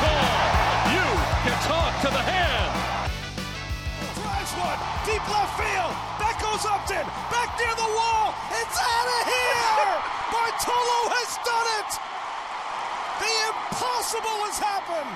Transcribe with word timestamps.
Call. 0.00 0.26
You 0.96 1.06
can 1.44 1.56
talk 1.68 1.92
to 2.04 2.08
the 2.10 2.24
hand. 2.24 2.72
Drives 4.16 4.52
one, 4.56 4.80
deep 5.06 5.24
left 5.28 5.54
field. 5.60 5.92
That 6.20 6.36
goes 6.40 6.64
Upton, 6.64 7.04
back 7.32 7.48
near 7.60 7.74
the 7.76 7.90
wall. 7.96 8.34
It's 8.60 8.76
out 8.80 9.08
of 9.16 9.22
here. 9.28 9.92
Bartolo 10.32 10.98
has 11.16 11.30
done 11.44 11.68
it. 11.80 11.90
The 13.20 13.32
impossible 13.52 14.38
has 14.48 14.58
happened. 14.58 15.14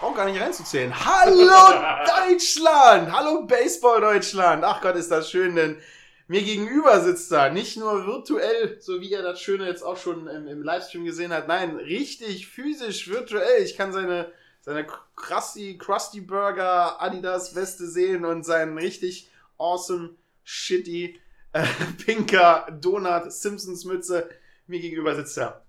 Braucht 0.00 0.16
gar 0.16 0.26
nicht 0.26 0.40
reinzuzählen. 0.40 0.92
Hallo 1.04 1.80
Deutschland! 2.28 3.10
Hallo 3.12 3.42
Baseball 3.42 4.00
Deutschland! 4.00 4.62
Ach 4.64 4.80
Gott, 4.80 4.96
ist 4.96 5.10
das 5.10 5.30
schön, 5.30 5.54
denn 5.56 5.80
mir 6.26 6.42
gegenüber 6.42 7.00
sitzt 7.00 7.30
da 7.30 7.50
nicht 7.50 7.76
nur 7.76 8.06
virtuell, 8.06 8.80
so 8.80 9.00
wie 9.00 9.10
ihr 9.10 9.22
das 9.22 9.40
Schöne 9.40 9.66
jetzt 9.66 9.82
auch 9.82 9.96
schon 9.96 10.26
im, 10.26 10.46
im 10.46 10.62
Livestream 10.62 11.04
gesehen 11.04 11.32
habt, 11.32 11.48
nein, 11.48 11.76
richtig 11.76 12.46
physisch 12.46 13.08
virtuell. 13.08 13.62
Ich 13.62 13.76
kann 13.76 13.92
seine, 13.92 14.32
seine 14.60 14.86
Krusty, 15.16 15.76
Krusty 15.76 16.20
Burger 16.20 17.00
Adidas 17.02 17.54
Weste 17.54 17.86
sehen 17.86 18.24
und 18.24 18.44
seinen 18.44 18.78
richtig 18.78 19.30
awesome, 19.58 20.10
shitty, 20.44 21.20
äh, 21.52 21.66
pinker 22.04 22.66
Donut 22.80 23.30
Simpsons 23.30 23.84
Mütze. 23.84 24.28
Mir 24.66 24.80
gegenüber 24.80 25.14
sitzt 25.14 25.36
er. 25.36 25.62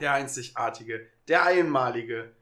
Der 0.00 0.12
einzigartige, 0.14 1.06
der 1.28 1.44
einmalige 1.44 2.32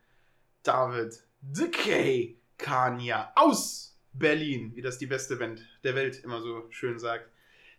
David 0.62 1.22
Decay 1.40 2.38
Kania 2.56 3.32
aus 3.36 3.96
Berlin, 4.12 4.72
wie 4.74 4.82
das 4.82 4.98
die 4.98 5.06
beste 5.06 5.36
Band 5.36 5.62
der 5.84 5.94
Welt 5.94 6.22
immer 6.24 6.40
so 6.40 6.66
schön 6.70 6.98
sagt. 6.98 7.30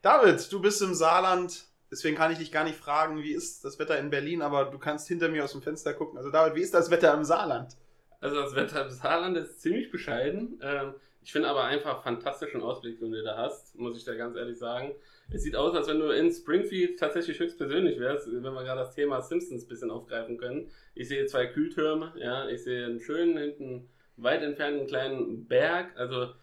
David, 0.02 0.52
du 0.52 0.62
bist 0.62 0.82
im 0.82 0.94
Saarland, 0.94 1.66
deswegen 1.92 2.16
kann 2.16 2.32
ich 2.32 2.38
dich 2.38 2.52
gar 2.52 2.64
nicht 2.64 2.78
fragen, 2.78 3.22
wie 3.22 3.34
ist 3.34 3.66
das 3.66 3.80
Wetter 3.80 4.00
in 4.00 4.10
Berlin, 4.10 4.42
aber 4.42 4.66
du 4.66 4.80
kannst 4.80 5.08
hinter 5.10 5.28
mir 5.28 5.44
aus 5.44 5.52
dem 5.52 5.62
Fenster 5.62 5.94
gucken. 5.94 6.18
Also 6.18 6.30
David, 6.30 6.56
wie 6.56 6.62
ist 6.62 6.74
das 6.74 6.90
Wetter 6.90 7.14
im 7.14 7.26
Saarland? 7.26 7.76
Also 8.22 8.38
das 8.42 8.56
Wetter 8.56 8.86
im 8.86 8.92
Saarland 8.92 9.38
ist 9.38 9.62
ziemlich 9.62 9.92
bescheiden. 9.92 10.60
Ähm, 10.62 10.94
ich 11.22 11.34
finde 11.34 11.50
aber 11.50 11.66
einfach 11.66 12.02
fantastischen 12.02 12.62
Ausblick, 12.62 13.00
den 13.00 13.12
du 13.12 13.22
da 13.22 13.38
hast, 13.38 13.78
muss 13.78 13.98
ich 13.98 14.06
da 14.06 14.16
ganz 14.16 14.38
ehrlich 14.38 14.58
sagen. 14.58 14.94
Es 15.32 15.44
sieht 15.44 15.56
aus, 15.56 15.76
als 15.76 15.88
wenn 15.88 16.00
du 16.00 16.10
in 16.10 16.32
Springfield 16.32 16.98
tatsächlich 16.98 17.40
höchstpersönlich 17.40 18.00
wärst, 18.00 18.32
wenn 18.32 18.42
wir 18.42 18.64
gerade 18.64 18.80
das 18.80 18.96
Thema 18.96 19.22
Simpsons 19.22 19.64
ein 19.64 19.68
bisschen 19.68 19.92
aufgreifen 19.92 20.38
können. 20.38 20.72
Ich 20.96 21.10
sehe 21.10 21.26
zwei 21.26 21.46
Kühltürme, 21.48 22.14
ja, 22.18 22.48
ich 22.48 22.64
sehe 22.64 22.86
einen 22.86 23.02
schönen, 23.02 23.38
hinten 23.38 23.90
weit 24.16 24.42
entfernten 24.44 24.88
kleinen 24.88 25.46
Berg. 25.46 25.96
Also 25.98 26.34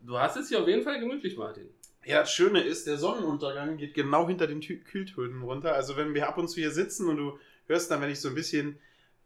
du 0.00 0.18
hast 0.18 0.36
es 0.36 0.48
hier 0.48 0.60
auf 0.60 0.68
jeden 0.68 0.82
Fall 0.82 0.98
gemütlich, 0.98 1.36
Martin. 1.36 1.68
Ja, 2.04 2.20
das 2.20 2.32
Schöne 2.32 2.60
ist, 2.60 2.88
der 2.88 2.96
Sonnenuntergang 2.96 3.76
geht 3.76 3.94
genau 3.94 4.26
hinter 4.26 4.48
den 4.48 4.60
Kühltönen 4.60 5.42
runter. 5.42 5.74
Also 5.74 5.96
wenn 5.96 6.14
wir 6.14 6.28
ab 6.28 6.36
und 6.36 6.48
zu 6.48 6.60
hier 6.60 6.72
sitzen 6.72 7.08
und 7.08 7.16
du 7.16 7.38
hörst 7.66 7.90
dann, 7.90 8.00
wenn 8.00 8.10
ich 8.10 8.20
so 8.20 8.28
ein 8.28 8.34
bisschen 8.34 8.78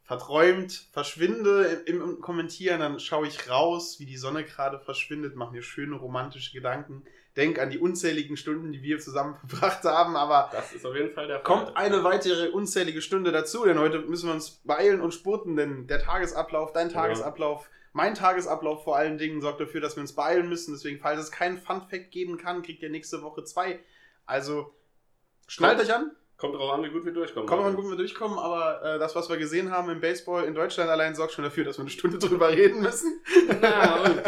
verträumt 0.02 0.86
verschwinde 0.92 1.82
im, 1.86 2.03
im 2.03 2.20
Kommentieren, 2.20 2.81
dann 2.81 3.00
schaue 3.00 3.26
ich 3.26 3.48
raus, 3.48 3.98
wie 3.98 4.06
die 4.06 4.19
Sonne 4.19 4.44
gerade 4.44 4.78
verschwindet, 4.78 5.36
mache 5.36 5.53
mir 5.53 5.62
schöne 5.62 5.97
romantische 5.97 6.53
Gedanken, 6.53 7.04
denk 7.36 7.58
an 7.58 7.70
die 7.70 7.78
unzähligen 7.78 8.36
Stunden, 8.36 8.72
die 8.72 8.82
wir 8.82 8.98
zusammen 8.98 9.34
verbracht 9.47 9.84
haben, 9.84 10.16
aber 10.16 10.50
Das 10.52 10.72
ist 10.72 10.84
auf 10.86 10.94
jeden 10.94 11.10
Fall 11.12 11.26
der 11.26 11.41
Fall. 11.41 11.44
kommt 11.44 11.76
eine 11.76 12.02
weitere 12.04 12.48
unzählige 12.48 13.02
Stunde 13.02 13.32
dazu, 13.32 13.64
denn 13.64 13.78
heute 13.78 14.00
müssen 14.00 14.28
wir 14.28 14.34
uns 14.34 14.62
beeilen 14.64 15.00
und 15.00 15.12
spurten, 15.12 15.56
denn 15.56 15.86
der 15.86 16.00
Tagesablauf, 16.00 16.72
dein. 16.72 16.88
Tagesablauf, 16.88 17.69
mein 17.92 18.14
Tagesablauf 18.14 18.84
vor 18.84 18.97
allen 18.97 19.19
Dingen 19.19 19.41
sorgt 19.41 19.60
dafür, 19.60 19.80
dass 19.80 19.97
wir 19.97 20.00
uns 20.02 20.14
beeilen 20.14 20.48
müssen. 20.48 20.72
Deswegen, 20.74 20.98
falls 21.00 21.20
es 21.20 21.30
keinen 21.30 21.58
Fun-Fact 21.58 22.10
geben 22.10 22.36
kann, 22.38 22.62
kriegt 22.62 22.82
ihr 22.82 22.91
nächste 22.91 23.22
Woche 23.22 23.44
zwei. 23.44 23.80
Also, 24.26 24.74
schnallt 25.47 25.80
euch 25.80 25.94
an. 25.94 26.10
Kommt 26.38 26.54
drauf 26.54 26.70
an, 26.70 26.82
wie 26.82 26.91
gut 26.91 27.06
wir 27.06 27.12
durchkommen. 27.12 27.48
Kommen 27.48 27.62
wir 27.62 27.70
mal 27.70 27.74
gut, 27.74 27.84
wenn 27.84 27.92
wir 27.92 27.97
durchkommen, 27.97 28.38
aber 28.38 28.82
äh, 28.82 28.98
das, 28.98 29.16
was 29.16 29.30
wir 29.30 29.38
gesehen 29.38 29.70
haben 29.70 29.88
im 29.88 30.00
Baseball 30.00 30.44
in 30.44 30.54
Deutschland 30.54 30.91
allein, 30.91 31.14
sorgt 31.14 31.32
schon 31.32 31.44
dafür, 31.44 31.64
dass 31.64 31.78
wir 31.78 31.82
eine 31.82 31.91
Stunde 31.91 32.19
drüber 32.26 32.50
reden 32.50 32.82
müssen. 32.82 33.22
Na, 33.62 34.04
und, 34.04 34.22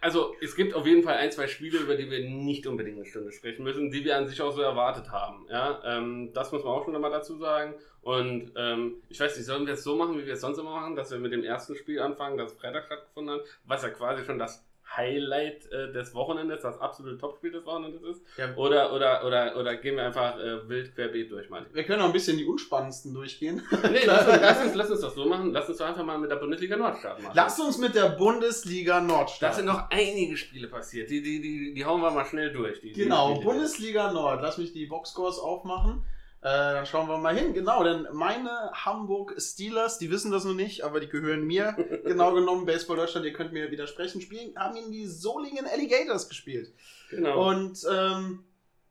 also 0.00 0.36
es 0.40 0.54
gibt 0.54 0.74
auf 0.74 0.86
jeden 0.86 1.02
Fall 1.02 1.16
ein, 1.16 1.32
zwei 1.32 1.48
Spiele, 1.48 1.78
über 1.78 1.96
die 1.96 2.08
wir 2.08 2.20
nicht 2.20 2.68
unbedingt 2.68 2.98
eine 2.98 3.06
Stunde 3.06 3.32
sprechen 3.32 3.64
müssen, 3.64 3.90
die 3.90 4.04
wir 4.04 4.16
an 4.16 4.28
sich 4.28 4.40
auch 4.40 4.52
so 4.52 4.62
erwartet 4.62 5.10
haben. 5.10 5.44
Ja, 5.50 5.82
ähm, 5.84 6.32
das 6.32 6.52
muss 6.52 6.62
man 6.62 6.72
auch 6.72 6.84
schon 6.84 6.94
einmal 6.94 7.10
dazu 7.10 7.36
sagen. 7.36 7.74
Und 8.02 8.52
ähm, 8.56 9.02
ich 9.08 9.18
weiß 9.18 9.36
nicht, 9.36 9.46
sollen 9.46 9.66
wir 9.66 9.74
es 9.74 9.82
so 9.82 9.96
machen, 9.96 10.18
wie 10.18 10.26
wir 10.26 10.34
es 10.34 10.40
sonst 10.40 10.58
immer 10.58 10.70
machen, 10.70 10.94
dass 10.94 11.10
wir 11.10 11.18
mit 11.18 11.32
dem 11.32 11.42
ersten 11.42 11.74
Spiel 11.74 12.00
anfangen, 12.00 12.38
das 12.38 12.52
Freitag 12.52 12.86
stattgefunden 12.86 13.34
hat, 13.34 13.44
was 13.64 13.82
ja 13.82 13.90
quasi 13.90 14.24
schon 14.24 14.38
das 14.38 14.64
Highlight 14.96 15.70
äh, 15.70 15.92
des 15.92 16.14
Wochenendes, 16.14 16.62
das 16.62 16.80
absolute 16.80 17.16
Topspiel 17.18 17.52
des 17.52 17.64
Wochenendes 17.64 18.02
ist? 18.02 18.22
Ja. 18.36 18.54
Oder, 18.56 18.92
oder, 18.92 19.24
oder, 19.24 19.56
oder 19.56 19.76
gehen 19.76 19.96
wir 19.96 20.04
einfach 20.04 20.38
äh, 20.38 20.68
wild 20.68 20.94
querbeet 20.94 21.30
durch, 21.30 21.48
Martin? 21.48 21.72
Wir 21.72 21.84
können 21.84 22.02
auch 22.02 22.06
ein 22.06 22.12
bisschen 22.12 22.36
die 22.36 22.44
unspannendsten 22.44 23.14
durchgehen. 23.14 23.62
Nee, 23.90 24.04
lass 24.04 24.26
uns, 24.26 24.40
lass, 24.40 24.62
uns, 24.64 24.74
lass 24.74 24.90
uns 24.90 25.00
das 25.00 25.14
so 25.14 25.24
machen. 25.26 25.52
Lass 25.52 25.68
uns 25.68 25.78
doch 25.78 25.86
einfach 25.86 26.04
mal 26.04 26.18
mit 26.18 26.30
der 26.30 26.36
Bundesliga 26.36 26.76
Nord 26.76 26.98
starten. 26.98 27.22
Martin. 27.22 27.36
Lass 27.36 27.58
uns 27.60 27.78
mit 27.78 27.94
der 27.94 28.10
Bundesliga 28.10 29.00
Nord 29.00 29.28
Da 29.30 29.34
starten. 29.34 29.56
sind 29.56 29.66
noch 29.66 29.90
einige 29.90 30.36
Spiele 30.36 30.68
passiert. 30.68 31.08
Die, 31.10 31.22
die, 31.22 31.40
die, 31.40 31.74
die 31.74 31.84
hauen 31.84 32.00
wir 32.00 32.10
mal 32.10 32.24
schnell 32.26 32.52
durch. 32.52 32.80
Die, 32.80 32.92
die 32.92 33.02
Genau, 33.02 33.34
Spiele. 33.36 33.44
Bundesliga 33.44 34.12
Nord. 34.12 34.42
Lass 34.42 34.58
mich 34.58 34.72
die 34.72 34.86
Boxscores 34.86 35.38
aufmachen. 35.38 36.04
Äh, 36.42 36.72
dann 36.74 36.86
schauen 36.86 37.08
wir 37.08 37.18
mal 37.18 37.36
hin. 37.36 37.52
Genau, 37.52 37.84
denn 37.84 38.06
meine 38.12 38.70
Hamburg 38.72 39.34
Steelers, 39.38 39.98
die 39.98 40.10
wissen 40.10 40.30
das 40.30 40.44
noch 40.44 40.54
nicht, 40.54 40.84
aber 40.84 41.00
die 41.00 41.08
gehören 41.08 41.44
mir. 41.44 41.72
genau 42.04 42.32
genommen, 42.32 42.64
Baseball 42.64 42.96
Deutschland, 42.96 43.26
ihr 43.26 43.34
könnt 43.34 43.52
mir 43.52 43.70
widersprechen, 43.70 44.22
spielen, 44.22 44.56
haben 44.56 44.76
in 44.76 44.90
die 44.90 45.06
Solingen 45.06 45.66
Alligators 45.66 46.28
gespielt. 46.28 46.72
Genau. 47.10 47.48
Und 47.50 47.86
ähm, 47.92 48.44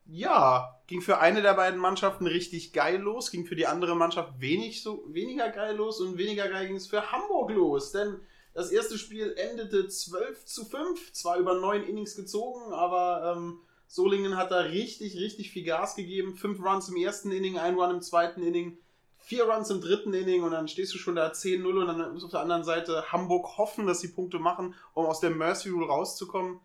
ja, 0.06 0.80
ging 0.86 1.00
für 1.02 1.18
eine 1.18 1.42
der 1.42 1.54
beiden 1.54 1.80
Mannschaften 1.80 2.26
richtig 2.26 2.72
geil 2.72 3.00
los, 3.00 3.30
ging 3.32 3.46
für 3.46 3.56
die 3.56 3.66
andere 3.66 3.96
Mannschaft 3.96 4.40
wenig 4.40 4.82
so, 4.82 5.04
weniger 5.08 5.50
geil 5.50 5.76
los 5.76 6.00
und 6.00 6.18
weniger 6.18 6.48
geil 6.48 6.68
ging 6.68 6.76
es 6.76 6.86
für 6.86 7.10
Hamburg 7.10 7.50
los. 7.50 7.90
Denn 7.90 8.20
das 8.54 8.70
erste 8.70 8.98
Spiel 8.98 9.34
endete 9.36 9.88
12 9.88 10.44
zu 10.44 10.64
5, 10.64 11.12
zwar 11.12 11.38
über 11.38 11.54
neun 11.54 11.82
Innings 11.82 12.14
gezogen, 12.14 12.72
aber 12.72 13.34
ähm, 13.36 13.60
Solingen 13.92 14.36
hat 14.36 14.52
da 14.52 14.60
richtig, 14.60 15.16
richtig 15.16 15.50
viel 15.50 15.64
Gas 15.64 15.96
gegeben. 15.96 16.36
Fünf 16.36 16.64
Runs 16.64 16.88
im 16.88 16.96
ersten 16.96 17.32
Inning, 17.32 17.58
ein 17.58 17.74
Run 17.74 17.90
im 17.90 18.02
zweiten 18.02 18.40
Inning, 18.40 18.78
vier 19.18 19.46
Runs 19.46 19.68
im 19.68 19.80
dritten 19.80 20.14
Inning 20.14 20.44
und 20.44 20.52
dann 20.52 20.68
stehst 20.68 20.94
du 20.94 20.98
schon 20.98 21.16
da 21.16 21.26
10-0 21.32 21.66
und 21.66 21.86
dann 21.88 22.12
muss 22.12 22.22
auf 22.22 22.30
der 22.30 22.38
anderen 22.38 22.62
Seite 22.62 23.10
Hamburg 23.10 23.58
hoffen, 23.58 23.88
dass 23.88 23.98
sie 24.00 24.12
Punkte 24.12 24.38
machen, 24.38 24.76
um 24.94 25.06
aus 25.06 25.18
der 25.18 25.30
Mercy 25.30 25.70
Rule 25.70 25.88
rauszukommen. 25.88 26.60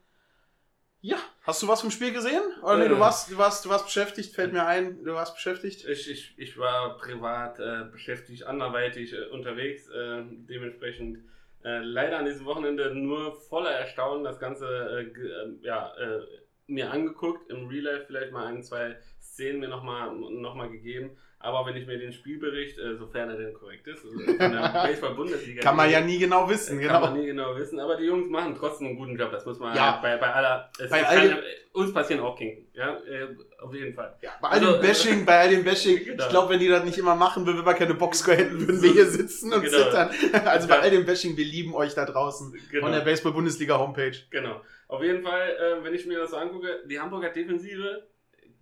Ja, 1.02 1.18
hast 1.42 1.64
du 1.64 1.68
was 1.68 1.82
vom 1.82 1.90
Spiel 1.90 2.14
gesehen? 2.14 2.44
Oder 2.62 2.78
nee, 2.78 2.86
Äh. 2.86 2.90
du 2.90 3.00
warst, 3.00 3.32
du 3.32 3.38
warst, 3.40 3.66
du 3.66 3.70
warst 3.70 3.86
beschäftigt, 3.86 4.36
fällt 4.36 4.54
mir 4.54 4.68
ein, 4.68 5.04
du 5.04 5.16
warst 5.16 5.34
beschäftigt. 5.34 5.84
Ich, 5.84 6.08
ich, 6.08 6.36
ich 6.38 6.60
war 6.60 6.96
privat 7.00 7.58
äh, 7.60 7.86
beschäftigt, 7.92 8.44
anderweitig 8.44 9.14
äh, 9.14 9.26
unterwegs, 9.32 9.90
äh, 9.90 10.22
dementsprechend 10.28 11.18
äh, 11.64 11.80
leider 11.80 12.20
an 12.20 12.26
diesem 12.26 12.46
Wochenende 12.46 12.94
nur 12.94 13.34
voller 13.50 13.72
Erstaunen 13.72 14.24
das 14.24 14.40
Ganze 14.40 14.68
äh, 14.68 15.20
äh, 15.20 15.58
ja, 15.64 15.92
äh, 15.98 16.22
mir 16.68 16.92
angeguckt, 16.92 17.50
im 17.50 17.68
Real 17.68 17.84
Life 17.84 18.06
vielleicht 18.08 18.32
mal 18.32 18.46
ein, 18.48 18.64
zwei 18.64 18.98
Szenen 19.22 19.60
mir 19.60 19.68
nochmal 19.68 20.12
noch 20.16 20.56
mal 20.56 20.70
gegeben. 20.70 21.12
Aber 21.38 21.64
wenn 21.68 21.76
ich 21.76 21.86
mir 21.86 22.00
den 22.00 22.12
Spielbericht, 22.12 22.80
äh, 22.80 22.96
sofern 22.96 23.30
er 23.30 23.38
denn 23.38 23.54
korrekt 23.54 23.86
ist, 23.86 24.04
also 24.04 24.18
von 24.20 24.38
der 24.38 24.48
Baseball-Bundesliga. 24.88 25.62
Kann 25.62 25.76
man 25.76 25.92
ja 25.92 26.02
nie 26.02 26.18
genau 26.18 26.50
wissen, 26.50 26.80
Kann 26.80 26.88
genau. 26.88 27.00
man 27.02 27.20
nie 27.20 27.26
genau 27.28 27.56
wissen, 27.56 27.80
aber 27.80 27.98
die 27.98 28.06
Jungs 28.06 28.30
machen 28.32 28.56
trotzdem 28.58 28.88
einen 28.88 28.96
guten 28.98 29.16
Job. 29.16 29.32
Das 29.32 29.46
muss 29.46 29.60
man 29.60 29.76
Ja. 29.76 30.00
bei, 30.02 30.18
bei 30.18 30.34
aller. 30.34 30.72
Bei 30.90 31.06
all 31.06 31.16
keine, 31.18 31.44
uns 31.74 31.94
passieren 31.94 32.24
auch 32.24 32.36
Kinken. 32.36 32.66
Ja, 32.74 32.98
äh, 33.02 33.28
auf 33.62 33.72
jeden 33.76 33.94
Fall. 33.94 34.16
Ja, 34.24 34.32
bei 34.42 34.48
all 34.48 34.60
dem 34.60 34.68
Also, 34.70 34.80
äh, 34.80 34.88
Bashing, 34.88 35.26
bei 35.26 35.40
all 35.40 35.50
dem 35.50 35.64
Bashing, 35.64 35.98
Genau. 36.06 36.24
ich 36.24 36.30
glaube, 36.30 36.54
wenn 36.54 36.60
die 36.60 36.68
das 36.70 36.84
nicht 36.84 36.98
immer 36.98 37.16
machen 37.16 37.46
würden, 37.46 37.60
wenn 37.60 37.66
wir 37.66 37.74
keine 37.76 37.94
Boxscore 37.94 38.38
hätten, 38.38 38.60
würden 38.62 38.82
wir 38.82 38.92
hier 38.94 39.06
sitzen 39.06 39.54
und 39.54 39.62
Genau. 39.62 39.78
zittern. 39.84 40.10
Also 40.46 40.68
bei 40.68 40.80
all 40.80 40.90
dem 40.90 41.06
Bashing, 41.06 41.38
wir 41.38 41.46
lieben 41.46 41.76
euch 41.76 41.94
da 41.94 42.06
draußen 42.06 42.58
Genau. 42.72 42.86
von 42.88 42.92
der 42.94 43.02
Baseball-Bundesliga-Homepage. 43.02 44.18
Genau. 44.32 44.62
Auf 44.88 45.04
jeden 45.04 45.24
Fall, 45.24 45.50
äh, 45.50 45.84
wenn 45.84 45.94
ich 45.94 46.06
mir 46.06 46.20
das 46.20 46.32
so 46.32 46.38
angucke, 46.38 46.84
die 46.88 47.00
Hamburger 47.00 47.30
Defensive 47.30 48.08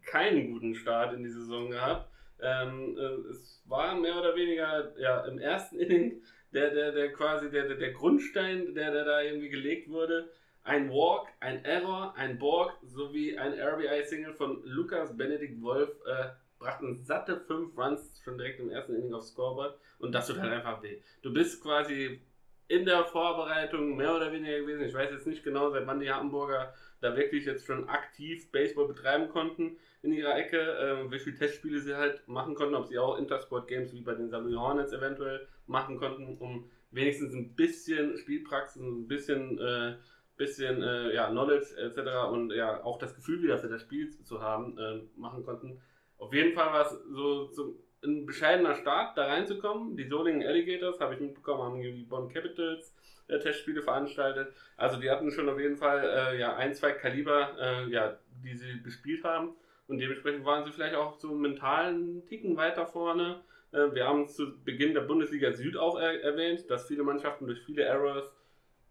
keinen 0.06 0.52
guten 0.52 0.76
Start 0.76 1.14
in 1.14 1.24
die 1.24 1.30
Saison 1.30 1.70
gehabt. 1.70 2.10
Ähm, 2.42 2.98
äh, 2.98 3.30
es 3.30 3.62
war 3.66 3.96
mehr 3.96 4.18
oder 4.18 4.36
weniger 4.36 4.94
ja, 5.00 5.26
im 5.26 5.40
ersten 5.40 5.76
Inning 5.80 6.22
der, 6.54 6.72
der, 6.72 6.92
der 6.92 7.14
quasi 7.14 7.50
der, 7.50 7.74
der, 7.76 7.92
Grundstein, 7.92 8.76
der, 8.76 8.92
der 8.92 9.06
da 9.06 9.22
irgendwie 9.22 9.50
gelegt 9.50 9.90
wurde. 9.90 10.30
ein 10.64 10.90
Walk, 10.90 11.28
ein 11.40 11.66
Error, 11.66 12.14
ein 12.16 12.38
Borg 12.38 12.74
sowie 12.84 13.38
ein 13.38 13.54
RBI-Single 13.54 14.34
von 14.34 14.62
Lukas 14.64 15.16
Benedikt 15.18 15.62
Wolf 15.62 15.90
äh, 16.06 16.30
brachten 16.60 17.04
satte 17.04 17.42
fünf 17.42 17.78
Runs 17.78 18.22
schon 18.24 18.38
direkt 18.38 18.60
im 18.60 18.70
ersten 18.70 18.96
Inning 18.96 19.14
aufs 19.14 19.30
Scoreboard 19.30 19.78
und 20.00 20.14
das 20.14 20.28
tut 20.28 20.40
halt 20.40 20.54
einfach 20.54 20.82
weh. 20.82 21.02
Du 21.22 21.34
bist 21.34 21.62
quasi 21.62 22.22
in 22.68 22.86
der 22.86 23.04
Vorbereitung 23.06 23.96
mehr 23.96 24.16
oder 24.16 24.32
weniger 24.32 24.60
gewesen. 24.60 24.84
Ich 24.84 24.94
weiß 24.94 25.12
jetzt 25.12 25.28
nicht 25.28 25.44
genau, 25.44 25.70
seit 25.70 25.86
wann 25.86 26.00
die 26.00 26.12
Hamburger 26.12 26.74
da 27.02 27.16
wirklich 27.16 27.46
jetzt 27.46 27.66
schon 27.66 27.90
aktiv 27.90 28.52
Baseball 28.52 28.88
betreiben 28.88 29.30
konnten 29.30 29.78
in 30.02 30.14
ihrer 30.14 30.38
Ecke, 30.38 30.60
äh, 30.60 31.12
wie 31.12 31.20
viele 31.20 31.38
Testspiele 31.38 31.80
sie 31.80 31.96
halt 31.96 32.28
machen 32.28 32.56
konnten, 32.56 32.76
ob 32.76 32.88
sie 32.88 32.98
auch 32.98 33.18
Intersport 33.18 33.68
Games 33.68 33.94
wie 33.94 34.02
bei 34.02 34.14
den 34.14 34.30
Samuel 34.30 34.58
Hornets 34.58 34.94
eventuell 34.94 35.48
machen 35.68 35.98
konnten, 35.98 36.38
um 36.38 36.70
wenigstens 36.92 37.34
ein 37.34 37.56
bisschen 37.56 38.18
Spielpraxis, 38.18 38.82
ein 38.82 39.08
bisschen, 39.08 39.60
äh, 39.60 39.96
bisschen 40.38 40.82
äh, 40.82 41.14
ja, 41.14 41.30
Knowledge 41.30 41.76
etc. 41.78 42.32
und 42.32 42.52
ja 42.52 42.84
auch 42.84 42.98
das 42.98 43.16
Gefühl 43.16 43.42
wieder 43.44 43.60
für 43.60 43.70
das 43.70 43.82
Spiel 43.82 44.10
zu 44.24 44.42
haben, 44.42 44.78
äh, 44.78 45.02
machen 45.16 45.44
konnten. 45.44 45.82
Auf 46.18 46.34
jeden 46.34 46.54
Fall 46.54 46.72
war 46.72 46.86
es 46.86 46.98
so, 47.12 47.52
so 47.52 47.76
ein 48.04 48.26
bescheidener 48.26 48.76
Start, 48.76 49.18
da 49.18 49.26
reinzukommen. 49.26 49.96
Die 49.96 50.08
Solingen 50.08 50.46
Alligators, 50.48 51.00
habe 51.00 51.16
ich 51.16 51.20
mitbekommen, 51.20 51.64
haben 51.64 51.82
die 51.82 52.04
Bonn 52.04 52.32
Capitals 52.32 52.94
äh, 53.28 53.40
Testspiele 53.40 53.82
veranstaltet. 53.82 54.54
Also 54.78 55.00
die 55.00 55.10
hatten 55.10 55.32
schon 55.32 55.50
auf 55.50 55.60
jeden 55.60 55.78
Fall 55.78 56.04
äh, 56.04 56.40
ja, 56.40 56.56
ein, 56.56 56.74
zwei 56.74 56.92
Kaliber, 56.92 57.56
äh, 57.60 57.90
ja, 57.90 58.18
die 58.44 58.56
sie 58.56 58.82
gespielt 58.84 59.24
haben. 59.24 59.56
Und 59.88 60.00
dementsprechend 60.00 60.46
waren 60.46 60.64
sie 60.66 60.72
vielleicht 60.72 60.96
auch 60.96 61.20
so 61.20 61.34
mental 61.34 61.88
einen 61.88 62.26
Ticken 62.26 62.56
weiter 62.56 62.86
vorne. 62.86 63.42
Äh, 63.72 63.94
wir 63.94 64.06
haben 64.06 64.28
zu 64.28 64.64
Beginn 64.64 64.94
der 64.94 65.02
Bundesliga 65.02 65.52
Süd 65.52 65.78
auch 65.78 66.00
er 66.00 66.22
erwähnt, 66.24 66.70
dass 66.70 66.88
viele 66.88 67.04
Mannschaften 67.04 67.48
durch 67.48 67.62
viele 67.62 67.84
Errors 67.84 68.32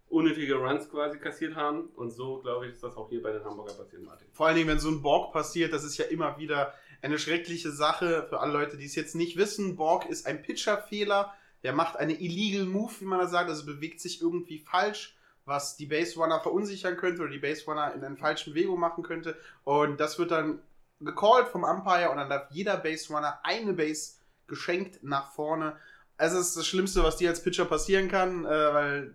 unnötige 0.08 0.56
Runs 0.56 0.90
quasi 0.90 1.18
kassiert 1.18 1.56
haben. 1.56 1.88
Und 1.96 2.10
so, 2.10 2.38
glaube 2.38 2.66
ich, 2.66 2.72
ist 2.72 2.82
das 2.82 2.96
auch 2.96 3.08
hier 3.08 3.22
bei 3.22 3.32
den 3.32 3.44
Hamburger 3.44 3.72
passiert, 3.72 4.02
Martin. 4.02 4.28
Vor 4.32 4.46
allen 4.46 4.56
Dingen, 4.56 4.68
wenn 4.68 4.78
so 4.78 4.90
ein 4.90 5.00
Borg 5.00 5.32
passiert, 5.32 5.72
das 5.72 5.84
ist 5.84 5.96
ja 5.96 6.04
immer 6.04 6.36
wieder 6.38 6.74
eine 7.02 7.19
schreckliche 7.19 7.72
Sache 7.72 8.26
für 8.28 8.40
alle 8.40 8.52
Leute, 8.52 8.76
die 8.76 8.87
es 8.87 8.94
jetzt 8.94 9.14
nicht 9.14 9.37
wissen. 9.37 9.76
Borg 9.76 10.06
ist 10.06 10.26
ein 10.26 10.43
Pitcherfehler. 10.43 11.34
Der 11.64 11.72
macht 11.72 11.96
eine 11.96 12.14
illegal 12.20 12.64
Move, 12.64 12.93
wie 13.00 13.04
man 13.04 13.19
das 13.19 13.31
sagt, 13.31 13.50
also 13.50 13.66
bewegt 13.66 14.00
sich 14.00 14.20
irgendwie 14.20 14.58
falsch, 14.58 15.16
was 15.44 15.76
die 15.76 15.87
Base 15.87 16.19
Runner 16.19 16.40
verunsichern 16.40 16.96
könnte 16.96 17.22
oder 17.22 17.31
die 17.31 17.38
Base 17.38 17.64
Runner 17.66 17.93
in 17.94 18.04
eine 18.04 18.16
falsche 18.16 18.50
Bewegung 18.50 18.81
machen 18.81 19.02
könnte. 19.02 19.37
Und 19.64 19.99
das 20.00 20.19
wird 20.19 20.31
dann 20.31 20.60
gecallt 21.00 21.49
vom 21.49 21.64
Umpire 21.64 22.10
und 22.10 22.16
dann 22.16 22.31
darf 22.31 22.50
jeder 22.50 22.76
Base 22.76 23.12
Runner 23.12 23.38
eine 23.43 23.72
Base 23.72 24.14
geschenkt 24.46 25.02
nach 25.02 25.32
vorne. 25.32 25.76
Also 26.16 26.38
es 26.38 26.48
ist 26.48 26.56
das 26.56 26.66
Schlimmste, 26.66 27.02
was 27.02 27.16
dir 27.16 27.31
als 27.31 27.43
Pitcher 27.43 27.64
passieren 27.64 28.08
kann, 28.08 28.44
äh, 28.44 28.48
weil 28.48 29.14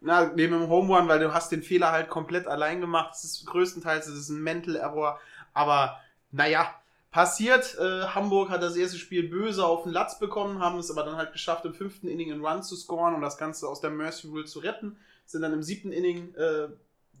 na, 0.00 0.26
neben 0.34 0.58
dem 0.58 0.68
Home 0.68 0.94
Run, 0.94 1.08
weil 1.08 1.20
du 1.20 1.32
hast 1.32 1.52
den 1.52 1.62
Fehler 1.62 1.92
halt 1.92 2.10
komplett 2.10 2.46
allein 2.46 2.80
gemacht. 2.80 3.14
Es 3.14 3.24
ist 3.24 3.46
größtenteils 3.46 4.06
es 4.06 4.18
ist 4.18 4.28
ein 4.28 4.42
Mental 4.42 4.76
Error, 4.76 5.20
aber 5.54 6.00
naja, 6.30 6.74
passiert. 7.12 7.78
Äh, 7.78 8.06
Hamburg 8.06 8.50
hat 8.50 8.62
das 8.62 8.74
erste 8.74 8.98
Spiel 8.98 9.28
böse 9.28 9.64
auf 9.64 9.84
den 9.84 9.92
Latz 9.92 10.18
bekommen, 10.18 10.58
haben 10.58 10.78
es 10.78 10.90
aber 10.90 11.04
dann 11.04 11.16
halt 11.16 11.32
geschafft, 11.32 11.64
im 11.64 11.74
fünften 11.74 12.08
Inning 12.08 12.32
einen 12.32 12.44
Run 12.44 12.62
zu 12.64 12.74
scoren 12.74 13.14
und 13.14 13.20
das 13.20 13.38
Ganze 13.38 13.68
aus 13.68 13.80
der 13.80 13.90
Mercy 13.90 14.26
Rule 14.26 14.46
zu 14.46 14.58
retten. 14.58 14.96
Sind 15.26 15.42
dann 15.42 15.52
im 15.52 15.62
siebten 15.62 15.92
Inning 15.92 16.34
äh, 16.34 16.68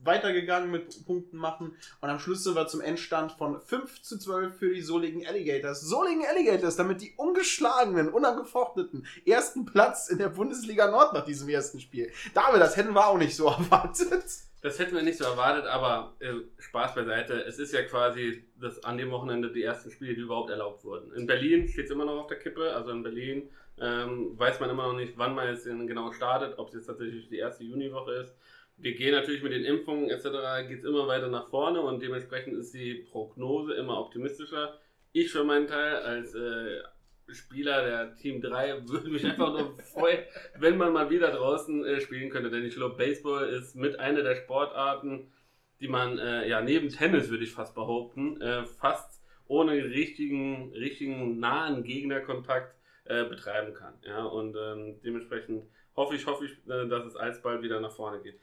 weitergegangen 0.04 0.70
mit 0.70 1.06
Punkten 1.06 1.36
machen 1.36 1.76
und 2.00 2.08
am 2.08 2.18
Schluss 2.18 2.42
sind 2.42 2.56
wir 2.56 2.66
zum 2.66 2.80
Endstand 2.80 3.32
von 3.32 3.60
5 3.60 4.02
zu 4.02 4.18
12 4.18 4.56
für 4.56 4.74
die 4.74 4.80
Solingen 4.80 5.26
Alligators. 5.26 5.82
Solingen 5.82 6.26
Alligators, 6.28 6.74
damit 6.74 7.02
die 7.02 7.14
ungeschlagenen, 7.16 8.08
unangefochteten 8.08 9.06
ersten 9.24 9.64
Platz 9.64 10.08
in 10.08 10.18
der 10.18 10.30
Bundesliga 10.30 10.90
Nord 10.90 11.12
nach 11.12 11.24
diesem 11.24 11.48
ersten 11.48 11.78
Spiel. 11.78 12.10
David, 12.34 12.60
das 12.60 12.76
hätten 12.76 12.94
wir 12.94 13.06
auch 13.06 13.18
nicht 13.18 13.36
so 13.36 13.46
erwartet. 13.48 14.24
Das 14.62 14.78
hätten 14.78 14.94
wir 14.94 15.02
nicht 15.02 15.18
so 15.18 15.24
erwartet, 15.24 15.66
aber 15.66 16.16
äh, 16.20 16.32
Spaß 16.58 16.94
beiseite. 16.94 17.44
Es 17.44 17.58
ist 17.58 17.74
ja 17.74 17.82
quasi 17.82 18.44
das, 18.58 18.82
an 18.84 18.96
dem 18.96 19.10
Wochenende 19.10 19.52
die 19.52 19.62
ersten 19.62 19.90
Spiele, 19.90 20.14
die 20.14 20.22
überhaupt 20.22 20.50
erlaubt 20.50 20.84
wurden. 20.84 21.12
In 21.14 21.26
Berlin 21.26 21.68
steht 21.68 21.86
es 21.86 21.90
immer 21.90 22.04
noch 22.04 22.22
auf 22.22 22.26
der 22.28 22.38
Kippe. 22.38 22.72
Also 22.72 22.90
in 22.90 23.02
Berlin 23.02 23.50
ähm, 23.80 24.38
weiß 24.38 24.60
man 24.60 24.70
immer 24.70 24.86
noch 24.86 24.96
nicht, 24.96 25.14
wann 25.16 25.34
man 25.34 25.48
jetzt 25.48 25.64
genau 25.64 26.12
startet, 26.12 26.58
ob 26.58 26.68
es 26.68 26.74
jetzt 26.74 26.86
tatsächlich 26.86 27.28
die 27.28 27.38
erste 27.38 27.64
Juniwoche 27.64 28.12
ist 28.12 28.34
wir 28.82 28.94
gehen 28.94 29.12
natürlich 29.12 29.42
mit 29.42 29.52
den 29.52 29.64
Impfungen 29.64 30.10
etc. 30.10 30.68
geht 30.68 30.80
es 30.80 30.84
immer 30.84 31.06
weiter 31.06 31.28
nach 31.28 31.48
vorne 31.48 31.80
und 31.80 32.02
dementsprechend 32.02 32.54
ist 32.54 32.74
die 32.74 33.06
Prognose 33.10 33.74
immer 33.74 33.98
optimistischer. 33.98 34.78
Ich 35.12 35.30
für 35.30 35.44
meinen 35.44 35.66
Teil 35.66 35.96
als 35.96 36.34
äh, 36.34 36.82
Spieler 37.28 37.84
der 37.84 38.14
Team 38.16 38.40
3 38.40 38.82
würde 38.88 39.10
mich 39.10 39.24
einfach 39.24 39.52
nur 39.52 39.78
freuen, 39.78 40.20
wenn 40.58 40.76
man 40.76 40.92
mal 40.92 41.10
wieder 41.10 41.30
draußen 41.30 41.84
äh, 41.84 42.00
spielen 42.00 42.30
könnte, 42.30 42.50
denn 42.50 42.64
ich 42.64 42.74
glaube, 42.74 42.96
Baseball 42.96 43.48
ist 43.48 43.76
mit 43.76 43.98
einer 43.98 44.22
der 44.22 44.36
Sportarten, 44.36 45.32
die 45.80 45.88
man 45.88 46.18
äh, 46.18 46.48
ja 46.48 46.60
neben 46.60 46.88
Tennis 46.88 47.30
würde 47.30 47.44
ich 47.44 47.52
fast 47.52 47.74
behaupten, 47.74 48.40
äh, 48.40 48.64
fast 48.64 49.22
ohne 49.46 49.72
richtigen, 49.72 50.72
richtigen 50.72 51.38
nahen 51.38 51.82
Gegnerkontakt 51.82 52.74
äh, 53.04 53.24
betreiben 53.24 53.74
kann. 53.74 53.94
Ja, 54.02 54.24
und 54.24 54.56
ähm, 54.56 55.00
dementsprechend 55.04 55.64
hoffe 55.96 56.14
ich, 56.14 56.26
hoffe 56.26 56.46
ich, 56.46 56.52
äh, 56.68 56.88
dass 56.88 57.04
es 57.04 57.16
alsbald 57.16 57.62
wieder 57.62 57.80
nach 57.80 57.92
vorne 57.92 58.20
geht. 58.22 58.40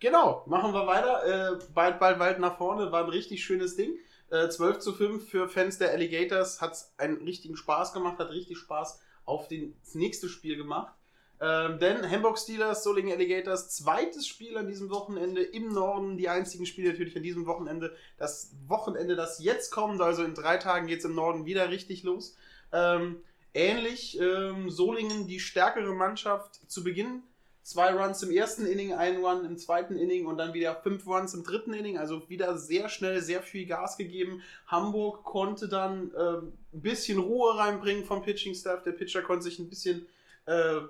Genau, 0.00 0.44
machen 0.46 0.72
wir 0.72 0.86
weiter. 0.86 1.54
Äh, 1.54 1.58
bald, 1.74 1.98
bald, 1.98 2.18
bald 2.18 2.38
nach 2.38 2.56
vorne. 2.56 2.92
War 2.92 3.04
ein 3.04 3.10
richtig 3.10 3.44
schönes 3.44 3.76
Ding. 3.76 3.96
Äh, 4.34 4.48
12 4.48 4.80
zu 4.80 4.92
5 4.92 5.28
für 5.30 5.48
Fans 5.48 5.78
der 5.78 5.92
Alligators. 5.92 6.60
Hat 6.60 6.76
einen 6.96 7.22
richtigen 7.22 7.56
Spaß 7.56 7.92
gemacht, 7.92 8.18
hat 8.18 8.30
richtig 8.30 8.58
Spaß 8.58 9.00
auf 9.24 9.46
das 9.46 9.94
nächste 9.94 10.28
Spiel 10.28 10.56
gemacht. 10.56 10.92
Ähm, 11.40 11.78
denn 11.78 12.10
Hamburg 12.10 12.36
Steelers, 12.38 12.82
Solingen 12.82 13.12
Alligators, 13.12 13.70
zweites 13.70 14.26
Spiel 14.26 14.56
an 14.56 14.66
diesem 14.66 14.90
Wochenende 14.90 15.40
im 15.40 15.72
Norden. 15.72 16.16
Die 16.16 16.28
einzigen 16.28 16.66
Spiele 16.66 16.90
natürlich 16.90 17.14
an 17.14 17.22
diesem 17.22 17.46
Wochenende. 17.46 17.94
Das 18.18 18.52
Wochenende, 18.66 19.14
das 19.14 19.38
jetzt 19.38 19.70
kommt, 19.70 20.00
also 20.00 20.24
in 20.24 20.34
drei 20.34 20.56
Tagen 20.56 20.88
geht 20.88 20.98
es 20.98 21.04
im 21.04 21.14
Norden 21.14 21.44
wieder 21.44 21.70
richtig 21.70 22.02
los. 22.02 22.36
Ähm, 22.72 23.22
ähnlich, 23.52 24.18
ähm, 24.18 24.68
Solingen 24.68 25.28
die 25.28 25.38
stärkere 25.38 25.94
Mannschaft 25.94 26.60
zu 26.68 26.82
Beginn 26.82 27.22
zwei 27.64 27.94
Runs 27.94 28.22
im 28.22 28.30
ersten 28.30 28.66
Inning, 28.66 28.92
ein 28.92 29.24
Run 29.24 29.44
im 29.44 29.56
zweiten 29.56 29.96
Inning 29.96 30.26
und 30.26 30.36
dann 30.36 30.52
wieder 30.52 30.76
fünf 30.76 31.06
Runs 31.06 31.32
im 31.34 31.42
dritten 31.42 31.72
Inning. 31.72 31.98
Also 31.98 32.28
wieder 32.28 32.56
sehr 32.58 32.88
schnell, 32.88 33.20
sehr 33.22 33.42
viel 33.42 33.66
Gas 33.66 33.96
gegeben. 33.96 34.42
Hamburg 34.66 35.24
konnte 35.24 35.66
dann 35.66 36.12
äh, 36.14 36.36
ein 36.38 36.82
bisschen 36.82 37.18
Ruhe 37.18 37.56
reinbringen 37.56 38.04
vom 38.04 38.22
Pitching-Staff. 38.22 38.82
Der 38.82 38.92
Pitcher 38.92 39.22
konnte 39.22 39.44
sich 39.44 39.58
ein 39.58 39.70
bisschen 39.70 40.06
äh, 40.44 40.80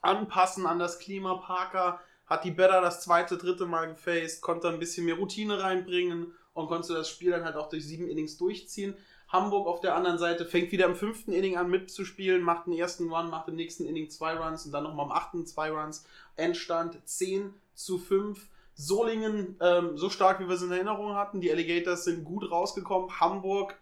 anpassen 0.00 0.64
an 0.64 0.78
das 0.78 1.00
Klima. 1.00 1.34
Parker 1.34 2.00
hat 2.26 2.44
die 2.44 2.52
Better 2.52 2.80
das 2.80 3.02
zweite, 3.02 3.36
dritte 3.36 3.66
Mal 3.66 3.88
gefaced, 3.88 4.40
konnte 4.40 4.68
ein 4.68 4.78
bisschen 4.78 5.06
mehr 5.06 5.16
Routine 5.16 5.60
reinbringen 5.60 6.32
und 6.54 6.68
konnte 6.68 6.94
das 6.94 7.10
Spiel 7.10 7.32
dann 7.32 7.44
halt 7.44 7.56
auch 7.56 7.68
durch 7.68 7.84
sieben 7.84 8.08
Innings 8.08 8.36
durchziehen. 8.36 8.94
Hamburg 9.28 9.66
auf 9.66 9.80
der 9.80 9.96
anderen 9.96 10.18
Seite 10.18 10.46
fängt 10.46 10.70
wieder 10.70 10.86
im 10.86 10.94
fünften 10.94 11.32
Inning 11.32 11.56
an 11.56 11.68
mitzuspielen, 11.68 12.42
macht 12.42 12.66
den 12.66 12.74
ersten 12.74 13.10
Run, 13.12 13.28
macht 13.28 13.48
im 13.48 13.56
nächsten 13.56 13.84
Inning 13.84 14.08
zwei 14.08 14.34
Runs 14.34 14.66
und 14.66 14.72
dann 14.72 14.84
nochmal 14.84 15.06
im 15.06 15.12
achten 15.12 15.46
zwei 15.46 15.70
Runs. 15.70 16.06
Endstand 16.36 16.98
10 17.04 17.52
zu 17.74 17.98
5. 17.98 18.48
Solingen, 18.74 19.56
ähm, 19.60 19.96
so 19.96 20.10
stark 20.10 20.38
wie 20.38 20.48
wir 20.48 20.54
es 20.54 20.62
in 20.62 20.70
Erinnerung 20.70 21.14
hatten. 21.14 21.40
Die 21.40 21.50
Alligators 21.50 22.04
sind 22.04 22.24
gut 22.24 22.50
rausgekommen. 22.50 23.20
Hamburg, 23.20 23.80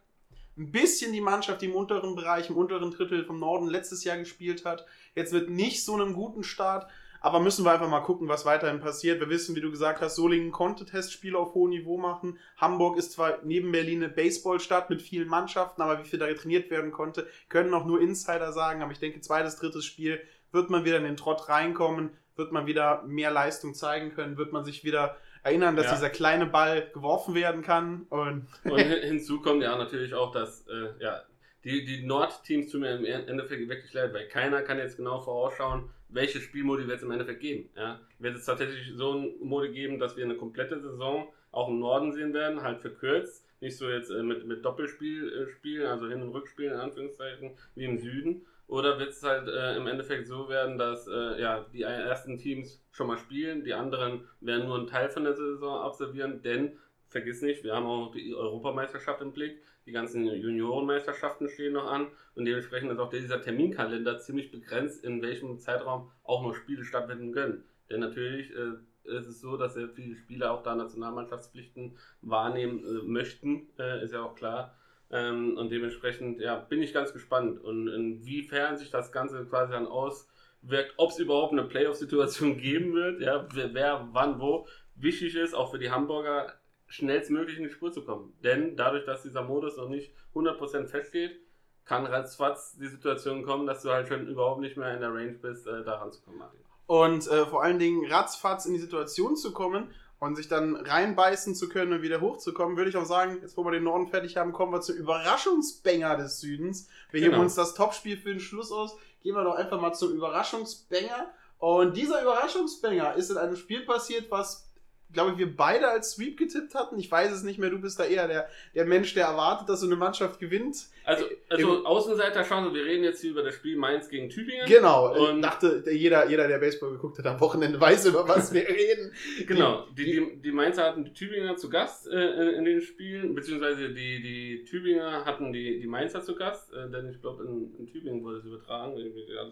ein 0.56 0.70
bisschen 0.70 1.12
die 1.12 1.20
Mannschaft, 1.20 1.62
die 1.62 1.66
im 1.66 1.74
unteren 1.74 2.14
Bereich, 2.14 2.48
im 2.48 2.56
unteren 2.56 2.92
Drittel 2.92 3.24
vom 3.24 3.40
Norden 3.40 3.66
letztes 3.66 4.04
Jahr 4.04 4.16
gespielt 4.16 4.64
hat. 4.64 4.86
Jetzt 5.14 5.32
mit 5.32 5.50
nicht 5.50 5.84
so 5.84 5.94
einem 5.94 6.14
guten 6.14 6.44
Start. 6.44 6.88
Aber 7.24 7.40
müssen 7.40 7.64
wir 7.64 7.72
einfach 7.72 7.88
mal 7.88 8.02
gucken, 8.02 8.28
was 8.28 8.44
weiterhin 8.44 8.80
passiert. 8.80 9.18
Wir 9.18 9.30
wissen, 9.30 9.56
wie 9.56 9.62
du 9.62 9.70
gesagt 9.70 10.02
hast, 10.02 10.16
Solingen 10.16 10.52
konnte 10.52 10.84
Testspiele 10.84 11.38
auf 11.38 11.54
hohem 11.54 11.70
Niveau 11.70 11.96
machen. 11.96 12.38
Hamburg 12.58 12.98
ist 12.98 13.12
zwar 13.12 13.38
neben 13.44 13.72
Berlin 13.72 14.04
eine 14.04 14.12
Baseballstadt 14.12 14.90
mit 14.90 15.00
vielen 15.00 15.26
Mannschaften, 15.26 15.80
aber 15.80 15.98
wie 15.98 16.06
viel 16.06 16.18
da 16.18 16.30
trainiert 16.34 16.70
werden 16.70 16.92
konnte, 16.92 17.26
können 17.48 17.72
auch 17.72 17.86
nur 17.86 17.98
Insider 17.98 18.52
sagen. 18.52 18.82
Aber 18.82 18.92
ich 18.92 18.98
denke, 18.98 19.22
zweites, 19.22 19.56
drittes 19.56 19.86
Spiel 19.86 20.20
wird 20.52 20.68
man 20.68 20.84
wieder 20.84 20.98
in 20.98 21.04
den 21.04 21.16
Trott 21.16 21.48
reinkommen, 21.48 22.10
wird 22.36 22.52
man 22.52 22.66
wieder 22.66 23.02
mehr 23.04 23.30
Leistung 23.30 23.72
zeigen 23.72 24.12
können, 24.14 24.36
wird 24.36 24.52
man 24.52 24.66
sich 24.66 24.84
wieder 24.84 25.16
erinnern, 25.42 25.76
dass 25.76 25.86
ja. 25.86 25.94
dieser 25.94 26.10
kleine 26.10 26.44
Ball 26.44 26.90
geworfen 26.92 27.34
werden 27.34 27.62
kann. 27.62 28.02
Und, 28.10 28.48
und 28.64 28.78
hinzu 28.78 29.40
kommt 29.40 29.62
ja 29.62 29.78
natürlich 29.78 30.12
auch, 30.12 30.30
dass 30.30 30.66
äh, 30.66 31.02
ja, 31.02 31.22
die, 31.64 31.86
die 31.86 32.04
Nord-Teams 32.04 32.70
tun 32.70 32.82
mir 32.82 32.96
im 32.96 33.06
Endeffekt 33.06 33.66
wirklich 33.66 33.94
leid, 33.94 34.12
weil 34.12 34.28
keiner 34.28 34.60
kann 34.60 34.76
jetzt 34.76 34.98
genau 34.98 35.22
vorausschauen, 35.22 35.88
welche 36.14 36.40
Spielmodi 36.40 36.86
wird 36.86 36.98
es 36.98 37.02
im 37.02 37.10
Endeffekt 37.10 37.40
geben. 37.40 37.68
Ja? 37.76 38.00
Wird 38.18 38.36
es 38.36 38.46
tatsächlich 38.46 38.92
so 38.94 39.12
einen 39.12 39.34
Modi 39.40 39.72
geben, 39.72 39.98
dass 39.98 40.16
wir 40.16 40.24
eine 40.24 40.36
komplette 40.36 40.80
Saison 40.80 41.28
auch 41.50 41.68
im 41.68 41.80
Norden 41.80 42.12
sehen 42.12 42.32
werden, 42.32 42.62
halt 42.62 42.80
verkürzt, 42.80 43.46
nicht 43.60 43.76
so 43.76 43.88
jetzt 43.88 44.10
äh, 44.10 44.22
mit, 44.22 44.46
mit 44.46 44.64
Doppelspiel 44.64 45.32
äh, 45.32 45.48
spielen, 45.48 45.86
also 45.86 46.08
Hin- 46.08 46.22
und 46.22 46.30
Rückspiel 46.30 46.66
in 46.66 46.78
Anführungszeichen, 46.78 47.52
wie 47.74 47.84
im 47.84 47.98
Süden. 47.98 48.46
Oder 48.66 48.98
wird 48.98 49.10
es 49.10 49.22
halt 49.22 49.48
äh, 49.48 49.76
im 49.76 49.86
Endeffekt 49.86 50.26
so 50.26 50.48
werden, 50.48 50.78
dass 50.78 51.06
äh, 51.06 51.40
ja, 51.40 51.66
die 51.72 51.82
ersten 51.82 52.38
Teams 52.38 52.82
schon 52.92 53.08
mal 53.08 53.18
spielen, 53.18 53.64
die 53.64 53.74
anderen 53.74 54.26
werden 54.40 54.66
nur 54.66 54.78
einen 54.78 54.86
Teil 54.86 55.10
von 55.10 55.24
der 55.24 55.34
Saison 55.34 55.80
absolvieren, 55.80 56.42
denn 56.42 56.78
vergiss 57.08 57.42
nicht, 57.42 57.62
wir 57.62 57.74
haben 57.74 57.86
auch 57.86 58.12
die 58.12 58.34
Europameisterschaft 58.34 59.20
im 59.20 59.32
Blick, 59.32 59.62
die 59.86 59.92
ganzen 59.92 60.24
Juniorenmeisterschaften 60.26 61.48
stehen 61.48 61.74
noch 61.74 61.90
an 61.90 62.08
und 62.34 62.44
dementsprechend 62.44 62.90
ist 62.90 62.98
auch 62.98 63.10
dieser 63.10 63.40
Terminkalender 63.40 64.18
ziemlich 64.18 64.50
begrenzt, 64.50 65.04
in 65.04 65.22
welchem 65.22 65.58
Zeitraum 65.58 66.10
auch 66.22 66.42
noch 66.42 66.54
Spiele 66.54 66.84
stattfinden 66.84 67.32
können. 67.32 67.64
Denn 67.90 68.00
natürlich 68.00 68.50
äh, 68.54 68.72
ist 69.04 69.26
es 69.26 69.40
so, 69.40 69.56
dass 69.56 69.74
sehr 69.74 69.88
viele 69.88 70.16
Spieler 70.16 70.52
auch 70.52 70.62
da 70.62 70.74
Nationalmannschaftspflichten 70.74 71.98
wahrnehmen 72.22 72.78
äh, 72.84 73.02
möchten, 73.06 73.68
äh, 73.78 74.02
ist 74.02 74.12
ja 74.12 74.22
auch 74.22 74.34
klar. 74.34 74.74
Ähm, 75.10 75.56
und 75.58 75.70
dementsprechend 75.70 76.40
ja, 76.40 76.56
bin 76.56 76.82
ich 76.82 76.94
ganz 76.94 77.12
gespannt 77.12 77.62
und 77.62 77.88
inwiefern 77.88 78.78
sich 78.78 78.90
das 78.90 79.12
Ganze 79.12 79.44
quasi 79.44 79.72
dann 79.72 79.86
auswirkt, 79.86 80.94
ob 80.96 81.10
es 81.10 81.18
überhaupt 81.18 81.52
eine 81.52 81.64
Playoff-Situation 81.64 82.56
geben 82.58 82.94
wird, 82.94 83.20
ja, 83.20 83.46
wer, 83.52 83.74
wer, 83.74 84.08
wann, 84.12 84.40
wo. 84.40 84.66
Wichtig 84.96 85.34
ist, 85.34 85.54
auch 85.54 85.70
für 85.70 85.78
die 85.78 85.90
Hamburger, 85.90 86.54
schnellstmöglich 86.94 87.58
in 87.58 87.64
die 87.64 87.70
Spur 87.70 87.92
zu 87.92 88.04
kommen. 88.04 88.32
Denn 88.42 88.76
dadurch, 88.76 89.04
dass 89.04 89.22
dieser 89.22 89.42
Modus 89.42 89.76
noch 89.76 89.88
nicht 89.88 90.12
100% 90.34 90.86
feststeht, 90.86 91.40
kann 91.84 92.06
ratzfatz 92.06 92.76
die 92.78 92.86
Situation 92.88 93.42
kommen, 93.44 93.66
dass 93.66 93.82
du 93.82 93.90
halt 93.90 94.08
schon 94.08 94.26
überhaupt 94.26 94.60
nicht 94.60 94.76
mehr 94.76 94.94
in 94.94 95.00
der 95.00 95.12
Range 95.12 95.34
bist, 95.34 95.66
äh, 95.66 95.84
da 95.84 95.96
ranzukommen, 95.96 96.38
Martin. 96.38 96.60
Und 96.86 97.26
äh, 97.28 97.44
vor 97.46 97.62
allen 97.62 97.78
Dingen 97.78 98.10
ratzfatz 98.10 98.66
in 98.66 98.74
die 98.74 98.80
Situation 98.80 99.36
zu 99.36 99.52
kommen 99.52 99.90
und 100.18 100.36
sich 100.36 100.48
dann 100.48 100.76
reinbeißen 100.76 101.54
zu 101.54 101.68
können 101.68 101.92
und 101.92 102.02
wieder 102.02 102.20
hochzukommen, 102.20 102.76
würde 102.76 102.88
ich 102.90 102.96
auch 102.96 103.04
sagen, 103.04 103.38
jetzt 103.42 103.56
wo 103.56 103.64
wir 103.64 103.72
den 103.72 103.84
Norden 103.84 104.06
fertig 104.06 104.36
haben, 104.36 104.52
kommen 104.52 104.72
wir 104.72 104.80
zum 104.80 104.96
Überraschungsbanger 104.96 106.16
des 106.16 106.40
Südens. 106.40 106.88
Wir 107.10 107.20
Genau. 107.20 107.32
heben 107.34 107.42
uns 107.42 107.54
das 107.54 107.74
Topspiel 107.74 108.16
für 108.16 108.30
den 108.30 108.40
Schluss 108.40 108.70
aus. 108.72 108.96
Gehen 109.22 109.34
wir 109.34 109.44
doch 109.44 109.56
einfach 109.56 109.80
mal 109.80 109.92
zum 109.92 110.12
Überraschungsbanger. 110.14 111.30
Und 111.58 111.96
dieser 111.96 112.22
Überraschungsbanger 112.22 113.14
ist 113.14 113.30
in 113.30 113.36
einem 113.38 113.56
Spiel 113.56 113.84
passiert, 113.84 114.30
was, 114.30 114.70
glaube 115.14 115.32
ich, 115.32 115.38
wir 115.38 115.56
beide 115.56 115.88
als 115.88 116.12
Sweep 116.12 116.36
getippt 116.38 116.74
hatten. 116.74 116.98
Ich 116.98 117.10
weiß 117.10 117.32
es 117.32 117.42
nicht 117.42 117.58
mehr, 117.58 117.70
du 117.70 117.78
bist 117.80 117.98
da 117.98 118.04
eher 118.04 118.28
der, 118.28 118.48
der 118.74 118.84
Mensch, 118.84 119.14
der 119.14 119.26
erwartet, 119.26 119.68
dass 119.68 119.80
so 119.80 119.86
eine 119.86 119.96
Mannschaft 119.96 120.38
gewinnt. 120.40 120.76
Also, 121.06 121.24
Im- 121.26 121.36
also 121.50 121.84
Außenseiter 121.86 122.44
schauen, 122.44 122.72
wir 122.74 122.84
reden 122.84 123.04
jetzt 123.04 123.20
hier 123.20 123.30
über 123.30 123.42
das 123.42 123.54
Spiel 123.54 123.76
Mainz 123.76 124.08
gegen 124.08 124.30
Tübingen. 124.30 124.66
Genau, 124.66 125.14
Und- 125.30 125.42
dachte, 125.42 125.82
der- 125.82 125.94
jeder, 125.94 126.28
jeder, 126.28 126.48
der 126.48 126.58
Baseball 126.58 126.90
geguckt 126.92 127.18
hat 127.18 127.26
am 127.26 127.40
Wochenende, 127.40 127.80
weiß, 127.80 128.06
über 128.06 128.26
was 128.28 128.52
wir 128.52 128.66
reden. 128.68 129.12
Genau, 129.46 129.86
die, 129.96 130.04
die, 130.04 130.36
die 130.42 130.52
Mainzer 130.52 130.84
hatten 130.84 131.04
die 131.04 131.12
Tübinger 131.12 131.56
zu 131.56 131.68
Gast 131.68 132.06
äh, 132.08 132.14
in, 132.42 132.48
in 132.58 132.64
den 132.64 132.80
Spielen, 132.80 133.34
beziehungsweise 133.34 133.90
die, 133.90 134.22
die 134.22 134.64
Tübinger 134.64 135.24
hatten 135.24 135.52
die, 135.52 135.78
die 135.80 135.86
Mainzer 135.86 136.22
zu 136.22 136.34
Gast, 136.34 136.72
äh, 136.72 136.90
denn 136.90 137.10
ich 137.10 137.20
glaube, 137.20 137.44
in, 137.44 137.74
in 137.78 137.86
Tübingen 137.86 138.24
wurde 138.24 138.38
es 138.38 138.44
übertragen. 138.44 138.96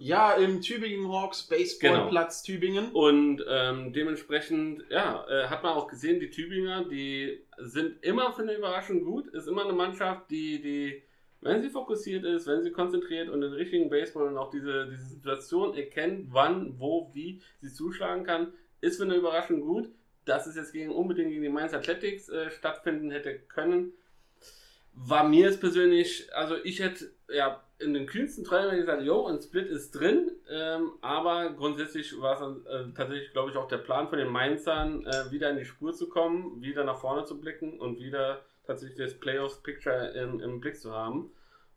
ja. 0.00 0.32
Im 0.32 0.60
Tübingen 0.62 1.10
Hawks 1.12 1.42
Baseballplatz 1.48 2.42
Tübingen. 2.42 2.90
Und 2.92 3.44
ähm, 3.48 3.92
dementsprechend, 3.92 4.84
ja, 4.90 5.24
äh, 5.28 5.46
hat 5.52 5.62
man 5.62 5.74
auch 5.74 5.86
gesehen, 5.86 6.18
die 6.18 6.30
Tübinger, 6.30 6.84
die 6.84 7.44
sind 7.58 8.02
immer 8.02 8.32
für 8.32 8.42
eine 8.42 8.54
Überraschung 8.54 9.04
gut, 9.04 9.28
ist 9.28 9.46
immer 9.46 9.64
eine 9.64 9.74
Mannschaft, 9.74 10.30
die, 10.30 10.60
die, 10.60 11.02
wenn 11.40 11.62
sie 11.62 11.70
fokussiert 11.70 12.24
ist, 12.24 12.46
wenn 12.46 12.62
sie 12.62 12.72
konzentriert 12.72 13.28
und 13.28 13.42
den 13.42 13.52
richtigen 13.52 13.90
Baseball 13.90 14.28
und 14.28 14.38
auch 14.38 14.50
diese, 14.50 14.88
diese 14.90 15.04
Situation 15.04 15.74
erkennt, 15.74 16.32
wann, 16.32 16.78
wo, 16.78 17.10
wie 17.12 17.40
sie 17.60 17.72
zuschlagen 17.72 18.24
kann, 18.24 18.52
ist 18.80 18.96
für 18.96 19.04
eine 19.04 19.14
Überraschung 19.16 19.60
gut. 19.60 19.90
Dass 20.24 20.46
es 20.46 20.54
jetzt 20.54 20.72
gegen, 20.72 20.92
unbedingt 20.92 21.30
gegen 21.30 21.42
die 21.42 21.48
Mainz 21.48 21.74
Athletics 21.74 22.28
äh, 22.28 22.48
stattfinden 22.52 23.10
hätte 23.10 23.40
können, 23.40 23.92
war 24.94 25.28
mir 25.28 25.48
es 25.48 25.58
persönlich, 25.58 26.32
also 26.32 26.54
ich 26.62 26.78
hätte 26.78 27.12
ja 27.28 27.60
in 27.82 27.94
den 27.94 28.06
kühnsten 28.06 28.44
Träumen 28.44 28.76
gesagt, 28.76 29.02
jo, 29.02 29.26
ein 29.26 29.40
Split 29.40 29.68
ist 29.68 29.92
drin, 29.92 30.30
ähm, 30.50 30.92
aber 31.00 31.50
grundsätzlich 31.50 32.20
war 32.20 32.34
es 32.34 32.40
dann, 32.40 32.66
äh, 32.66 32.94
tatsächlich, 32.94 33.32
glaube 33.32 33.50
ich, 33.50 33.56
auch 33.56 33.68
der 33.68 33.78
Plan 33.78 34.08
von 34.08 34.18
den 34.18 34.28
Mainzern, 34.28 35.06
äh, 35.06 35.30
wieder 35.30 35.50
in 35.50 35.58
die 35.58 35.64
Spur 35.64 35.92
zu 35.92 36.08
kommen, 36.08 36.62
wieder 36.62 36.84
nach 36.84 36.98
vorne 36.98 37.24
zu 37.24 37.40
blicken 37.40 37.78
und 37.78 37.98
wieder 37.98 38.44
tatsächlich 38.66 38.98
das 38.98 39.18
Playoffs-Picture 39.18 40.08
im, 40.10 40.40
im 40.40 40.60
Blick 40.60 40.76
zu 40.76 40.92
haben. 40.92 41.32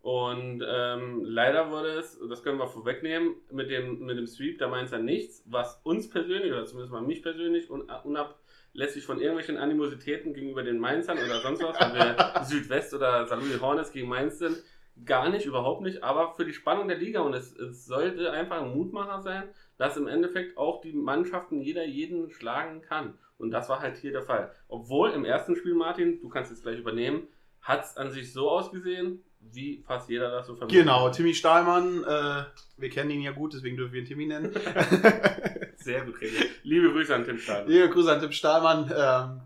Und 0.06 0.64
ähm, 0.64 1.26
leider 1.26 1.72
wurde 1.72 1.98
es, 1.98 2.20
das 2.30 2.44
können 2.44 2.60
wir 2.60 2.68
vorwegnehmen, 2.68 3.38
mit 3.50 3.72
dem, 3.72 4.06
mit 4.06 4.20
dem 4.20 4.28
Sweep 4.28 4.60
der 4.60 4.68
Mainzer 4.68 5.00
nichts, 5.00 5.44
was 5.48 5.82
uns 5.84 6.08
persönlich, 6.12 6.52
oder 6.52 6.66
zumindest 6.66 6.94
mal 6.94 7.02
mich 7.02 7.24
persönlich, 7.24 7.72
un, 7.72 7.90
unablässig 8.04 9.04
von 9.04 9.20
irgendwelchen 9.20 9.58
Animositäten 9.58 10.36
gegenüber 10.36 10.62
den 10.62 10.78
Mainzern 10.78 11.18
oder 11.18 11.42
sonst 11.42 11.64
was, 11.64 11.80
wenn 11.80 11.96
wir 11.96 12.16
Südwest 12.44 12.94
oder 12.94 13.26
St. 13.26 13.60
Hornets 13.60 13.92
gegen 13.92 14.08
Mainz 14.08 14.38
sind, 14.38 14.62
gar 15.04 15.30
nicht, 15.30 15.46
überhaupt 15.46 15.82
nicht, 15.82 16.04
aber 16.04 16.34
für 16.36 16.46
die 16.46 16.54
Spannung 16.54 16.88
der 16.88 16.98
Liga 16.98 17.22
und 17.22 17.34
es, 17.34 17.54
es 17.56 17.86
sollte 17.86 18.32
einfach 18.32 18.62
ein 18.62 18.76
Mutmacher 18.76 19.22
sein, 19.22 19.44
dass 19.78 19.98
im 19.98 20.08
Endeffekt 20.08 20.58
auch 20.58 20.82
die 20.82 20.94
Mannschaften 20.94 21.62
jeder 21.62 21.86
jeden 21.86 22.32
schlagen 22.32 22.82
kann. 22.82 23.18
Und 23.38 23.52
das 23.52 23.68
war 23.68 23.82
halt 23.82 23.98
hier 23.98 24.12
der 24.12 24.22
Fall. 24.22 24.52
Obwohl 24.70 25.12
im 25.12 25.26
ersten 25.26 25.58
Spiel, 25.58 25.74
Martin, 25.74 26.22
du 26.22 26.30
kannst 26.30 26.52
jetzt 26.52 26.64
gleich 26.64 26.80
übernehmen, 26.80 27.28
hat 27.62 27.84
es 27.84 27.98
an 27.98 28.12
sich 28.12 28.32
so 28.32 28.50
ausgesehen, 28.50 29.24
wie 29.42 29.84
fast 29.86 30.10
jeder 30.10 30.32
das 30.32 30.48
so 30.48 30.56
vermutet. 30.56 30.80
Genau, 30.80 31.10
Timmy 31.10 31.34
Stahlmann, 31.34 32.04
äh, 32.04 32.44
wir 32.78 32.90
kennen 32.90 33.12
ihn 33.12 33.22
ja 33.22 33.32
gut, 33.32 33.54
deswegen 33.54 33.76
dürfen 33.76 33.94
wir 33.94 34.02
ihn 34.02 34.08
Timmy 34.08 34.28
nennen. 34.28 34.54
Sehr 35.78 36.06
gut, 36.06 36.16
René. 36.16 36.48
Liebe 36.64 36.92
Grüße 36.92 37.14
an 37.14 37.26
Tim 37.26 37.38
Stahl. 37.38 37.66
Liebe 37.68 37.90
Grüße 37.90 38.12
an 38.12 38.22
Tim 38.22 38.32
Stahlmann. 38.32 38.92
Ähm, 38.96 39.42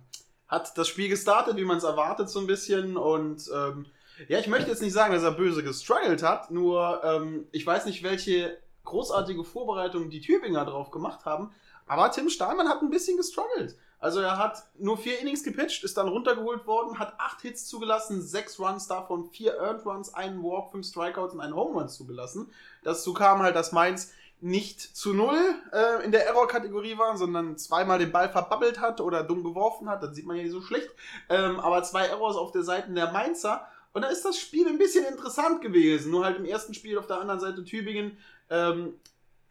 hat 0.47 0.77
das 0.77 0.87
Spiel 0.87 1.09
gestartet, 1.09 1.57
wie 1.57 1.65
man 1.65 1.77
es 1.77 1.83
erwartet, 1.83 2.29
so 2.29 2.39
ein 2.39 2.47
bisschen. 2.47 2.97
Und 2.97 3.49
ähm, 3.53 3.85
ja, 4.27 4.39
ich 4.39 4.47
möchte 4.47 4.69
jetzt 4.69 4.81
nicht 4.81 4.93
sagen, 4.93 5.13
dass 5.13 5.23
er 5.23 5.31
böse 5.31 5.63
gestruggelt 5.63 6.23
hat, 6.23 6.51
nur 6.51 7.01
ähm, 7.03 7.47
ich 7.51 7.65
weiß 7.65 7.85
nicht, 7.85 8.03
welche 8.03 8.57
großartige 8.85 9.43
Vorbereitung 9.43 10.09
die 10.09 10.21
Tübinger 10.21 10.65
drauf 10.65 10.91
gemacht 10.91 11.25
haben. 11.25 11.51
Aber 11.87 12.11
Tim 12.11 12.29
Stahlmann 12.29 12.67
hat 12.67 12.81
ein 12.81 12.89
bisschen 12.89 13.17
gestruggelt. 13.17 13.75
Also 13.99 14.21
er 14.21 14.37
hat 14.37 14.63
nur 14.77 14.97
vier 14.97 15.19
Innings 15.19 15.43
gepitcht, 15.43 15.83
ist 15.83 15.97
dann 15.97 16.07
runtergeholt 16.07 16.65
worden, 16.65 16.99
hat 16.99 17.15
acht 17.17 17.41
Hits 17.41 17.67
zugelassen, 17.67 18.21
sechs 18.21 18.57
Runs 18.59 18.87
davon, 18.87 19.25
vier 19.25 19.57
Earned 19.57 19.85
Runs, 19.85 20.13
einen 20.13 20.41
Walk, 20.41 20.71
fünf 20.71 20.87
Strikeouts 20.87 21.33
und 21.33 21.41
einen 21.41 21.55
Home 21.55 21.77
Run 21.77 21.89
zugelassen. 21.89 22.49
Dazu 22.83 23.13
kam 23.13 23.41
halt, 23.41 23.55
dass 23.55 23.73
Mainz 23.73 24.13
nicht 24.41 24.79
zu 24.79 25.13
null 25.13 25.37
äh, 25.73 26.05
in 26.05 26.13
der 26.13 26.25
Error-Kategorie 26.27 26.97
war, 26.97 27.17
sondern 27.17 27.57
zweimal 27.57 27.99
den 27.99 28.13
Ball 28.13 28.29
verbabbelt 28.29 28.79
hat 28.79 29.01
oder 29.01 29.21
dumm 29.23 29.43
geworfen 29.43 29.89
hat. 29.89 30.01
Das 30.01 30.15
sieht 30.15 30.25
man 30.25 30.37
ja 30.37 30.43
nicht 30.43 30.53
so 30.53 30.61
schlecht. 30.61 30.89
Ähm, 31.27 31.59
aber 31.59 31.83
zwei 31.83 32.05
Errors 32.05 32.37
auf 32.37 32.53
der 32.53 32.63
Seite 32.63 32.93
der 32.93 33.11
Mainzer. 33.11 33.67
Und 33.93 34.03
da 34.03 34.09
ist 34.09 34.23
das 34.23 34.37
Spiel 34.37 34.67
ein 34.67 34.77
bisschen 34.77 35.05
interessant 35.05 35.61
gewesen. 35.61 36.11
Nur 36.11 36.25
halt 36.25 36.37
im 36.37 36.45
ersten 36.45 36.73
Spiel 36.73 36.97
auf 36.97 37.07
der 37.07 37.19
anderen 37.19 37.39
Seite 37.39 37.63
Tübingen 37.63 38.17
ähm, 38.49 38.93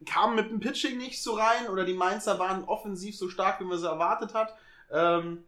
kam 0.06 0.36
mit 0.36 0.50
dem 0.50 0.60
Pitching 0.60 0.96
nicht 0.96 1.22
so 1.22 1.34
rein 1.34 1.68
oder 1.70 1.84
die 1.84 1.94
Mainzer 1.94 2.38
waren 2.38 2.64
offensiv 2.64 3.16
so 3.16 3.28
stark, 3.28 3.60
wie 3.60 3.64
man 3.64 3.78
sie 3.78 3.88
erwartet 3.88 4.34
hat. 4.34 4.54
Ähm, 4.90 5.44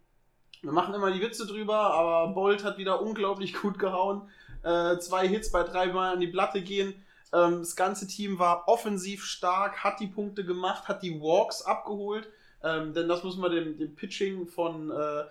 wir 0.62 0.72
machen 0.72 0.92
immer 0.92 1.10
die 1.10 1.22
Witze 1.22 1.46
drüber, 1.46 1.76
aber 1.76 2.34
Bolt 2.34 2.64
hat 2.64 2.78
wieder 2.78 3.00
unglaublich 3.00 3.54
gut 3.54 3.78
gehauen. 3.78 4.28
Äh, 4.62 4.98
zwei 4.98 5.26
Hits 5.26 5.50
bei 5.50 5.62
drei 5.62 5.86
Mal 5.86 6.12
an 6.12 6.20
die 6.20 6.26
Platte 6.26 6.60
gehen. 6.62 6.94
Ähm, 7.32 7.60
das 7.60 7.76
ganze 7.76 8.06
Team 8.06 8.38
war 8.38 8.68
offensiv 8.68 9.24
stark, 9.24 9.84
hat 9.84 10.00
die 10.00 10.08
Punkte 10.08 10.44
gemacht, 10.44 10.88
hat 10.88 11.02
die 11.02 11.20
Walks 11.20 11.62
abgeholt. 11.62 12.28
Ähm, 12.62 12.92
denn 12.92 13.08
das 13.08 13.22
muss 13.24 13.36
man 13.36 13.52
dem, 13.52 13.78
dem 13.78 13.94
Pitching 13.94 14.46
von 14.46 14.90
äh, 14.90 15.24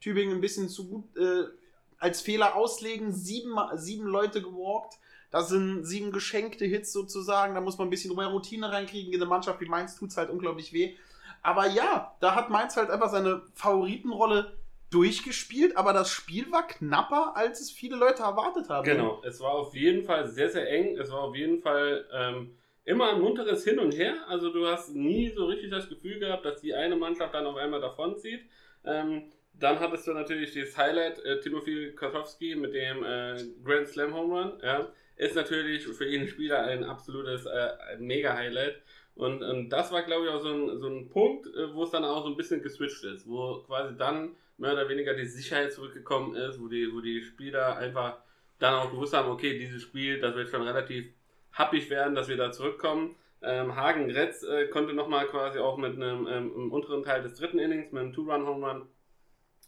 Tübingen 0.00 0.36
ein 0.36 0.40
bisschen 0.40 0.68
zu 0.68 0.88
gut 0.88 1.16
äh, 1.16 1.44
als 2.02 2.20
Fehler 2.20 2.56
auslegen. 2.56 3.12
Sieben, 3.12 3.56
sieben 3.74 4.06
Leute 4.06 4.42
gewalkt. 4.42 4.98
Das 5.30 5.48
sind 5.48 5.84
sieben 5.84 6.12
geschenkte 6.12 6.66
Hits 6.66 6.92
sozusagen. 6.92 7.54
Da 7.54 7.60
muss 7.60 7.78
man 7.78 7.86
ein 7.86 7.90
bisschen 7.90 8.14
mehr 8.14 8.26
Routine 8.26 8.70
reinkriegen. 8.70 9.12
In 9.12 9.18
der 9.18 9.28
Mannschaft 9.28 9.60
wie 9.60 9.68
Mainz 9.68 9.96
tut 9.96 10.10
es 10.10 10.16
halt 10.16 10.28
unglaublich 10.28 10.72
weh. 10.72 10.96
Aber 11.42 11.66
ja, 11.68 12.14
da 12.20 12.34
hat 12.34 12.50
Mainz 12.50 12.76
halt 12.76 12.90
einfach 12.90 13.10
seine 13.10 13.42
Favoritenrolle 13.54 14.56
durchgespielt, 14.90 15.76
aber 15.76 15.94
das 15.94 16.10
Spiel 16.10 16.52
war 16.52 16.66
knapper, 16.66 17.32
als 17.34 17.60
es 17.60 17.70
viele 17.70 17.96
Leute 17.96 18.22
erwartet 18.22 18.68
haben. 18.68 18.84
Genau, 18.84 19.22
es 19.24 19.40
war 19.40 19.52
auf 19.52 19.74
jeden 19.74 20.04
Fall 20.04 20.28
sehr, 20.28 20.50
sehr 20.50 20.68
eng. 20.70 20.98
Es 20.98 21.10
war 21.10 21.22
auf 21.22 21.34
jeden 21.34 21.62
Fall 21.62 22.04
ähm, 22.12 22.54
immer 22.84 23.10
ein 23.10 23.20
munteres 23.20 23.64
Hin 23.64 23.78
und 23.78 23.92
Her. 23.92 24.16
Also 24.28 24.52
du 24.52 24.66
hast 24.66 24.94
nie 24.94 25.32
so 25.34 25.46
richtig 25.46 25.70
das 25.70 25.88
Gefühl 25.88 26.18
gehabt, 26.18 26.44
dass 26.44 26.60
die 26.60 26.74
eine 26.74 26.96
Mannschaft 26.96 27.34
dann 27.34 27.46
auf 27.46 27.56
einmal 27.56 27.80
davonzieht. 27.80 28.42
Ähm, 28.84 29.24
dann 29.62 29.80
hattest 29.80 30.06
du 30.06 30.12
natürlich 30.12 30.54
das 30.54 30.76
Highlight, 30.76 31.24
äh, 31.24 31.40
Timothy 31.40 31.92
Kotowski 31.92 32.54
mit 32.56 32.74
dem 32.74 33.04
äh, 33.04 33.36
Grand 33.64 33.88
Slam 33.88 34.14
Home 34.14 34.34
Run. 34.34 34.52
Ja, 34.62 34.88
ist 35.16 35.36
natürlich 35.36 35.86
für 35.86 36.06
jeden 36.06 36.28
Spieler 36.28 36.64
ein 36.64 36.84
absolutes 36.84 37.46
äh, 37.46 37.96
Mega-Highlight. 37.98 38.82
Und, 39.14 39.42
und 39.42 39.68
das 39.68 39.92
war, 39.92 40.02
glaube 40.02 40.26
ich, 40.26 40.30
auch 40.30 40.40
so 40.40 40.48
ein, 40.48 40.78
so 40.78 40.88
ein 40.88 41.08
Punkt, 41.10 41.46
äh, 41.46 41.72
wo 41.74 41.84
es 41.84 41.90
dann 41.90 42.04
auch 42.04 42.24
so 42.24 42.30
ein 42.30 42.36
bisschen 42.36 42.62
geswitcht 42.62 43.04
ist, 43.04 43.28
wo 43.28 43.62
quasi 43.66 43.96
dann 43.96 44.34
mehr 44.58 44.72
oder 44.72 44.88
weniger 44.88 45.14
die 45.14 45.26
Sicherheit 45.26 45.72
zurückgekommen 45.72 46.34
ist, 46.34 46.60
wo 46.60 46.68
die, 46.68 46.92
wo 46.92 47.00
die 47.00 47.22
Spieler 47.22 47.76
einfach 47.76 48.18
dann 48.58 48.74
auch 48.74 48.90
gewusst 48.90 49.12
haben, 49.12 49.30
okay, 49.30 49.58
dieses 49.58 49.82
Spiel, 49.82 50.20
das 50.20 50.34
wird 50.34 50.48
schon 50.48 50.62
relativ 50.62 51.12
happig 51.52 51.90
werden, 51.90 52.14
dass 52.14 52.28
wir 52.28 52.36
da 52.36 52.52
zurückkommen. 52.52 53.16
Ähm, 53.42 53.74
Hagen 53.74 54.08
Gretz 54.08 54.44
äh, 54.44 54.68
konnte 54.68 54.94
nochmal 54.94 55.26
quasi 55.26 55.58
auch 55.58 55.76
mit 55.76 55.96
einem 55.96 56.26
ähm, 56.28 56.72
unteren 56.72 57.02
Teil 57.02 57.22
des 57.22 57.34
dritten 57.34 57.58
Innings, 57.58 57.90
mit 57.90 58.00
einem 58.00 58.12
Two-Run-Home-Run, 58.12 58.86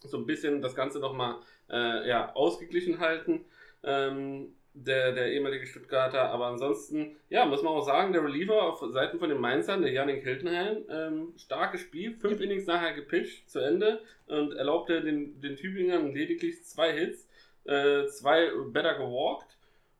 so 0.01 0.17
ein 0.17 0.25
bisschen 0.25 0.61
das 0.61 0.75
Ganze 0.75 0.99
nochmal 0.99 1.35
äh, 1.69 2.07
ja, 2.07 2.33
ausgeglichen 2.35 2.99
halten. 2.99 3.45
Ähm, 3.83 4.55
der, 4.75 5.13
der 5.13 5.31
ehemalige 5.31 5.65
Stuttgarter, 5.65 6.29
aber 6.31 6.47
ansonsten, 6.47 7.15
ja, 7.29 7.45
muss 7.45 7.63
man 7.63 7.73
auch 7.73 7.85
sagen, 7.85 8.11
der 8.11 8.25
Reliever 8.25 8.61
auf 8.61 8.83
Seiten 8.91 9.19
von 9.19 9.29
den 9.29 9.39
Mainzern, 9.39 9.81
der 9.81 9.91
Janik 9.91 10.23
Hiltenheim, 10.23 10.83
ähm, 10.89 11.33
starkes 11.37 11.79
Spiel, 11.79 12.13
fünf 12.17 12.41
Innings 12.41 12.67
nachher 12.67 12.93
gepitcht 12.93 13.49
zu 13.49 13.59
Ende 13.59 14.01
und 14.27 14.53
erlaubte 14.53 15.01
den, 15.01 15.39
den 15.39 15.55
Tübingern 15.55 16.13
lediglich 16.13 16.65
zwei 16.65 16.91
Hits, 16.91 17.25
äh, 17.63 18.05
zwei 18.07 18.49
Better 18.73 18.95
gewalkt 18.95 19.54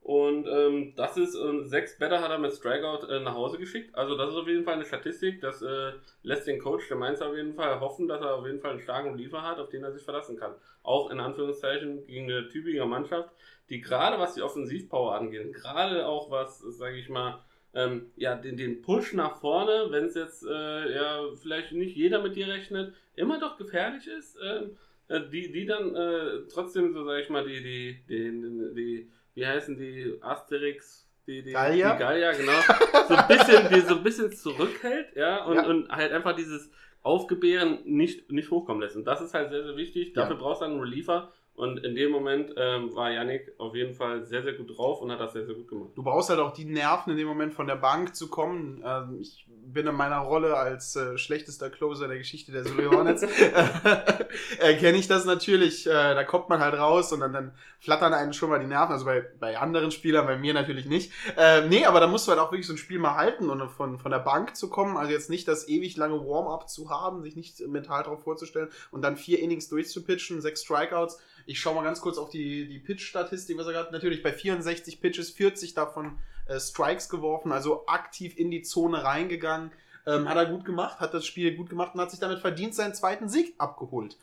Und 0.05 0.45
ähm, 0.45 0.93
das 0.95 1.17
ist, 1.17 1.33
äh, 1.33 1.63
sechs 1.63 1.97
Better 1.97 2.21
hat 2.21 2.29
er 2.29 2.37
mit 2.37 2.53
Strikeout 2.53 3.07
äh, 3.07 3.21
nach 3.21 3.33
Hause 3.33 3.57
geschickt. 3.57 3.95
Also 3.95 4.15
das 4.15 4.29
ist 4.29 4.35
auf 4.35 4.47
jeden 4.47 4.63
Fall 4.63 4.75
eine 4.75 4.85
Statistik. 4.85 5.41
Das 5.41 5.63
äh, 5.63 5.93
lässt 6.21 6.45
den 6.45 6.59
Coach 6.59 6.87
der 6.89 6.97
Mainz 6.97 7.23
auf 7.23 7.35
jeden 7.35 7.55
Fall 7.55 7.79
hoffen, 7.79 8.07
dass 8.07 8.21
er 8.21 8.35
auf 8.35 8.45
jeden 8.45 8.59
Fall 8.59 8.73
einen 8.73 8.81
starken 8.81 9.17
Liefer 9.17 9.41
hat, 9.41 9.57
auf 9.57 9.69
den 9.69 9.83
er 9.83 9.91
sich 9.91 10.03
verlassen 10.03 10.37
kann. 10.37 10.53
Auch 10.83 11.09
in 11.09 11.19
Anführungszeichen 11.19 12.05
gegen 12.05 12.25
eine 12.31 12.47
Tübinger 12.49 12.85
Mannschaft, 12.85 13.31
die 13.71 13.81
gerade 13.81 14.19
was 14.19 14.35
die 14.35 14.43
Offensivpower 14.43 15.15
angeht, 15.15 15.55
gerade 15.55 16.05
auch 16.05 16.29
was, 16.29 16.59
sage 16.59 16.97
ich 16.97 17.09
mal, 17.09 17.43
ähm, 17.73 18.11
ja, 18.15 18.35
den, 18.35 18.57
den 18.57 18.83
Push 18.83 19.13
nach 19.13 19.37
vorne, 19.37 19.87
wenn 19.89 20.05
es 20.05 20.13
jetzt 20.13 20.45
äh, 20.45 20.93
ja 20.93 21.23
vielleicht 21.41 21.71
nicht 21.71 21.95
jeder 21.95 22.21
mit 22.21 22.35
dir 22.35 22.47
rechnet, 22.47 22.93
immer 23.15 23.39
doch 23.39 23.57
gefährlich 23.57 24.05
ist, 24.05 24.37
ähm, 24.45 24.77
äh, 25.07 25.21
die, 25.31 25.51
die 25.51 25.65
dann 25.65 25.95
äh, 25.95 26.47
trotzdem, 26.53 26.93
so 26.93 27.03
sage 27.05 27.23
ich 27.23 27.29
mal, 27.29 27.43
die, 27.43 27.63
die, 27.63 27.99
die, 28.07 28.75
die 28.75 29.11
wie 29.35 29.45
heißen 29.45 29.77
die, 29.77 30.17
Asterix, 30.21 31.07
die, 31.27 31.43
die, 31.43 31.51
Gallier? 31.51 31.93
die 31.93 31.99
Gallier, 31.99 32.31
genau, 32.33 32.59
so 33.07 33.15
ein 33.15 33.27
bisschen, 33.27 33.69
die 33.73 33.81
so 33.81 33.95
ein 33.95 34.03
bisschen 34.03 34.31
zurückhält, 34.31 35.15
ja, 35.15 35.45
und, 35.45 35.55
Ja. 35.55 35.65
und 35.67 35.89
halt 35.89 36.11
einfach 36.11 36.35
dieses 36.35 36.69
Aufgebären 37.03 37.79
nicht, 37.85 38.31
nicht 38.31 38.49
hochkommen 38.49 38.81
lässt. 38.81 38.95
Und 38.95 39.05
das 39.05 39.21
ist 39.21 39.33
halt 39.35 39.51
sehr, 39.51 39.63
sehr 39.63 39.77
wichtig. 39.77 40.15
Ja. 40.15 40.23
Dafür 40.23 40.37
brauchst 40.37 40.61
du 40.61 40.65
einen 40.65 40.79
Reliever. 40.79 41.31
Und 41.53 41.77
in 41.85 41.95
dem 41.95 42.11
Moment 42.11 42.53
ähm, 42.57 42.93
war 42.95 43.11
Yannick 43.11 43.53
auf 43.59 43.75
jeden 43.75 43.93
Fall 43.93 44.25
sehr, 44.25 44.43
sehr 44.43 44.53
gut 44.53 44.75
drauf 44.77 45.01
und 45.01 45.09
hat 45.11 45.21
das 45.21 45.31
sehr, 45.33 45.45
sehr 45.45 45.55
gut 45.55 45.69
gemacht. 45.69 45.91
Du 45.95 46.03
brauchst 46.03 46.29
halt 46.29 46.39
auch 46.39 46.51
die 46.51 46.65
Nerven 46.65 47.11
in 47.11 47.17
dem 47.17 47.27
Moment 47.27 47.53
von 47.53 47.65
der 47.67 47.77
Bank 47.77 48.13
zu 48.15 48.27
kommen. 48.27 48.83
Ähm, 48.85 49.19
ich 49.21 49.45
bin 49.73 49.87
in 49.87 49.95
meiner 49.95 50.19
Rolle 50.19 50.57
als 50.57 50.95
äh, 50.95 51.17
schlechtester 51.17 51.69
Closer 51.69 52.07
der 52.07 52.17
Geschichte 52.17 52.51
der 52.51 52.63
Surrey 52.63 52.85
Hornets. 52.85 53.23
äh, 54.59 54.75
Kenne 54.79 54.97
ich 54.97 55.07
das 55.07 55.25
natürlich. 55.25 55.87
Äh, 55.87 55.91
da 55.91 56.23
kommt 56.23 56.49
man 56.49 56.59
halt 56.59 56.75
raus 56.75 57.11
und 57.11 57.19
dann, 57.19 57.33
dann 57.33 57.51
flattern 57.79 58.13
einen 58.13 58.33
schon 58.33 58.49
mal 58.49 58.59
die 58.59 58.67
Nerven. 58.67 58.93
Also 58.93 59.05
bei, 59.05 59.21
bei 59.39 59.57
anderen 59.57 59.91
Spielern, 59.91 60.25
bei 60.25 60.37
mir 60.37 60.53
natürlich 60.53 60.85
nicht. 60.85 61.11
Äh, 61.37 61.67
nee, 61.67 61.85
aber 61.85 61.99
da 61.99 62.07
musst 62.07 62.27
du 62.27 62.31
halt 62.31 62.39
auch 62.39 62.51
wirklich 62.51 62.67
so 62.67 62.73
ein 62.73 62.77
Spiel 62.77 62.99
mal 62.99 63.15
halten 63.15 63.49
und 63.49 63.69
von, 63.69 63.97
von 63.99 64.11
der 64.11 64.19
Bank 64.19 64.55
zu 64.55 64.69
kommen. 64.69 64.97
Also 64.97 65.11
jetzt 65.11 65.29
nicht 65.29 65.47
das 65.47 65.67
ewig 65.67 65.97
lange 65.97 66.19
Warm-up 66.19 66.69
zu 66.69 66.89
haben, 66.89 67.21
sich 67.23 67.35
nicht 67.35 67.59
mental 67.67 68.03
darauf 68.03 68.23
vorzustellen 68.23 68.69
und 68.91 69.01
dann 69.01 69.17
vier 69.17 69.39
Innings 69.39 69.69
durchzupitchen, 69.69 70.41
sechs 70.41 70.63
Strikeouts. 70.63 71.19
Ich 71.45 71.59
schaue 71.59 71.75
mal 71.75 71.83
ganz 71.83 72.01
kurz 72.01 72.17
auf 72.17 72.29
die, 72.29 72.67
die 72.67 72.79
Pitch-Statistik, 72.79 73.57
was 73.57 73.67
er 73.67 73.73
gerade 73.73 73.91
natürlich 73.91 74.23
bei 74.23 74.33
64 74.33 74.99
Pitches, 74.99 75.29
40 75.29 75.73
davon 75.73 76.17
äh, 76.47 76.59
Strikes 76.59 77.09
geworfen, 77.09 77.51
also 77.51 77.85
aktiv 77.87 78.37
in 78.37 78.51
die 78.51 78.61
Zone 78.61 79.03
reingegangen. 79.03 79.71
Ähm, 80.07 80.29
hat 80.29 80.37
er 80.37 80.45
gut 80.45 80.65
gemacht, 80.65 80.99
hat 80.99 81.13
das 81.15 81.25
Spiel 81.25 81.55
gut 81.55 81.69
gemacht 81.69 81.95
und 81.95 82.01
hat 82.01 82.11
sich 82.11 82.19
damit 82.19 82.39
verdient 82.39 82.75
seinen 82.75 82.93
zweiten 82.93 83.27
Sieg 83.27 83.55
abgeholt. 83.57 84.17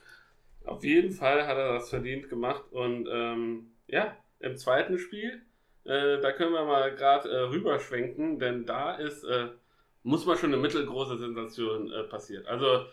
Auf 0.64 0.85
jeden 0.85 1.11
Fall 1.11 1.47
hat 1.47 1.57
er 1.57 1.73
das 1.75 1.91
verdient 1.91 2.29
gemacht. 2.29 2.62
Und 2.71 3.09
ähm, 3.11 3.73
ja, 3.88 4.17
im 4.38 4.57
zweiten 4.57 4.99
Spiel, 4.99 5.43
äh, 5.85 6.21
da 6.21 6.31
können 6.33 6.52
wir 6.52 6.64
mal 6.64 6.95
gerade 6.95 7.29
äh, 7.29 7.38
rüberschwenken, 7.41 8.38
denn 8.38 8.64
da 8.64 8.95
ist, 8.95 9.25
äh, 9.25 9.49
muss 10.05 10.25
man 10.25 10.38
schon 10.38 10.52
eine 10.52 10.62
mittelgroße 10.62 11.19
Sensation 11.19 11.91
äh, 11.91 12.05
passiert. 12.05 12.47
Also 12.47 12.87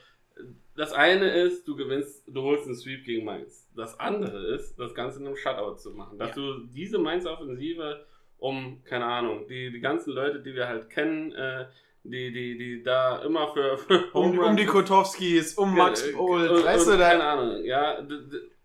das 0.76 0.94
eine 0.94 1.30
ist, 1.32 1.68
du 1.68 1.76
gewinnst, 1.76 2.24
du 2.28 2.42
holst 2.42 2.66
einen 2.66 2.76
Sweep 2.76 3.04
gegen 3.06 3.26
Mainz. 3.26 3.68
Das 3.76 4.00
andere 4.00 4.48
ist, 4.56 4.80
das 4.80 4.96
Ganze 4.96 5.20
in 5.20 5.28
einem 5.28 5.36
Shutout 5.36 5.76
zu 5.76 5.92
machen. 5.92 6.18
Dass 6.18 6.30
Ja. 6.30 6.36
du 6.36 6.60
diese 6.68 6.98
Mainz-Offensive 6.98 8.06
um, 8.40 8.82
keine 8.86 9.06
Ahnung, 9.06 9.48
die, 9.48 9.72
die 9.72 9.80
ganzen 9.80 10.14
Leute, 10.14 10.40
die 10.42 10.54
wir 10.56 10.68
halt 10.68 10.90
kennen, 10.90 11.32
äh, 11.34 11.66
die, 12.04 12.32
die, 12.32 12.58
die 12.58 12.84
da 12.84 13.22
immer 13.24 13.50
für, 13.54 13.78
für 13.88 14.10
Um, 14.14 14.40
um 14.40 14.56
die 14.56 14.66
Kotowskis, 14.66 15.54
um 15.56 15.76
Max 15.76 16.04
Ge- 16.04 16.14
Bolt, 16.16 16.50
und, 16.50 16.64
weißt 16.64 16.88
du, 16.88 16.92
keine 16.98 17.20
da, 17.20 17.34
Ahnung, 17.34 17.64
ja. 17.66 18.00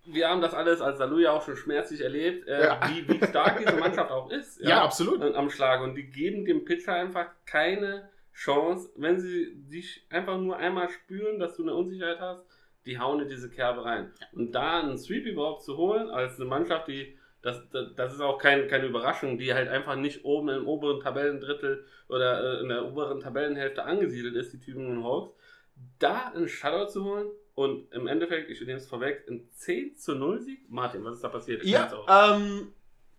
Wir 0.06 0.28
haben 0.28 0.42
das 0.42 0.52
alles 0.52 0.80
als 0.82 0.98
Salu 0.98 1.18
ja 1.18 1.32
auch 1.32 1.42
schon 1.42 1.56
schmerzlich 1.56 2.02
erlebt, 2.02 2.46
äh, 2.46 2.64
Ja. 2.66 2.80
wie, 2.90 3.08
wie 3.08 3.24
stark 3.26 3.58
diese 3.58 3.76
Mannschaft 3.76 4.10
auch 4.10 4.30
ist. 4.30 4.60
ja, 4.62 4.84
absolut. 4.84 5.22
äh, 5.22 5.34
Am 5.34 5.48
Schlag. 5.48 5.80
Und 5.82 5.94
die 5.94 6.04
geben 6.10 6.44
dem 6.44 6.64
Pitcher 6.66 6.92
einfach 6.94 7.26
keine 7.46 8.10
Chance, 8.34 8.90
wenn 8.96 9.18
sie 9.18 9.54
dich 9.70 10.04
einfach 10.10 10.38
nur 10.38 10.56
einmal 10.58 10.90
spüren, 10.90 11.38
dass 11.38 11.56
du 11.56 11.62
eine 11.62 11.74
Unsicherheit 11.74 12.20
hast, 12.20 12.44
die 12.84 12.98
hauen 12.98 13.20
in 13.20 13.28
diese 13.30 13.48
Kerbe 13.48 13.84
rein. 13.86 14.12
Und 14.32 14.52
da 14.52 14.80
einen 14.80 14.98
Sweep 14.98 15.24
überhaupt 15.24 15.62
zu 15.62 15.76
holen, 15.78 16.10
als 16.10 16.36
eine 16.38 16.44
Mannschaft, 16.50 16.88
die, 16.88 17.16
das, 17.44 17.60
das, 17.70 17.94
das 17.94 18.14
ist 18.14 18.20
auch 18.22 18.38
kein, 18.38 18.68
keine 18.68 18.86
Überraschung, 18.86 19.36
die 19.36 19.52
halt 19.52 19.68
einfach 19.68 19.96
nicht 19.96 20.24
oben 20.24 20.48
im 20.48 20.66
oberen 20.66 21.00
Tabellendrittel 21.00 21.84
oder 22.08 22.58
äh, 22.58 22.62
in 22.62 22.70
der 22.70 22.86
oberen 22.86 23.20
Tabellenhälfte 23.20 23.84
angesiedelt 23.84 24.34
ist, 24.34 24.54
die 24.54 24.60
Tübingen 24.60 25.04
Hawks, 25.04 25.34
da 25.98 26.32
einen 26.34 26.48
Shutout 26.48 26.90
zu 26.90 27.04
holen 27.04 27.26
und 27.54 27.92
im 27.92 28.06
Endeffekt, 28.06 28.50
ich 28.50 28.60
nehme 28.60 28.78
es 28.78 28.88
vorweg, 28.88 29.26
ein 29.28 29.46
10 29.52 29.96
zu 29.98 30.14
0 30.14 30.40
Sieg. 30.40 30.70
Martin, 30.70 31.04
was 31.04 31.16
ist 31.16 31.24
da 31.24 31.28
passiert? 31.28 31.62
Ich. 31.62 31.70
Ja, 31.70 31.92
ähm, 32.08 32.72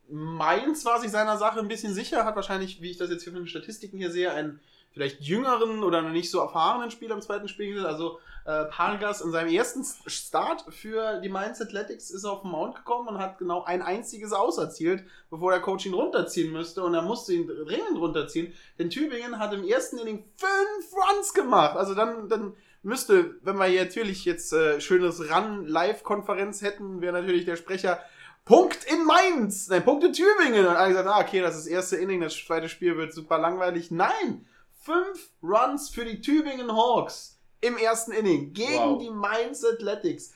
Mainz 0.10 0.84
war 0.86 1.00
sich 1.00 1.12
seiner 1.12 1.38
Sache 1.38 1.60
ein 1.60 1.68
bisschen 1.68 1.94
sicher, 1.94 2.26
hat 2.26 2.36
wahrscheinlich, 2.36 2.82
wie 2.82 2.90
ich 2.90 2.98
das 2.98 3.12
jetzt 3.12 3.24
hier 3.24 3.34
von 3.34 3.44
den 3.44 3.48
Statistiken 3.48 3.98
hier 3.98 4.10
sehe, 4.10 4.34
einen 4.34 4.60
vielleicht 4.96 5.20
jüngeren 5.20 5.84
oder 5.84 6.02
noch 6.02 6.12
nicht 6.12 6.32
so 6.32 6.40
erfahrenen 6.40 6.90
Spieler 6.90 7.16
im 7.16 7.22
zweiten 7.22 7.50
Spiel 7.50 7.74
gesehen. 7.74 7.86
Also 7.86 8.18
äh, 8.46 8.64
Pargas 8.66 9.20
in 9.20 9.32
seinem 9.32 9.54
ersten 9.54 9.84
Start 10.08 10.64
für 10.70 11.20
die 11.20 11.28
Mainz 11.28 11.60
Athletics 11.60 12.10
ist 12.12 12.24
auf 12.24 12.44
den 12.44 12.52
Mount 12.52 12.76
gekommen 12.76 13.10
und 13.10 13.18
hat 13.18 13.38
genau 13.38 13.66
ein 13.66 13.82
einziges 13.82 14.32
Aus 14.32 14.58
erzielt, 14.58 15.04
bevor 15.30 15.52
der 15.52 15.60
Coach 15.60 15.86
ihn 15.86 15.94
runterziehen 15.94 16.54
müsste 16.54 16.82
und 16.82 16.94
er 16.94 17.02
musste 17.02 17.34
ihn 17.34 17.46
dringend 17.46 17.98
runterziehen. 17.98 18.54
Denn 18.80 18.90
Tübingen 18.90 19.38
hat 19.38 19.54
im 19.54 19.66
ersten 19.68 19.98
Inning 19.98 20.24
fünf 20.38 20.94
Runs 20.94 21.34
gemacht. 21.34 21.76
Also 21.76 21.94
dann, 21.94 22.30
dann 22.30 22.54
müsste, 22.84 23.36
wenn 23.42 23.58
wir 23.58 23.66
hier 23.66 23.84
natürlich 23.84 24.24
jetzt 24.24 24.54
äh, 24.54 24.80
schönes 24.80 25.30
Run-Live-Konferenz 25.30 26.62
hätten, 26.62 27.02
wäre 27.02 27.20
natürlich 27.20 27.44
der 27.44 27.58
Sprecher 27.58 28.00
Punkt 28.46 28.86
in 28.86 29.04
Mainz, 29.04 29.68
nein, 29.68 29.84
Punkt 29.84 30.06
in 30.06 30.14
Tübingen. 30.14 30.68
Und 30.68 30.76
alle 30.76 30.90
gesagt, 30.90 31.10
ah, 31.10 31.20
okay, 31.20 31.42
das 31.42 31.58
ist 31.58 31.66
das 31.66 31.72
erste 31.72 31.96
Inning, 31.98 32.22
das 32.22 32.36
zweite 32.36 32.70
Spiel 32.70 32.96
wird 32.96 33.12
super 33.12 33.40
langweilig. 33.40 33.92
Nein, 33.92 34.46
fünf 34.86 35.32
Runs 35.42 35.90
für 35.90 36.06
die 36.06 36.22
Tübingen 36.22 36.72
Hawks 36.72 37.40
im 37.62 37.78
ersten 37.78 38.12
Inning 38.12 38.54
gegen 38.54 38.74
Wow. 38.74 39.02
die 39.02 39.10
Mainz 39.10 39.66
Athletics. 39.66 40.34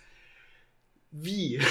Wie? 1.11 1.59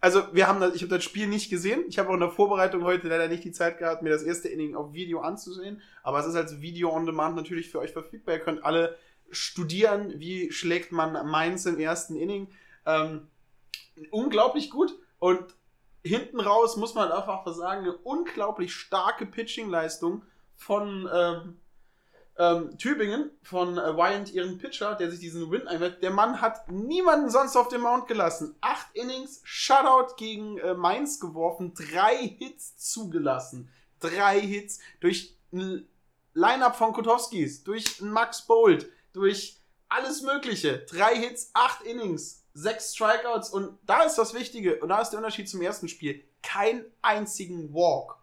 also 0.00 0.24
wir 0.32 0.48
haben 0.48 0.60
das, 0.60 0.74
ich 0.74 0.82
habe 0.82 0.96
das 0.96 1.04
Spiel 1.04 1.28
nicht 1.28 1.48
gesehen. 1.48 1.84
Ich 1.88 1.98
habe 1.98 2.10
auch 2.10 2.14
in 2.14 2.20
der 2.20 2.30
Vorbereitung 2.30 2.82
heute 2.82 3.08
leider 3.08 3.28
nicht 3.28 3.44
die 3.44 3.52
Zeit 3.52 3.78
gehabt, 3.78 4.02
mir 4.02 4.10
das 4.10 4.24
erste 4.24 4.48
Inning 4.48 4.74
auf 4.74 4.92
Video 4.92 5.20
anzusehen. 5.20 5.80
Aber 6.02 6.18
es 6.18 6.26
ist 6.26 6.34
als 6.34 6.60
Video 6.60 6.92
on 6.92 7.06
Demand 7.06 7.36
natürlich 7.36 7.70
für 7.70 7.78
euch 7.78 7.92
verfügbar. 7.92 8.34
Ihr 8.34 8.40
könnt 8.40 8.64
alle 8.64 8.98
studieren, 9.30 10.18
wie 10.18 10.50
schlägt 10.50 10.90
man 10.90 11.28
Mainz 11.28 11.66
im 11.66 11.78
ersten 11.78 12.16
Inning. 12.16 12.48
Ähm, 12.84 13.28
unglaublich 14.10 14.70
gut 14.70 14.98
und 15.20 15.54
hinten 16.02 16.40
raus 16.40 16.76
muss 16.76 16.94
man 16.94 17.12
einfach 17.12 17.46
sagen, 17.54 17.82
eine 17.82 17.96
unglaublich 17.96 18.74
starke 18.74 19.24
Pitching-Leistung 19.24 20.22
von 20.56 21.08
ähm, 21.12 21.60
ähm, 22.36 22.76
Tübingen, 22.78 23.30
von 23.42 23.78
äh, 23.78 23.96
Wyant, 23.96 24.32
ihren 24.32 24.58
Pitcher, 24.58 24.94
der 24.94 25.10
sich 25.10 25.20
diesen 25.20 25.50
Win 25.50 25.68
einwirft. 25.68 26.02
Der 26.02 26.10
Mann 26.10 26.40
hat 26.40 26.70
niemanden 26.70 27.30
sonst 27.30 27.56
auf 27.56 27.68
dem 27.68 27.82
Mount 27.82 28.08
gelassen. 28.08 28.56
Acht 28.60 28.88
Innings, 28.94 29.40
Shutout 29.44 30.14
gegen 30.16 30.58
äh, 30.58 30.74
Mainz 30.74 31.20
geworfen, 31.20 31.74
drei 31.74 32.16
Hits 32.38 32.76
zugelassen. 32.76 33.70
Drei 34.00 34.40
Hits 34.40 34.80
durch 35.00 35.36
ein 35.52 35.86
Line-Up 36.34 36.76
von 36.76 36.92
Kotowskis, 36.92 37.62
durch 37.62 38.00
Max 38.00 38.42
Bolt, 38.42 38.90
durch 39.12 39.60
alles 39.88 40.22
Mögliche. 40.22 40.78
Drei 40.90 41.16
Hits, 41.16 41.50
acht 41.54 41.82
Innings, 41.82 42.44
sechs 42.52 42.94
Strikeouts 42.94 43.50
und 43.50 43.78
da 43.86 44.02
ist 44.02 44.16
das 44.16 44.34
Wichtige 44.34 44.80
und 44.80 44.88
da 44.88 45.00
ist 45.00 45.10
der 45.10 45.18
Unterschied 45.18 45.48
zum 45.48 45.62
ersten 45.62 45.88
Spiel. 45.88 46.24
Kein 46.42 46.84
einzigen 47.00 47.72
Walk. 47.72 48.16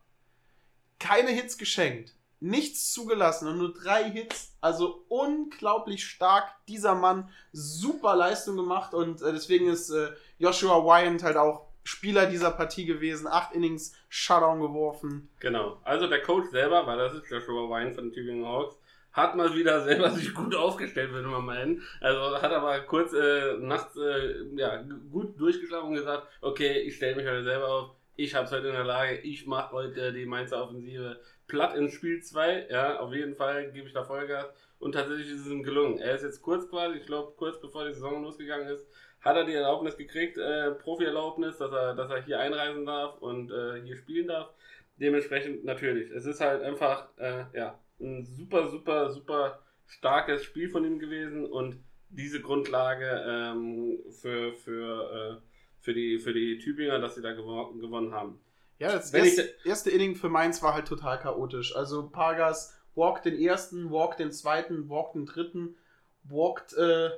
Keine 1.00 1.32
Hits 1.32 1.58
geschenkt. 1.58 2.14
Nichts 2.42 2.92
zugelassen 2.92 3.48
und 3.48 3.60
nur 3.60 3.74
drei 3.74 4.10
Hits. 4.10 4.58
Also 4.62 5.06
unglaublich 5.08 6.06
stark. 6.06 6.50
Dieser 6.68 6.96
Mann 6.96 7.30
super 7.54 8.16
Leistung 8.16 8.58
gemacht 8.58 8.94
und 8.94 9.22
äh, 9.22 9.32
deswegen 9.32 9.68
ist 9.68 9.92
äh, 9.92 10.10
Joshua 10.40 10.84
Wyant 10.84 11.24
halt 11.24 11.38
auch 11.38 11.68
Spieler 11.84 12.26
dieser 12.26 12.52
Partie 12.52 12.86
gewesen. 12.86 13.28
Acht 13.28 13.54
Innings, 13.54 13.96
Shutdown 14.10 14.60
geworfen. 14.60 15.30
Genau. 15.40 15.80
Also 15.84 16.08
der 16.08 16.22
Coach 16.22 16.50
selber, 16.52 16.86
weil 16.86 16.98
das 16.98 17.14
ist 17.14 17.30
Joshua 17.30 17.70
Wine 17.70 17.94
von 17.94 18.12
Tübingen 18.12 18.46
Hawks, 18.46 18.78
hat 19.12 19.36
mal 19.36 19.54
wieder 19.56 19.82
selber 19.84 20.10
sich 20.16 20.34
gut 20.34 20.56
aufgestellt, 20.56 21.12
würde 21.12 21.28
man 21.28 21.46
meinen. 21.46 21.84
Also 22.00 22.42
hat 22.42 22.52
aber 22.52 22.80
kurz 22.82 23.14
äh, 23.14 23.58
nachts 23.60 23.96
äh, 23.98 24.46
ja, 24.56 24.84
gut 25.12 25.40
durchgeschlafen 25.40 25.90
und 25.90 25.96
gesagt, 25.96 26.28
okay, 26.42 26.80
ich 26.80 26.96
stelle 26.96 27.16
mich 27.16 27.28
heute 27.28 27.44
selber 27.44 27.68
auf. 27.68 27.92
Ich 28.16 28.36
habe 28.36 28.46
es 28.46 28.52
heute 28.52 28.68
in 28.68 28.74
der 28.74 28.84
Lage. 28.84 29.18
Ich 29.20 29.48
mache 29.48 29.72
heute 29.72 30.14
die 30.14 30.26
Mainzer 30.26 30.64
Offensive 30.64 31.20
platt 31.52 31.76
ins 31.76 31.94
Spiel 31.94 32.24
2. 32.24 32.68
Ja, 32.70 33.00
auf 33.02 33.14
jeden 33.14 33.36
Fall 33.36 33.72
gebe 33.72 33.86
ich 33.86 33.94
da 33.94 34.06
Vollgas. 34.06 34.48
Und 34.80 34.94
tatsächlich 34.94 35.30
ist 35.30 35.42
es 35.42 35.52
ihm 35.52 35.64
gelungen. 35.64 36.00
Er 36.00 36.16
ist 36.16 36.24
jetzt 36.24 36.42
kurz 36.42 36.68
quasi, 36.70 36.98
ich 36.98 37.06
glaube, 37.06 37.34
kurz 37.36 37.60
bevor 37.60 37.86
die 37.86 37.94
Saison 37.94 38.24
losgegangen 38.24 38.68
ist, 38.68 38.88
hat 39.20 39.36
er 39.36 39.46
die 39.46 39.54
Erlaubnis 39.54 39.98
gekriegt, 39.98 40.38
äh, 40.38 40.72
Profi-Erlaubnis, 40.72 41.58
dass 41.58 41.72
er, 41.72 41.94
dass 41.94 42.10
er 42.10 42.24
hier 42.24 42.40
einreisen 42.40 42.86
darf 42.86 43.18
und 43.18 43.52
äh, 43.52 43.82
hier 43.84 43.98
spielen 43.98 44.28
darf. 44.28 44.50
Dementsprechend 44.96 45.66
natürlich. 45.66 46.10
Es 46.12 46.26
ist 46.26 46.40
halt 46.40 46.64
einfach, 46.64 47.10
äh, 47.18 47.44
ja, 47.54 47.78
ein 48.00 48.26
super, 48.26 48.70
super, 48.70 49.12
super 49.12 49.60
starkes 49.88 50.46
Spiel 50.46 50.70
von 50.70 50.86
ihm 50.86 51.00
gewesen 51.00 51.46
und 51.46 51.78
diese 52.10 52.42
Grundlage 52.42 53.24
ähm, 53.28 54.00
für, 54.22 54.54
für, 54.54 55.42
äh, 55.42 55.82
für, 55.82 55.94
die, 55.94 56.18
für 56.18 56.34
die 56.34 56.60
Tübinger, 56.60 57.00
dass 57.00 57.16
sie 57.16 57.22
da 57.22 57.34
gewo 57.34 57.74
gewonnen 57.74 58.14
haben. 58.14 58.40
Ja, 58.82 58.94
das 58.94 59.14
erste, 59.14 59.54
erste 59.64 59.92
Inning 59.92 60.16
für 60.16 60.28
Mainz 60.28 60.64
war 60.64 60.74
halt 60.74 60.88
total 60.88 61.20
chaotisch. 61.20 61.76
Also 61.76 62.10
Pargas 62.10 62.74
walkt 62.96 63.26
den 63.26 63.40
ersten, 63.40 63.92
walkt 63.92 64.20
den 64.20 64.32
zweiten, 64.32 64.90
walkt 64.90 65.14
den 65.14 65.28
dritten, 65.28 65.76
walkt 66.24 66.74
äh, 66.74 67.12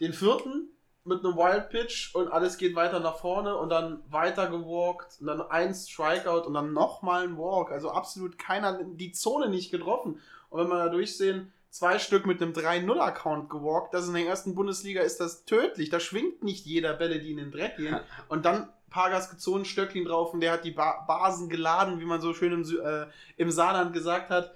den 0.00 0.12
vierten 0.12 0.68
mit 1.04 1.24
einem 1.24 1.34
Wild 1.34 1.70
Pitch 1.70 2.14
und 2.14 2.28
alles 2.28 2.58
geht 2.58 2.74
weiter 2.76 3.00
nach 3.00 3.16
vorne 3.16 3.56
und 3.56 3.70
dann 3.70 4.02
weiter 4.10 4.48
gewalkt 4.48 5.16
und 5.20 5.28
dann 5.28 5.40
ein 5.40 5.72
Strikeout 5.72 6.46
und 6.46 6.52
dann 6.52 6.74
nochmal 6.74 7.24
ein 7.24 7.38
Walk. 7.38 7.72
Also 7.72 7.90
absolut 7.90 8.38
keiner, 8.38 8.84
die 8.84 9.12
Zone 9.12 9.48
nicht 9.48 9.70
getroffen. 9.70 10.20
Und 10.50 10.60
wenn 10.60 10.68
wir 10.68 10.76
da 10.76 10.90
durchsehen, 10.90 11.54
zwei 11.70 11.98
Stück 11.98 12.26
mit 12.26 12.42
einem 12.42 12.52
3-0-Account 12.52 13.48
gewalkt, 13.48 13.94
das 13.94 14.08
in 14.08 14.12
der 14.12 14.26
ersten 14.26 14.54
Bundesliga 14.54 15.00
ist 15.00 15.20
das 15.20 15.46
tödlich. 15.46 15.88
Da 15.88 16.00
schwingt 16.00 16.42
nicht 16.44 16.66
jeder 16.66 16.92
Bälle, 16.92 17.18
die 17.18 17.30
in 17.30 17.38
den 17.38 17.50
Dreck 17.50 17.78
gehen. 17.78 17.98
Und 18.28 18.44
dann 18.44 18.68
Pargas 18.90 19.30
gezogen, 19.30 19.64
Stöcklin 19.64 20.04
drauf 20.04 20.32
und 20.32 20.40
der 20.40 20.52
hat 20.52 20.64
die 20.64 20.70
ba 20.70 21.04
Basen 21.06 21.48
geladen, 21.48 22.00
wie 22.00 22.04
man 22.04 22.20
so 22.20 22.34
schön 22.34 22.52
im, 22.52 22.62
äh, 22.80 23.06
im 23.36 23.50
Saarland 23.50 23.92
gesagt 23.92 24.30
hat. 24.30 24.54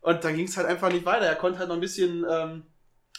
Und 0.00 0.24
dann 0.24 0.36
ging 0.36 0.46
es 0.46 0.56
halt 0.56 0.66
einfach 0.66 0.90
nicht 0.90 1.04
weiter. 1.04 1.26
Er 1.26 1.36
konnte 1.36 1.58
halt 1.58 1.68
noch 1.68 1.76
ein 1.76 1.80
bisschen 1.80 2.26
ähm, 2.28 2.64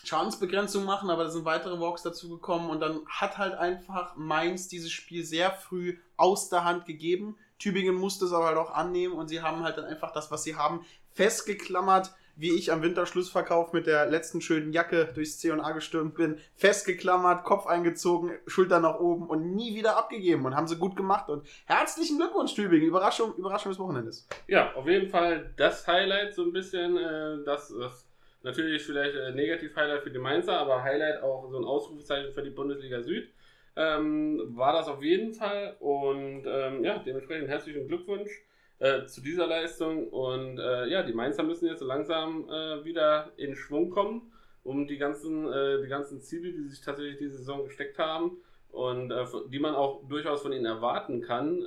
Schadensbegrenzung 0.03 0.83
machen, 0.83 1.09
aber 1.09 1.23
da 1.23 1.29
sind 1.29 1.45
weitere 1.45 1.79
Walks 1.79 2.03
dazu 2.03 2.29
gekommen 2.29 2.69
und 2.69 2.81
dann 2.81 2.99
hat 3.07 3.37
halt 3.37 3.53
einfach 3.53 4.15
Mainz 4.17 4.67
dieses 4.67 4.91
Spiel 4.91 5.23
sehr 5.23 5.51
früh 5.51 5.97
aus 6.17 6.49
der 6.49 6.65
Hand 6.65 6.85
gegeben. 6.85 7.37
Tübingen 7.57 7.95
musste 7.95 8.25
es 8.25 8.33
aber 8.33 8.47
halt 8.47 8.57
auch 8.57 8.71
annehmen 8.71 9.13
und 9.13 9.29
sie 9.29 9.41
haben 9.41 9.63
halt 9.63 9.77
dann 9.77 9.85
einfach 9.85 10.11
das, 10.11 10.29
was 10.29 10.43
sie 10.43 10.57
haben, 10.57 10.85
festgeklammert, 11.13 12.13
wie 12.35 12.55
ich 12.57 12.71
am 12.71 12.81
Winterschlussverkauf 12.81 13.73
mit 13.73 13.85
der 13.85 14.07
letzten 14.07 14.41
schönen 14.41 14.73
Jacke 14.73 15.09
durchs 15.13 15.39
C&A 15.39 15.71
gestürmt 15.71 16.15
bin, 16.15 16.37
festgeklammert, 16.55 17.43
Kopf 17.43 17.67
eingezogen, 17.67 18.31
Schulter 18.47 18.79
nach 18.79 18.99
oben 18.99 19.27
und 19.27 19.55
nie 19.55 19.75
wieder 19.75 19.97
abgegeben 19.97 20.45
und 20.45 20.55
haben 20.55 20.67
sie 20.67 20.77
gut 20.77 20.95
gemacht 20.95 21.29
und 21.29 21.45
herzlichen 21.65 22.17
Glückwunsch 22.17 22.55
Tübingen, 22.55 22.87
Überraschung, 22.87 23.35
Überraschung 23.35 23.71
des 23.71 23.79
Wochenendes. 23.79 24.27
Ja, 24.47 24.73
auf 24.73 24.87
jeden 24.87 25.09
Fall 25.09 25.53
das 25.57 25.87
Highlight 25.87 26.33
so 26.33 26.43
ein 26.43 26.53
bisschen, 26.53 26.97
äh, 26.97 27.43
das, 27.45 27.73
das 27.77 28.07
natürlich 28.41 28.83
vielleicht 28.83 29.15
äh, 29.15 29.31
Negativ-Highlight 29.31 30.01
für 30.01 30.11
die 30.11 30.19
Mainzer, 30.19 30.57
aber 30.57 30.83
Highlight 30.83 31.21
auch 31.21 31.49
so 31.49 31.57
ein 31.57 31.65
Ausrufezeichen 31.65 32.31
für 32.33 32.43
die 32.43 32.49
Bundesliga 32.49 33.01
Süd. 33.01 33.29
Ähm, 33.75 34.39
war 34.55 34.73
das 34.73 34.87
auf 34.87 35.01
jeden 35.01 35.33
Fall 35.33 35.75
und 35.79 36.43
ähm, 36.45 36.83
ja, 36.83 36.99
dementsprechend 36.99 37.47
herzlichen 37.47 37.87
Glückwunsch 37.87 38.29
äh, 38.83 39.05
zu 39.05 39.21
dieser 39.21 39.47
Leistung 39.47 40.09
und 40.09 40.59
äh, 40.59 40.87
ja, 40.87 41.03
die 41.03 41.13
Mainzer 41.13 41.43
müssen 41.43 41.67
jetzt 41.67 41.79
so 41.79 41.85
langsam 41.85 42.49
äh, 42.49 42.83
wieder 42.83 43.31
in 43.37 43.55
Schwung 43.55 43.89
kommen, 43.89 44.33
um 44.63 44.87
die 44.87 44.97
ganzen, 44.97 45.49
äh, 45.49 45.81
die 45.81 45.87
ganzen 45.87 46.19
Ziele, 46.19 46.51
die 46.51 46.67
sich 46.67 46.81
tatsächlich 46.81 47.17
diese 47.17 47.37
Saison 47.37 47.63
gesteckt 47.63 47.97
haben 47.97 48.41
und 48.73 49.09
äh, 49.09 49.25
die 49.47 49.59
man 49.59 49.73
auch 49.73 50.05
durchaus 50.09 50.41
von 50.41 50.51
ihnen 50.51 50.65
erwarten 50.65 51.21
kann, 51.21 51.63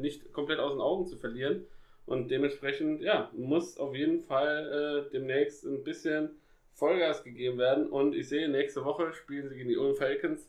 nicht 0.00 0.32
komplett 0.32 0.60
aus 0.60 0.72
den 0.72 0.80
Augen 0.80 1.06
zu 1.06 1.16
verlieren. 1.16 1.66
Und 2.06 2.30
dementsprechend, 2.30 3.00
ja, 3.00 3.30
muss 3.32 3.78
auf 3.78 3.94
jeden 3.96 4.20
Fall 4.20 5.08
demnächst 5.12 5.64
ein 5.64 5.82
bisschen 5.82 6.30
Vollgas 6.74 7.24
gegeben 7.24 7.58
werden. 7.58 7.88
Und 7.88 8.14
ich 8.14 8.28
sehe, 8.28 8.48
nächste 8.48 8.84
Woche 8.84 9.12
spielen 9.14 9.48
sie 9.48 9.56
gegen 9.56 9.68
die 9.68 9.78
Ulm 9.78 9.96
Falcons. 9.96 10.48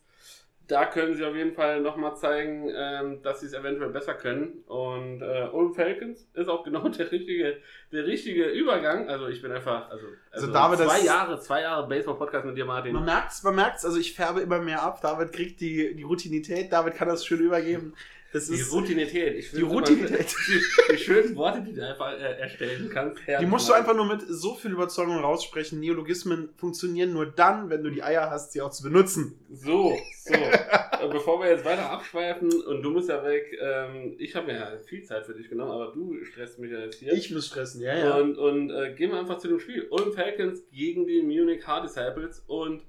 Da 0.67 0.85
können 0.85 1.13
sie 1.13 1.25
auf 1.25 1.35
jeden 1.35 1.53
Fall 1.53 1.81
nochmal 1.81 2.15
zeigen, 2.15 2.69
ähm, 2.73 3.21
dass 3.21 3.41
sie 3.41 3.47
es 3.47 3.53
eventuell 3.53 3.89
besser 3.89 4.13
können. 4.13 4.63
Und 4.67 5.21
äh, 5.21 5.49
Ulm 5.51 5.73
Falcons 5.73 6.27
ist 6.33 6.47
auch 6.47 6.63
genau 6.63 6.87
der 6.89 7.11
richtige, 7.11 7.57
der 7.91 8.05
richtige 8.05 8.45
Übergang. 8.45 9.09
Also 9.09 9.27
ich 9.27 9.41
bin 9.41 9.51
einfach, 9.51 9.89
also, 9.89 10.05
also, 10.31 10.51
David, 10.51 10.79
zwei 10.79 11.01
Jahre, 11.01 11.39
zwei 11.39 11.61
Jahre 11.61 11.87
Baseball-Podcast 11.87 12.45
mit 12.45 12.57
dir, 12.57 12.65
Martin. 12.65 12.93
Man 12.93 13.05
merkt's, 13.05 13.43
man 13.43 13.55
merkt's, 13.55 13.83
also 13.83 13.97
ich 13.97 14.13
färbe 14.13 14.39
immer 14.39 14.59
mehr 14.59 14.81
ab. 14.81 15.01
David 15.01 15.33
kriegt 15.33 15.59
die, 15.59 15.95
die 15.95 16.03
Routinität, 16.03 16.71
David 16.71 16.95
kann 16.95 17.09
das 17.09 17.25
schön 17.25 17.41
übergeben. 17.41 17.93
Das 18.33 18.47
Die 18.47 18.55
ist, 18.55 18.73
Routinität. 18.73 19.35
Ich 19.37 19.51
Die 19.51 19.61
Routinität. 19.61 20.25
Die, 20.47 20.93
die 20.93 20.97
schönen 20.97 21.35
Worte, 21.35 21.61
die 21.61 21.73
du 21.73 21.87
einfach 21.87 22.13
äh, 22.13 22.39
erstellen 22.39 22.89
kannst. 22.91 23.21
die 23.39 23.45
musst 23.45 23.69
du 23.69 23.73
einfach 23.73 23.95
nur 23.95 24.07
mit 24.07 24.21
so 24.27 24.55
viel 24.55 24.71
Überzeugung 24.71 25.19
raussprechen. 25.19 25.79
Neologismen 25.79 26.49
funktionieren 26.57 27.13
nur 27.13 27.27
dann, 27.27 27.69
wenn 27.69 27.83
du 27.83 27.91
die 27.91 28.01
Eier 28.01 28.31
hast, 28.31 28.51
sie 28.51 28.61
auch 28.61 28.71
zu 28.71 28.81
benutzen. 28.81 29.39
So, 29.51 29.95
so. 30.25 30.33
Äh, 30.33 31.09
Bevor 31.11 31.41
wir 31.41 31.49
jetzt 31.49 31.65
weiter 31.65 31.91
abschweifen 31.91 32.49
und 32.63 32.81
du 32.81 32.89
musst 32.89 33.09
ja 33.09 33.23
weg, 33.23 33.57
ähm, 33.61 34.15
ich 34.17 34.35
habe 34.35 34.47
mir 34.47 34.53
ja 34.53 34.77
viel 34.85 35.03
Zeit 35.03 35.25
für 35.25 35.33
dich 35.33 35.49
genommen, 35.49 35.71
aber 35.71 35.91
du 35.91 36.23
stresst 36.23 36.59
mich 36.59 36.71
ja 36.71 36.79
jetzt 36.79 36.99
hier. 36.99 37.13
Ich 37.13 37.29
muss 37.29 37.47
stressen, 37.47 37.81
ja, 37.81 37.97
ja. 37.97 38.15
Und, 38.15 38.37
und 38.37 38.71
äh, 38.71 38.93
gehen 38.93 39.11
wir 39.11 39.19
einfach 39.19 39.37
zu 39.37 39.47
dem 39.47 39.59
Spiel. 39.59 39.87
Ulm 39.91 40.11
Falcons 40.13 40.63
gegen 40.71 41.05
die 41.05 41.21
Munich 41.21 41.67
Hard 41.67 41.85
Disciples. 41.85 42.43
Und 42.47 42.81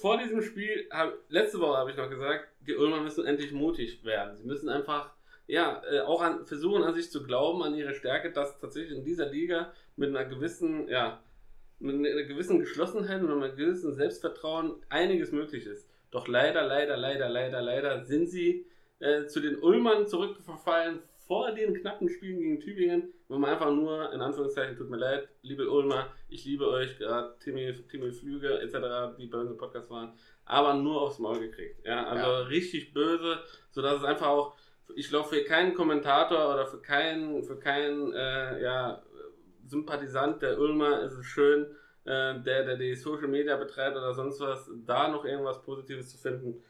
vor 0.00 0.18
diesem 0.18 0.42
Spiel, 0.42 0.88
hab, 0.90 1.14
letzte 1.28 1.60
Woche 1.60 1.76
habe 1.76 1.90
ich 1.90 1.96
noch 1.96 2.08
gesagt, 2.08 2.48
die 2.66 2.76
Ulmer 2.76 3.00
müssen 3.00 3.26
endlich 3.26 3.52
mutig 3.52 4.04
werden. 4.04 4.36
Sie 4.36 4.46
müssen 4.46 4.68
einfach, 4.68 5.12
ja, 5.46 5.82
äh, 5.90 6.00
auch 6.00 6.22
an, 6.22 6.46
versuchen 6.46 6.82
an 6.82 6.94
sich 6.94 7.10
zu 7.10 7.22
glauben, 7.22 7.62
an 7.62 7.74
ihre 7.74 7.94
Stärke, 7.94 8.32
dass 8.32 8.58
tatsächlich 8.58 8.96
in 8.96 9.04
dieser 9.04 9.26
Liga 9.26 9.72
mit 9.96 10.10
einer 10.10 10.24
gewissen, 10.24 10.88
ja, 10.88 11.22
mit 11.78 11.94
einer 11.94 12.22
gewissen 12.24 12.58
Geschlossenheit 12.58 13.22
und 13.22 13.30
einem 13.30 13.56
gewissen 13.56 13.94
Selbstvertrauen 13.94 14.76
einiges 14.88 15.32
möglich 15.32 15.66
ist. 15.66 15.88
Doch 16.10 16.28
leider, 16.28 16.62
leider, 16.62 16.96
leider, 16.96 17.28
leider, 17.28 17.62
leider 17.62 18.04
sind 18.04 18.28
sie 18.28 18.66
äh, 18.98 19.26
zu 19.26 19.40
den 19.40 19.58
Ulmern 19.58 20.06
zurückverfallen 20.06 21.00
vor 21.26 21.52
den 21.52 21.74
knappen 21.74 22.08
Spielen 22.08 22.40
gegen 22.40 22.60
Tübingen, 22.60 23.12
wo 23.30 23.38
man 23.38 23.50
einfach 23.50 23.70
nur, 23.70 24.12
in 24.12 24.20
Anführungszeichen, 24.20 24.76
tut 24.76 24.90
mir 24.90 24.96
leid, 24.96 25.28
liebe 25.42 25.70
Ulmer, 25.70 26.08
ich 26.28 26.44
liebe 26.44 26.68
euch, 26.68 26.98
gerade 26.98 27.36
Timmy, 27.38 27.72
Timmy 27.88 28.10
Flüge 28.10 28.58
etc., 28.60 29.16
die 29.16 29.28
bei 29.28 29.38
uns 29.38 29.52
im 29.52 29.56
Podcast 29.56 29.88
waren, 29.88 30.12
aber 30.44 30.74
nur 30.74 31.00
aufs 31.00 31.20
Maul 31.20 31.38
gekriegt. 31.38 31.86
Ja, 31.86 32.06
also 32.08 32.26
Ja. 32.26 32.40
richtig 32.42 32.92
böse, 32.92 33.38
sodass 33.70 33.98
es 33.98 34.04
einfach 34.04 34.26
auch, 34.26 34.56
ich 34.96 35.08
glaube, 35.08 35.28
für 35.28 35.44
keinen 35.44 35.74
Kommentator 35.74 36.52
oder 36.52 36.66
für 36.66 36.82
keinen, 36.82 37.44
für 37.44 37.56
keinen, 37.56 38.12
äh, 38.12 38.62
ja, 38.62 39.00
Sympathisant 39.64 40.42
der 40.42 40.58
Ulmer 40.58 41.02
ist 41.02 41.12
es 41.12 41.24
schön, 41.26 41.66
äh, 42.04 42.40
der, 42.40 42.64
der 42.64 42.76
die 42.76 42.96
Social 42.96 43.28
Media 43.28 43.56
betreibt 43.56 43.96
oder 43.96 44.12
sonst 44.12 44.40
was, 44.40 44.68
da 44.84 45.06
noch 45.06 45.24
irgendwas 45.24 45.62
Positives 45.62 46.10
zu 46.10 46.18
finden. 46.18 46.64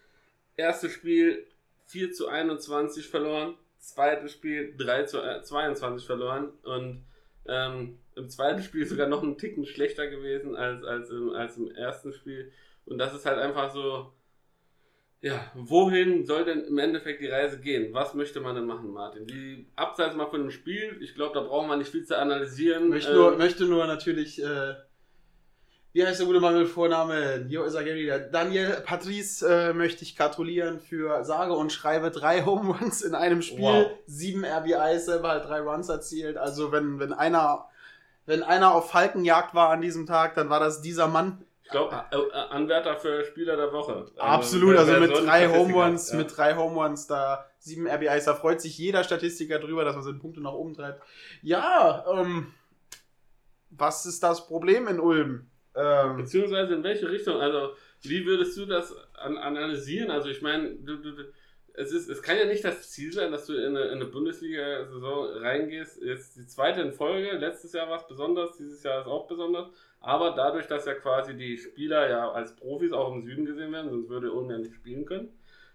Erstes 0.56 0.92
Spiel 0.92 1.46
4 1.86 2.12
zu 2.12 2.28
21 2.28 3.08
verloren, 3.08 3.56
zweites 3.80 4.32
Spiel 4.32 4.74
3 4.76 5.04
zu 5.04 5.18
äh, 5.20 5.42
22 5.42 6.06
verloren 6.06 6.50
und 6.62 7.04
ähm, 7.46 7.98
im 8.14 8.28
zweiten 8.28 8.62
Spiel 8.62 8.86
sogar 8.86 9.08
noch 9.08 9.22
einen 9.22 9.38
Ticken 9.38 9.64
schlechter 9.66 10.06
gewesen 10.06 10.54
als, 10.54 10.84
als, 10.84 11.10
im, 11.10 11.30
als 11.30 11.56
im 11.56 11.70
ersten 11.70 12.12
Spiel. 12.12 12.52
Und 12.84 12.98
das 12.98 13.14
ist 13.14 13.26
halt 13.26 13.38
einfach 13.38 13.72
so, 13.72 14.12
ja, 15.22 15.50
wohin 15.54 16.24
soll 16.24 16.44
denn 16.44 16.64
im 16.64 16.78
Endeffekt 16.78 17.20
die 17.20 17.28
Reise 17.28 17.60
gehen? 17.60 17.92
Was 17.92 18.14
möchte 18.14 18.40
man 18.40 18.54
denn 18.54 18.66
machen, 18.66 18.90
Martin? 18.90 19.26
Die 19.26 19.66
abseits 19.76 20.14
mal 20.14 20.26
von 20.26 20.40
dem 20.42 20.50
Spiel, 20.50 20.98
ich 21.00 21.14
glaube, 21.14 21.34
da 21.34 21.40
braucht 21.40 21.68
man 21.68 21.78
nicht 21.78 21.90
viel 21.90 22.04
zu 22.04 22.16
analysieren. 22.18 22.88
möchte, 22.88 23.12
nur, 23.14 23.32
Ähm, 23.32 23.38
möchte 23.38 23.64
nur 23.64 23.86
natürlich, 23.86 24.42
äh, 24.42 24.74
wie 25.92 26.06
heißt 26.06 26.20
der 26.20 26.26
gute 26.26 26.40
Mann 26.40 26.56
mit 26.56 26.68
Vorname? 26.68 27.46
Jo, 27.48 27.64
ist 27.64 27.74
er 27.74 27.84
wieder. 27.84 28.18
Daniel 28.20 28.80
Patrice 28.84 29.42
äh, 29.42 29.72
möchte 29.72 30.04
ich 30.04 30.16
gratulieren 30.16 30.78
für 30.78 31.24
sage 31.24 31.52
und 31.52 31.72
schreibe 31.72 32.10
drei 32.10 32.42
Home 32.46 32.76
Runs 32.78 33.02
in 33.02 33.14
einem 33.14 33.42
Spiel, 33.42 33.60
Wow. 33.64 33.90
sieben 34.06 34.44
RBIs, 34.44 35.06
selber 35.06 35.30
halt 35.30 35.46
drei 35.46 35.60
Runs 35.60 35.88
erzielt. 35.88 36.36
Also 36.36 36.70
wenn, 36.70 37.00
wenn 37.00 37.12
einer, 37.12 37.66
wenn 38.26 38.42
einer 38.42 38.74
auf 38.74 38.90
Falkenjagd 38.90 39.54
war 39.54 39.70
an 39.70 39.80
diesem 39.80 40.06
Tag, 40.06 40.34
dann 40.34 40.48
war 40.48 40.60
das 40.60 40.80
dieser 40.80 41.08
Mann. 41.08 41.44
Ich 41.64 41.70
glaube, 41.72 42.04
äh, 42.10 42.16
äh, 42.16 42.32
Anwärter 42.50 42.96
für 42.96 43.24
Spieler 43.24 43.56
der 43.56 43.72
Woche. 43.72 43.94
Also, 43.94 44.18
Absolut, 44.18 44.76
also 44.76 44.92
mit 44.94 45.14
so 45.14 45.24
drei 45.24 45.48
Home 45.48 45.72
Runs, 45.72 46.10
ja. 46.10 46.18
mit 46.18 46.36
drei 46.36 46.56
Home 46.56 46.74
Runs, 46.80 47.06
da 47.06 47.46
sieben 47.58 47.86
RBIs, 47.88 48.24
da 48.24 48.34
freut 48.34 48.60
sich 48.60 48.76
jeder 48.78 49.04
Statistiker 49.04 49.58
drüber, 49.58 49.84
dass 49.84 49.94
man 49.94 50.02
seine 50.04 50.18
Punkte 50.18 50.40
nach 50.40 50.52
oben 50.52 50.74
treibt. 50.74 51.02
Ja, 51.42 52.04
ähm, 52.12 52.52
was 53.70 54.06
ist 54.06 54.22
das 54.22 54.46
Problem 54.46 54.88
in 54.88 54.98
Ulm? 54.98 55.49
Ähm, 55.74 56.16
Beziehungsweise 56.16 56.74
in 56.74 56.82
welche 56.82 57.10
Richtung? 57.10 57.40
Also, 57.40 57.74
wie 58.02 58.26
würdest 58.26 58.56
du 58.56 58.66
das 58.66 58.94
an, 59.14 59.36
analysieren? 59.36 60.10
Also, 60.10 60.28
ich 60.28 60.42
meine, 60.42 60.76
es, 61.74 61.92
ist, 61.92 62.08
es 62.08 62.22
kann 62.22 62.36
ja 62.36 62.46
nicht 62.46 62.64
das 62.64 62.90
Ziel 62.90 63.12
sein, 63.12 63.30
dass 63.30 63.46
du 63.46 63.54
in 63.54 63.76
eine, 63.76 63.86
in 63.86 63.94
eine 63.94 64.06
Bundesliga-Saison 64.06 65.28
reingehst. 65.38 66.02
Jetzt 66.02 66.36
die 66.36 66.46
zweite 66.46 66.80
in 66.80 66.92
Folge. 66.92 67.36
Letztes 67.36 67.72
Jahr 67.72 67.88
war 67.88 67.98
es 67.98 68.06
besonders, 68.06 68.56
dieses 68.56 68.82
Jahr 68.82 69.00
ist 69.00 69.06
auch 69.06 69.26
besonders. 69.28 69.68
Aber 70.00 70.32
dadurch, 70.32 70.66
dass 70.66 70.86
ja 70.86 70.94
quasi 70.94 71.36
die 71.36 71.58
Spieler 71.58 72.08
ja 72.08 72.30
als 72.30 72.56
Profis 72.56 72.92
auch 72.92 73.12
im 73.12 73.22
Süden 73.22 73.44
gesehen 73.44 73.72
werden, 73.72 73.90
sonst 73.90 74.08
würde 74.08 74.32
Ulm 74.32 74.50
ja 74.50 74.58
nicht 74.58 74.74
spielen 74.74 75.04
können, 75.04 75.28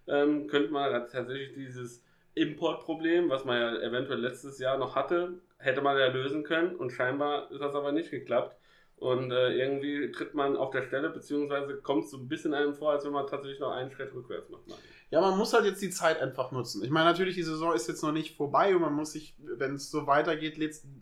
ähm, 0.07 0.47
könnte 0.47 0.71
man 0.71 0.91
ja 0.91 0.99
tatsächlich 1.01 1.53
dieses 1.53 2.03
Importproblem, 2.33 3.29
was 3.29 3.45
man 3.45 3.59
ja 3.59 3.81
eventuell 3.81 4.19
letztes 4.19 4.59
Jahr 4.59 4.77
noch 4.77 4.95
hatte, 4.95 5.39
hätte 5.57 5.81
man 5.81 5.97
ja 5.97 6.07
lösen 6.07 6.43
können. 6.43 6.75
Und 6.75 6.91
scheinbar 6.91 7.49
ist 7.51 7.61
das 7.61 7.75
aber 7.75 7.91
nicht 7.91 8.11
geklappt. 8.11 8.57
Und 8.97 9.31
äh, 9.31 9.49
irgendwie 9.57 10.11
tritt 10.11 10.33
man 10.35 10.55
auf 10.55 10.71
der 10.71 10.83
Stelle, 10.83 11.09
beziehungsweise 11.09 11.75
kommt 11.77 12.07
so 12.07 12.17
ein 12.17 12.27
bisschen 12.27 12.53
einem 12.53 12.73
vor, 12.73 12.91
als 12.91 13.03
wenn 13.05 13.11
man 13.11 13.27
tatsächlich 13.27 13.59
noch 13.59 13.71
einen 13.71 13.91
Schritt 13.91 14.13
rückwärts 14.13 14.49
macht. 14.49 14.63
ja, 15.11 15.19
man 15.19 15.37
muss 15.37 15.53
halt 15.53 15.65
jetzt 15.65 15.81
die 15.81 15.89
Zeit 15.89 16.19
einfach 16.21 16.51
nutzen. 16.51 16.83
Ich 16.83 16.89
meine, 16.89 17.09
natürlich, 17.09 17.35
die 17.35 17.43
Saison 17.43 17.73
ist 17.73 17.87
jetzt 17.87 18.03
noch 18.03 18.13
nicht 18.13 18.37
vorbei 18.37 18.73
und 18.73 18.81
man 18.81 18.93
muss 18.93 19.11
sich, 19.11 19.35
wenn 19.39 19.75
es 19.75 19.91
so 19.91 20.07
weitergeht, 20.07 20.57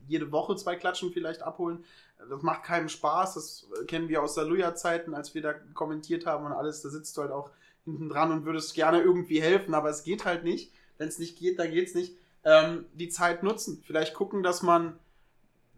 jede 0.08 0.32
Woche 0.32 0.56
zwei 0.56 0.76
Klatschen 0.76 1.12
vielleicht 1.14 1.44
abholen. 1.44 1.86
Das 2.30 2.42
macht 2.42 2.64
keinem 2.64 2.90
Spaß. 2.90 3.36
Das 3.36 3.68
kennen 3.88 4.10
wir 4.10 4.24
aus 4.24 4.34
der 4.36 4.46
Luja-Zeiten, 4.46 5.14
als 5.14 5.36
wir 5.36 5.42
da 5.42 5.54
kommentiert 5.74 6.26
haben 6.26 6.46
und 6.46 6.52
alles. 6.54 6.82
Da 6.82 6.90
sitzt 6.90 7.16
du 7.18 7.22
halt 7.22 7.32
auch 7.32 7.52
hinten 7.86 8.10
dran 8.10 8.32
und 8.32 8.46
würdest 8.46 8.74
gerne 8.74 9.02
irgendwie 9.02 9.42
helfen, 9.42 9.74
aber 9.74 9.90
es 9.90 10.04
geht 10.04 10.26
halt 10.26 10.44
nicht. 10.44 10.72
Wenn 10.98 11.10
es 11.10 11.20
nicht 11.20 11.38
geht, 11.38 11.60
dann 11.60 11.70
geht 11.72 11.90
es 11.90 11.96
nicht. 11.96 12.16
ähm, 12.46 12.86
die 12.94 13.10
Zeit 13.10 13.44
nutzen. 13.44 13.82
Vielleicht 13.86 14.14
gucken, 14.14 14.44
dass 14.44 14.62
man 14.64 15.00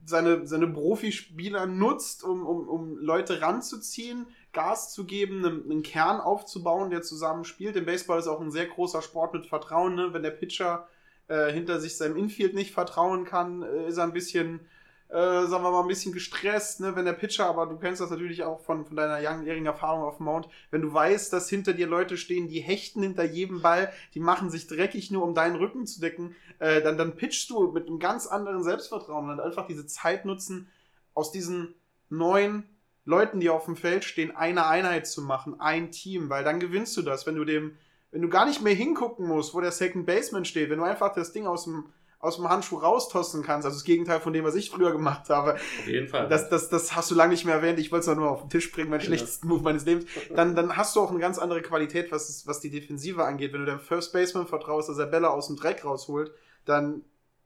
seine, 0.05 0.45
seine 0.45 0.67
Profispieler 0.67 1.65
nutzt, 1.65 2.23
um, 2.23 2.45
um, 2.45 2.67
um 2.67 2.97
Leute 2.97 3.41
ranzuziehen, 3.41 4.27
Gas 4.53 4.93
zu 4.93 5.05
geben, 5.05 5.45
einen, 5.45 5.63
einen 5.63 5.83
Kern 5.83 6.21
aufzubauen, 6.21 6.91
der 6.91 7.01
zusammen 7.01 7.43
spielt. 7.43 7.75
Im 7.75 7.85
Baseball 7.85 8.19
ist 8.19 8.27
auch 8.27 8.39
ein 8.39 8.51
sehr 8.51 8.67
großer 8.67 9.01
Sport 9.01 9.33
mit 9.33 9.47
Vertrauen. 9.47 9.95
Ne? 9.95 10.13
Wenn 10.13 10.23
der 10.23 10.31
Pitcher 10.31 10.87
äh, 11.27 11.51
hinter 11.51 11.79
sich 11.79 11.97
seinem 11.97 12.17
Infield 12.17 12.53
nicht 12.53 12.71
vertrauen 12.71 13.25
kann, 13.25 13.63
äh, 13.63 13.87
ist 13.87 13.97
er 13.97 14.03
ein 14.03 14.13
bisschen 14.13 14.61
äh, 15.09 15.45
sagen 15.45 15.63
wir 15.63 15.71
mal, 15.71 15.81
ein 15.81 15.87
bisschen 15.87 16.13
gestresst, 16.13 16.79
ne? 16.79 16.95
wenn 16.95 17.05
der 17.05 17.13
Pitcher, 17.13 17.45
aber 17.45 17.67
du 17.67 17.77
kennst 17.77 18.01
das 18.01 18.09
natürlich 18.09 18.43
auch 18.43 18.59
von, 18.59 18.85
von 18.85 18.95
deiner 18.95 19.21
langjährigen 19.21 19.67
Erfahrung 19.67 20.03
auf 20.03 20.17
dem 20.17 20.25
Mount, 20.25 20.49
wenn 20.71 20.81
du 20.81 20.91
weißt, 20.91 21.31
dass 21.31 21.47
hinter 21.47 21.73
dir 21.73 21.87
Leute 21.87 22.17
stehen, 22.17 22.47
die 22.47 22.59
hechten 22.59 23.03
hinter 23.03 23.23
jedem 23.23 23.61
Ball, 23.61 23.91
die 24.13 24.19
machen 24.19 24.49
sich 24.49 24.67
dreckig 24.67 25.11
nur, 25.11 25.23
um 25.23 25.35
deinen 25.35 25.57
Rücken 25.57 25.85
zu 25.85 26.01
decken, 26.01 26.35
äh, 26.59 26.81
dann, 26.81 26.97
dann 26.97 27.15
pitchst 27.15 27.49
du 27.49 27.71
mit 27.71 27.87
einem 27.87 27.99
ganz 27.99 28.25
anderen 28.27 28.63
Selbstvertrauen 28.63 29.29
und 29.29 29.39
einfach 29.39 29.67
diese 29.67 29.85
Zeit 29.85 30.25
nutzen, 30.25 30.69
aus 31.13 31.31
diesen 31.31 31.75
neuen 32.09 32.63
Leuten, 33.05 33.39
die 33.39 33.49
auf 33.49 33.65
dem 33.65 33.75
Feld 33.75 34.03
stehen, 34.03 34.35
eine 34.35 34.65
Einheit 34.65 35.07
zu 35.07 35.21
machen, 35.21 35.59
ein 35.59 35.91
Team, 35.91 36.29
weil 36.29 36.43
dann 36.43 36.59
gewinnst 36.59 36.97
du 36.97 37.03
das, 37.03 37.27
wenn 37.27 37.35
du 37.35 37.45
dem, 37.45 37.77
wenn 38.11 38.21
du 38.21 38.29
gar 38.29 38.45
nicht 38.45 38.61
mehr 38.61 38.73
hingucken 38.73 39.27
musst, 39.27 39.53
wo 39.53 39.61
der 39.61 39.71
Second 39.71 40.05
Baseman 40.05 40.45
steht, 40.45 40.69
wenn 40.69 40.79
du 40.79 40.85
einfach 40.85 41.13
das 41.13 41.31
Ding 41.31 41.45
aus 41.45 41.65
dem 41.65 41.85
aus 42.25 42.38
dem 42.38 42.49
Handschuh 42.49 42.77
raustosten 42.77 43.43
kannst. 43.43 43.65
Also 43.65 43.77
das 43.77 43.83
Gegenteil 43.83 44.19
von 44.19 44.33
dem, 44.33 44.43
was 44.43 44.55
ich 44.55 44.71
früher 44.71 44.91
gemacht 44.91 45.29
habe. 45.29 45.53
Auf 45.53 45.88
jeden 45.88 46.07
Fall. 46.07 46.27
Das, 46.27 46.49
das, 46.49 46.69
das 46.69 46.95
hast 46.95 47.11
du 47.11 47.15
lange 47.15 47.31
nicht 47.31 47.45
mehr 47.45 47.55
erwähnt. 47.55 47.77
Ich 47.79 47.91
wollte 47.91 48.09
es 48.09 48.17
nur 48.17 48.29
auf 48.29 48.41
den 48.41 48.49
Tisch 48.49 48.71
bringen, 48.71 48.89
mein 48.89 48.99
ja. 48.99 49.05
schlechtester 49.05 49.45
Move 49.45 49.61
meines 49.61 49.85
Lebens. 49.85 50.05
Dann, 50.35 50.55
dann 50.55 50.75
hast 50.75 50.95
du 50.95 51.01
auch 51.01 51.11
eine 51.11 51.19
ganz 51.19 51.38
andere 51.38 51.61
Qualität, 51.61 52.11
was, 52.11 52.47
was 52.47 52.59
die 52.59 52.71
Defensive 52.71 53.23
angeht. 53.23 53.53
Wenn 53.53 53.59
du 53.61 53.67
deinem 53.67 53.79
First 53.79 54.11
Baseman 54.11 54.47
vertraust, 54.47 54.89
dass 54.89 54.97
er 54.97 55.05
Bälle 55.05 55.29
aus 55.29 55.47
dem 55.47 55.55
Dreck 55.55 55.85
rausholt, 55.85 56.31
dann 56.65 57.03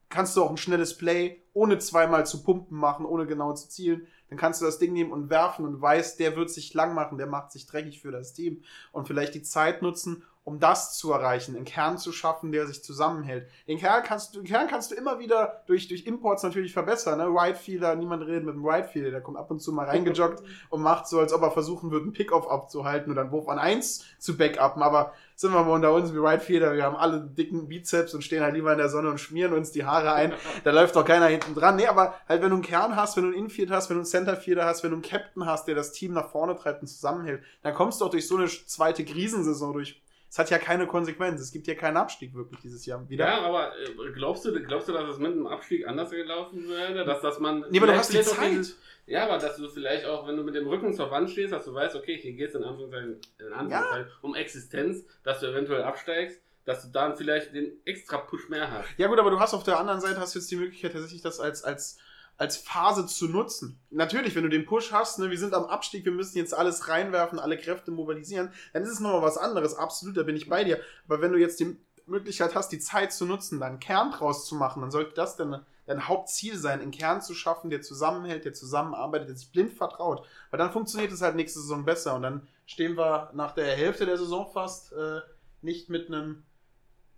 kannst 0.10 0.36
du 0.36 0.44
auch 0.44 0.50
ein 0.50 0.58
schnelles 0.58 0.98
Play 0.98 1.44
ohne 1.54 1.78
zweimal 1.78 2.26
zu 2.26 2.42
pumpen 2.44 2.78
machen, 2.78 3.06
ohne 3.06 3.28
genau 3.28 3.54
zu 3.54 3.70
zielen. 3.70 4.08
Dann 4.30 4.38
kannst 4.38 4.62
du 4.62 4.66
das 4.66 4.80
Ding 4.80 4.94
nehmen 4.94 5.12
und 5.12 5.30
werfen 5.30 5.66
und 5.66 5.82
weißt, 5.82 6.20
der 6.20 6.36
wird 6.36 6.50
sich 6.50 6.74
lang 6.74 6.94
machen, 6.94 7.18
der 7.18 7.28
macht 7.28 7.52
sich 7.52 7.66
dreckig 7.66 8.02
für 8.02 8.12
das 8.12 8.34
Team 8.34 8.64
und 8.92 9.08
vielleicht 9.08 9.34
die 9.34 9.42
Zeit 9.42 9.82
nutzen, 9.82 10.24
um 10.50 10.60
das 10.60 10.98
zu 10.98 11.12
erreichen, 11.12 11.56
einen 11.56 11.64
Kern 11.64 12.00
zu 12.00 12.12
schaffen, 12.12 12.52
der 12.52 12.66
sich 12.66 12.84
zusammenhält. 12.84 13.48
Den 13.68 13.78
Kern 13.78 14.02
kannst 14.04 14.34
du, 14.34 14.40
den 14.40 14.48
Kern 14.48 14.68
kannst 14.68 14.90
du 14.90 14.96
immer 14.96 15.20
wieder 15.20 15.62
durch, 15.68 15.88
durch 15.88 16.08
Imports 16.08 16.42
natürlich 16.42 16.74
verbessern. 16.74 17.20
Ne? 17.20 17.28
Right 17.30 17.56
niemand 18.00 18.26
redet 18.26 18.46
mit 18.46 18.56
dem 18.56 18.66
Right 18.66 18.90
der 18.96 19.22
kommt 19.22 19.38
ab 19.38 19.52
und 19.52 19.62
zu 19.62 19.72
mal 19.72 19.86
reingejoggt 19.86 20.42
und 20.70 20.82
macht 20.82 21.08
so, 21.08 21.20
als 21.20 21.34
ob 21.34 21.44
er 21.44 21.52
versuchen 21.52 21.92
würde, 21.92 22.06
einen 22.06 22.14
Pickoff 22.14 22.50
abzuhalten 22.50 23.12
oder 23.12 23.22
einen 23.22 23.32
Wurf 23.32 23.48
an 23.48 23.60
eins 23.60 24.04
zu 24.18 24.38
backuppen. 24.38 24.82
Aber 24.82 25.14
sind 25.36 25.54
wir 25.54 25.64
mal 25.64 25.74
unter 25.74 25.94
uns 25.94 26.14
wie 26.14 26.18
Right 26.18 26.50
wir 26.50 26.84
haben 26.84 26.96
alle 26.96 27.22
dicken 27.22 27.68
Bizeps 27.68 28.16
und 28.16 28.24
stehen 28.24 28.42
halt 28.42 28.56
lieber 28.56 28.72
in 28.72 28.80
der 28.80 28.90
Sonne 28.90 29.12
und 29.12 29.20
schmieren 29.20 29.54
uns 29.54 29.72
die 29.72 29.86
Haare 29.86 30.14
ein. 30.14 30.34
Da 30.64 30.72
läuft 30.72 30.96
doch 30.96 31.06
keiner 31.06 31.28
hinten 31.28 31.54
dran. 31.54 31.76
Nee, 31.76 31.86
aber 31.86 32.16
halt, 32.28 32.42
wenn 32.42 32.50
du 32.50 32.56
einen 32.56 32.64
Kern 32.64 32.96
hast, 32.96 33.16
wenn 33.16 33.24
du 33.24 33.30
einen 33.30 33.46
Infield 33.46 33.70
hast, 33.70 33.90
wenn 33.90 33.98
du 33.98 34.02
einen 34.02 34.06
Centerfielder 34.06 34.66
hast, 34.66 34.84
wenn 34.84 34.90
du 34.90 34.96
einen 34.96 35.04
Captain 35.04 35.46
hast, 35.46 35.68
der 35.68 35.76
das 35.76 35.92
Team 35.92 36.14
nach 36.14 36.30
vorne 36.30 36.56
treibt 36.56 36.82
und 36.82 36.88
zusammenhält, 36.88 37.44
dann 37.62 37.76
kommst 37.76 38.02
du 38.02 38.06
auch 38.06 38.10
durch 38.10 38.28
so 38.28 38.36
eine 38.36 38.48
zweite 38.48 39.06
Krisensaison 39.06 39.74
durch 39.74 40.02
es 40.30 40.38
hat 40.38 40.50
ja 40.52 40.60
keine 40.60 40.86
Konsequenz. 40.86 41.42
Es 41.42 41.52
gibt 41.52 41.66
ja 41.68 41.74
keinen 41.74 41.98
Abstieg 41.98 42.36
wirklich 42.36 42.60
dieses 42.60 42.86
Jahr 42.86 43.10
wieder. 43.10 43.26
Ja, 43.26 43.42
aber 43.42 43.74
äh, 43.80 44.12
glaubst 44.14 44.46
du, 44.46 44.54
glaubst 44.64 44.88
du, 44.88 44.94
dass 44.94 45.10
es 45.10 45.18
mit 45.18 45.32
einem 45.32 45.48
Abstieg 45.48 45.88
anders 45.88 46.12
gelaufen 46.12 46.70
wäre? 46.70 47.04
Dass, 47.04 47.22
dass 47.22 47.40
man. 47.40 47.66
Nee, 47.72 47.80
aber 47.80 47.88
du 47.88 47.98
hast 47.98 48.14
die 48.14 48.22
Zeit. 48.22 48.52
Dieses, 48.52 48.78
ja, 49.08 49.24
aber 49.26 49.40
dass 49.40 49.58
du 49.58 49.68
vielleicht 49.70 50.06
auch, 50.06 50.28
wenn 50.28 50.38
du 50.38 50.44
mit 50.44 50.54
dem 50.54 50.68
Rücken 50.68 50.94
zur 50.94 51.10
Wand 51.10 51.32
stehst, 51.32 51.52
dass 51.52 51.66
du 51.66 51.74
weißt, 51.74 51.96
okay, 51.96 52.16
hier 52.16 52.34
geht 52.34 52.50
es 52.50 52.56
in 52.56 52.64
Anführungszeichen, 52.64 53.18
in 53.40 53.54
Anführungszeichen 53.54 54.08
ja. 54.08 54.14
um 54.22 54.36
Existenz, 54.36 55.04
dass 55.24 55.40
du 55.40 55.48
eventuell 55.48 55.84
absteigst 55.84 56.42
dass 56.66 56.84
du 56.84 56.90
dann 56.90 57.18
vielleicht 57.18 57.56
den 57.56 57.82
extra 57.86 58.18
Push 58.18 58.48
mehr 58.48 58.70
hast. 58.70 58.88
Ja 58.98 59.08
gut, 59.08 59.18
aber 59.18 59.32
du 59.32 59.40
hast 59.40 59.56
auf 59.56 59.64
der 59.64 59.80
anderen 59.80 60.02
Seite 60.02 60.20
hast 60.20 60.36
jetzt 60.36 60.52
die 60.52 60.56
Möglichkeit 60.56 60.94
tatsächlich 60.94 61.24
das 61.24 61.40
als 61.40 61.64
als 61.64 61.98
als 62.40 62.56
Phase 62.56 63.06
zu 63.06 63.28
nutzen. 63.28 63.78
Natürlich, 63.90 64.34
wenn 64.34 64.44
du 64.44 64.50
den 64.50 64.66
Push 64.66 64.94
hast, 64.94 65.20
ne, 65.20 65.30
wir 65.30 65.38
sind 65.38 65.54
am 65.54 65.66
Abstieg, 65.66 66.06
wir 66.06 66.14
müssen 66.14 66.38
jetzt 66.38 66.54
alles 66.54 66.88
reinwerfen, 66.88 67.38
alle 67.38 67.58
Kräfte 67.58 67.92
mobilisieren, 67.92 68.54
dann 68.72 68.84
ist 68.84 68.92
es 68.92 69.02
nochmal 69.02 69.22
was 69.22 69.38
anderes. 69.38 69.76
Absolut, 69.76 70.16
da 70.16 70.24
bin 70.24 70.38
ich 70.38 70.48
bei 70.48 70.64
dir. 70.64 70.80
Aber 71.06 71.22
wenn 71.22 71.34
du 71.34 71.38
jetzt 71.38 71.60
die 71.60 71.78
Möglichkeit 72.06 72.56
hast, 72.56 72.70
die 72.72 72.80
Zeit 72.80 73.12
zu 73.12 73.26
nutzen, 73.26 73.60
dann 73.60 73.82
Kern 73.82 74.12
draus 74.12 74.46
zu 74.46 74.56
machen, 74.56 74.82
dann 74.82 74.90
sollte 74.90 75.14
das 75.16 75.36
dein, 75.36 75.60
dein 75.86 76.08
Hauptziel 76.08 76.58
sein, 76.58 76.80
einen 76.80 76.92
Kern 76.92 77.22
zu 77.22 77.34
schaffen, 77.34 77.70
der 77.70 77.82
zusammenhält, 77.82 78.46
der 78.46 78.54
zusammenarbeitet, 78.54 79.28
der 79.28 79.36
sich 79.36 79.52
blind 79.52 79.74
vertraut. 79.74 80.26
Weil 80.50 80.60
dann 80.60 80.72
funktioniert 80.72 81.12
es 81.12 81.22
halt 81.22 81.36
nächste 81.36 81.60
Saison 81.60 81.84
besser. 81.84 82.16
Und 82.16 82.22
dann 82.22 82.48
stehen 82.66 82.96
wir 82.96 83.32
nach 83.34 83.52
der 83.52 83.76
Hälfte 83.76 84.06
der 84.06 84.18
Saison 84.18 84.50
fast 84.54 84.94
äh, 84.94 85.20
nicht 85.62 85.90
mit 85.90 86.08
einem 86.08 86.44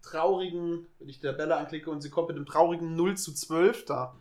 traurigen, 0.01 0.87
wenn 0.97 1.09
ich 1.09 1.19
der 1.19 1.33
Bälle 1.33 1.57
anklicke 1.57 1.91
und 1.91 2.01
sie 2.01 2.09
kommt 2.09 2.29
mit 2.29 2.37
einem 2.37 2.47
traurigen 2.47 2.95
0 2.95 3.17
zu 3.17 3.35
12 3.35 3.85
da. 3.85 4.15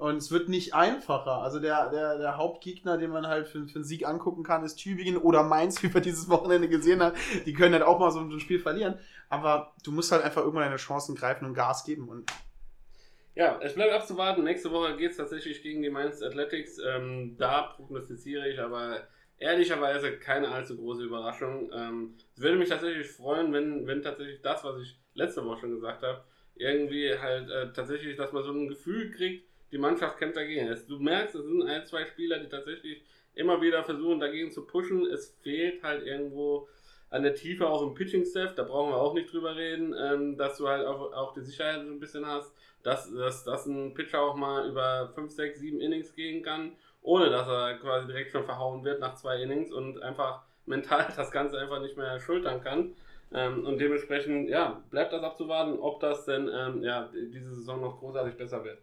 Und 0.00 0.16
es 0.16 0.30
wird 0.30 0.48
nicht 0.48 0.72
einfacher. 0.72 1.42
Also 1.42 1.60
der, 1.60 1.90
der, 1.90 2.16
der 2.16 2.38
Hauptgegner, 2.38 2.96
den 2.96 3.10
man 3.10 3.26
halt 3.26 3.46
für, 3.46 3.68
für 3.68 3.74
einen 3.74 3.84
Sieg 3.84 4.08
angucken 4.08 4.42
kann, 4.42 4.64
ist 4.64 4.76
Tübingen 4.76 5.18
oder 5.18 5.42
Mainz, 5.42 5.82
wie 5.82 5.92
wir 5.92 6.00
dieses 6.00 6.30
Wochenende 6.30 6.70
gesehen 6.70 7.02
haben. 7.02 7.14
Die 7.44 7.52
können 7.52 7.74
halt 7.74 7.82
auch 7.82 7.98
mal 7.98 8.10
so 8.10 8.20
ein 8.20 8.40
Spiel 8.40 8.60
verlieren. 8.60 8.98
Aber 9.28 9.74
du 9.84 9.92
musst 9.92 10.10
halt 10.10 10.24
einfach 10.24 10.40
irgendwann 10.40 10.64
deine 10.64 10.76
Chancen 10.76 11.14
greifen 11.14 11.44
und 11.44 11.52
Gas 11.52 11.84
geben. 11.84 12.08
Und 12.08 12.32
ja, 13.34 13.60
es 13.60 13.74
bleibt 13.74 13.92
abzuwarten. 13.92 14.42
Nächste 14.42 14.70
Woche 14.70 14.96
geht 14.96 15.10
es 15.10 15.18
tatsächlich 15.18 15.62
gegen 15.62 15.82
die 15.82 15.90
Mainz 15.90 16.22
Athletics. 16.22 16.78
Ähm, 16.78 17.36
da 17.36 17.74
prognostiziere 17.76 18.48
ich 18.48 18.58
aber 18.58 19.02
ehrlicherweise 19.36 20.16
keine 20.16 20.48
allzu 20.48 20.78
große 20.78 21.02
Überraschung. 21.02 21.70
Ähm, 21.74 22.16
es 22.34 22.40
würde 22.40 22.56
mich 22.56 22.70
tatsächlich 22.70 23.06
freuen, 23.06 23.52
wenn, 23.52 23.86
wenn 23.86 24.00
tatsächlich 24.00 24.40
das, 24.40 24.64
was 24.64 24.80
ich 24.80 24.98
letzte 25.12 25.44
Woche 25.44 25.60
schon 25.60 25.74
gesagt 25.74 26.02
habe, 26.02 26.24
irgendwie 26.54 27.18
halt 27.18 27.50
äh, 27.50 27.70
tatsächlich, 27.74 28.16
dass 28.16 28.32
man 28.32 28.44
so 28.44 28.50
ein 28.50 28.68
Gefühl 28.68 29.10
kriegt, 29.10 29.49
die 29.72 29.78
Mannschaft 29.78 30.18
kämpft 30.18 30.36
dagegen. 30.36 30.74
Du 30.88 30.98
merkst, 30.98 31.34
es 31.34 31.44
sind 31.44 31.62
ein, 31.62 31.86
zwei 31.86 32.04
Spieler, 32.06 32.38
die 32.38 32.48
tatsächlich 32.48 33.02
immer 33.34 33.60
wieder 33.60 33.84
versuchen, 33.84 34.20
dagegen 34.20 34.50
zu 34.50 34.66
pushen. 34.66 35.06
Es 35.06 35.36
fehlt 35.42 35.82
halt 35.82 36.04
irgendwo 36.04 36.68
an 37.10 37.24
der 37.24 37.34
Tiefe 37.34 37.68
auch 37.68 37.82
im 37.82 37.94
Pitching-Staff, 37.94 38.54
da 38.54 38.62
brauchen 38.62 38.92
wir 38.92 38.96
auch 38.96 39.14
nicht 39.14 39.32
drüber 39.32 39.56
reden, 39.56 39.94
ähm, 39.98 40.36
dass 40.36 40.58
du 40.58 40.68
halt 40.68 40.86
auch, 40.86 41.12
auch 41.12 41.32
die 41.32 41.40
Sicherheit 41.40 41.82
so 41.84 41.90
ein 41.90 41.98
bisschen 41.98 42.24
hast, 42.24 42.54
dass, 42.84 43.12
dass, 43.12 43.44
dass 43.44 43.66
ein 43.66 43.94
Pitcher 43.94 44.20
auch 44.20 44.36
mal 44.36 44.68
über 44.68 45.10
5, 45.14 45.30
6, 45.30 45.58
7 45.58 45.80
Innings 45.80 46.14
gehen 46.14 46.42
kann, 46.42 46.72
ohne 47.02 47.28
dass 47.28 47.48
er 47.48 47.78
quasi 47.78 48.06
direkt 48.06 48.30
schon 48.30 48.44
verhauen 48.44 48.84
wird 48.84 49.00
nach 49.00 49.16
zwei 49.16 49.42
Innings 49.42 49.72
und 49.72 50.00
einfach 50.02 50.44
mental 50.66 51.12
das 51.16 51.32
Ganze 51.32 51.58
einfach 51.58 51.80
nicht 51.80 51.96
mehr 51.96 52.20
schultern 52.20 52.62
kann. 52.62 52.94
Ähm, 53.32 53.64
und 53.64 53.78
dementsprechend, 53.78 54.48
ja, 54.48 54.82
bleibt 54.90 55.12
das 55.12 55.22
abzuwarten, 55.22 55.78
ob 55.78 56.00
das 56.00 56.24
denn 56.24 56.48
ähm, 56.52 56.82
ja, 56.82 57.10
diese 57.12 57.54
Saison 57.54 57.80
noch 57.80 57.98
großartig 57.98 58.36
besser 58.36 58.64
wird. 58.64 58.78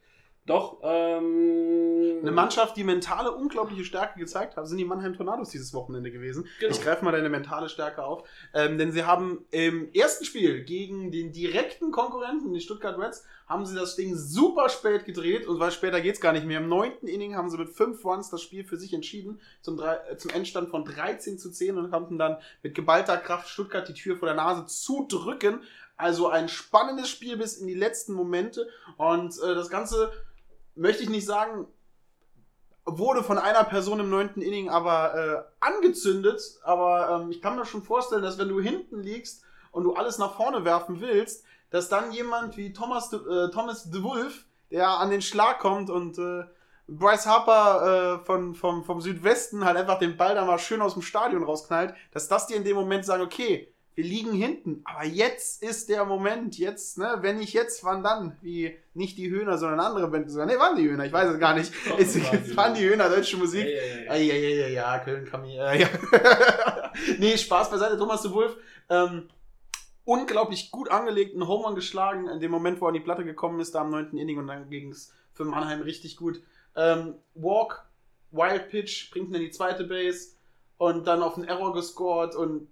Doch, 0.47 0.79
ähm. 0.81 2.19
Eine 2.21 2.31
Mannschaft, 2.31 2.75
die 2.77 2.83
mentale 2.83 3.31
unglaubliche 3.31 3.83
Stärke 3.83 4.17
gezeigt 4.17 4.57
hat, 4.57 4.67
sind 4.67 4.77
die 4.77 4.85
Mannheim 4.85 5.13
Tornados 5.13 5.49
dieses 5.49 5.73
Wochenende 5.73 6.09
gewesen. 6.09 6.47
Genau. 6.59 6.71
Ich 6.71 6.81
greife 6.81 7.05
mal 7.05 7.11
deine 7.11 7.29
mentale 7.29 7.69
Stärke 7.69 8.03
auf. 8.03 8.27
Ähm, 8.53 8.77
denn 8.77 8.91
sie 8.91 9.03
haben 9.03 9.45
im 9.51 9.93
ersten 9.93 10.25
Spiel 10.25 10.63
gegen 10.63 11.11
den 11.11 11.31
direkten 11.31 11.91
Konkurrenten, 11.91 12.53
die 12.53 12.61
Stuttgart 12.61 12.97
Reds, 12.97 13.23
haben 13.47 13.65
sie 13.65 13.75
das 13.75 13.95
Ding 13.95 14.15
super 14.15 14.69
spät 14.69 15.05
gedreht 15.05 15.47
und 15.47 15.59
weil 15.59 15.71
später 15.71 16.01
geht's 16.01 16.19
gar 16.19 16.33
nicht 16.33 16.45
mehr. 16.45 16.59
Im 16.59 16.69
neunten 16.69 17.07
Inning 17.07 17.35
haben 17.35 17.49
sie 17.49 17.57
mit 17.57 17.69
fünf 17.69 18.03
Runs 18.03 18.29
das 18.29 18.41
Spiel 18.41 18.63
für 18.63 18.77
sich 18.77 18.93
entschieden, 18.93 19.39
zum, 19.61 19.79
äh, 19.79 20.17
zum 20.17 20.31
Endstand 20.31 20.69
von 20.69 20.85
13 20.85 21.37
zu 21.37 21.51
10 21.51 21.77
und 21.77 21.91
konnten 21.91 22.17
dann 22.17 22.37
mit 22.63 22.73
geballter 22.73 23.17
Kraft 23.17 23.49
Stuttgart 23.49 23.87
die 23.87 23.93
Tür 23.93 24.17
vor 24.17 24.27
der 24.27 24.35
Nase 24.35 24.65
zudrücken. 24.65 25.61
Also 25.95 26.27
ein 26.29 26.47
spannendes 26.47 27.09
Spiel 27.09 27.37
bis 27.37 27.57
in 27.57 27.67
die 27.67 27.73
letzten 27.73 28.13
Momente 28.13 28.67
und 28.97 29.33
äh, 29.41 29.55
das 29.55 29.69
Ganze 29.69 30.11
möchte 30.77 31.03
ich 31.03 31.09
nicht 31.09 31.25
sagen, 31.25 31.67
wurde 32.85 33.23
von 33.23 33.37
einer 33.37 33.63
Person 33.65 33.99
im 33.99 34.09
neunten 34.09 34.41
Inning 34.41 34.69
aber 34.69 35.15
äh, 35.15 35.43
angezündet. 35.59 36.41
Aber 36.63 37.21
ähm, 37.21 37.31
ich 37.31 37.41
kann 37.41 37.55
mir 37.55 37.65
schon 37.65 37.83
vorstellen, 37.83 38.23
dass 38.23 38.37
wenn 38.37 38.49
du 38.49 38.59
hinten 38.59 39.01
liegst 39.01 39.43
und 39.71 39.83
du 39.83 39.93
alles 39.93 40.17
nach 40.17 40.35
vorne 40.35 40.63
werfen 40.63 41.01
willst, 41.01 41.43
dass 41.69 41.89
dann 41.89 42.11
jemand 42.11 42.55
wie 42.57 42.71
Thomas 42.71 43.09
de, 43.09 43.19
äh, 43.19 43.51
Thomas 43.51 43.89
de 43.89 44.03
Wolf, 44.03 44.45
der 44.71 44.87
an 44.87 45.09
den 45.09 45.21
Schlag 45.21 45.59
kommt 45.59 45.89
und 45.89 46.17
äh, 46.17 46.43
Bryce 46.87 47.25
Harper 47.25 48.21
äh, 48.21 48.25
von, 48.25 48.55
vom, 48.55 48.85
vom 48.85 49.01
Südwesten 49.01 49.65
halt 49.65 49.75
einfach 49.75 49.99
den 49.99 50.15
Ball 50.15 50.35
da 50.35 50.45
mal 50.45 50.57
schön 50.57 50.81
aus 50.81 50.93
dem 50.93 51.01
Stadion 51.01 51.43
rausknallt, 51.43 51.93
dass 52.11 52.29
das 52.29 52.47
dir 52.47 52.55
in 52.55 52.63
dem 52.63 52.77
Moment 52.77 53.05
sagen, 53.05 53.23
okay, 53.23 53.73
wir 53.97 54.03
liegen 54.03 54.31
hinten, 54.31 54.83
aber 54.85 55.05
jetzt 55.05 55.63
ist 55.63 55.89
der 55.89 56.05
Moment, 56.05 56.55
jetzt, 56.59 56.99
ne, 56.99 57.17
wenn 57.21 57.39
nicht 57.39 57.53
jetzt, 57.53 57.83
wann 57.83 58.03
dann? 58.03 58.37
Wie 58.43 58.77
nicht 58.93 59.17
die 59.17 59.31
Höhner, 59.31 59.57
sondern 59.57 59.79
andere 59.79 60.07
Band, 60.07 60.29
sogar, 60.29 60.45
ne, 60.45 60.59
waren 60.59 60.75
die 60.75 60.87
Höhner, 60.87 61.05
ich 61.05 61.11
weiß 61.11 61.29
es 61.31 61.39
gar 61.39 61.55
nicht. 61.55 61.73
Es 61.97 62.55
waren, 62.55 62.75
die 62.75 62.81
Höhner, 62.87 63.09
deutsche 63.09 63.37
Musik. 63.37 63.65
Ja, 63.65 64.13
ja, 64.13 64.35
ja, 64.35 64.35
ja, 64.35 64.49
ja, 64.49 64.67
ja 64.67 64.99
Köln 64.99 65.25
kam 65.25 65.45
hier, 65.45 65.63
äh, 65.63 65.81
ja. 65.81 65.89
nee, 67.17 67.35
Spaß 67.35 67.71
beiseite, 67.71 67.97
Thomas 67.97 68.21
de 68.21 68.31
Wolf, 68.33 68.55
ähm, 68.87 69.29
unglaublich 70.05 70.69
gut 70.69 70.91
angelegt, 70.91 71.33
einen 71.33 71.47
Home 71.47 71.73
geschlagen, 71.73 72.27
in 72.27 72.39
dem 72.39 72.51
Moment, 72.51 72.79
wo 72.79 72.85
er 72.85 72.89
an 72.89 72.93
die 72.93 72.99
Platte 72.99 73.25
gekommen 73.25 73.59
ist, 73.59 73.73
da 73.73 73.81
am 73.81 73.89
9. 73.89 74.15
Inning 74.15 74.37
und 74.37 74.45
dann 74.45 74.69
ging 74.69 74.91
es 74.91 75.11
für 75.33 75.43
Mannheim 75.43 75.81
richtig 75.81 76.17
gut. 76.17 76.39
Ähm, 76.75 77.15
Walk, 77.33 77.83
Wild 78.29 78.69
Pitch, 78.69 79.09
bringt 79.09 79.29
ihn 79.29 79.35
in 79.35 79.41
die 79.41 79.49
zweite 79.49 79.85
Base 79.85 80.35
und 80.77 81.07
dann 81.07 81.23
auf 81.23 81.33
den 81.33 81.45
Error 81.45 81.73
gescored 81.73 82.35
und 82.35 82.67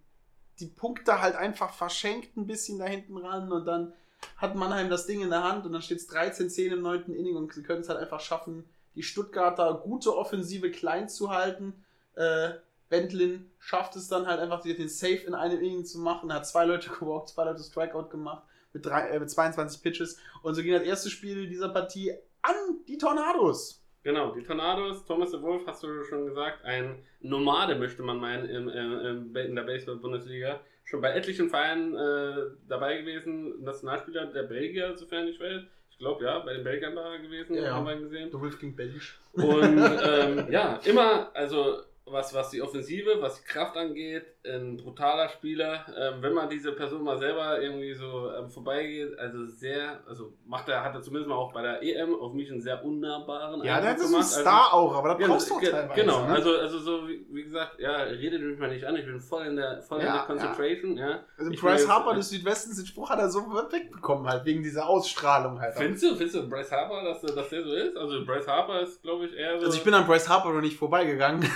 die 0.60 0.68
Punkte 0.68 1.22
halt 1.22 1.36
einfach 1.36 1.74
verschenkt 1.74 2.38
ein 2.38 2.48
bisschen 2.48 2.80
da 2.80 2.86
hinten 2.86 3.18
ran 3.18 3.52
und 3.52 3.66
dann 3.66 3.94
hat 4.38 4.56
Mannheim 4.56 4.90
das 4.90 5.06
Ding 5.06 5.22
in 5.22 5.30
der 5.30 5.44
Hand 5.44 5.66
und 5.66 5.74
dann 5.74 5.82
steht 5.82 6.00
es 6.00 6.10
13-10 6.10 6.74
im 6.74 6.82
neunten 6.82 7.14
Inning 7.14 7.36
und 7.36 7.54
sie 7.54 7.64
können 7.64 7.82
es 7.82 7.90
halt 7.90 8.00
einfach 8.00 8.22
schaffen, 8.22 8.66
die 8.96 9.04
Stuttgarter 9.04 9.82
gute 9.84 10.16
Offensive 10.16 10.72
klein 10.72 11.10
zu 11.10 11.30
halten. 11.30 11.84
Äh, 12.16 12.52
Bentlin 12.90 13.52
schafft 13.60 13.96
es 13.96 14.08
dann 14.08 14.28
halt 14.28 14.40
einfach, 14.40 14.62
den 14.62 14.90
Safe 14.90 15.18
in 15.18 15.34
einem 15.34 15.60
Inning 15.60 15.86
zu 15.86 16.00
machen. 16.00 16.30
Er 16.30 16.38
hat 16.38 16.48
zwei 16.48 16.66
Leute 16.66 16.90
gewalkt, 17.00 17.30
zwei 17.30 17.46
Leute 17.46 17.64
Strikeout 17.64 18.10
gemacht 18.10 18.44
mit, 18.74 18.86
drei, 18.86 19.10
äh, 19.10 19.20
mit 19.20 19.30
22 19.30 19.82
Pitches. 19.82 20.18
Und 20.44 20.56
so 20.56 20.62
ging 20.62 20.74
das 20.74 20.84
erste 20.84 21.10
Spiel 21.10 21.48
dieser 21.48 21.70
Partie 21.70 22.14
an 22.42 22.56
die 22.88 22.98
Tornados. 22.98 23.82
Genau, 24.06 24.32
die 24.36 24.44
Tornados, 24.44 25.04
Thomas 25.04 25.32
de 25.32 25.42
Wolf, 25.42 25.64
hast 25.66 25.82
du 25.82 26.04
schon 26.04 26.28
gesagt, 26.28 26.64
ein 26.64 27.04
Nomade 27.22 27.74
möchte 27.74 28.04
man 28.04 28.20
meinen 28.20 28.48
im, 28.48 28.70
im, 28.70 29.36
in 29.36 29.56
der 29.56 29.64
Baseball-Bundesliga. 29.64 30.60
Schon 30.84 31.02
bei 31.02 31.12
etlichen 31.14 31.50
Vereinen 31.50 31.96
äh, 31.96 32.52
dabei 32.70 32.98
gewesen, 33.00 33.64
Nationalspieler 33.64 34.28
der 34.28 34.44
Belgier, 34.44 34.96
sofern 34.96 35.28
ich 35.28 35.40
weiß. 35.40 35.64
Ich 35.90 35.98
glaube, 35.98 36.24
ja, 36.24 36.38
bei 36.38 36.54
den 36.54 36.64
Belgiern 36.64 36.96
war 36.96 37.14
er 37.14 37.20
gewesen, 37.20 37.56
Ja, 37.56 37.74
haben 37.74 37.88
wir 37.88 37.96
gesehen. 37.96 38.30
Der 38.30 38.40
Wolf 38.40 38.60
klingt 38.60 38.76
belgisch. 38.78 39.20
Und 39.34 39.44
ähm, 40.08 40.52
ja, 40.52 40.80
immer, 40.86 41.32
also 41.34 41.80
was, 42.06 42.32
was 42.32 42.52
die 42.52 42.62
Offensive, 42.62 43.20
was 43.20 43.42
die 43.42 43.48
Kraft 43.48 43.76
angeht, 43.76 44.35
ein 44.48 44.78
brutaler 44.78 45.30
Spieler. 45.30 45.86
Ähm, 45.98 46.22
wenn 46.22 46.34
man 46.34 46.50
diese 46.50 46.72
Person 46.74 47.04
mal 47.04 47.18
selber 47.18 47.62
irgendwie 47.62 47.94
so 47.94 48.32
ähm, 48.32 48.50
vorbeigeht, 48.50 49.18
also 49.18 49.46
sehr, 49.46 50.00
also 50.08 50.34
macht 50.46 50.70
er, 50.70 50.84
hat 50.84 50.94
er 50.94 51.02
zumindest 51.02 51.30
mal 51.30 51.36
auch 51.36 51.52
bei 51.54 51.62
der 51.62 51.82
EM 51.82 52.14
auf 52.16 52.34
mich 52.34 52.52
einen 52.52 52.62
sehr 52.62 52.84
unnahbaren 52.84 53.64
Ja, 53.64 53.80
der 53.82 53.92
einen 53.92 54.00
gemacht. 54.00 54.16
Also- 54.24 54.42
Star 54.42 54.74
auch, 54.74 54.96
aber 54.96 55.16
da 55.16 55.20
ja, 55.20 55.28
brauchst 55.28 55.50
du 55.50 55.60
teilweise. 55.60 56.02
Genau, 56.02 56.26
ne? 56.26 56.34
also, 56.34 56.56
also 56.58 56.80
so 56.80 57.08
wie, 57.08 57.26
wie 57.32 57.44
gesagt, 57.44 57.80
ja, 57.80 57.96
redet 58.04 58.42
mich 58.42 58.60
mal 58.60 58.70
nicht 58.70 58.86
an, 58.86 58.96
ich 58.96 59.06
bin 59.06 59.20
voll 59.20 59.46
in 59.46 59.56
der, 59.56 59.82
voll 59.82 60.00
in 60.00 60.06
Ja, 60.06 60.18
der 60.18 60.26
Concentration, 60.26 60.98
ja. 60.98 61.20
Also 61.38 61.52
Ich 61.52 61.60
Bryce 61.60 61.88
Harper 61.88 62.14
des 62.14 62.30
Südwestens, 62.30 62.78
den 62.78 62.86
Spruch 62.86 63.10
hat 63.10 63.20
er 63.20 63.30
so 63.30 63.40
wegbekommen, 63.42 64.28
halt, 64.28 64.46
wegen 64.46 64.62
dieser 64.64 64.88
Ausstrahlung 64.88 65.60
halt. 65.60 65.76
Findest 65.76 66.04
du, 66.04 66.10
findest 66.16 66.36
du 66.36 66.50
Bryce 66.50 66.72
Harper, 66.72 67.04
dass, 67.04 67.22
dass 67.22 67.50
der 67.50 67.64
so 67.64 67.74
ist? 67.74 67.98
Also 67.98 68.24
Bryce 68.26 68.48
Harper 68.48 68.82
ist, 68.82 69.02
glaube 69.02 69.26
ich, 69.26 69.34
eher 69.34 69.60
so... 69.60 69.66
Also 69.66 69.78
ich 69.78 69.84
bin 69.84 69.94
an 69.94 70.06
Bryce 70.06 70.30
Harper 70.30 70.52
noch 70.54 70.62
nicht 70.62 70.78
vorbeigegangen. 70.78 71.46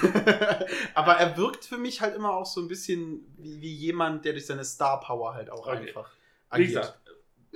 Aber 0.96 1.14
er 1.14 1.38
wirkt 1.38 1.66
für 1.66 1.78
mich 1.78 2.02
halt 2.02 2.16
immer 2.16 2.34
auch 2.34 2.46
so 2.46 2.62
ein 2.62 2.68
bisschen 2.68 2.79
wie, 2.88 3.22
wie 3.38 3.74
jemand, 3.74 4.26
der 4.26 4.34
durch 4.34 4.46
seine 4.46 4.64
Star 4.64 5.00
Power 5.00 5.34
halt 5.34 5.50
auch 5.50 5.68
Okay. 5.68 5.78
einfach 5.90 6.10
Wie 6.52 6.64
agiert. 6.64 6.70
gesagt, 6.82 7.00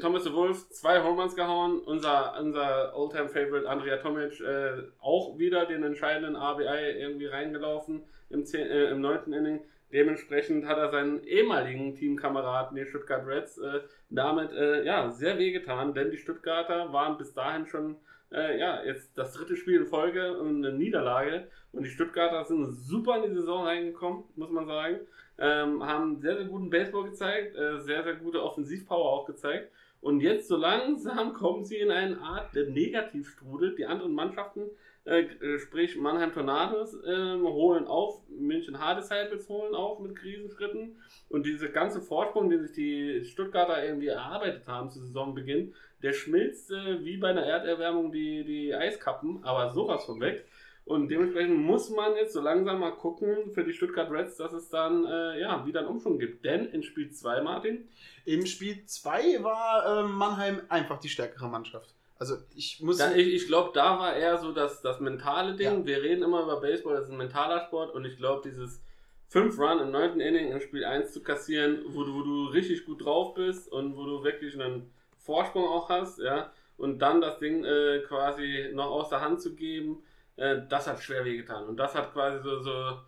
Thomas 0.02 0.24
de 0.24 0.34
Wolf, 0.34 0.70
zwei 0.70 1.04
Home 1.04 1.22
Runs 1.22 1.36
gehauen. 1.36 1.80
Unser, 1.82 2.40
unser 2.40 2.96
Oldtime-Favorite 2.96 3.70
Andrea 3.70 3.98
Tomic 3.98 4.40
äh, 4.42 4.82
auch 5.00 5.38
wieder 5.38 5.66
den 5.68 5.84
entscheidenden 5.84 6.36
RBI 6.36 6.98
irgendwie 7.00 7.28
reingelaufen 7.28 8.04
im, 8.30 8.44
zehn, 8.46 8.66
äh, 8.68 8.86
im 8.90 9.02
neunten 9.02 9.34
Inning. 9.34 9.62
Dementsprechend 9.92 10.66
hat 10.66 10.80
er 10.80 10.90
seinen 10.90 11.24
ehemaligen 11.24 11.94
Teamkameraden, 11.94 12.76
den 12.76 12.88
Stuttgart 12.88 13.28
Reds, 13.28 13.60
äh, 13.60 13.82
damit 14.10 14.52
äh, 14.52 14.84
ja, 14.84 15.12
sehr 15.12 15.38
wehgetan, 15.38 15.94
denn 15.94 16.10
die 16.10 16.18
Stuttgarter 16.18 16.92
waren 16.92 17.16
bis 17.20 17.36
dahin 17.36 17.68
schon 17.68 17.98
äh, 18.34 18.60
ja, 18.60 18.84
jetzt 18.84 19.18
das 19.18 19.34
dritte 19.34 19.56
Spiel 19.56 19.82
in 19.82 19.86
Folge 19.86 20.38
und 20.38 20.66
eine 20.66 20.76
Niederlage. 20.76 21.48
Und 21.72 21.84
die 21.84 21.90
Stuttgarter 21.90 22.44
sind 22.46 22.74
super 22.74 23.24
in 23.24 23.30
die 23.30 23.36
Saison 23.40 23.66
reingekommen, 23.66 24.24
muss 24.36 24.50
man 24.50 24.68
sagen. 24.68 25.00
Ähm, 25.38 25.84
haben 25.84 26.20
sehr, 26.20 26.38
sehr 26.38 26.46
guten 26.46 26.70
Baseball 26.70 27.06
gezeigt, 27.06 27.56
äh, 27.56 27.80
sehr, 27.80 28.04
sehr 28.04 28.16
gute 28.16 28.44
Offensivpower 28.44 29.12
auch 29.12 29.26
gezeigt. 29.26 29.72
Und 30.02 30.20
jetzt 30.20 30.48
so 30.48 30.58
langsam 30.58 31.34
kommen 31.34 31.64
sie 31.64 31.78
in 31.78 31.90
eine 31.90 32.20
Art 32.20 32.54
der 32.54 32.70
Negativstrudel. 32.70 33.76
Die 33.76 33.86
anderen 33.86 34.14
Mannschaften, 34.14 34.70
äh, 35.06 35.22
äh, 35.22 35.60
sprich 35.60 35.98
Mannheim 35.98 36.34
Tornados, 36.34 36.94
äh, 37.04 37.38
holen 37.42 37.88
auf, 37.88 38.22
München 38.30 38.80
Hardesheim 38.80 39.28
holen 39.50 39.76
auf 39.76 40.00
mit 40.00 40.16
Krisenschritten. 40.16 40.96
Und 41.30 41.46
diese 41.46 41.70
ganze 41.70 42.02
Vorsprung, 42.02 42.50
den 42.50 42.62
sich 42.62 42.72
die 42.72 43.26
Stuttgarter 43.26 43.84
irgendwie 43.84 44.08
erarbeitet 44.08 44.68
haben 44.68 44.90
zu 44.90 45.00
Saisonbeginn, 45.02 45.74
der 46.02 46.14
schmilzt 46.14 46.72
äh, 46.72 47.04
wie 47.04 47.18
bei 47.18 47.30
einer 47.30 47.44
Erderwärmung 47.44 48.12
die, 48.12 48.46
die 48.46 48.74
Eiskappen, 48.74 49.44
aber 49.44 49.74
sowas 49.74 50.06
von 50.06 50.22
weg. 50.22 50.46
Und 50.86 51.10
dementsprechend 51.10 51.58
muss 51.58 51.90
man 51.90 52.16
jetzt 52.16 52.34
so 52.34 52.42
langsam 52.42 52.80
mal 52.80 52.92
gucken 52.92 53.52
für 53.54 53.64
die 53.64 53.74
Stuttgart 53.74 54.12
Reds, 54.12 54.36
dass 54.38 54.52
es 54.52 54.70
dann 54.70 55.06
äh, 55.06 55.40
ja, 55.40 55.66
wieder 55.66 55.80
einen 55.80 55.90
Umschwung 55.90 56.20
gibt. 56.20 56.44
Denn 56.44 56.66
in 56.66 56.84
Spiel 56.84 57.10
2, 57.10 57.42
Martin, 57.42 57.88
Im 58.26 58.46
Spiel 58.46 58.86
2 58.86 59.44
war 59.44 60.06
ähm, 60.06 60.12
Mannheim 60.12 60.62
einfach 60.68 61.00
die 61.00 61.10
stärkere 61.10 61.48
Mannschaft. 61.48 61.94
Also 62.24 62.38
ich 62.56 62.80
muss. 62.80 63.00
Da, 63.00 63.14
ich 63.14 63.34
ich 63.34 63.48
glaube, 63.48 63.72
da 63.74 64.00
war 64.00 64.16
eher 64.16 64.38
so 64.38 64.54
das, 64.54 64.82
das 64.82 65.02
mentale 65.02 65.56
Ding. 65.56 65.80
Ja. 65.80 65.86
Wir 65.86 66.02
reden 66.02 66.24
immer 66.24 66.44
über 66.44 66.62
Baseball, 66.62 66.96
das 66.96 67.08
ist 67.08 67.12
ein 67.12 67.18
mentaler 67.18 67.60
Sport 67.66 67.94
und 67.94 68.06
ich 68.06 68.16
glaube, 68.16 68.48
dieses 68.50 68.82
5 69.28 69.60
Run 69.60 69.80
im 69.80 69.92
9. 69.92 70.22
Inning 70.22 70.54
in 70.54 70.62
Spiel 70.62 70.86
1 70.86 71.12
zu 71.12 71.22
kassieren, 71.22 71.84
wo 71.88 72.06
du, 72.06 72.14
wo 72.14 72.22
du 72.22 72.46
richtig 72.46 72.86
gut 72.86 73.04
drauf 73.04 73.34
bist 73.34 73.70
und 73.70 73.98
wo 73.98 74.06
du 74.06 74.24
wirklich 74.24 74.54
einen 74.54 74.90
Vorsprung 75.18 75.68
auch 75.68 75.90
hast, 75.90 76.20
ja, 76.20 76.54
und 76.78 77.00
dann 77.00 77.20
das 77.20 77.40
Ding 77.40 77.66
äh, 77.66 78.00
quasi 78.08 78.70
noch 78.74 78.92
aus 78.92 79.10
der 79.10 79.20
Hand 79.20 79.42
zu 79.42 79.54
geben, 79.54 80.02
äh, 80.38 80.62
das 80.70 80.88
hat 80.88 81.04
schwer 81.04 81.26
wehgetan. 81.26 81.66
Und 81.66 81.76
das 81.76 81.94
hat 81.94 82.14
quasi 82.14 82.42
so, 82.42 82.62
so, 82.62 83.00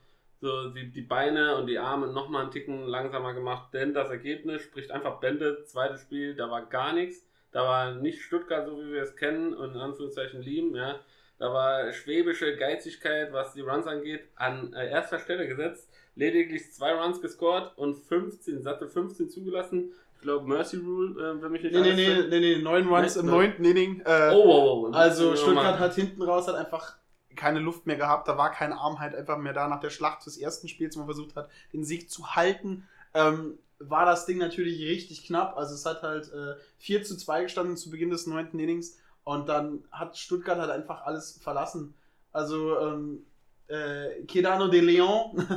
so 0.42 0.70
die, 0.72 0.92
die 0.92 1.04
Beine 1.04 1.56
und 1.56 1.68
die 1.68 1.80
Arme 1.80 2.08
nochmal 2.08 2.42
einen 2.42 2.52
Ticken 2.52 2.86
langsamer 2.86 3.34
gemacht, 3.34 3.74
denn 3.74 3.94
das 3.94 4.10
Ergebnis 4.10 4.62
spricht 4.62 4.92
einfach 4.92 5.22
Bände. 5.22 5.64
Zweites 5.64 6.02
Spiel, 6.02 6.36
da 6.36 6.52
war 6.52 6.66
gar 6.66 6.92
nichts. 6.92 7.26
Da 7.56 7.64
war 7.64 7.96
nicht 7.96 8.22
Stuttgart, 8.22 8.68
so 8.68 8.78
wie 8.78 8.92
wir 8.92 9.02
es 9.02 9.16
kennen 9.16 9.54
und 9.54 9.76
in 9.76 9.80
Anführungszeichen 9.80 10.42
lieben, 10.42 10.76
ja. 10.76 11.00
Da 11.40 11.54
war 11.54 11.94
schwäbische 11.94 12.58
Geizigkeit, 12.58 13.32
was 13.32 13.54
die 13.54 13.62
Runs 13.62 13.88
angeht, 13.88 14.28
an 14.36 14.74
äh, 14.74 14.90
erster 14.90 15.20
Stelle 15.20 15.48
gesetzt. 15.48 15.88
Lediglich 16.16 16.74
zwei 16.74 16.92
Runs 16.92 17.22
gescored 17.22 17.72
und 17.78 17.96
15, 17.96 18.62
satte 18.62 18.90
15 18.90 19.30
zugelassen. 19.30 19.94
Ich 20.16 20.22
glaube, 20.22 20.46
Mercy 20.46 20.76
Rule, 20.76 21.12
äh, 21.12 21.42
wenn 21.42 21.50
mich 21.54 21.64
nicht 21.64 21.74
nee, 21.74 21.80
nee, 21.80 21.94
nee, 21.94 22.28
nee, 22.28 22.40
nee, 22.40 22.62
neun 22.62 22.90
Runs 22.90 23.16
im 23.16 23.26
ne? 23.26 23.32
neunten 23.32 23.64
Inning. 23.64 24.02
Äh, 24.02 24.32
Oh, 24.34 24.44
oh, 24.44 24.88
oh. 24.90 24.92
Also. 24.92 25.34
Stuttgart 25.38 25.80
hat 25.80 25.96
hinten 25.96 26.24
raus 26.24 26.48
halt 26.48 26.58
einfach 26.58 26.98
keine 27.38 27.60
Luft 27.60 27.86
mehr 27.86 27.96
gehabt. 27.96 28.28
Da 28.28 28.38
war 28.38 28.52
kein 28.52 28.74
Arm 28.74 29.00
halt 29.00 29.16
einfach 29.16 29.38
mehr 29.38 29.54
da 29.54 29.70
nach 29.70 29.80
der 29.80 29.92
Schlacht 29.92 30.26
des 30.26 30.38
ersten 30.38 30.68
Spiels, 30.68 30.98
wo 30.98 31.00
man 31.00 31.08
versucht 31.08 31.38
hat, 31.38 31.50
den 31.72 31.86
Sieg 31.86 32.10
zu 32.10 32.36
halten. 32.36 32.86
Ähm, 33.14 33.60
war 33.80 34.06
das 34.06 34.26
Ding 34.26 34.38
natürlich 34.38 34.80
richtig 34.82 35.26
knapp. 35.26 35.58
Also 35.58 35.76
es 35.76 35.86
hat 35.86 36.02
halt 36.02 36.32
äh, 36.32 36.56
4 36.78 37.04
zu 37.04 37.18
2 37.18 37.44
gestanden 37.44 37.78
zu 37.78 37.90
Beginn 37.90 38.10
des 38.10 38.28
neunten 38.28 38.60
Innings. 38.60 38.98
Und 39.24 39.50
dann 39.50 39.84
hat 39.92 40.18
Stuttgart 40.18 40.58
halt 40.58 40.70
einfach 40.70 41.06
alles 41.06 41.40
verlassen. 41.42 41.96
Also 42.32 42.80
ähm, 42.80 43.26
äh, 43.68 44.24
Kedano 44.26 44.68
de 44.68 44.82
Leon, 44.82 45.48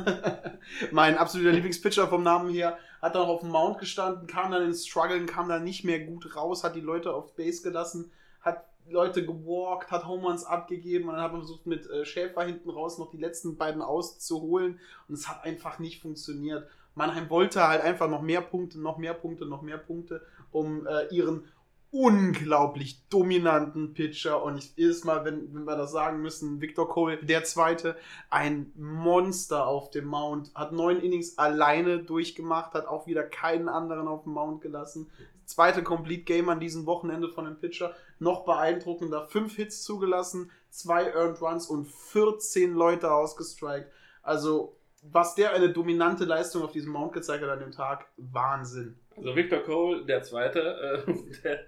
mein 0.91 1.17
absoluter 1.17 1.51
Lieblingspitcher 1.51 2.07
vom 2.07 2.23
Namen 2.23 2.49
her, 2.49 2.77
hat 3.01 3.15
dann 3.15 3.27
auf 3.27 3.41
dem 3.41 3.49
Mount 3.49 3.77
gestanden, 3.77 4.27
kam 4.27 4.51
dann 4.51 4.63
ins 4.63 4.87
Struggeln, 4.87 5.25
kam 5.25 5.47
dann 5.47 5.63
nicht 5.63 5.83
mehr 5.83 5.99
gut 5.99 6.35
raus, 6.35 6.63
hat 6.63 6.75
die 6.75 6.81
Leute 6.81 7.13
auf 7.13 7.35
Base 7.35 7.61
gelassen, 7.61 8.11
hat 8.41 8.65
Leute 8.89 9.25
gewalkt, 9.25 9.91
hat 9.91 10.07
Home 10.07 10.23
Runs 10.27 10.43
abgegeben 10.43 11.07
und 11.07 11.15
dann 11.15 11.23
hat 11.23 11.31
man 11.31 11.41
versucht 11.41 11.65
mit 11.67 11.87
äh, 11.89 12.05
Schäfer 12.05 12.43
hinten 12.43 12.69
raus 12.69 12.97
noch 12.97 13.11
die 13.11 13.17
letzten 13.17 13.55
beiden 13.57 13.81
auszuholen 13.81 14.79
und 15.07 15.13
es 15.13 15.27
hat 15.27 15.43
einfach 15.43 15.79
nicht 15.79 16.01
funktioniert. 16.01 16.67
Mannheim 16.95 17.29
wollte 17.29 17.67
halt 17.67 17.81
einfach 17.81 18.09
noch 18.09 18.21
mehr 18.21 18.41
Punkte, 18.41 18.79
noch 18.79 18.97
mehr 18.97 19.13
Punkte, 19.13 19.45
noch 19.45 19.61
mehr 19.61 19.77
Punkte, 19.77 20.21
um 20.51 20.85
äh, 20.87 21.07
ihren 21.13 21.45
unglaublich 21.91 23.03
dominanten 23.09 23.93
Pitcher 23.93 24.43
und 24.43 24.57
ich 24.57 24.73
jedes 24.75 25.03
Mal, 25.05 25.25
wenn, 25.25 25.53
wenn 25.53 25.63
wir 25.63 25.75
das 25.75 25.91
sagen 25.91 26.21
müssen, 26.21 26.61
Victor 26.61 26.87
Cole, 26.87 27.17
der 27.17 27.43
zweite, 27.45 27.95
ein 28.29 28.71
Monster 28.75 29.65
auf 29.65 29.89
dem 29.89 30.05
Mount, 30.05 30.53
hat 30.53 30.71
neun 30.71 31.01
Innings 31.01 31.37
alleine 31.39 32.03
durchgemacht, 32.03 32.73
hat 32.73 32.85
auch 32.85 33.07
wieder 33.07 33.23
keinen 33.23 33.69
anderen 33.69 34.07
auf 34.07 34.23
dem 34.23 34.33
Mount 34.33 34.61
gelassen. 34.61 35.09
Zweite 35.45 35.81
Complete 35.81 36.23
Game 36.23 36.49
an 36.49 36.59
diesem 36.59 36.85
Wochenende 36.85 37.27
von 37.27 37.45
dem 37.45 37.59
Pitcher, 37.59 37.95
noch 38.19 38.45
beeindruckender, 38.45 39.27
fünf 39.27 39.55
Hits 39.55 39.81
zugelassen, 39.81 40.51
zwei 40.69 41.11
Earned 41.11 41.41
Runs 41.41 41.65
und 41.65 41.87
14 41.87 42.75
Leute 42.75 43.11
ausgestrikt. 43.11 43.91
Also, 44.21 44.75
was 45.03 45.35
der 45.35 45.53
eine 45.53 45.69
dominante 45.69 46.25
Leistung 46.25 46.63
auf 46.63 46.71
diesem 46.71 46.91
Mount 46.91 47.13
gezeigt 47.13 47.43
hat 47.43 47.49
an 47.49 47.59
dem 47.59 47.71
Tag, 47.71 48.05
Wahnsinn. 48.17 48.99
Also 49.15 49.35
Victor 49.35 49.59
Cole, 49.59 50.05
der 50.05 50.21
Zweite, 50.23 51.05
äh, 51.07 51.13
der 51.43 51.59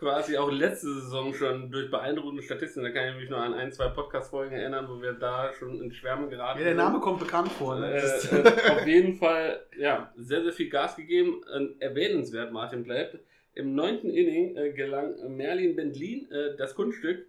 quasi 0.00 0.38
auch 0.38 0.50
letzte 0.50 0.86
Saison 0.94 1.34
schon 1.34 1.70
durch 1.70 1.90
beeindruckende 1.90 2.42
Statistiken, 2.42 2.84
da 2.84 2.90
kann 2.90 3.10
ich 3.10 3.20
mich 3.20 3.28
nur 3.30 3.38
an 3.38 3.52
ein, 3.52 3.70
zwei 3.70 3.88
Podcast-Folgen 3.88 4.56
erinnern, 4.56 4.86
wo 4.88 5.00
wir 5.02 5.12
da 5.12 5.52
schon 5.52 5.80
in 5.82 5.92
Schwärme 5.92 6.28
geraten 6.28 6.58
Ja, 6.58 6.64
der 6.64 6.72
sind. 6.72 6.82
Name 6.82 7.00
kommt 7.00 7.20
bekannt 7.20 7.52
vor. 7.52 7.78
Ne? 7.78 7.92
äh, 7.92 7.98
äh, 7.98 8.70
auf 8.70 8.86
jeden 8.86 9.14
Fall, 9.18 9.60
ja, 9.78 10.10
sehr, 10.16 10.42
sehr 10.42 10.52
viel 10.52 10.70
Gas 10.70 10.96
gegeben. 10.96 11.42
Äh, 11.52 11.84
erwähnenswert, 11.84 12.50
Martin 12.50 12.82
bleibt. 12.82 13.18
Im 13.52 13.74
neunten 13.74 14.08
Inning 14.08 14.56
äh, 14.56 14.72
gelang 14.72 15.14
Merlin 15.36 15.76
Bendlin 15.76 16.30
äh, 16.30 16.56
das 16.56 16.74
Kunststück, 16.74 17.26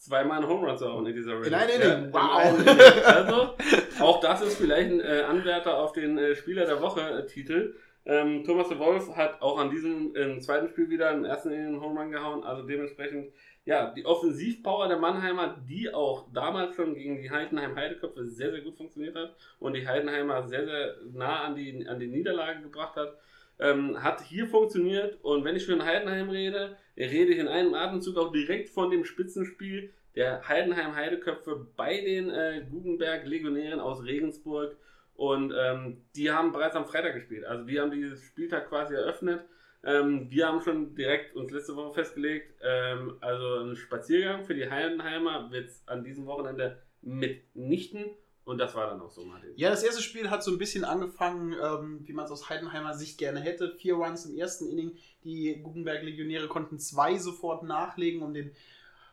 zweimal 0.00 0.38
einen 0.38 0.48
Home 0.48 0.66
Run 0.66 0.78
zu 0.78 0.90
hauen 0.90 1.06
in 1.06 1.14
dieser 1.14 1.34
Runde. 1.34 1.48
In 1.48 1.54
einem 1.54 1.80
Inning? 1.80 2.04
im 2.04 2.12
Wow. 2.12 2.36
einen 2.36 2.58
Inning. 2.66 3.04
Also, 3.04 3.54
auch 4.00 4.20
das 4.20 4.42
ist 4.42 4.56
vielleicht 4.56 4.90
ein 4.90 5.00
äh, 5.00 5.22
Anwärter 5.22 5.78
auf 5.78 5.92
den 5.92 6.18
äh, 6.18 6.34
Spieler 6.34 6.66
der 6.66 6.80
Woche-Titel. 6.80 7.76
Ähm, 8.06 8.44
Thomas 8.44 8.68
de 8.68 8.78
Wolf 8.78 9.14
hat 9.14 9.42
auch 9.42 9.58
an 9.58 9.70
diesem 9.70 10.14
im 10.16 10.40
zweiten 10.40 10.68
Spiel 10.68 10.88
wieder 10.88 11.10
im 11.10 11.24
ersten 11.24 11.50
Inning 11.50 11.66
einen 11.66 11.80
Home 11.82 12.00
Run 12.00 12.10
gehauen. 12.10 12.44
Also 12.44 12.62
dementsprechend, 12.66 13.30
ja, 13.66 13.92
die 13.92 14.06
Offensivpower 14.06 14.88
der 14.88 14.98
Mannheimer, 14.98 15.58
die 15.68 15.92
auch 15.92 16.26
damals 16.32 16.74
schon 16.74 16.94
gegen 16.94 17.20
die 17.20 17.30
Heidenheim 17.30 17.76
Heideköpfe 17.76 18.26
sehr, 18.26 18.52
sehr 18.52 18.62
gut 18.62 18.78
funktioniert 18.78 19.16
hat 19.16 19.36
und 19.58 19.74
die 19.74 19.86
Heidenheimer 19.86 20.48
sehr, 20.48 20.64
sehr 20.64 20.94
nah 21.12 21.44
an 21.44 21.54
die, 21.54 21.86
an 21.86 22.00
die 22.00 22.08
Niederlage 22.08 22.62
gebracht 22.62 22.96
hat. 22.96 23.18
Ähm, 23.60 24.02
hat 24.02 24.22
hier 24.22 24.46
funktioniert 24.46 25.18
und 25.22 25.44
wenn 25.44 25.54
ich 25.54 25.66
den 25.66 25.84
Heidenheim 25.84 26.30
rede, 26.30 26.76
rede 26.96 27.32
ich 27.32 27.38
in 27.38 27.48
einem 27.48 27.74
Atemzug 27.74 28.16
auch 28.16 28.32
direkt 28.32 28.70
von 28.70 28.90
dem 28.90 29.04
Spitzenspiel 29.04 29.92
der 30.16 30.48
Heidenheim 30.48 30.94
Heideköpfe 30.94 31.66
bei 31.76 32.00
den 32.00 32.30
äh, 32.30 32.64
Guggenberg 32.70 33.26
Legionären 33.26 33.80
aus 33.80 34.04
Regensburg 34.04 34.76
und 35.14 35.52
ähm, 35.56 35.98
die 36.16 36.30
haben 36.30 36.52
bereits 36.52 36.76
am 36.76 36.86
Freitag 36.86 37.14
gespielt. 37.14 37.44
Also 37.44 37.64
die 37.64 37.78
haben 37.78 37.90
dieses 37.90 38.22
Spieltag 38.22 38.68
quasi 38.70 38.94
eröffnet. 38.94 39.44
Ähm, 39.84 40.30
wir 40.30 40.46
haben 40.46 40.60
schon 40.62 40.94
direkt 40.94 41.36
uns 41.36 41.50
letzte 41.50 41.76
Woche 41.76 41.94
festgelegt, 41.94 42.54
ähm, 42.62 43.18
also 43.20 43.58
ein 43.58 43.76
Spaziergang 43.76 44.44
für 44.44 44.54
die 44.54 44.70
Heidenheimer 44.70 45.50
wird 45.50 45.68
es 45.68 45.82
an 45.86 46.04
diesem 46.04 46.26
Wochenende 46.26 46.82
mitnichten. 47.02 48.06
Und 48.44 48.58
das 48.58 48.74
war 48.74 48.88
dann 48.88 49.00
auch 49.00 49.10
so, 49.10 49.24
Martin. 49.24 49.52
Ja, 49.56 49.70
das 49.70 49.82
erste 49.82 50.02
Spiel 50.02 50.30
hat 50.30 50.42
so 50.42 50.50
ein 50.50 50.58
bisschen 50.58 50.84
angefangen, 50.84 51.54
ähm, 51.62 52.00
wie 52.04 52.12
man 52.12 52.24
es 52.24 52.30
aus 52.30 52.48
Heidenheimer 52.48 52.94
Sicht 52.94 53.18
gerne 53.18 53.40
hätte. 53.40 53.70
Vier 53.78 53.94
Runs 53.94 54.24
im 54.24 54.36
ersten 54.36 54.66
Inning. 54.66 54.96
Die 55.24 55.60
Guggenberg-Legionäre 55.62 56.48
konnten 56.48 56.78
zwei 56.78 57.18
sofort 57.18 57.62
nachlegen, 57.62 58.22
um 58.22 58.34
den 58.34 58.52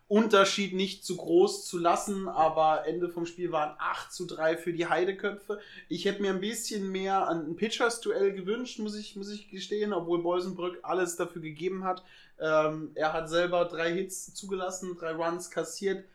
Unterschied 0.08 0.74
nicht 0.74 1.04
zu 1.04 1.18
groß 1.18 1.66
zu 1.66 1.78
lassen, 1.78 2.30
aber 2.30 2.88
Ende 2.88 3.10
vom 3.10 3.26
Spiel 3.26 3.52
waren 3.52 3.76
8 3.78 4.14
zu 4.14 4.26
3 4.26 4.56
für 4.56 4.72
die 4.72 4.88
Heideköpfe. 4.88 5.60
Ich 5.90 6.06
hätte 6.06 6.22
mir 6.22 6.32
ein 6.32 6.40
bisschen 6.40 6.90
mehr 6.90 7.28
an 7.28 7.46
ein 7.46 7.56
Pitchers-Duell 7.58 8.34
gewünscht, 8.34 8.80
muss 8.80 8.96
ich, 8.96 9.18
muss 9.18 9.30
ich 9.30 9.50
gestehen, 9.50 9.92
obwohl 9.92 10.24
Bolsenbrück 10.24 10.80
alles 10.84 11.18
dafür 11.18 11.42
gegeben 11.42 11.84
hat. 11.84 12.04
Ähm, 12.40 12.92
er 12.96 13.12
hat 13.12 13.28
selber 13.28 13.66
drei 13.66 13.92
Hits 13.94 14.34
zugelassen, 14.34 14.96
drei 14.98 15.12
Runs 15.12 15.52
kassiert, 15.52 16.06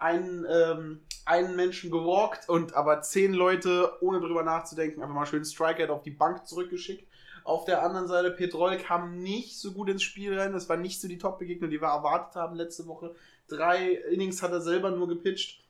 einen, 0.00 0.46
ähm, 0.50 1.00
einen 1.26 1.54
Menschen 1.54 1.90
gewalkt 1.90 2.48
und 2.48 2.74
aber 2.74 3.02
zehn 3.02 3.34
Leute, 3.34 3.92
ohne 4.00 4.20
drüber 4.20 4.42
nachzudenken, 4.42 5.02
einfach 5.02 5.14
mal 5.14 5.26
schön 5.26 5.44
Strikeout 5.44 5.92
auf 5.92 6.02
die 6.02 6.10
Bank 6.10 6.46
zurückgeschickt. 6.46 7.06
Auf 7.44 7.64
der 7.64 7.82
anderen 7.82 8.08
Seite, 8.08 8.30
Petrol 8.30 8.76
kam 8.76 9.22
nicht 9.22 9.58
so 9.58 9.72
gut 9.72 9.88
ins 9.88 10.02
Spiel 10.02 10.38
rein. 10.38 10.52
Das 10.52 10.68
war 10.68 10.76
nicht 10.76 11.00
so 11.00 11.08
die 11.08 11.18
Top-Begegnung, 11.18 11.70
die 11.70 11.80
wir 11.80 11.88
erwartet 11.88 12.36
haben 12.36 12.54
letzte 12.54 12.86
Woche. 12.86 13.14
Drei 13.48 13.92
Innings 14.10 14.42
hat 14.42 14.52
er 14.52 14.60
selber 14.60 14.90
nur 14.90 15.08
gepitcht. 15.08 15.64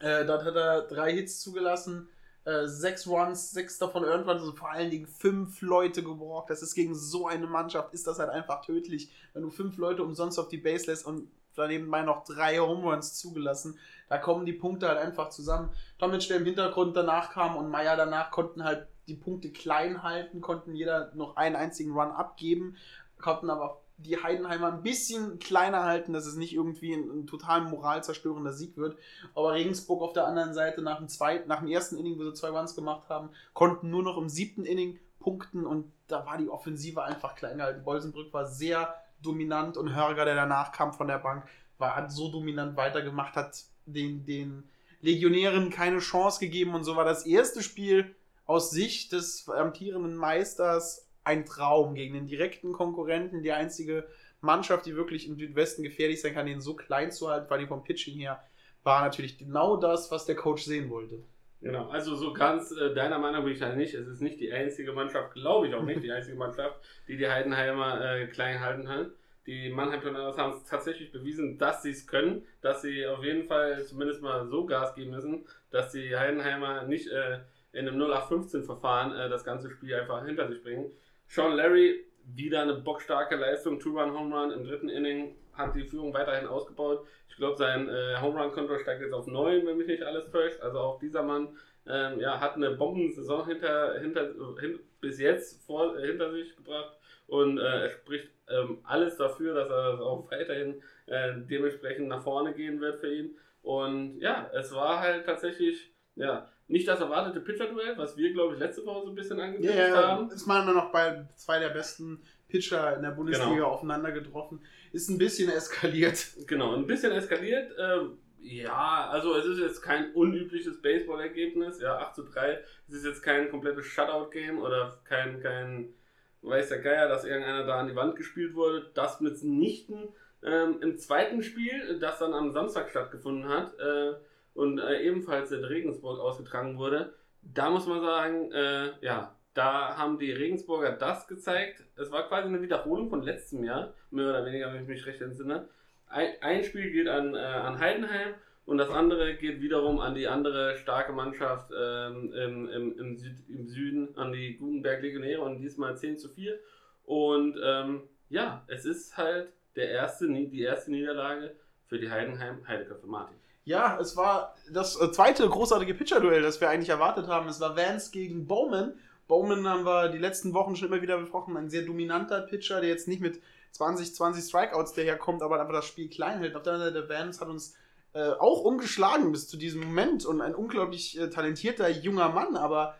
Äh, 0.00 0.24
dort 0.26 0.44
hat 0.44 0.54
er 0.54 0.82
drei 0.82 1.12
Hits 1.12 1.40
zugelassen, 1.40 2.08
äh, 2.44 2.66
sechs 2.66 3.06
Runs, 3.06 3.50
sechs 3.50 3.78
davon 3.78 4.04
irgendwann, 4.04 4.38
also 4.38 4.52
vor 4.52 4.70
allen 4.70 4.90
Dingen 4.90 5.06
fünf 5.06 5.60
Leute 5.60 6.02
gebraucht. 6.02 6.50
Das 6.50 6.62
ist 6.62 6.74
gegen 6.74 6.94
so 6.94 7.26
eine 7.26 7.46
Mannschaft, 7.46 7.92
ist 7.94 8.06
das 8.06 8.18
halt 8.18 8.30
einfach 8.30 8.64
tödlich, 8.64 9.10
wenn 9.32 9.42
du 9.42 9.50
fünf 9.50 9.76
Leute 9.76 10.04
umsonst 10.04 10.38
auf 10.38 10.48
die 10.48 10.58
Base 10.58 10.86
lässt 10.86 11.04
und 11.04 11.28
daneben 11.58 11.90
bei 11.90 12.02
noch 12.02 12.24
drei 12.24 12.58
Home 12.58 12.90
Runs 12.90 13.14
zugelassen. 13.14 13.78
Da 14.08 14.18
kommen 14.18 14.46
die 14.46 14.52
Punkte 14.52 14.88
halt 14.88 14.98
einfach 14.98 15.30
zusammen. 15.30 15.70
Tomic, 15.98 16.26
der 16.28 16.38
im 16.38 16.44
Hintergrund 16.44 16.96
danach 16.96 17.32
kam 17.32 17.56
und 17.56 17.70
Meier 17.70 17.96
danach 17.96 18.30
konnten 18.30 18.64
halt 18.64 18.86
die 19.06 19.16
Punkte 19.16 19.50
klein 19.50 20.02
halten, 20.02 20.40
konnten 20.40 20.74
jeder 20.74 21.12
noch 21.14 21.36
einen 21.36 21.56
einzigen 21.56 21.92
Run 21.92 22.10
abgeben, 22.10 22.76
konnten 23.20 23.50
aber 23.50 23.80
die 23.98 24.22
Heidenheimer 24.22 24.72
ein 24.72 24.82
bisschen 24.82 25.40
kleiner 25.40 25.84
halten, 25.84 26.12
dass 26.12 26.24
es 26.24 26.36
nicht 26.36 26.54
irgendwie 26.54 26.92
ein, 26.92 27.10
ein 27.10 27.26
total 27.26 27.62
moralzerstörender 27.62 28.52
Sieg 28.52 28.76
wird. 28.76 28.96
Aber 29.34 29.52
Regensburg 29.52 30.02
auf 30.02 30.12
der 30.12 30.26
anderen 30.26 30.54
Seite 30.54 30.82
nach 30.82 30.98
dem, 30.98 31.08
zweiten, 31.08 31.48
nach 31.48 31.58
dem 31.58 31.68
ersten 31.68 31.96
Inning, 31.96 32.16
wo 32.16 32.24
sie 32.24 32.34
zwei 32.34 32.50
Runs 32.50 32.76
gemacht 32.76 33.08
haben, 33.08 33.30
konnten 33.54 33.90
nur 33.90 34.04
noch 34.04 34.16
im 34.16 34.28
siebten 34.28 34.64
Inning 34.64 35.00
punkten 35.18 35.66
und 35.66 35.90
da 36.06 36.24
war 36.26 36.38
die 36.38 36.48
Offensive 36.48 37.02
einfach 37.02 37.34
klein 37.34 37.58
gehalten. 37.58 37.82
Bolsenbrück 37.82 38.32
war 38.32 38.46
sehr 38.46 38.94
dominant 39.22 39.76
und 39.76 39.94
Hörger, 39.94 40.24
der 40.24 40.34
danach 40.34 40.72
kam 40.72 40.92
von 40.92 41.08
der 41.08 41.18
Bank, 41.18 41.44
war, 41.78 41.96
hat 41.96 42.12
so 42.12 42.30
dominant 42.30 42.76
weitergemacht, 42.76 43.34
hat 43.36 43.64
den, 43.86 44.24
den 44.24 44.68
Legionären 45.00 45.70
keine 45.70 45.98
Chance 45.98 46.40
gegeben 46.40 46.74
und 46.74 46.84
so 46.84 46.96
war 46.96 47.04
das 47.04 47.26
erste 47.26 47.62
Spiel 47.62 48.14
aus 48.46 48.70
Sicht 48.70 49.12
des 49.12 49.48
amtierenden 49.48 50.16
Meisters 50.16 51.08
ein 51.24 51.44
Traum 51.44 51.94
gegen 51.94 52.14
den 52.14 52.26
direkten 52.26 52.72
Konkurrenten, 52.72 53.42
die 53.42 53.52
einzige 53.52 54.08
Mannschaft, 54.40 54.86
die 54.86 54.96
wirklich 54.96 55.26
im 55.28 55.38
Südwesten 55.38 55.82
gefährlich 55.82 56.20
sein 56.20 56.34
kann, 56.34 56.46
den 56.46 56.60
so 56.60 56.74
klein 56.74 57.12
zu 57.12 57.28
halten, 57.28 57.50
weil 57.50 57.60
die 57.60 57.66
vom 57.66 57.84
Pitching 57.84 58.18
her 58.18 58.42
war 58.82 59.02
natürlich 59.02 59.36
genau 59.36 59.76
das, 59.76 60.10
was 60.10 60.24
der 60.24 60.36
Coach 60.36 60.64
sehen 60.64 60.88
wollte. 60.88 61.22
Genau, 61.60 61.88
also 61.88 62.14
so 62.14 62.32
ganz 62.32 62.70
äh, 62.70 62.94
deiner 62.94 63.18
Meinung 63.18 63.44
bin 63.44 63.52
ich 63.52 63.58
da 63.58 63.74
nicht. 63.74 63.94
Es 63.94 64.06
ist 64.06 64.20
nicht 64.20 64.38
die 64.38 64.52
einzige 64.52 64.92
Mannschaft, 64.92 65.34
glaube 65.34 65.66
ich 65.66 65.74
auch 65.74 65.82
nicht, 65.82 66.02
die 66.02 66.12
einzige 66.12 66.36
Mannschaft, 66.36 66.80
die 67.08 67.16
die 67.16 67.28
Heidenheimer 67.28 68.00
äh, 68.00 68.26
klein 68.28 68.60
halten 68.60 68.84
kann. 68.84 69.12
Die 69.46 69.70
Mannheim 69.70 70.02
Tornados 70.02 70.36
haben 70.36 70.52
es 70.52 70.64
tatsächlich 70.64 71.10
bewiesen, 71.10 71.58
dass 71.58 71.82
sie 71.82 71.90
es 71.90 72.06
können, 72.06 72.46
dass 72.60 72.82
sie 72.82 73.06
auf 73.06 73.24
jeden 73.24 73.48
Fall 73.48 73.82
zumindest 73.84 74.22
mal 74.22 74.46
so 74.46 74.66
Gas 74.66 74.94
geben 74.94 75.10
müssen, 75.10 75.46
dass 75.70 75.90
die 75.90 76.14
Heidenheimer 76.16 76.84
nicht 76.84 77.08
äh, 77.08 77.38
in 77.72 77.88
einem 77.88 78.00
0815-Verfahren 78.00 79.12
äh, 79.16 79.28
das 79.28 79.44
ganze 79.44 79.70
Spiel 79.70 79.94
einfach 79.94 80.24
hinter 80.24 80.48
sich 80.48 80.62
bringen. 80.62 80.92
Sean 81.26 81.56
Larry, 81.56 82.04
wieder 82.24 82.62
eine 82.62 82.74
bockstarke 82.74 83.36
Leistung, 83.36 83.80
Two-Run-Home 83.80 84.36
Run 84.36 84.50
im 84.52 84.64
dritten 84.64 84.90
Inning, 84.90 85.34
hat 85.58 85.74
die 85.74 85.84
Führung 85.84 86.14
weiterhin 86.14 86.46
ausgebaut. 86.46 87.06
Ich 87.28 87.36
glaube, 87.36 87.56
sein 87.56 87.88
äh, 87.88 88.16
Home 88.20 88.40
Run-Konto 88.40 88.78
steigt 88.78 89.02
jetzt 89.02 89.12
auf 89.12 89.26
9, 89.26 89.66
wenn 89.66 89.76
mich 89.76 89.86
nicht 89.86 90.02
alles 90.02 90.30
täuscht. 90.30 90.60
Also 90.60 90.78
auch 90.78 90.98
dieser 90.98 91.22
Mann 91.22 91.48
ähm, 91.86 92.18
ja, 92.20 92.40
hat 92.40 92.54
eine 92.56 92.70
Bombensaison 92.70 93.46
hinter, 93.46 93.98
hinter, 94.00 94.32
hin, 94.60 94.78
bis 95.00 95.18
jetzt 95.20 95.64
vor, 95.66 95.96
äh, 95.98 96.06
hinter 96.06 96.30
sich 96.32 96.56
gebracht 96.56 96.96
und 97.26 97.58
äh, 97.58 97.82
er 97.82 97.90
spricht 97.90 98.28
ähm, 98.48 98.78
alles 98.84 99.16
dafür, 99.16 99.54
dass 99.54 99.68
er 99.68 100.00
auch 100.00 100.30
weiterhin 100.30 100.82
äh, 101.06 101.34
dementsprechend 101.36 102.08
nach 102.08 102.22
vorne 102.22 102.54
gehen 102.54 102.80
wird 102.80 103.00
für 103.00 103.12
ihn. 103.12 103.36
Und 103.62 104.18
ja, 104.20 104.50
es 104.54 104.74
war 104.74 105.00
halt 105.00 105.26
tatsächlich 105.26 105.92
ja, 106.16 106.48
nicht 106.68 106.88
das 106.88 107.00
erwartete 107.00 107.40
Pitcher-Duell, 107.40 107.96
was 107.96 108.16
wir, 108.16 108.32
glaube 108.32 108.54
ich, 108.54 108.60
letzte 108.60 108.84
Woche 108.86 109.02
so 109.04 109.08
ein 109.10 109.14
bisschen 109.14 109.38
angekündigt 109.40 109.78
Ja, 109.78 109.88
ja, 109.88 110.08
haben. 110.08 110.30
ist 110.30 110.46
man 110.46 110.66
noch 110.74 110.90
bei 110.90 111.26
zwei 111.36 111.58
der 111.58 111.68
besten 111.70 112.22
Pitcher 112.48 112.96
in 112.96 113.02
der 113.02 113.10
Bundesliga 113.10 113.50
Genau. 113.54 113.68
aufeinander 113.68 114.10
getroffen. 114.12 114.60
Ist 114.92 115.08
ein 115.08 115.18
bisschen 115.18 115.50
eskaliert. 115.50 116.26
Genau, 116.46 116.74
ein 116.74 116.86
bisschen 116.86 117.12
eskaliert. 117.12 117.72
Ähm, 117.78 118.18
ja, 118.40 119.08
also 119.10 119.34
es 119.36 119.46
ist 119.46 119.58
jetzt 119.58 119.82
kein 119.82 120.12
unübliches 120.14 120.80
Baseball-Ergebnis. 120.80 121.80
Ja, 121.80 121.98
8 121.98 122.14
zu 122.14 122.22
3. 122.24 122.60
Es 122.88 122.94
ist 122.94 123.04
jetzt 123.04 123.22
kein 123.22 123.50
komplettes 123.50 123.86
Shutout-Game 123.86 124.58
oder 124.58 125.00
kein, 125.04 125.40
kein, 125.40 125.94
weiß 126.42 126.68
der 126.68 126.78
Geier, 126.78 127.08
dass 127.08 127.24
irgendeiner 127.24 127.64
da 127.64 127.80
an 127.80 127.88
die 127.88 127.96
Wand 127.96 128.16
gespielt 128.16 128.54
wurde. 128.54 128.90
Das 128.94 129.20
mitnichten. 129.20 130.08
Ähm, 130.42 130.78
Im 130.80 130.98
zweiten 130.98 131.42
Spiel, 131.42 131.98
das 131.98 132.18
dann 132.20 132.32
am 132.32 132.52
Samstag 132.52 132.90
stattgefunden 132.90 133.48
hat 133.48 133.78
äh, 133.80 134.14
und 134.54 134.78
äh, 134.78 135.02
ebenfalls 135.02 135.50
in 135.50 135.64
Regensburg 135.64 136.20
ausgetragen 136.20 136.78
wurde, 136.78 137.12
da 137.42 137.70
muss 137.70 137.86
man 137.86 138.00
sagen, 138.00 138.52
äh, 138.52 138.92
ja, 139.00 139.34
da 139.58 139.96
haben 139.96 140.20
die 140.20 140.30
Regensburger 140.30 140.92
das 140.92 141.26
gezeigt. 141.26 141.82
Es 141.96 142.12
war 142.12 142.28
quasi 142.28 142.46
eine 142.46 142.62
Wiederholung 142.62 143.10
von 143.10 143.22
letztem 143.22 143.64
Jahr, 143.64 143.92
mehr 144.12 144.28
oder 144.28 144.46
weniger, 144.46 144.72
wenn 144.72 144.82
ich 144.82 144.88
mich 144.88 145.04
recht 145.04 145.20
entsinne. 145.20 145.68
Ein, 146.06 146.62
Spiel 146.62 146.92
geht 146.92 147.08
an, 147.08 147.34
äh, 147.34 147.38
an 147.38 147.80
Heidenheim 147.80 148.34
und 148.66 148.78
das 148.78 148.88
andere 148.88 149.34
geht 149.34 149.60
wiederum 149.60 149.98
an 149.98 150.14
die 150.14 150.28
andere 150.28 150.76
starke 150.76 151.12
Mannschaft 151.12 151.72
ähm, 151.76 152.32
im, 152.32 152.68
im, 152.68 152.98
im, 153.00 153.16
Süd, 153.16 153.34
im 153.48 153.66
Süden, 153.66 154.16
an 154.16 154.30
die 154.32 154.56
Gutenberg 154.56 155.02
Legionäre 155.02 155.42
und 155.42 155.58
diesmal 155.58 155.96
10 155.96 156.18
zu 156.18 156.28
4. 156.28 156.56
Und 157.04 157.58
ähm, 157.60 158.02
ja, 158.28 158.62
es 158.68 158.84
ist 158.84 159.16
halt 159.16 159.48
der 159.74 159.90
erste, 159.90 160.28
die 160.28 160.62
erste 160.62 160.92
Niederlage 160.92 161.56
für 161.88 161.98
die 161.98 162.08
Heidenheim 162.08 162.66
Heideköpfe 162.66 163.08
Martin. 163.08 163.36
Ja, 163.64 163.98
es 164.00 164.16
war 164.16 164.54
das 164.72 164.98
äh, 165.00 165.10
zweite 165.10 165.48
großartige 165.48 165.94
Pitcher-Duell, 165.94 166.42
das 166.42 166.60
wir 166.60 166.70
eigentlich 166.70 166.90
erwartet 166.90 167.26
haben. 167.26 167.48
Es 167.48 167.60
war 167.60 167.76
Vance 167.76 168.12
gegen 168.12 168.46
Bowman. 168.46 168.94
Bowman 169.28 169.68
haben 169.68 169.84
wir 169.84 170.08
die 170.08 170.18
letzten 170.18 170.54
Wochen 170.54 170.74
schon 170.74 170.88
immer 170.88 171.02
wieder 171.02 171.18
besprochen. 171.18 171.56
Ein 171.56 171.70
sehr 171.70 171.82
dominanter 171.82 172.40
Pitcher, 172.40 172.80
der 172.80 172.88
jetzt 172.88 173.06
nicht 173.06 173.20
mit 173.20 173.40
20, 173.72 174.14
20 174.14 174.42
Strikeouts 174.42 174.94
daherkommt, 174.94 175.42
aber 175.42 175.60
einfach 175.60 175.74
das 175.74 175.86
Spiel 175.86 176.08
klein 176.08 176.38
hält. 176.40 176.56
Auf 176.56 176.62
der 176.62 176.72
anderen 176.72 176.94
Seite, 176.94 177.06
der 177.06 177.16
Vance 177.16 177.40
hat 177.40 177.48
uns 177.48 177.76
äh, 178.14 178.30
auch 178.30 178.62
ungeschlagen 178.62 179.30
bis 179.30 179.46
zu 179.46 179.58
diesem 179.58 179.82
Moment 179.82 180.24
und 180.24 180.40
ein 180.40 180.54
unglaublich 180.54 181.18
äh, 181.18 181.28
talentierter 181.28 181.88
junger 181.90 182.30
Mann, 182.30 182.56
aber 182.56 182.96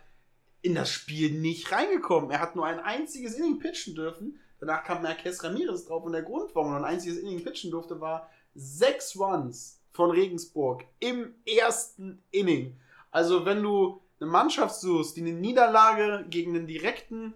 in 0.61 0.75
das 0.75 0.91
Spiel 0.91 1.33
nicht 1.33 1.73
reingekommen. 1.73 2.31
Er 2.31 2.41
hat 2.41 2.57
nur 2.57 2.67
ein 2.67 2.81
einziges 2.81 3.35
Inning 3.35 3.59
pitchen 3.59 3.95
dürfen. 3.95 4.39
Danach 4.61 4.85
kam 4.85 5.03
Marquez 5.03 5.43
Ramirez 5.43 5.87
drauf 5.87 6.05
und 6.05 6.13
der 6.13 6.23
Grund, 6.23 6.55
warum 6.55 6.73
er 6.73 6.79
ein 6.79 6.85
einziges 6.85 7.19
Inning 7.19 7.43
pitchen 7.43 7.71
durfte, 7.71 8.01
war 8.01 8.29
sechs 8.55 9.19
Runs 9.19 9.81
von 9.93 10.11
Regensburg 10.11 10.85
im 10.99 11.35
ersten 11.47 12.23
Inning. 12.31 12.79
Also 13.11 13.47
wenn 13.47 13.63
du 13.63 14.03
eine 14.21 14.31
Mannschaft 14.31 14.77
suchst, 14.77 15.17
die 15.17 15.21
eine 15.21 15.33
Niederlage 15.33 16.27
gegen 16.29 16.57
einen 16.57 16.67
direkten 16.67 17.35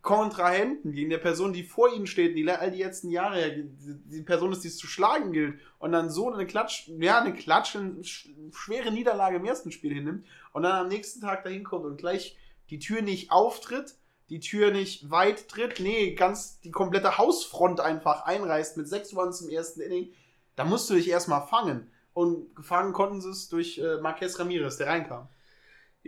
Kontrahenten, 0.00 0.92
gegen 0.92 1.10
der 1.10 1.18
Person, 1.18 1.52
die 1.52 1.62
vor 1.62 1.92
ihnen 1.92 2.06
steht, 2.06 2.34
die 2.34 2.50
all 2.50 2.70
die 2.70 2.82
letzten 2.82 3.10
Jahre, 3.10 3.40
ja, 3.40 3.48
die, 3.50 4.22
Person 4.22 4.52
ist, 4.52 4.64
die 4.64 4.68
es 4.68 4.78
zu 4.78 4.86
schlagen 4.86 5.32
gilt, 5.32 5.60
und 5.78 5.92
dann 5.92 6.08
so 6.08 6.32
eine 6.32 6.46
Klatsch, 6.46 6.88
ja, 6.98 7.20
eine 7.20 7.34
Klatsch, 7.34 7.76
eine 7.76 8.00
sch- 8.00 8.30
schwere 8.54 8.90
Niederlage 8.90 9.36
im 9.36 9.44
ersten 9.44 9.72
Spiel 9.72 9.92
hinnimmt 9.92 10.26
und 10.52 10.62
dann 10.62 10.72
am 10.72 10.88
nächsten 10.88 11.20
Tag 11.20 11.44
dahin 11.44 11.64
kommt 11.64 11.84
und 11.84 11.98
gleich 11.98 12.38
die 12.70 12.78
Tür 12.78 13.02
nicht 13.02 13.30
auftritt, 13.30 13.96
die 14.30 14.40
Tür 14.40 14.70
nicht 14.70 15.10
weit 15.10 15.48
tritt, 15.48 15.78
nee, 15.80 16.14
ganz 16.14 16.60
die 16.60 16.70
komplette 16.70 17.18
Hausfront 17.18 17.80
einfach 17.80 18.22
einreißt 18.24 18.78
mit 18.78 18.88
sechs 18.88 19.14
Runs 19.14 19.42
im 19.42 19.50
ersten 19.50 19.80
Inning, 19.80 20.12
da 20.54 20.64
musst 20.64 20.88
du 20.88 20.94
dich 20.94 21.10
erstmal 21.10 21.46
fangen. 21.46 21.90
Und 22.14 22.56
gefangen 22.56 22.94
konnten 22.94 23.20
sie 23.20 23.28
es 23.28 23.50
durch 23.50 23.76
äh, 23.76 23.98
Marquez 24.00 24.38
Ramirez, 24.38 24.78
der 24.78 24.86
reinkam. 24.86 25.28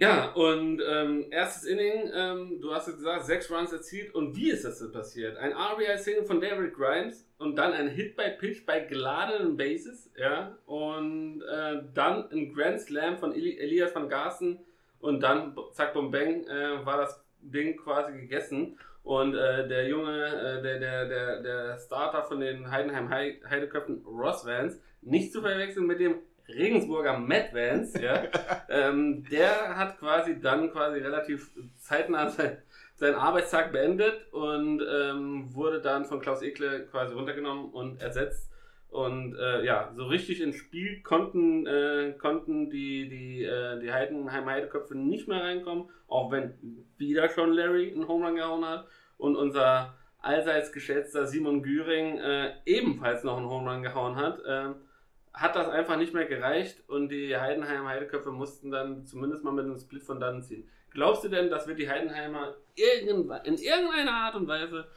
Ja, 0.00 0.30
und 0.32 0.80
ähm, 0.86 1.26
erstes 1.30 1.64
Inning, 1.64 2.08
ähm, 2.14 2.60
du 2.60 2.72
hast 2.72 2.86
es 2.86 2.96
gesagt, 2.96 3.26
sechs 3.26 3.50
Runs 3.50 3.72
erzielt. 3.72 4.14
Und 4.14 4.36
wie 4.36 4.50
ist 4.50 4.64
das 4.64 4.78
denn 4.78 4.92
passiert? 4.92 5.36
Ein 5.38 5.52
RBI-Single 5.52 6.24
von 6.24 6.40
David 6.40 6.72
Grimes 6.74 7.28
und 7.38 7.56
dann 7.56 7.72
ein 7.72 7.88
Hit 7.88 8.16
by 8.16 8.30
Pitch 8.38 8.64
bei 8.64 8.80
geladenen 8.80 9.56
Bases, 9.56 10.12
ja, 10.16 10.56
und 10.66 11.42
äh, 11.42 11.82
dann 11.94 12.30
ein 12.30 12.52
Grand 12.52 12.80
Slam 12.80 13.18
von 13.18 13.34
Eli 13.34 13.58
Elias 13.58 13.92
van 13.92 14.08
Garsten 14.08 14.60
und 15.00 15.20
dann, 15.20 15.56
zack, 15.72 15.94
bum, 15.94 16.12
bang, 16.12 16.44
äh, 16.46 16.86
war 16.86 16.98
das 16.98 17.24
Ding 17.40 17.76
quasi 17.76 18.12
gegessen. 18.12 18.78
Und 19.02 19.34
äh, 19.34 19.66
der 19.66 19.88
Junge, 19.88 20.26
äh, 20.26 20.62
der, 20.62 20.78
der, 20.78 21.08
der, 21.08 21.42
der 21.42 21.78
Starter 21.78 22.22
von 22.22 22.40
den 22.40 22.70
Heidenheim 22.70 23.08
Heideköpfen, 23.10 24.04
Ross 24.06 24.46
Vance, 24.46 24.80
nicht 25.00 25.32
zu 25.32 25.40
verwechseln 25.40 25.86
mit 25.86 25.98
dem 25.98 26.16
Regensburger 26.48 27.18
Matt 27.18 27.52
Vance, 27.52 28.02
ja, 28.02 28.24
ähm, 28.68 29.24
der 29.30 29.76
hat 29.76 29.98
quasi 29.98 30.40
dann 30.40 30.70
quasi 30.72 30.98
relativ 30.98 31.50
zeitnah 31.76 32.28
sein, 32.30 32.58
seinen 32.94 33.16
Arbeitstag 33.16 33.72
beendet 33.72 34.32
und 34.32 34.82
ähm, 34.82 35.54
wurde 35.54 35.80
dann 35.80 36.04
von 36.04 36.20
Klaus 36.20 36.42
Ekle 36.42 36.86
quasi 36.86 37.14
runtergenommen 37.14 37.70
und 37.70 38.00
ersetzt. 38.00 38.50
Und 38.90 39.36
äh, 39.36 39.64
ja, 39.66 39.92
so 39.94 40.06
richtig 40.06 40.40
ins 40.40 40.56
Spiel 40.56 41.02
konnten, 41.02 41.66
äh, 41.66 42.14
konnten 42.18 42.70
die, 42.70 43.08
die, 43.08 43.44
äh, 43.44 43.78
die 43.80 43.92
Heidenheim 43.92 44.46
Heideköpfe 44.46 44.96
nicht 44.96 45.28
mehr 45.28 45.42
reinkommen, 45.42 45.90
auch 46.08 46.30
wenn 46.30 46.54
wieder 46.96 47.28
schon 47.28 47.52
Larry 47.52 47.92
einen 47.92 48.08
Home 48.08 48.26
Run 48.26 48.36
gehauen 48.36 48.64
hat 48.64 48.86
und 49.18 49.36
unser 49.36 49.94
allseits 50.20 50.72
geschätzter 50.72 51.26
Simon 51.26 51.62
Güring 51.62 52.18
äh, 52.18 52.54
ebenfalls 52.64 53.24
noch 53.24 53.36
einen 53.36 53.50
Home 53.50 53.70
Run 53.70 53.82
gehauen 53.82 54.16
hat. 54.16 54.40
Hat 55.38 55.54
das 55.54 55.68
einfach 55.68 55.96
nicht 55.96 56.14
mehr 56.14 56.26
gereicht 56.26 56.82
und 56.88 57.10
die 57.10 57.36
Heidenheim 57.36 57.86
Heideköpfe 57.86 58.32
mussten 58.32 58.72
dann 58.72 59.06
zumindest 59.06 59.44
mal 59.44 59.52
mit 59.52 59.66
einem 59.66 59.78
Split 59.78 60.02
von 60.02 60.18
dann 60.18 60.42
ziehen. 60.42 60.68
Glaubst 60.90 61.22
du 61.22 61.28
denn, 61.28 61.48
dass 61.48 61.68
wir 61.68 61.76
die 61.76 61.88
Heidenheimer 61.88 62.56
in 62.74 63.56
irgendeiner 63.56 64.12
Art 64.12 64.34
und 64.34 64.48
Weise 64.48 64.88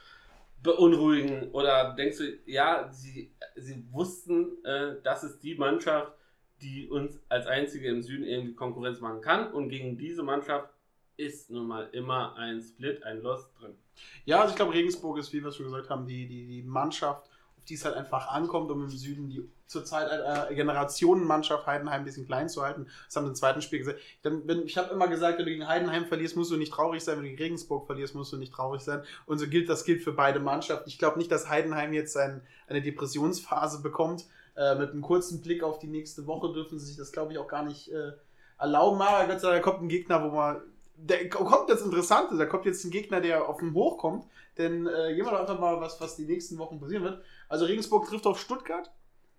beunruhigen? 0.62 1.50
Oder 1.52 1.94
denkst 1.94 2.18
du, 2.18 2.38
ja, 2.46 2.88
sie, 2.90 3.32
sie 3.54 3.84
wussten, 3.92 4.64
äh, 4.64 4.96
das 5.04 5.22
ist 5.22 5.44
die 5.44 5.54
Mannschaft, 5.54 6.12
die 6.60 6.88
uns 6.88 7.20
als 7.28 7.46
einzige 7.46 7.88
im 7.88 8.02
Süden 8.02 8.24
irgendwie 8.24 8.54
Konkurrenz 8.54 9.00
machen 9.00 9.20
kann 9.20 9.52
und 9.52 9.68
gegen 9.68 9.96
diese 9.96 10.24
Mannschaft 10.24 10.70
ist 11.16 11.50
nun 11.50 11.68
mal 11.68 11.88
immer 11.92 12.34
ein 12.36 12.60
Split, 12.60 13.02
ein 13.04 13.22
Loss 13.22 13.52
drin. 13.54 13.74
Ja, 14.24 14.40
also 14.40 14.50
ich 14.50 14.56
glaube, 14.56 14.74
Regensburg 14.74 15.18
ist, 15.18 15.32
wie 15.32 15.44
wir 15.44 15.52
schon 15.52 15.66
gesagt 15.66 15.90
haben, 15.90 16.06
die, 16.06 16.26
die, 16.26 16.46
die 16.46 16.62
Mannschaft, 16.62 17.28
auf 17.62 17.68
die 17.68 17.74
es 17.74 17.84
halt 17.84 17.96
einfach 17.96 18.28
ankommt, 18.28 18.70
um 18.70 18.82
im 18.82 18.88
Süden 18.90 19.28
die 19.28 19.48
zurzeit 19.66 20.10
eine 20.10 20.54
Generationenmannschaft 20.54 21.66
Heidenheim 21.66 22.02
ein 22.02 22.04
bisschen 22.04 22.26
klein 22.26 22.48
zu 22.48 22.62
halten. 22.62 22.86
Das 23.06 23.16
haben 23.16 23.24
wir 23.24 23.30
im 23.30 23.34
zweiten 23.34 23.62
Spiel 23.62 23.78
gesagt. 23.78 24.00
Dann, 24.22 24.46
wenn, 24.46 24.66
ich 24.66 24.76
habe 24.76 24.92
immer 24.92 25.08
gesagt, 25.08 25.38
wenn 25.38 25.46
du 25.46 25.52
gegen 25.52 25.68
Heidenheim 25.68 26.06
verlierst, 26.06 26.36
musst 26.36 26.50
du 26.50 26.56
nicht 26.56 26.72
traurig 26.72 27.02
sein. 27.02 27.16
Wenn 27.16 27.22
du 27.22 27.30
gegen 27.30 27.42
Regensburg 27.42 27.86
verlierst, 27.86 28.14
musst 28.14 28.32
du 28.32 28.36
nicht 28.36 28.52
traurig 28.52 28.82
sein. 28.82 29.02
Und 29.26 29.38
so 29.38 29.46
gilt 29.48 29.68
das 29.68 29.84
gilt 29.84 30.02
für 30.02 30.12
beide 30.12 30.40
Mannschaften. 30.40 30.88
Ich 30.88 30.98
glaube 30.98 31.18
nicht, 31.18 31.30
dass 31.30 31.48
Heidenheim 31.48 31.92
jetzt 31.92 32.16
ein, 32.16 32.42
eine 32.66 32.82
Depressionsphase 32.82 33.80
bekommt. 33.80 34.26
Äh, 34.56 34.74
mit 34.74 34.90
einem 34.90 35.00
kurzen 35.00 35.40
Blick 35.40 35.62
auf 35.62 35.78
die 35.78 35.86
nächste 35.86 36.26
Woche 36.26 36.52
dürfen 36.52 36.78
sie 36.78 36.86
sich 36.86 36.96
das, 36.96 37.12
glaube 37.12 37.32
ich, 37.32 37.38
auch 37.38 37.48
gar 37.48 37.64
nicht 37.64 37.90
äh, 37.92 38.12
erlauben. 38.58 39.00
Aber 39.00 39.26
Gott 39.26 39.40
sei 39.40 39.52
Dank 39.52 39.64
kommt 39.64 39.82
ein 39.82 39.88
Gegner, 39.88 40.22
wo 40.22 40.34
man 40.34 40.60
der 40.94 41.28
kommt 41.28 41.68
jetzt 41.68 41.84
Interessante, 41.84 42.36
da 42.36 42.46
kommt 42.46 42.64
jetzt 42.64 42.84
ein 42.84 42.90
Gegner, 42.90 43.20
der 43.20 43.48
auf 43.48 43.58
den 43.58 43.74
Hoch 43.74 43.98
kommt, 43.98 44.24
denn 44.58 44.86
äh, 44.86 45.14
gehen 45.14 45.24
wir 45.24 45.32
doch 45.32 45.40
einfach 45.40 45.58
mal, 45.58 45.80
was, 45.80 46.00
was 46.00 46.16
die 46.16 46.26
nächsten 46.26 46.58
Wochen 46.58 46.80
passieren 46.80 47.04
wird. 47.04 47.22
Also 47.48 47.64
Regensburg 47.64 48.08
trifft 48.08 48.26
auf 48.26 48.38
Stuttgart, 48.40 48.90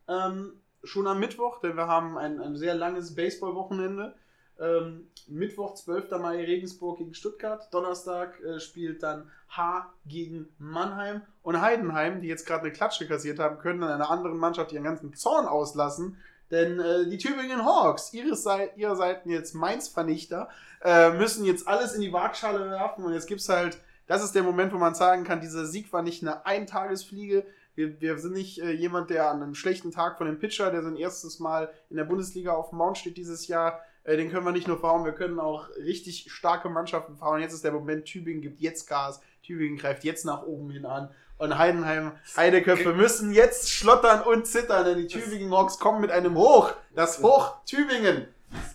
ähm, 0.08 0.62
schon 0.84 1.08
am 1.08 1.20
Mittwoch, 1.20 1.60
denn 1.60 1.76
wir 1.76 1.88
haben 1.88 2.18
ein, 2.18 2.40
ein 2.40 2.56
sehr 2.56 2.76
langes 2.76 3.16
Baseball-Wochenende. 3.16 4.16
Ähm, 4.60 5.08
Mittwoch, 5.28 5.74
12. 5.74 6.12
Mai 6.12 6.44
Regensburg 6.44 7.00
gegen 7.00 7.14
Stuttgart. 7.14 7.74
Donnerstag 7.74 8.40
äh, 8.42 8.60
spielt 8.60 9.02
dann 9.02 9.32
H 9.50 9.92
gegen 10.06 10.48
Mannheim. 10.60 11.22
Und 11.42 11.62
Heidenheim, 11.62 12.22
die 12.22 12.28
jetzt 12.28 12.46
gerade 12.46 12.62
eine 12.62 12.72
Klatsche 12.72 13.08
kassiert 13.08 13.40
haben, 13.40 13.58
können 13.58 13.82
dann 13.82 13.92
einer 13.92 14.12
anderen 14.12 14.38
Mannschaft 14.38 14.72
ihren 14.72 14.84
ganzen 14.84 15.14
Zorn 15.16 15.48
auslassen. 15.48 16.18
Denn 16.52 16.80
äh, 16.80 17.10
die 17.10 17.18
Tübingen 17.18 17.66
Hawks, 17.66 18.14
ihre, 18.14 18.36
Seite, 18.36 18.78
ihre 18.78 18.96
Seiten 18.96 19.30
jetzt 19.32 19.56
Mainz-Vernichter, 19.56 20.50
äh, 20.84 21.12
müssen 21.12 21.46
jetzt 21.46 21.68
alles 21.68 21.96
in 21.96 22.02
die 22.02 22.14
Waagschale 22.14 22.70
werfen. 22.70 23.06
Und 23.06 23.14
jetzt 23.14 23.28
gibt 23.28 23.42
es 23.42 23.50
halt, 23.50 23.80
das 24.08 24.24
ist 24.24 24.36
der 24.36 24.44
Moment, 24.44 24.74
wo 24.74 24.78
man 24.78 24.96
sagen 24.96 25.24
kann, 25.24 25.42
dieser 25.42 25.66
Sieg 25.66 25.92
war 25.94 26.02
nicht 26.02 26.22
eine 26.22 26.46
Eintagesfliege. 26.46 27.46
Wir, 27.76 28.00
wir 28.02 28.18
sind 28.20 28.34
nicht 28.34 28.60
äh, 28.60 28.72
jemand, 28.72 29.10
der 29.10 29.30
an 29.30 29.42
einem 29.42 29.56
schlechten 29.56 29.92
Tag 29.92 30.18
von 30.18 30.28
dem 30.28 30.40
Pitcher, 30.40 30.72
der 30.72 30.84
sein 30.84 30.96
erstes 30.96 31.40
Mal 31.40 31.72
in 31.90 31.98
der 31.98 32.04
Bundesliga 32.04 32.54
auf 32.54 32.70
dem 32.70 32.78
Mount 32.78 32.98
steht 32.98 33.18
dieses 33.18 33.48
Jahr, 33.48 33.82
äh, 34.04 34.18
den 34.18 34.30
können 34.30 34.46
wir 34.46 34.52
nicht 34.52 34.68
nur 34.68 34.80
fahren, 34.80 35.06
wir 35.06 35.14
können 35.14 35.40
auch 35.40 35.70
richtig 35.78 36.32
starke 36.32 36.70
Mannschaften 36.70 37.16
fahren. 37.16 37.42
Jetzt 37.42 37.54
ist 37.54 37.64
der 37.64 37.72
Moment, 37.72 38.06
Tübingen 38.06 38.42
gibt 38.42 38.60
jetzt 38.60 38.88
Gas, 38.88 39.22
Tübingen 39.42 39.78
greift 39.78 40.04
jetzt 40.04 40.26
nach 40.26 40.44
oben 40.44 40.70
hin 40.70 40.86
an. 40.86 41.10
Und 41.38 41.58
Heidenheim, 41.58 42.12
Heideköpfe 42.38 42.94
müssen 42.94 43.34
jetzt 43.34 43.72
schlottern 43.72 44.22
und 44.22 44.46
zittern, 44.46 44.86
denn 44.86 44.98
die 44.98 45.08
Tübingen 45.08 45.52
Hawks 45.52 45.80
kommen 45.80 46.00
mit 46.00 46.12
einem 46.12 46.36
Hoch. 46.36 46.74
Das 46.94 47.22
Hoch 47.22 47.56
Tübingen. 47.66 48.28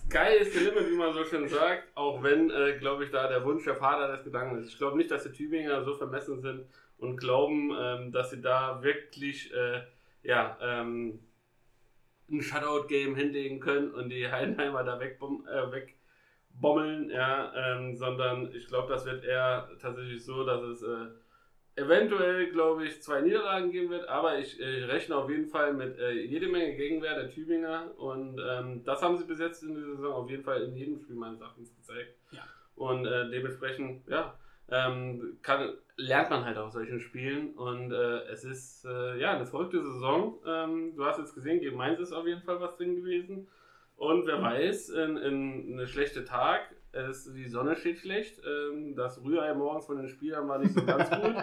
The 0.09 0.59
limit, 0.59 0.89
wie 0.89 0.95
man 0.95 1.13
so 1.13 1.23
schön 1.23 1.47
sagt, 1.47 1.95
auch 1.95 2.23
wenn, 2.23 2.49
äh, 2.49 2.77
glaube 2.79 3.05
ich, 3.05 3.11
da 3.11 3.27
der 3.27 3.45
Wunsch 3.45 3.63
der 3.63 3.75
Vater 3.75 4.11
des 4.11 4.23
Gedanken 4.23 4.57
ist. 4.57 4.69
Ich 4.69 4.77
glaube 4.77 4.97
nicht, 4.97 5.11
dass 5.11 5.23
die 5.23 5.31
Tübinger 5.31 5.83
so 5.83 5.93
vermessen 5.93 6.41
sind 6.41 6.65
und 6.97 7.17
glauben, 7.17 7.71
ähm, 7.79 8.11
dass 8.11 8.31
sie 8.31 8.41
da 8.41 8.81
wirklich 8.81 9.53
äh, 9.53 9.81
ja, 10.23 10.57
ähm, 10.61 11.19
ein 12.29 12.41
Shutout-Game 12.41 13.15
hinlegen 13.15 13.59
können 13.59 13.93
und 13.93 14.09
die 14.09 14.29
Heidenheimer 14.29 14.83
da 14.83 14.99
wegbom 14.99 15.47
äh, 15.47 15.71
wegbommeln, 15.71 17.09
ja, 17.09 17.53
ähm, 17.55 17.95
sondern 17.95 18.53
ich 18.53 18.67
glaube, 18.67 18.91
das 18.91 19.05
wird 19.05 19.23
eher 19.23 19.69
tatsächlich 19.81 20.23
so, 20.23 20.43
dass 20.43 20.61
es 20.61 20.83
äh, 20.83 21.07
eventuell, 21.79 22.51
glaube 22.51 22.85
ich, 22.85 23.01
zwei 23.01 23.21
Niederlagen 23.21 23.71
geben 23.71 23.89
wird, 23.89 24.07
aber 24.07 24.37
ich 24.37 24.59
äh, 24.59 24.85
rechne 24.85 25.15
auf 25.15 25.29
jeden 25.29 25.47
Fall 25.47 25.73
mit 25.73 25.97
äh, 25.97 26.11
jede 26.11 26.47
Menge 26.47 26.75
Gegenwehr 26.75 27.15
der 27.15 27.29
Tübinger 27.29 27.91
und 27.97 28.39
ähm, 28.39 28.83
das 28.83 29.01
haben 29.01 29.17
sie 29.17 29.25
bis 29.25 29.39
jetzt 29.39 29.63
in 29.63 29.75
der 29.75 29.83
Saison 29.83 30.13
auf 30.13 30.29
jeden 30.29 30.43
Fall 30.43 30.61
in 30.63 30.75
jedem 30.75 30.99
Spiel 30.99 31.15
meines 31.15 31.41
Erachtens 31.41 31.75
gezeigt. 31.75 32.15
Ja. 32.31 32.43
Und 32.75 33.05
äh, 33.05 33.29
dementsprechend, 33.29 34.07
ja, 34.07 34.35
ähm, 34.71 35.37
kann, 35.41 35.73
lernt 35.97 36.29
man 36.29 36.45
halt 36.45 36.57
aus 36.57 36.73
solchen 36.73 36.99
Spielen 36.99 37.53
und 37.55 37.91
äh, 37.91 38.23
es 38.27 38.43
ist 38.43 38.85
äh, 38.85 39.19
ja 39.19 39.33
eine 39.33 39.45
verrückte 39.45 39.81
Saison. 39.81 40.39
Ähm, 40.45 40.95
du 40.95 41.05
hast 41.05 41.19
jetzt 41.19 41.35
gesehen, 41.35 41.59
gegen 41.59 41.75
Mainz 41.75 41.99
ist 41.99 42.13
auf 42.13 42.27
jeden 42.27 42.43
Fall 42.43 42.59
was 42.61 42.75
drin 42.77 42.95
gewesen. 42.95 43.47
Und 43.97 44.25
wer 44.27 44.37
mhm. 44.37 44.43
weiß, 44.43 44.89
in, 44.89 45.17
in 45.17 45.73
eine 45.73 45.87
schlechte 45.87 46.23
Tag 46.23 46.61
es, 46.91 47.31
die 47.31 47.47
Sonne 47.47 47.75
steht 47.75 47.99
schlecht, 47.99 48.41
ähm, 48.43 48.95
das 48.95 49.23
Rührei 49.23 49.53
morgens 49.53 49.85
von 49.85 49.97
den 49.97 50.07
Spielern 50.07 50.47
war 50.47 50.57
nicht 50.57 50.73
so 50.73 50.83
ganz 50.83 51.09
gut 51.21 51.35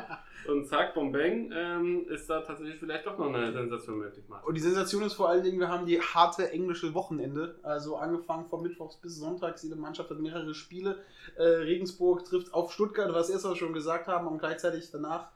und 0.49 0.67
zack, 0.67 0.95
bom 0.95 1.13
bang, 1.13 1.53
ähm, 1.55 2.07
ist 2.09 2.29
da 2.29 2.41
tatsächlich 2.41 2.79
vielleicht 2.79 3.07
doch 3.07 3.17
noch 3.17 3.33
eine 3.33 3.53
Sensation 3.53 3.99
möglich. 3.99 4.25
Und 4.45 4.55
die 4.55 4.61
Sensation 4.61 5.05
ist 5.05 5.15
vor 5.15 5.29
allen 5.29 5.45
Dingen, 5.45 5.61
wir 5.61 5.69
haben 5.69 5.87
die 5.87 6.01
harte 6.01 6.51
englische 6.51 6.95
Wochenende, 6.95 7.59
also 7.63 7.97
angefangen 7.97 8.47
von 8.47 8.63
Mittwochs 8.63 8.97
bis 8.97 9.17
Sonntags, 9.17 9.63
jede 9.63 9.77
Mannschaft 9.77 10.11
hat 10.11 10.19
mehrere 10.19 10.55
Spiele. 10.55 10.99
Äh, 11.37 11.43
Regensburg 11.43 12.25
trifft 12.25 12.53
auf 12.53 12.73
Stuttgart, 12.73 13.13
was 13.15 13.31
erst 13.31 13.45
was 13.45 13.57
schon 13.57 13.73
gesagt 13.73 14.09
haben 14.09 14.27
und 14.27 14.39
gleichzeitig 14.39 14.91
danach 14.91 15.31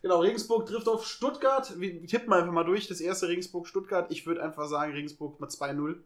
Genau, 0.00 0.20
Regensburg 0.20 0.66
trifft 0.66 0.88
auf 0.88 1.04
Stuttgart. 1.04 1.80
Wir 1.80 2.06
tippen 2.06 2.32
einfach 2.32 2.52
mal 2.52 2.64
durch. 2.64 2.86
Das 2.86 3.00
erste 3.00 3.26
Regensburg-Stuttgart. 3.26 4.12
Ich 4.12 4.26
würde 4.26 4.42
einfach 4.42 4.68
sagen, 4.68 4.92
Regensburg 4.92 5.40
mit 5.40 5.50
2-0. 5.50 5.96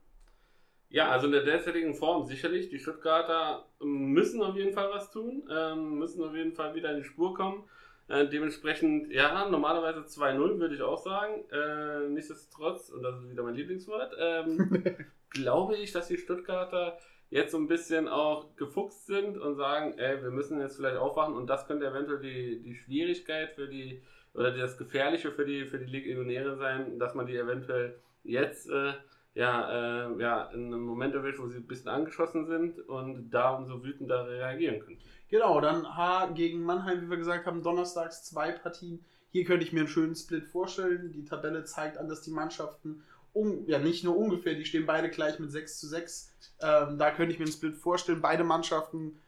Ja, 0.93 1.09
also 1.09 1.27
in 1.27 1.33
der 1.33 1.43
derzeitigen 1.43 1.95
Form 1.95 2.27
sicherlich. 2.27 2.69
Die 2.69 2.79
Stuttgarter 2.79 3.67
müssen 3.81 4.43
auf 4.43 4.57
jeden 4.57 4.75
Fall 4.75 4.91
was 4.91 5.11
tun, 5.11 5.43
ähm, 5.51 5.99
müssen 5.99 6.23
auf 6.23 6.35
jeden 6.35 6.53
Fall 6.53 6.75
wieder 6.75 6.91
in 6.91 6.99
die 6.99 7.05
Spur 7.05 7.35
kommen. 7.35 7.65
Äh, 8.09 8.29
dementsprechend, 8.29 9.11
ja, 9.11 9.49
normalerweise 9.49 10.01
2-0 10.01 10.59
würde 10.59 10.75
ich 10.75 10.83
auch 10.83 10.99
sagen. 10.99 11.45
Äh, 11.51 12.11
nichtsdestotrotz, 12.11 12.91
und 12.91 13.03
das 13.03 13.17
ist 13.21 13.31
wieder 13.31 13.43
mein 13.43 13.55
Lieblingswort, 13.55 14.15
ähm, 14.19 14.83
glaube 15.31 15.77
ich, 15.77 15.93
dass 15.93 16.09
die 16.09 16.19
Stuttgarter 16.19 16.99
jetzt 17.31 17.53
so 17.53 17.59
ein 17.59 17.69
bisschen 17.69 18.07
auch 18.07 18.55
gefuchst 18.57 19.07
sind 19.07 19.39
und 19.39 19.55
sagen, 19.55 19.97
ey, 19.97 20.23
wir 20.23 20.31
müssen 20.31 20.61
jetzt 20.61 20.77
vielleicht 20.77 20.99
aufwachen 20.99 21.35
und 21.35 21.47
das 21.47 21.67
könnte 21.67 21.87
eventuell 21.87 22.21
die, 22.21 22.63
die 22.63 22.75
Schwierigkeit 22.75 23.55
für 23.55 23.67
die, 23.67 24.03
oder 24.35 24.51
das 24.51 24.77
Gefährliche 24.77 25.33
für 25.33 25.47
die, 25.47 25.65
für 25.65 25.79
die 25.79 25.91
Legionäre 25.91 26.55
sein, 26.59 26.99
dass 26.99 27.15
man 27.15 27.25
die 27.25 27.37
eventuell 27.39 27.99
jetzt 28.25 28.69
äh, 28.69 28.93
ja, 29.35 30.11
äh, 30.11 30.21
ja, 30.21 30.45
in 30.53 30.67
einem 30.67 30.83
Moment 30.83 31.15
erwischt, 31.15 31.39
wo 31.39 31.49
sie 31.49 31.57
ein 31.57 31.67
bisschen 31.67 31.89
angeschossen 31.89 32.47
sind 32.47 32.79
und 32.81 33.31
da 33.31 33.51
umso 33.51 33.83
wütender 33.83 34.29
reagieren 34.29 34.81
können. 34.81 34.99
Genau, 35.29 35.61
dann 35.61 35.97
H 35.97 36.33
gegen 36.35 36.63
Mannheim, 36.63 37.03
wie 37.03 37.11
wir 37.11 37.17
gesagt 37.17 37.47
haben, 37.47 37.63
donnerstags 37.63 38.25
zwei 38.25 38.53
Partien. 38.53 39.05
Hier 39.31 39.45
könnte 39.45 39.65
ich 39.65 39.73
mir 39.73 39.81
einen 39.81 39.89
schönen 39.89 40.15
Split 40.15 40.45
vorstellen. 40.45 41.11
Die 41.13 41.25
Tabelle 41.25 41.65
zeigt 41.65 41.97
an, 41.97 42.09
dass 42.09 42.21
die 42.21 42.31
Mannschaften, 42.31 43.03
um, 43.33 43.67
ja 43.67 43.79
nicht 43.79 44.05
nur 44.05 44.15
ungefähr, 44.15 44.55
die 44.55 44.67
stehen 44.67 44.85
beide 44.85 45.09
gleich 45.09 45.39
mit 45.39 45.51
6 45.51 45.81
zu 45.81 45.87
6. 45.87 46.35
Ähm, 46.61 46.99
da 46.99 47.11
könnte 47.11 47.33
ich 47.33 47.39
mir 47.39 47.47
einen 47.47 47.53
Split 47.55 47.77
vorstellen. 47.77 48.21
Beide 48.21 48.45
Mannschaften 48.45 49.19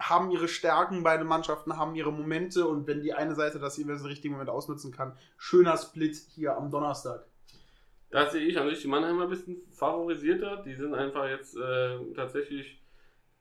haben 0.00 0.32
ihre 0.32 0.48
Stärken, 0.48 1.04
beide 1.04 1.22
Mannschaften 1.22 1.76
haben 1.76 1.94
ihre 1.94 2.12
Momente 2.12 2.66
und 2.66 2.88
wenn 2.88 3.02
die 3.02 3.14
eine 3.14 3.36
Seite 3.36 3.60
das 3.60 3.76
jeweils 3.76 4.00
im 4.00 4.06
richtigen 4.06 4.34
Moment 4.34 4.50
ausnutzen 4.50 4.90
kann, 4.90 5.16
schöner 5.36 5.76
Split 5.76 6.16
hier 6.16 6.56
am 6.56 6.72
Donnerstag. 6.72 7.24
Da 8.12 8.26
sehe 8.26 8.42
ich 8.42 8.58
an 8.58 8.68
sich 8.68 8.82
die 8.82 8.88
Mannheimer 8.88 9.22
ein 9.22 9.30
bisschen 9.30 9.62
favorisierter. 9.70 10.62
Die 10.64 10.74
sind 10.74 10.94
einfach 10.94 11.26
jetzt 11.28 11.56
äh, 11.56 11.98
tatsächlich 12.14 12.78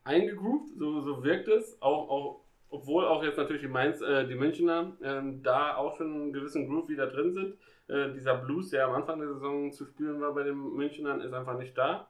eingegroovt, 0.06 0.70
so, 0.78 1.02
so 1.02 1.24
wirkt 1.26 1.50
es. 1.50 1.80
Auch, 1.82 2.10
auch, 2.10 2.46
obwohl 2.70 3.06
auch 3.06 3.22
jetzt 3.22 3.38
natürlich 3.38 3.62
die, 3.62 3.68
Mainz, 3.68 4.02
äh, 4.02 4.26
die 4.26 4.36
Münchner 4.36 4.96
ähm, 5.04 5.44
da 5.44 5.76
auch 5.76 5.98
schon 5.98 6.14
einen 6.14 6.34
gewissen 6.34 6.68
Groove 6.70 6.88
wieder 6.88 7.08
drin 7.08 7.34
sind. 7.34 7.58
Äh, 7.90 8.14
dieser 8.14 8.36
Blues, 8.38 8.70
der 8.70 8.88
am 8.88 8.94
Anfang 8.94 9.20
der 9.20 9.34
Saison 9.34 9.74
zu 9.74 9.86
spielen 9.86 10.22
war 10.22 10.34
bei 10.34 10.44
den 10.44 10.56
Münchnern, 10.56 11.20
ist 11.20 11.34
einfach 11.34 11.58
nicht 11.58 11.78
da. 11.78 12.10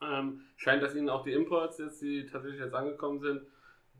Ähm, 0.00 0.40
scheint, 0.56 0.82
dass 0.82 0.96
ihnen 0.96 1.10
auch 1.10 1.24
die 1.24 1.32
Imports 1.32 1.76
jetzt, 1.76 2.00
die 2.00 2.24
tatsächlich 2.24 2.60
jetzt 2.60 2.74
angekommen 2.74 3.20
sind, 3.20 3.42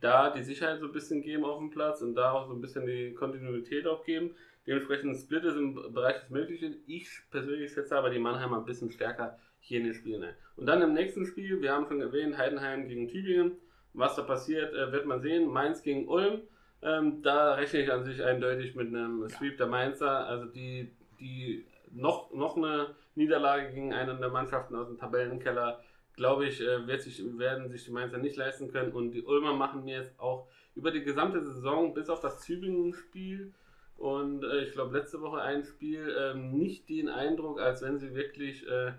da 0.00 0.30
die 0.30 0.42
Sicherheit 0.42 0.80
so 0.80 0.86
ein 0.86 0.92
bisschen 0.92 1.20
geben 1.20 1.44
auf 1.44 1.58
dem 1.58 1.70
Platz 1.70 2.00
und 2.00 2.14
da 2.14 2.32
auch 2.32 2.48
so 2.48 2.54
ein 2.54 2.62
bisschen 2.62 2.86
die 2.86 3.12
Kontinuität 3.12 3.86
auch 3.86 4.02
geben. 4.02 4.34
Dementsprechend 4.66 5.16
Split 5.16 5.44
ist 5.44 5.56
im 5.56 5.74
Bereich 5.92 6.20
des 6.20 6.30
Möglichen. 6.30 6.76
Ich 6.86 7.08
persönlich 7.30 7.72
schätze 7.72 7.96
aber 7.96 8.10
die 8.10 8.18
Mannheimer 8.18 8.58
ein 8.58 8.64
bisschen 8.64 8.90
stärker 8.90 9.38
hier 9.58 9.78
in 9.78 9.84
den 9.84 9.94
Spielen 9.94 10.22
ein. 10.22 10.34
Und 10.56 10.66
dann 10.66 10.82
im 10.82 10.92
nächsten 10.92 11.26
Spiel, 11.26 11.60
wir 11.60 11.72
haben 11.72 11.86
schon 11.86 12.00
erwähnt, 12.00 12.38
Heidenheim 12.38 12.88
gegen 12.88 13.08
Tübingen. 13.08 13.52
Was 13.94 14.16
da 14.16 14.22
passiert, 14.22 14.72
äh, 14.74 14.92
wird 14.92 15.06
man 15.06 15.20
sehen. 15.20 15.50
Mainz 15.50 15.82
gegen 15.82 16.08
Ulm. 16.08 16.42
Ähm, 16.82 17.22
da 17.22 17.54
rechne 17.54 17.80
ich 17.80 17.92
an 17.92 18.04
sich 18.04 18.22
eindeutig 18.22 18.74
mit 18.74 18.88
einem 18.88 19.28
Sweep 19.28 19.56
der 19.56 19.66
Mainzer. 19.66 20.26
Also 20.26 20.46
die, 20.46 20.92
die 21.20 21.66
noch, 21.90 22.32
noch 22.32 22.56
eine 22.56 22.94
Niederlage 23.14 23.72
gegen 23.72 23.92
eine 23.92 24.16
der 24.16 24.30
Mannschaften 24.30 24.74
aus 24.76 24.88
dem 24.88 24.98
Tabellenkeller 24.98 25.82
glaube 26.14 26.46
ich, 26.46 26.60
äh, 26.60 26.86
wird 26.86 27.02
sich, 27.02 27.22
werden 27.38 27.68
sich 27.68 27.84
die 27.84 27.90
Mainzer 27.90 28.18
nicht 28.18 28.36
leisten 28.36 28.70
können. 28.70 28.92
Und 28.92 29.12
die 29.12 29.22
Ulmer 29.22 29.54
machen 29.54 29.84
mir 29.84 30.02
jetzt 30.02 30.18
auch 30.18 30.46
über 30.74 30.90
die 30.90 31.02
gesamte 31.02 31.42
Saison, 31.42 31.94
bis 31.94 32.08
auf 32.08 32.20
das 32.20 32.44
Tübingen-Spiel 32.44 33.52
und 33.96 34.44
äh, 34.44 34.64
ich 34.64 34.72
glaube 34.72 34.96
letzte 34.96 35.20
Woche 35.20 35.40
ein 35.40 35.64
Spiel, 35.64 36.14
ähm, 36.18 36.52
nicht 36.52 36.88
den 36.88 37.08
Eindruck, 37.08 37.60
als 37.60 37.82
wenn 37.82 37.98
sie 37.98 38.14
wirklich 38.14 38.66
äh, 38.66 38.92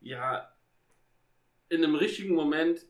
ja 0.00 0.50
in 1.68 1.84
einem 1.84 1.94
richtigen 1.94 2.34
Moment 2.34 2.86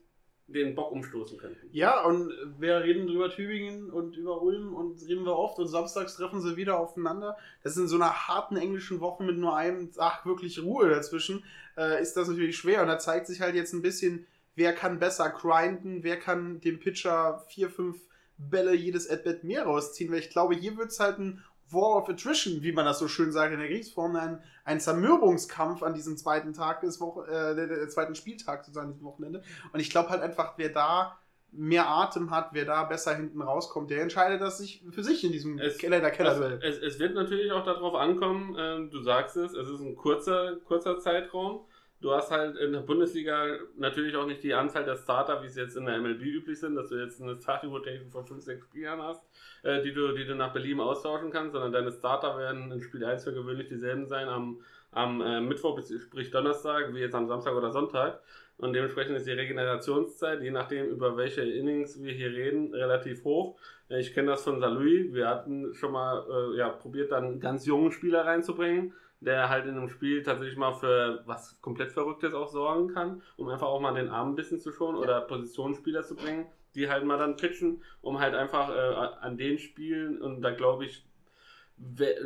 den 0.53 0.75
Bock 0.75 0.91
umstoßen 0.91 1.39
könnten. 1.39 1.69
Ja, 1.71 2.03
und 2.05 2.33
wir 2.59 2.81
reden 2.81 3.07
drüber 3.07 3.31
Tübingen 3.31 3.91
und 3.91 4.17
über 4.17 4.43
Ulm 4.43 4.75
und 4.75 5.01
reden 5.03 5.25
wir 5.25 5.37
oft 5.37 5.59
und 5.59 5.69
samstags 5.69 6.17
treffen 6.17 6.41
sie 6.41 6.57
wieder 6.57 6.79
aufeinander. 6.79 7.37
Das 7.63 7.77
in 7.77 7.87
so 7.87 7.97
einer 7.97 8.29
harten 8.29 8.57
englischen 8.57 9.01
Woche 9.01 9.23
mit 9.23 9.39
nur 9.39 9.57
einem 9.57 9.93
Tag 9.93 10.27
wirklich 10.27 10.61
Ruhe 10.61 10.89
dazwischen, 10.89 11.45
äh, 11.77 12.03
ist 12.03 12.17
das 12.17 12.29
natürlich 12.29 12.57
schwer. 12.57 12.83
Und 12.83 12.89
da 12.89 12.99
zeigt 12.99 13.29
sich 13.29 13.41
halt 13.41 13.55
jetzt 13.55 13.73
ein 13.73 13.83
bisschen, 13.83 14.27
wer 14.57 14.73
kann 14.73 14.99
besser 14.99 15.31
grinden, 15.31 16.03
wer 16.03 16.19
kann 16.19 16.61
dem 16.61 16.81
Pitcher 16.81 17.45
vier, 17.49 17.71
fünf 17.71 18.01
Bälle 18.49 18.75
jedes 18.75 19.09
At-Bat 19.11 19.45
mehr 19.45 19.65
rausziehen, 19.65 20.11
weil 20.11 20.21
ich 20.21 20.31
glaube, 20.31 20.55
hier 20.55 20.77
wird 20.77 20.91
es 20.91 21.01
halt 21.01 21.19
ein 21.19 21.45
War 21.71 21.97
of 21.97 22.09
Attrition, 22.09 22.63
wie 22.63 22.73
man 22.73 22.85
das 22.85 22.99
so 22.99 23.07
schön 23.07 23.33
sagt 23.33 23.53
in 23.53 23.61
der 23.61 23.69
Kriegsform, 23.69 24.17
ein, 24.17 24.43
ein 24.65 24.81
Zermürbungskampf 24.81 25.83
an 25.83 25.95
diesem 25.95 26.17
zweiten 26.17 26.53
Tag 26.53 26.81
des 26.81 27.01
Woche, 27.01 27.27
äh, 27.29 27.55
der, 27.55 27.67
der, 27.69 27.89
zweiten 27.89 28.15
Spieltag 28.15 28.65
sozusagen 28.65 28.93
diesem 28.93 29.07
Wochenende. 29.07 29.43
Und 29.73 29.81
ich 29.81 29.91
glaube 29.91 30.09
halt 30.09 30.23
einfach, 30.23 30.55
wer 30.57 30.71
da 30.71 31.19
mehr 31.53 31.89
Atem 31.89 32.31
hat, 32.31 32.51
wer 32.53 32.65
da 32.65 32.85
besser 32.85 33.15
hinten 33.17 33.43
rauskommt, 33.43 33.91
der 33.91 34.03
entscheidet 34.03 34.41
das 34.41 34.59
sich 34.59 34.85
für 34.91 35.03
sich 35.03 35.25
in 35.25 35.33
diesem 35.33 35.59
Es- 35.59 35.79
Keller 35.79 36.01
der 36.01 36.11
Keller. 36.11 36.31
Also, 36.31 36.45
es, 36.45 36.79
es 36.79 36.99
wird 36.99 37.15
natürlich 37.15 37.51
auch 37.53 37.65
darauf 37.65 37.95
ankommen, 37.95 38.57
ähm, 38.59 38.91
du 38.91 39.01
sagst 39.03 39.37
es, 39.37 39.53
es 39.53 39.69
ist 39.69 39.81
ein 39.81 39.97
kurzer, 39.97 40.57
kurzer 40.65 40.99
Zeitraum. 40.99 41.65
Du 42.01 42.13
hast 42.13 42.31
halt 42.31 42.57
in 42.57 42.73
der 42.73 42.81
Bundesliga 42.81 43.59
natürlich 43.77 44.17
auch 44.17 44.27
nicht 44.27 44.43
die 44.43 44.55
Anzahl 44.55 44.85
der 44.85 44.97
Starter, 44.97 45.43
wie 45.43 45.47
es 45.47 45.57
jetzt 45.57 45.77
in 45.77 45.85
der 45.85 45.99
MLB 46.01 46.23
üblich 46.23 46.59
sind, 46.59 46.75
dass 46.75 46.89
du 46.89 46.97
jetzt 46.97 47.21
eine 47.21 47.37
Starting 47.37 47.71
Rotation 47.71 48.11
von 48.11 48.25
5, 48.27 48.43
6 48.43 48.65
Spielern 48.65 49.03
hast, 49.03 49.23
äh, 49.63 49.83
die, 49.83 49.93
du, 49.93 50.13
die 50.15 50.25
du 50.25 50.35
nach 50.35 50.53
Belieben 50.55 50.81
austauschen 50.81 51.31
kannst, 51.31 51.53
sondern 51.53 51.73
deine 51.73 51.93
Starter 51.93 52.39
werden 52.39 52.73
in 52.73 52.81
Spiel 52.81 53.05
1 53.05 53.25
für 53.25 53.35
gewöhnlich 53.35 53.69
dieselben 53.69 54.07
sein 54.07 54.29
am, 54.29 54.63
am 54.93 55.21
äh, 55.21 55.43
Mittwoch, 55.43 55.79
sprich 55.83 56.31
Donnerstag, 56.31 56.95
wie 56.95 57.01
jetzt 57.01 57.15
am 57.15 57.29
Samstag 57.29 57.55
oder 57.55 57.71
Sonntag. 57.71 58.23
Und 58.57 58.73
dementsprechend 58.73 59.17
ist 59.17 59.27
die 59.27 59.33
Regenerationszeit, 59.33 60.43
je 60.43 60.51
nachdem 60.51 60.87
über 60.87 61.17
welche 61.19 61.43
Innings 61.43 62.03
wir 62.03 62.13
hier 62.13 62.31
reden, 62.31 62.75
relativ 62.75 63.25
hoch. 63.25 63.59
Äh, 63.91 64.01
Ich 64.01 64.15
kenne 64.15 64.29
das 64.29 64.43
von 64.43 64.59
Salui. 64.59 65.13
Wir 65.13 65.29
hatten 65.29 65.75
schon 65.75 65.93
mal 65.93 66.25
äh, 66.31 66.57
ja, 66.57 66.71
probiert, 66.71 67.13
dann 67.13 67.41
ganz 67.41 67.67
jungen 67.67 67.93
Spieler 67.93 68.25
reinzubringen, 68.25 68.95
der 69.21 69.49
halt 69.49 69.67
in 69.67 69.77
einem 69.77 69.89
Spiel 69.89 70.23
tatsächlich 70.23 70.57
mal 70.57 70.73
für 70.73 71.23
was 71.27 71.61
komplett 71.61 71.93
Verrücktes 71.93 72.35
auch 72.35 72.49
sorgen 72.49 72.89
kann, 72.89 73.23
um 73.37 73.49
einfach 73.49 73.69
auch 73.69 73.81
mal 73.81 73.95
den 73.95 74.09
Arm 74.09 74.31
ein 74.31 74.37
bisschen 74.37 74.61
zu 74.61 74.73
schonen 74.73 74.97
oder 74.97 75.21
Positionsspieler 75.21 76.03
zu 76.03 76.17
bringen, 76.17 76.47
die 76.75 76.89
halt 76.89 77.05
mal 77.05 77.19
dann 77.19 77.37
pitchen, 77.37 77.83
um 78.01 78.19
halt 78.19 78.35
einfach 78.35 78.71
äh, 78.71 78.95
an 79.21 79.37
den 79.37 79.59
Spielen 79.59 80.21
und 80.21 80.41
da 80.41 80.51
glaube 80.51 80.87
ich, 80.87 81.05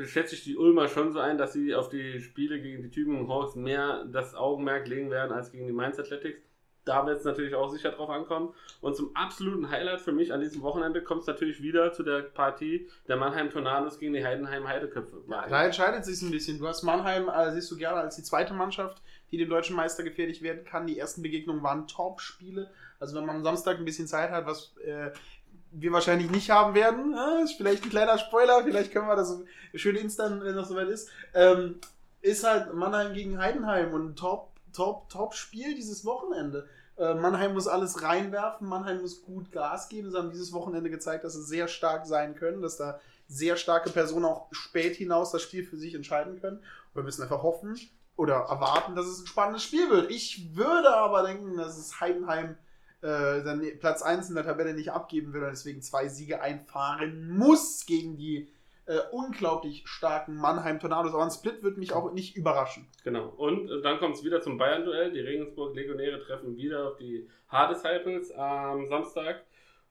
schätze 0.04 0.34
ich 0.34 0.44
die 0.44 0.56
Ulmer 0.56 0.88
schon 0.88 1.12
so 1.12 1.20
ein, 1.20 1.38
dass 1.38 1.52
sie 1.52 1.74
auf 1.74 1.88
die 1.88 2.20
Spiele 2.20 2.60
gegen 2.60 2.82
die 2.82 2.90
Tübingen 2.90 3.28
Hawks 3.28 3.54
mehr 3.54 4.04
das 4.04 4.34
Augenmerk 4.34 4.88
legen 4.88 5.10
werden 5.10 5.32
als 5.32 5.52
gegen 5.52 5.66
die 5.66 5.72
Mainz 5.72 5.98
Athletics. 5.98 6.42
Da 6.84 7.06
wird 7.06 7.18
es 7.18 7.24
natürlich 7.24 7.54
auch 7.54 7.70
sicher 7.70 7.92
drauf 7.92 8.10
ankommen. 8.10 8.54
Und 8.80 8.96
zum 8.96 9.14
absoluten 9.16 9.70
Highlight 9.70 10.00
für 10.00 10.12
mich 10.12 10.32
an 10.32 10.40
diesem 10.40 10.62
Wochenende 10.62 11.02
kommt 11.02 11.22
es 11.22 11.26
natürlich 11.26 11.62
wieder 11.62 11.92
zu 11.92 12.02
der 12.02 12.22
Partie 12.22 12.88
der 13.08 13.16
Mannheim 13.16 13.50
Tornados 13.50 13.98
gegen 13.98 14.12
die 14.12 14.24
Heidenheim 14.24 14.68
Heideköpfe. 14.68 15.22
Da 15.28 15.64
entscheidet 15.64 16.04
sich 16.04 16.20
ein 16.22 16.30
bisschen. 16.30 16.58
Du 16.58 16.68
hast 16.68 16.82
Mannheim, 16.82 17.28
äh, 17.28 17.52
siehst 17.52 17.70
du 17.70 17.76
gerne 17.76 18.00
als 18.00 18.16
die 18.16 18.22
zweite 18.22 18.52
Mannschaft, 18.52 19.02
die 19.30 19.38
dem 19.38 19.48
deutschen 19.48 19.76
Meister 19.76 20.02
gefährlich 20.02 20.42
werden 20.42 20.64
kann. 20.64 20.86
Die 20.86 20.98
ersten 20.98 21.22
Begegnungen 21.22 21.62
waren 21.62 21.86
Top-Spiele. 21.86 22.70
Also 23.00 23.16
wenn 23.16 23.26
man 23.26 23.36
am 23.36 23.44
Samstag 23.44 23.78
ein 23.78 23.84
bisschen 23.84 24.06
Zeit 24.06 24.30
hat, 24.30 24.46
was 24.46 24.76
äh, 24.84 25.10
wir 25.72 25.92
wahrscheinlich 25.92 26.30
nicht 26.30 26.50
haben 26.50 26.74
werden, 26.74 27.14
äh, 27.14 27.44
ist 27.44 27.54
vielleicht 27.56 27.84
ein 27.84 27.90
kleiner 27.90 28.18
Spoiler, 28.18 28.62
vielleicht 28.62 28.92
können 28.92 29.08
wir 29.08 29.16
das 29.16 29.42
schön 29.74 29.96
instant, 29.96 30.44
wenn 30.44 30.54
das 30.54 30.68
soweit 30.68 30.88
ist, 30.88 31.10
ähm, 31.34 31.80
ist 32.20 32.44
halt 32.44 32.72
Mannheim 32.72 33.12
gegen 33.12 33.38
Heidenheim 33.38 33.92
und 33.92 34.10
ein 34.10 34.16
Top, 34.74 35.08
Top, 35.08 35.08
Top-Spiel 35.08 35.74
dieses 35.74 36.04
Wochenende. 36.04 36.68
Äh, 36.96 37.14
Mannheim 37.14 37.54
muss 37.54 37.66
alles 37.66 38.02
reinwerfen, 38.02 38.68
Mannheim 38.68 39.00
muss 39.00 39.22
gut 39.22 39.50
Gas 39.50 39.88
geben. 39.88 40.10
Sie 40.10 40.18
haben 40.18 40.30
dieses 40.30 40.52
Wochenende 40.52 40.90
gezeigt, 40.90 41.24
dass 41.24 41.34
sie 41.34 41.42
sehr 41.42 41.68
stark 41.68 42.06
sein 42.06 42.34
können, 42.34 42.62
dass 42.62 42.76
da 42.76 43.00
sehr 43.26 43.56
starke 43.56 43.90
Personen 43.90 44.26
auch 44.26 44.48
spät 44.52 44.96
hinaus 44.96 45.32
das 45.32 45.42
Spiel 45.42 45.64
für 45.64 45.76
sich 45.76 45.94
entscheiden 45.94 46.40
können. 46.40 46.58
Und 46.58 46.94
wir 46.94 47.02
müssen 47.02 47.22
einfach 47.22 47.42
hoffen 47.42 47.78
oder 48.16 48.34
erwarten, 48.34 48.94
dass 48.94 49.06
es 49.06 49.20
ein 49.20 49.26
spannendes 49.26 49.64
Spiel 49.64 49.90
wird. 49.90 50.10
Ich 50.10 50.54
würde 50.54 50.94
aber 50.94 51.22
denken, 51.24 51.56
dass 51.56 51.78
es 51.78 52.00
Heidenheim 52.00 52.56
äh, 53.00 53.42
dann 53.42 53.62
Platz 53.80 54.02
1 54.02 54.28
in 54.28 54.34
der 54.34 54.44
Tabelle 54.44 54.74
nicht 54.74 54.92
abgeben 54.92 55.32
will 55.32 55.42
und 55.42 55.50
deswegen 55.50 55.82
zwei 55.82 56.08
Siege 56.08 56.40
einfahren 56.40 57.28
muss 57.28 57.86
gegen 57.86 58.16
die 58.16 58.48
äh, 58.86 58.98
unglaublich 59.12 59.82
starken 59.86 60.36
Mannheim 60.36 60.80
Tornados. 60.80 61.14
Aber 61.14 61.24
ein 61.24 61.30
Split 61.30 61.62
wird 61.62 61.78
mich 61.78 61.92
auch 61.92 62.12
nicht 62.12 62.36
überraschen. 62.36 62.86
Genau. 63.02 63.28
Und 63.36 63.70
äh, 63.70 63.82
dann 63.82 63.98
kommt 63.98 64.16
es 64.16 64.24
wieder 64.24 64.40
zum 64.40 64.58
Bayern-Duell. 64.58 65.12
Die 65.12 65.20
Regensburg 65.20 65.74
Legionäre 65.74 66.20
treffen 66.20 66.56
wieder 66.56 66.88
auf 66.88 66.96
die 66.96 67.28
Hard 67.48 67.74
Disciples 67.74 68.30
am 68.32 68.86
Samstag. 68.86 69.44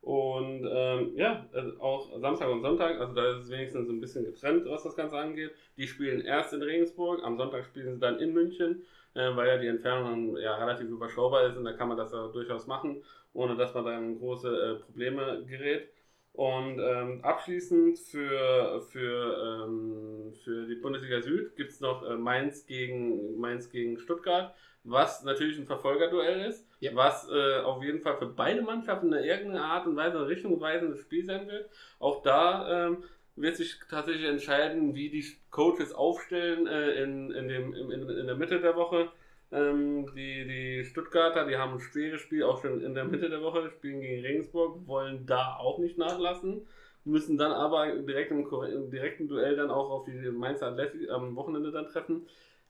Und 0.03 0.67
ähm, 0.69 1.13
ja, 1.15 1.47
also 1.53 1.79
auch 1.79 2.19
Samstag 2.19 2.49
und 2.49 2.61
Sonntag, 2.61 2.99
also 2.99 3.13
da 3.13 3.31
ist 3.31 3.45
es 3.45 3.49
wenigstens 3.49 3.87
ein 3.87 4.01
bisschen 4.01 4.25
getrennt, 4.25 4.65
was 4.65 4.83
das 4.83 4.97
Ganze 4.97 5.17
angeht. 5.17 5.51
Die 5.77 5.87
spielen 5.87 6.19
erst 6.19 6.51
in 6.51 6.61
Regensburg, 6.61 7.23
am 7.23 7.37
Sonntag 7.37 7.63
spielen 7.63 7.93
sie 7.93 7.99
dann 8.01 8.19
in 8.19 8.33
München, 8.33 8.83
äh, 9.13 9.33
weil 9.33 9.47
ja 9.47 9.57
die 9.57 9.67
Entfernung 9.67 10.35
ja 10.35 10.57
relativ 10.57 10.89
überschaubar 10.89 11.45
ist 11.45 11.55
und 11.55 11.63
da 11.63 11.71
kann 11.71 11.87
man 11.87 11.95
das 11.95 12.11
ja 12.11 12.27
durchaus 12.27 12.67
machen, 12.67 13.01
ohne 13.31 13.55
dass 13.55 13.73
man 13.73 13.85
dann 13.85 14.03
in 14.03 14.19
große 14.19 14.49
äh, 14.49 14.83
Probleme 14.83 15.45
gerät. 15.47 15.87
Und 16.33 16.79
ähm, 16.79 17.19
abschließend 17.23 17.99
für, 17.99 18.81
für, 18.89 19.65
ähm, 19.67 20.33
für 20.43 20.65
die 20.65 20.75
Bundesliga 20.75 21.21
Süd 21.21 21.55
gibt 21.55 21.71
es 21.71 21.79
noch 21.79 22.03
äh, 22.09 22.15
Mainz, 22.15 22.65
gegen, 22.65 23.39
Mainz 23.39 23.69
gegen 23.69 23.99
Stuttgart, 23.99 24.55
was 24.83 25.23
natürlich 25.23 25.59
ein 25.59 25.67
Verfolgerduell 25.67 26.47
ist, 26.49 26.67
Ja. 26.79 26.91
was 26.95 27.29
äh, 27.29 27.59
auf 27.61 27.83
jeden 27.83 28.01
Fall 28.01 28.17
für 28.17 28.25
beide 28.25 28.63
Mannschaften 28.63 29.13
in 29.13 29.23
irgendeiner 29.23 29.65
Art 29.65 29.85
und 29.85 29.95
Weise 29.95 30.27
richtungsweisendes 30.27 31.01
Spiel 31.01 31.23
sein 31.23 31.47
wird. 31.47 31.69
Auch 31.99 32.23
da 32.23 32.87
ähm, 32.87 33.03
wird 33.35 33.55
sich 33.55 33.79
tatsächlich 33.89 34.25
entscheiden, 34.27 34.95
wie 34.95 35.09
die 35.11 35.25
Coaches 35.51 35.93
aufstellen 35.93 36.65
äh, 36.65 37.03
in, 37.03 37.31
in, 37.31 37.47
dem, 37.47 37.73
in 37.75 38.09
in 38.09 38.25
der 38.25 38.35
Mitte 38.35 38.59
der 38.59 38.75
Woche. 38.75 39.11
Ähm, 39.53 40.07
die, 40.15 40.47
die 40.47 40.83
Stuttgarter, 40.83 41.45
die 41.45 41.57
haben 41.57 41.73
ein 41.73 41.79
schweres 41.79 42.21
Spiel 42.21 42.43
auch 42.43 42.59
schon 42.61 42.81
in 42.81 42.95
der 42.95 43.05
Mitte 43.05 43.29
der 43.29 43.41
Woche, 43.41 43.69
spielen 43.69 44.01
gegen 44.01 44.25
Regensburg, 44.25 44.87
wollen 44.87 45.27
da 45.27 45.57
auch 45.57 45.77
nicht 45.77 45.97
nachlassen, 45.97 46.65
müssen 47.05 47.37
dann 47.37 47.51
aber 47.51 47.95
direkt 47.97 48.31
im, 48.31 48.47
im 48.47 48.89
direkten 48.89 49.27
Duell 49.27 49.55
dann 49.55 49.69
auch 49.69 49.91
auf 49.91 50.05
die 50.05 50.11
Mainzer 50.31 50.67
Athletic 50.67 51.09
am 51.11 51.35
Wochenende 51.35 51.71
dann 51.71 51.87
treffen. 51.87 52.25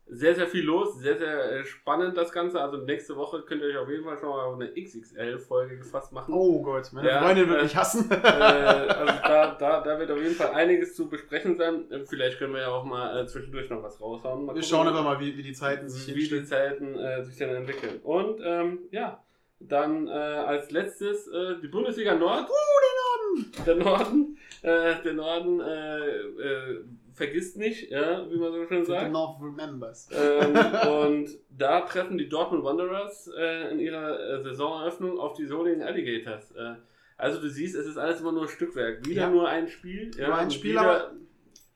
Sehr, 0.06 0.36
sehr 0.36 0.48
viel 0.48 0.66
los, 0.66 1.00
sehr, 1.00 1.18
sehr 1.18 1.52
äh, 1.60 1.64
spannend 1.64 2.18
das 2.18 2.32
Ganze. 2.32 2.62
Also 2.62 2.78
nächste 2.78 3.16
Woche 3.16 3.42
könnt 3.44 3.62
ihr 3.62 3.70
euch 3.70 3.78
auf 3.78 3.90
jeden 3.90 4.04
Fall 4.04 4.18
schon 4.18 4.30
mal 4.30 4.44
auf 4.44 4.56
eine 4.60 4.70
XXL-Folge 4.74 5.78
gefasst 5.78 6.12
machen. 6.12 6.34
Oh 6.34 6.62
Gott, 6.62 6.92
meine 6.92 7.08
Ja, 7.10 7.24
Freundin 7.24 7.48
wird 7.48 7.60
äh, 7.62 7.64
mich 7.64 7.76
hassen. 7.76 8.12
äh, 8.12 8.16
also 8.16 9.06
da, 9.24 9.56
da, 9.58 9.82
da 9.82 10.00
wird 10.00 10.12
auf 10.12 10.20
jeden 10.22 10.36
Fall 10.36 10.52
einiges 10.54 10.96
zu 10.96 11.08
besprechen 11.08 11.58
sein. 11.58 11.86
Vielleicht 12.10 12.38
können 12.38 12.54
wir 12.54 12.62
ja 12.62 12.68
auch 12.68 12.84
mal 12.84 13.18
äh, 13.22 13.26
zwischendurch 13.28 13.70
noch 13.70 13.82
was 13.82 14.00
raushauen. 14.02 14.42
Mal 14.46 14.54
Wir 14.56 14.62
gucken, 14.62 14.64
schauen 14.64 14.88
einfach 14.90 15.04
mal, 15.06 15.20
wie, 15.22 15.38
wie 15.38 15.44
die 15.44 15.54
Zeiten 15.54 15.88
sich 15.90 16.14
wie 16.14 16.28
die. 16.28 16.44
Zeiten 16.44 16.96
äh, 17.00 17.24
sich 17.24 17.38
dann 17.38 17.50
entwickeln. 17.50 18.00
Und 18.04 18.42
ähm, 18.44 18.80
ja, 18.92 19.24
dann 19.60 20.08
äh, 20.10 20.12
als 20.12 20.70
letztes 20.72 21.30
die 21.64 21.68
Bundesliga 21.70 22.14
Nord. 22.14 22.50
Uh, 22.50 22.54
der 22.86 22.96
Norden! 22.96 23.52
Der 23.66 23.76
Norden. 23.76 24.38
Der 24.64 25.14
Norden 25.14 25.60
äh, 25.62 26.00
äh, 26.00 26.84
vergisst 27.14 27.58
nicht, 27.58 27.90
ja, 27.92 28.30
wie 28.30 28.38
man 28.38 28.52
so 28.52 28.66
schön 28.68 28.84
The 28.86 28.92
sagt. 28.92 29.12
North 29.12 29.42
remembers. 29.42 30.10
ähm, 30.12 30.56
und 30.90 31.30
da 31.50 31.82
treffen 31.82 32.18
die 32.18 32.30
Dortmund 32.30 32.64
Wanderers 32.64 33.30
äh, 33.38 33.72
in 33.72 33.80
ihrer 33.80 34.20
äh, 34.20 34.44
Saisoneröffnung 34.44 35.20
auf 35.20 35.34
die 35.34 35.46
Solingen 35.46 35.82
Alligators. 35.84 36.52
Äh, 36.52 36.76
also 37.18 37.40
du 37.40 37.48
siehst, 37.50 37.76
es 37.76 37.86
ist 37.86 37.98
alles 37.98 38.20
immer 38.22 38.32
nur 38.32 38.48
Stückwerk. 38.50 39.06
Wieder 39.06 39.24
Ja. 39.24 39.30
nur 39.30 39.48
ein 39.48 39.68
Spiel. 39.68 40.12
Ja, 40.18 40.28
Nur 40.30 40.38
ein 40.38 40.52
Spiel, 40.52 40.72
wieder, 40.72 40.82
aber- 40.82 41.12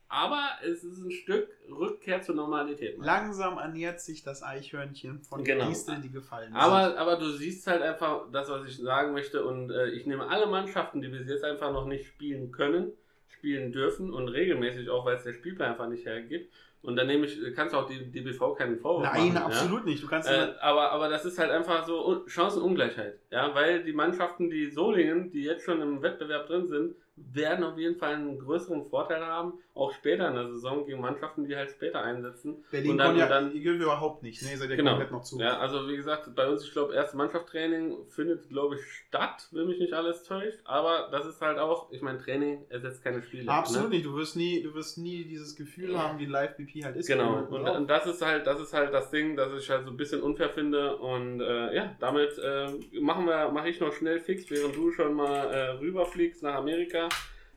aber 0.09 0.41
es 0.63 0.83
ist 0.83 0.99
ein 1.03 1.11
Stück 1.11 1.49
Rückkehr 1.69 2.21
zur 2.21 2.33
Normalität. 2.35 2.97
Langsam 2.97 3.57
ernährt 3.57 3.99
sich 3.99 4.23
das 4.23 4.41
Eichhörnchen 4.41 5.21
von 5.21 5.43
Genau. 5.43 5.67
Disteln, 5.67 6.01
die 6.01 6.09
gefallen 6.11 6.47
sind. 6.53 6.55
Aber, 6.55 6.97
aber 6.97 7.17
du 7.17 7.29
siehst 7.31 7.67
halt 7.67 7.81
einfach 7.81 8.23
das, 8.31 8.49
was 8.49 8.65
ich 8.67 8.77
sagen 8.77 9.11
möchte. 9.13 9.43
Und 9.45 9.69
äh, 9.69 9.89
ich 9.89 10.05
nehme 10.05 10.27
alle 10.29 10.45
Mannschaften, 10.47 11.01
die 11.01 11.09
bis 11.09 11.27
jetzt 11.27 11.43
einfach 11.43 11.71
noch 11.73 11.85
nicht 11.85 12.07
spielen 12.07 12.51
können, 12.53 12.93
spielen 13.29 13.71
dürfen 13.71 14.11
und 14.13 14.27
regelmäßig 14.29 14.89
auch, 14.89 15.05
weil 15.05 15.15
es 15.17 15.23
der 15.23 15.33
Spielplan 15.33 15.71
einfach 15.71 15.87
nicht 15.89 16.05
hergibt. 16.05 16.51
Und 16.81 16.95
dann 16.95 17.07
nehme 17.07 17.25
ich, 17.25 17.39
kannst 17.55 17.73
du 17.73 17.79
auch 17.79 17.87
die 17.87 18.11
DBV 18.11 18.53
keinen 18.55 18.77
Vorwurf 18.77 19.03
Nein, 19.11 19.33
machen. 19.33 19.35
ja? 19.35 19.45
absolut 19.45 19.85
nicht. 19.85 20.01
Du 20.03 20.07
kannst 20.07 20.29
Äh, 20.29 20.53
aber, 20.61 20.91
aber 20.91 21.09
das 21.09 21.25
ist 21.25 21.37
halt 21.39 21.51
einfach 21.51 21.85
so 21.85 22.05
Un- 22.07 22.27
Chancenungleichheit. 22.29 23.19
Ja, 23.31 23.53
weil 23.55 23.83
die 23.83 23.93
Mannschaften, 23.93 24.49
die 24.49 24.69
Solingen, 24.69 25.31
die 25.31 25.43
jetzt 25.43 25.65
schon 25.65 25.81
im 25.81 26.01
Wettbewerb 26.01 26.47
drin 26.47 26.67
sind, 26.67 26.95
werden 27.17 27.65
auf 27.65 27.77
jeden 27.77 27.97
Fall 27.97 28.15
einen 28.15 28.39
größeren 28.39 28.89
Vorteil 28.89 29.25
haben, 29.25 29.53
auch 29.73 29.91
später 29.93 30.27
in 30.27 30.35
der 30.35 30.47
Saison 30.47 30.85
gegen 30.85 31.01
Mannschaften, 31.01 31.45
die 31.47 31.55
halt 31.55 31.71
später 31.71 32.01
einsetzen. 32.01 32.63
Berlin 32.71 32.91
und 32.91 32.97
dann, 32.97 33.17
ja, 33.17 33.25
und 33.25 33.29
dann 33.31 33.53
ihr 33.53 33.61
gilt 33.61 33.81
überhaupt 33.81 34.23
nicht. 34.23 34.41
Nee, 34.41 34.55
seid 34.55 34.69
ihr 34.69 34.75
Genau. 34.77 34.91
komplett 34.91 35.11
noch 35.11 35.23
zu. 35.23 35.39
Ja, 35.39 35.57
also 35.59 35.87
wie 35.87 35.95
gesagt, 35.95 36.33
bei 36.35 36.47
uns, 36.47 36.63
ich 36.63 36.71
glaube, 36.71 36.93
erste 36.93 37.17
Mannschaftstraining 37.17 38.07
findet, 38.09 38.49
glaube 38.49 38.75
ich, 38.75 38.81
statt, 38.85 39.47
wenn 39.51 39.67
mich 39.67 39.79
nicht 39.79 39.93
alles 39.93 40.23
täuscht. 40.23 40.59
Aber 40.65 41.09
das 41.11 41.25
ist 41.25 41.41
halt 41.41 41.57
auch, 41.57 41.91
ich 41.91 42.01
meine, 42.01 42.19
Training 42.19 42.65
ersetzt 42.69 43.03
keine 43.03 43.21
Spiele. 43.21 43.51
Absolut 43.51 43.89
ne? 43.89 43.95
nicht. 43.95 44.05
Du 44.05 44.15
wirst 44.15 44.35
nie, 44.35 44.61
du 44.61 44.73
wirst 44.73 44.97
nie 44.97 45.25
dieses 45.25 45.55
Gefühl 45.55 45.97
haben, 45.97 46.19
wie 46.19 46.25
Live-BP 46.25 46.83
halt 46.83 46.95
ist. 46.95 47.07
Genau, 47.07 47.45
und, 47.49 47.67
und 47.67 47.87
das 47.87 48.05
ist 48.05 48.21
halt, 48.23 48.47
das 48.47 48.59
ist 48.59 48.73
halt 48.73 48.93
das 48.93 49.11
Ding, 49.11 49.35
das 49.35 49.51
ich 49.53 49.69
halt 49.69 49.85
so 49.85 49.91
ein 49.91 49.97
bisschen 49.97 50.21
unfair 50.21 50.49
finde. 50.49 50.97
Und 50.97 51.41
äh, 51.41 51.75
ja, 51.75 51.95
damit 51.99 52.37
äh, 52.37 52.67
machen 52.99 53.25
wir, 53.25 53.49
mache 53.51 53.69
ich 53.69 53.79
noch 53.79 53.93
schnell 53.93 54.19
fix, 54.19 54.49
während 54.49 54.75
du 54.75 54.91
schon 54.91 55.13
mal 55.13 55.45
äh, 55.51 55.69
rüberfliegst 55.79 56.43
nach 56.43 56.55
Amerika, 56.55 57.06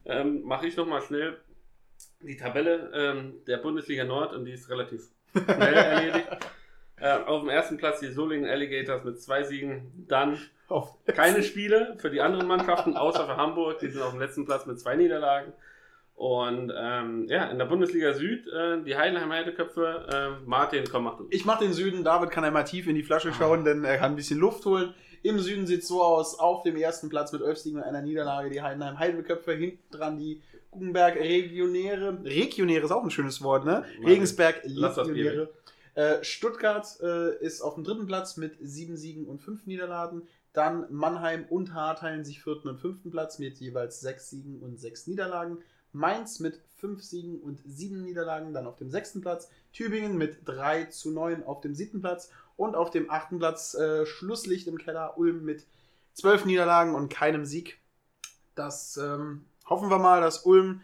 ähm, 0.04 0.42
mache 0.42 0.66
ich 0.66 0.76
noch 0.76 0.86
mal 0.86 1.00
schnell 1.02 1.38
die 2.20 2.36
Tabelle 2.36 2.90
ähm, 2.94 3.34
der 3.46 3.58
Bundesliga 3.58 4.04
Nord 4.04 4.32
und 4.34 4.44
die 4.44 4.52
ist 4.52 4.68
relativ 4.70 5.02
schnell 5.32 5.74
erledigt. 5.74 6.28
Äh, 6.96 7.12
auf 7.26 7.40
dem 7.40 7.48
ersten 7.48 7.76
Platz 7.78 8.00
die 8.00 8.08
Solingen 8.12 8.48
Alligators 8.48 9.04
mit 9.04 9.20
zwei 9.20 9.42
Siegen, 9.42 10.04
dann 10.08 10.38
Auf- 10.68 10.96
keine 11.06 11.42
Spiele 11.42 11.96
für 11.98 12.10
die 12.10 12.20
anderen 12.20 12.46
Mannschaften, 12.46 12.96
außer 12.96 13.24
für 13.26 13.36
Hamburg. 13.36 13.78
Die 13.78 13.88
sind 13.88 14.02
auf 14.02 14.10
dem 14.12 14.20
letzten 14.20 14.44
Platz 14.44 14.66
mit 14.66 14.78
zwei 14.78 14.96
Niederlagen. 14.96 15.52
Und 16.14 16.70
ähm, 16.76 17.26
ja, 17.28 17.46
in 17.46 17.56
der 17.56 17.64
Bundesliga 17.64 18.12
Süd, 18.12 18.46
äh, 18.48 18.82
die 18.82 18.94
Heidenheim 18.94 19.32
Heideköpfe, 19.32 20.36
äh, 20.42 20.46
Martin, 20.46 20.84
komm, 20.90 21.04
mach 21.04 21.16
du. 21.16 21.26
Ich 21.30 21.46
mache 21.46 21.64
den 21.64 21.72
Süden. 21.72 22.04
David 22.04 22.30
kann 22.30 22.44
einmal 22.44 22.64
tief 22.64 22.86
in 22.86 22.94
die 22.94 23.02
Flasche 23.02 23.32
schauen, 23.32 23.64
denn 23.64 23.84
er 23.84 23.96
kann 23.96 24.12
ein 24.12 24.16
bisschen 24.16 24.38
Luft 24.38 24.66
holen. 24.66 24.92
Im 25.22 25.38
Süden 25.38 25.66
sieht 25.66 25.82
es 25.82 25.88
so 25.88 26.02
aus: 26.02 26.38
auf 26.38 26.62
dem 26.62 26.76
ersten 26.76 27.08
Platz 27.08 27.32
mit 27.32 27.42
11 27.42 27.58
Siegen 27.58 27.78
und 27.78 27.84
einer 27.84 28.02
Niederlage 28.02 28.50
die 28.50 28.62
Heidenheim 28.62 28.98
Heidelköpfe, 28.98 29.52
hinten 29.52 29.82
dran 29.90 30.18
die 30.18 30.42
Guggenberg 30.70 31.16
Regionäre. 31.16 32.18
Regionäre 32.24 32.84
ist 32.84 32.90
auch 32.92 33.02
ein 33.02 33.10
schönes 33.10 33.42
Wort, 33.42 33.64
ne? 33.64 33.84
Regensberg 34.04 34.62
Legionäre. 34.64 35.50
Äh, 35.94 36.22
Stuttgart 36.22 36.86
äh, 37.02 37.36
ist 37.44 37.60
auf 37.60 37.74
dem 37.74 37.84
dritten 37.84 38.06
Platz 38.06 38.36
mit 38.36 38.56
sieben 38.60 38.96
Siegen 38.96 39.26
und 39.26 39.42
fünf 39.42 39.66
Niederlagen. 39.66 40.22
Dann 40.52 40.86
Mannheim 40.90 41.44
und 41.48 41.74
Haar 41.74 41.96
teilen 41.96 42.24
sich 42.24 42.42
vierten 42.42 42.68
und 42.68 42.78
fünften 42.78 43.10
Platz 43.10 43.38
mit 43.38 43.58
jeweils 43.58 44.00
sechs 44.00 44.30
Siegen 44.30 44.60
und 44.60 44.80
sechs 44.80 45.06
Niederlagen. 45.06 45.58
Mainz 45.92 46.38
mit 46.40 46.60
fünf 46.76 47.02
Siegen 47.02 47.40
und 47.40 47.60
sieben 47.66 48.02
Niederlagen, 48.02 48.52
dann 48.52 48.66
auf 48.66 48.76
dem 48.76 48.90
sechsten 48.90 49.20
Platz. 49.20 49.48
Tübingen 49.72 50.16
mit 50.16 50.38
3 50.46 50.84
zu 50.84 51.10
9 51.10 51.44
auf 51.44 51.60
dem 51.60 51.74
siebten 51.74 52.00
Platz. 52.00 52.30
Und 52.60 52.76
auf 52.76 52.90
dem 52.90 53.10
achten 53.10 53.38
Platz 53.38 53.72
äh, 53.72 54.04
Schlusslicht 54.04 54.68
im 54.68 54.76
Keller 54.76 55.16
Ulm 55.16 55.46
mit 55.46 55.66
zwölf 56.12 56.44
Niederlagen 56.44 56.94
und 56.94 57.08
keinem 57.08 57.46
Sieg. 57.46 57.80
Das 58.54 58.98
ähm, 58.98 59.46
hoffen 59.64 59.88
wir 59.88 59.98
mal, 59.98 60.20
dass 60.20 60.44
Ulm 60.44 60.82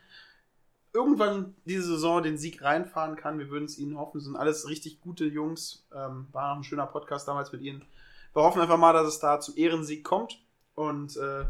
irgendwann 0.95 1.55
diese 1.67 1.83
Saison 1.83 2.23
den 2.23 2.39
Sieg 2.39 2.63
reinfahren 2.63 3.17
kann. 3.17 3.39
Wir 3.39 3.51
würden 3.51 3.67
es 3.67 3.77
ihnen 3.77 3.99
hoffen. 3.99 4.17
Es 4.17 4.25
sind 4.25 4.37
alles 4.37 4.67
richtig 4.71 5.03
gute 5.03 5.27
Jungs. 5.27 5.87
Ähm, 5.95 6.29
war 6.33 6.49
noch 6.49 6.63
ein 6.63 6.65
schöner 6.65 6.87
Podcast 6.87 7.29
damals 7.29 7.53
mit 7.53 7.61
ihnen. 7.61 7.85
Wir 8.33 8.43
hoffen 8.43 8.63
einfach 8.63 8.79
mal, 8.79 8.95
dass 8.95 9.09
es 9.09 9.19
da 9.19 9.39
zum 9.39 9.59
Ehrensieg 9.59 10.03
kommt. 10.03 10.43
Und 10.77 11.19
äh, 11.19 11.45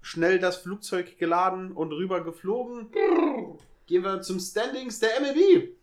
schnell 0.00 0.38
das 0.38 0.56
Flugzeug 0.56 1.18
geladen 1.18 1.72
und 1.72 1.92
rüber 1.92 2.24
geflogen. 2.24 2.90
Gehen 3.84 4.04
wir 4.04 4.22
zum 4.22 4.40
Standings 4.40 5.00
der 5.00 5.20
MLB. 5.20 5.79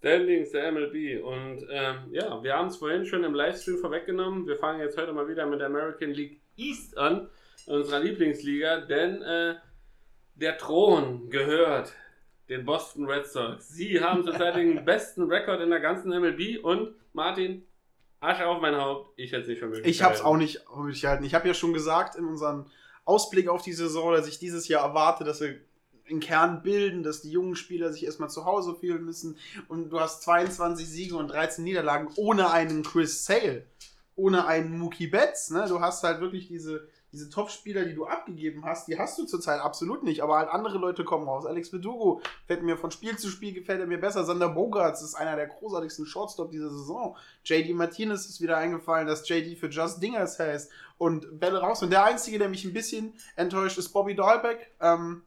Standings 0.00 0.50
der 0.50 0.72
MLB. 0.72 1.22
Und 1.22 1.66
ähm, 1.70 1.96
ja, 2.10 2.42
wir 2.42 2.54
haben 2.54 2.68
es 2.68 2.76
vorhin 2.76 3.04
schon 3.04 3.22
im 3.22 3.34
Livestream 3.34 3.78
vorweggenommen. 3.78 4.46
Wir 4.46 4.56
fangen 4.56 4.80
jetzt 4.80 4.96
heute 4.96 5.12
mal 5.12 5.28
wieder 5.28 5.46
mit 5.46 5.60
der 5.60 5.66
American 5.66 6.10
League 6.10 6.40
East 6.56 6.96
an, 6.96 7.28
unserer 7.66 8.00
Lieblingsliga, 8.00 8.80
denn 8.80 9.20
äh, 9.22 9.56
der 10.34 10.56
Thron 10.56 11.28
gehört 11.28 11.92
den 12.48 12.64
Boston 12.64 13.06
Red 13.06 13.26
Sox. 13.26 13.68
Sie 13.68 14.00
haben 14.00 14.24
zurzeit 14.24 14.56
den 14.56 14.84
besten 14.86 15.30
Rekord 15.30 15.60
in 15.60 15.70
der 15.70 15.80
ganzen 15.80 16.08
MLB 16.08 16.64
und 16.64 16.94
Martin, 17.12 17.66
Asche 18.20 18.46
auf 18.46 18.60
mein 18.60 18.76
Haupt, 18.76 19.12
ich 19.16 19.32
hätte 19.32 19.42
es 19.42 19.48
nicht 19.48 19.60
für 19.60 19.66
möglich 19.66 19.86
Ich 19.86 20.02
habe 20.02 20.14
es 20.14 20.22
auch 20.22 20.36
nicht 20.36 20.60
für 20.66 20.80
möglich 20.80 21.02
gehalten. 21.02 21.24
Ich 21.24 21.34
habe 21.34 21.46
ja 21.46 21.54
schon 21.54 21.72
gesagt 21.72 22.16
in 22.16 22.24
unserem 22.24 22.66
Ausblick 23.04 23.48
auf 23.48 23.62
die 23.62 23.72
Saison, 23.72 24.12
dass 24.12 24.28
ich 24.28 24.38
dieses 24.38 24.66
Jahr 24.68 24.86
erwarte, 24.86 25.24
dass 25.24 25.40
wir 25.40 25.60
einen 26.10 26.20
Kern 26.20 26.62
bilden, 26.62 27.02
dass 27.02 27.22
die 27.22 27.30
jungen 27.30 27.56
Spieler 27.56 27.92
sich 27.92 28.04
erstmal 28.04 28.30
zu 28.30 28.44
Hause 28.44 28.74
fühlen 28.74 29.04
müssen. 29.04 29.36
Und 29.68 29.90
du 29.90 30.00
hast 30.00 30.22
22 30.22 30.88
Siege 30.88 31.16
und 31.16 31.28
13 31.28 31.64
Niederlagen 31.64 32.08
ohne 32.16 32.50
einen 32.50 32.82
Chris 32.82 33.24
Sale, 33.24 33.66
ohne 34.16 34.46
einen 34.46 34.78
Mookie 34.78 35.06
Betts. 35.06 35.50
Ne? 35.50 35.66
Du 35.68 35.80
hast 35.80 36.02
halt 36.02 36.20
wirklich 36.20 36.48
diese, 36.48 36.88
diese 37.12 37.28
Top-Spieler, 37.30 37.84
die 37.84 37.94
du 37.94 38.06
abgegeben 38.06 38.64
hast, 38.64 38.86
die 38.88 38.98
hast 38.98 39.18
du 39.18 39.24
zurzeit 39.24 39.60
absolut 39.60 40.02
nicht. 40.02 40.22
Aber 40.22 40.38
halt 40.38 40.48
andere 40.50 40.78
Leute 40.78 41.04
kommen 41.04 41.28
raus. 41.28 41.46
Alex 41.46 41.70
Verdugo 41.70 42.20
fällt 42.46 42.62
mir 42.62 42.76
von 42.76 42.90
Spiel 42.90 43.16
zu 43.16 43.28
Spiel 43.28 43.52
gefällt 43.52 43.80
er 43.80 43.86
mir 43.86 44.00
besser. 44.00 44.24
Sander 44.24 44.48
Bogarts 44.48 45.02
ist 45.02 45.14
einer 45.14 45.36
der 45.36 45.46
großartigsten 45.46 46.06
Shortstop 46.06 46.50
dieser 46.50 46.70
Saison. 46.70 47.16
JD 47.44 47.74
Martinez 47.74 48.26
ist 48.26 48.40
wieder 48.40 48.56
eingefallen, 48.56 49.06
dass 49.06 49.28
JD 49.28 49.58
für 49.58 49.68
Just 49.68 50.02
Dingers 50.02 50.38
heißt 50.38 50.70
und 50.98 51.40
Bälle 51.40 51.58
raus. 51.58 51.82
Und 51.82 51.90
der 51.90 52.04
Einzige, 52.04 52.38
der 52.38 52.48
mich 52.48 52.64
ein 52.64 52.72
bisschen 52.72 53.14
enttäuscht, 53.36 53.78
ist 53.78 53.88
Bobby 53.90 54.14
Dahlbeck. 54.14 54.70
Ähm, 54.80 55.22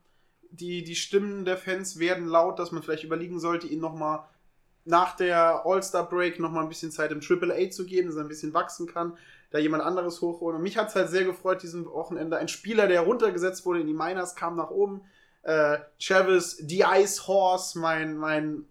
die, 0.54 0.84
die 0.84 0.96
Stimmen 0.96 1.46
der 1.46 1.58
Fans 1.58 1.98
werden 1.98 2.28
laut, 2.28 2.60
dass 2.60 2.72
man 2.72 2.84
vielleicht 2.84 3.04
überlegen 3.04 3.40
sollte, 3.40 3.68
ihn 3.68 3.80
nochmal 3.80 4.24
nach 4.86 5.16
der 5.16 5.66
All-Star-Break 5.66 6.40
nochmal 6.40 6.64
ein 6.64 6.70
bisschen 6.70 6.92
Zeit 6.92 7.12
im 7.12 7.22
Triple 7.22 7.54
A 7.54 7.70
zu 7.70 7.86
geben, 7.86 8.08
dass 8.08 8.18
er 8.18 8.24
ein 8.24 8.28
bisschen 8.28 8.54
wachsen 8.54 8.86
kann, 8.86 9.18
da 9.50 9.58
jemand 9.58 9.84
anderes 9.84 10.22
hochholen. 10.22 10.58
Und 10.58 10.64
mich 10.64 10.78
hat 10.78 10.90
es 10.90 10.96
halt 10.96 11.10
sehr 11.10 11.24
gefreut, 11.24 11.64
diesen 11.64 11.86
Wochenende. 11.86 12.38
Ein 12.38 12.48
Spieler, 12.48 12.88
der 12.88 13.02
runtergesetzt 13.02 13.66
wurde 13.66 13.82
in 13.82 13.88
die 13.88 13.94
Miners, 13.94 14.36
kam 14.36 14.56
nach 14.56 14.70
oben. 14.70 15.02
Äh, 15.42 15.80
Travis, 16.00 16.58
The 16.58 16.86
Ice 16.98 17.28
Horse, 17.28 17.80
mein, 17.80 18.18
mein 18.18 18.66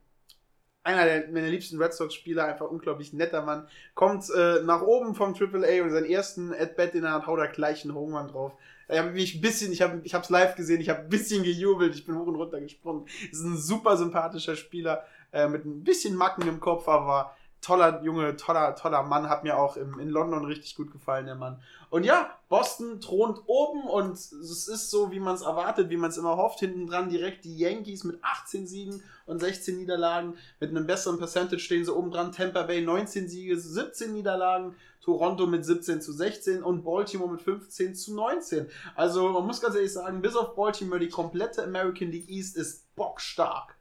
einer 0.85 1.05
der 1.05 1.28
meiner 1.28 1.49
liebsten 1.49 1.80
Red 1.80 1.95
Sox-Spieler, 1.95 2.45
einfach 2.45 2.68
unglaublich 2.68 3.12
netter 3.12 3.43
Mann, 3.43 3.68
kommt 3.95 4.28
äh, 4.30 4.62
nach 4.62 4.83
oben 4.83 5.14
vom 5.14 5.35
Triple 5.35 5.66
A 5.66 5.85
und 5.85 5.91
seinen 5.91 6.11
ersten 6.11 6.53
At-Bat, 6.53 6.95
den 6.95 7.05
er 7.05 7.12
hat, 7.12 7.26
haut 7.26 7.39
er 7.39 7.49
gleich 7.49 7.85
einen 7.85 7.95
Home 7.95 8.18
Run 8.18 8.28
drauf. 8.28 8.53
Ich 8.93 8.99
habe 8.99 9.11
mich 9.11 9.34
ein 9.34 9.40
bisschen, 9.40 9.72
ich 9.72 9.80
habe 9.80 10.01
ich 10.05 10.12
hab's 10.12 10.28
live 10.28 10.55
gesehen, 10.55 10.80
ich 10.80 10.90
habe 10.90 11.01
ein 11.01 11.09
bisschen 11.09 11.43
gejubelt, 11.43 11.95
ich 11.95 12.05
bin 12.05 12.14
hoch 12.14 12.26
und 12.26 12.36
runter 12.36 12.61
gesprungen. 12.61 13.07
Ist 13.30 13.43
ein 13.43 13.57
super 13.57 13.97
sympathischer 13.97 14.55
Spieler, 14.55 15.05
äh, 15.32 15.49
mit 15.49 15.64
ein 15.64 15.82
bisschen 15.82 16.14
Macken 16.14 16.47
im 16.47 16.61
Kopf, 16.61 16.86
aber 16.88 17.34
toller 17.63 18.03
Junge, 18.03 18.37
toller, 18.37 18.75
toller 18.75 19.03
Mann, 19.05 19.29
hat 19.29 19.45
mir 19.45 19.57
auch 19.57 19.77
im, 19.77 19.99
in 19.99 20.11
London 20.11 20.45
richtig 20.45 20.77
gut 20.77 20.91
gefallen, 20.93 21.27
der 21.27 21.37
Mann. 21.37 21.63
Und 21.91 22.05
ja, 22.05 22.37
Boston 22.49 23.01
thront 23.01 23.41
oben 23.47 23.85
und 23.85 24.15
es 24.15 24.69
ist 24.69 24.91
so, 24.91 25.13
wie 25.13 25.21
man 25.21 25.37
es 25.37 25.43
erwartet, 25.43 25.89
wie 25.89 25.97
man 25.97 26.11
es 26.11 26.19
immer 26.19 26.37
hofft. 26.37 26.59
Hinten 26.59 26.89
dran 26.89 27.09
direkt 27.09 27.45
die 27.45 27.57
Yankees 27.57 28.05
mit 28.05 28.19
18 28.23 28.67
Siegen 28.67 29.03
und 29.27 29.39
16 29.39 29.79
Niederlagen. 29.79 30.35
Mit 30.59 30.71
einem 30.71 30.87
besseren 30.87 31.19
Percentage 31.19 31.61
stehen 31.61 31.85
sie 31.85 31.95
oben 31.95 32.11
dran. 32.11 32.33
Tampa 32.33 32.65
Bay 32.65 32.83
19 32.83 33.29
Siege, 33.29 33.59
17 33.59 34.13
Niederlagen. 34.13 34.75
Toronto 35.01 35.47
mit 35.47 35.65
17 35.65 36.01
zu 36.01 36.13
16 36.13 36.63
und 36.63 36.85
Baltimore 36.85 37.31
mit 37.31 37.43
15 37.43 37.95
zu 37.95 38.15
19. 38.15 38.69
Also 38.95 39.29
man 39.31 39.45
muss 39.45 39.61
ganz 39.61 39.75
ehrlich 39.75 39.93
sagen, 39.93 40.23
bis 40.23 40.37
auf 40.37 40.55
Baltimore, 40.55 41.01
die 41.01 41.09
komplette 41.09 41.65
American 41.65 42.13
League 42.13 42.29
East 42.29 42.57
ist 42.57 42.95
bockstark. 42.95 43.72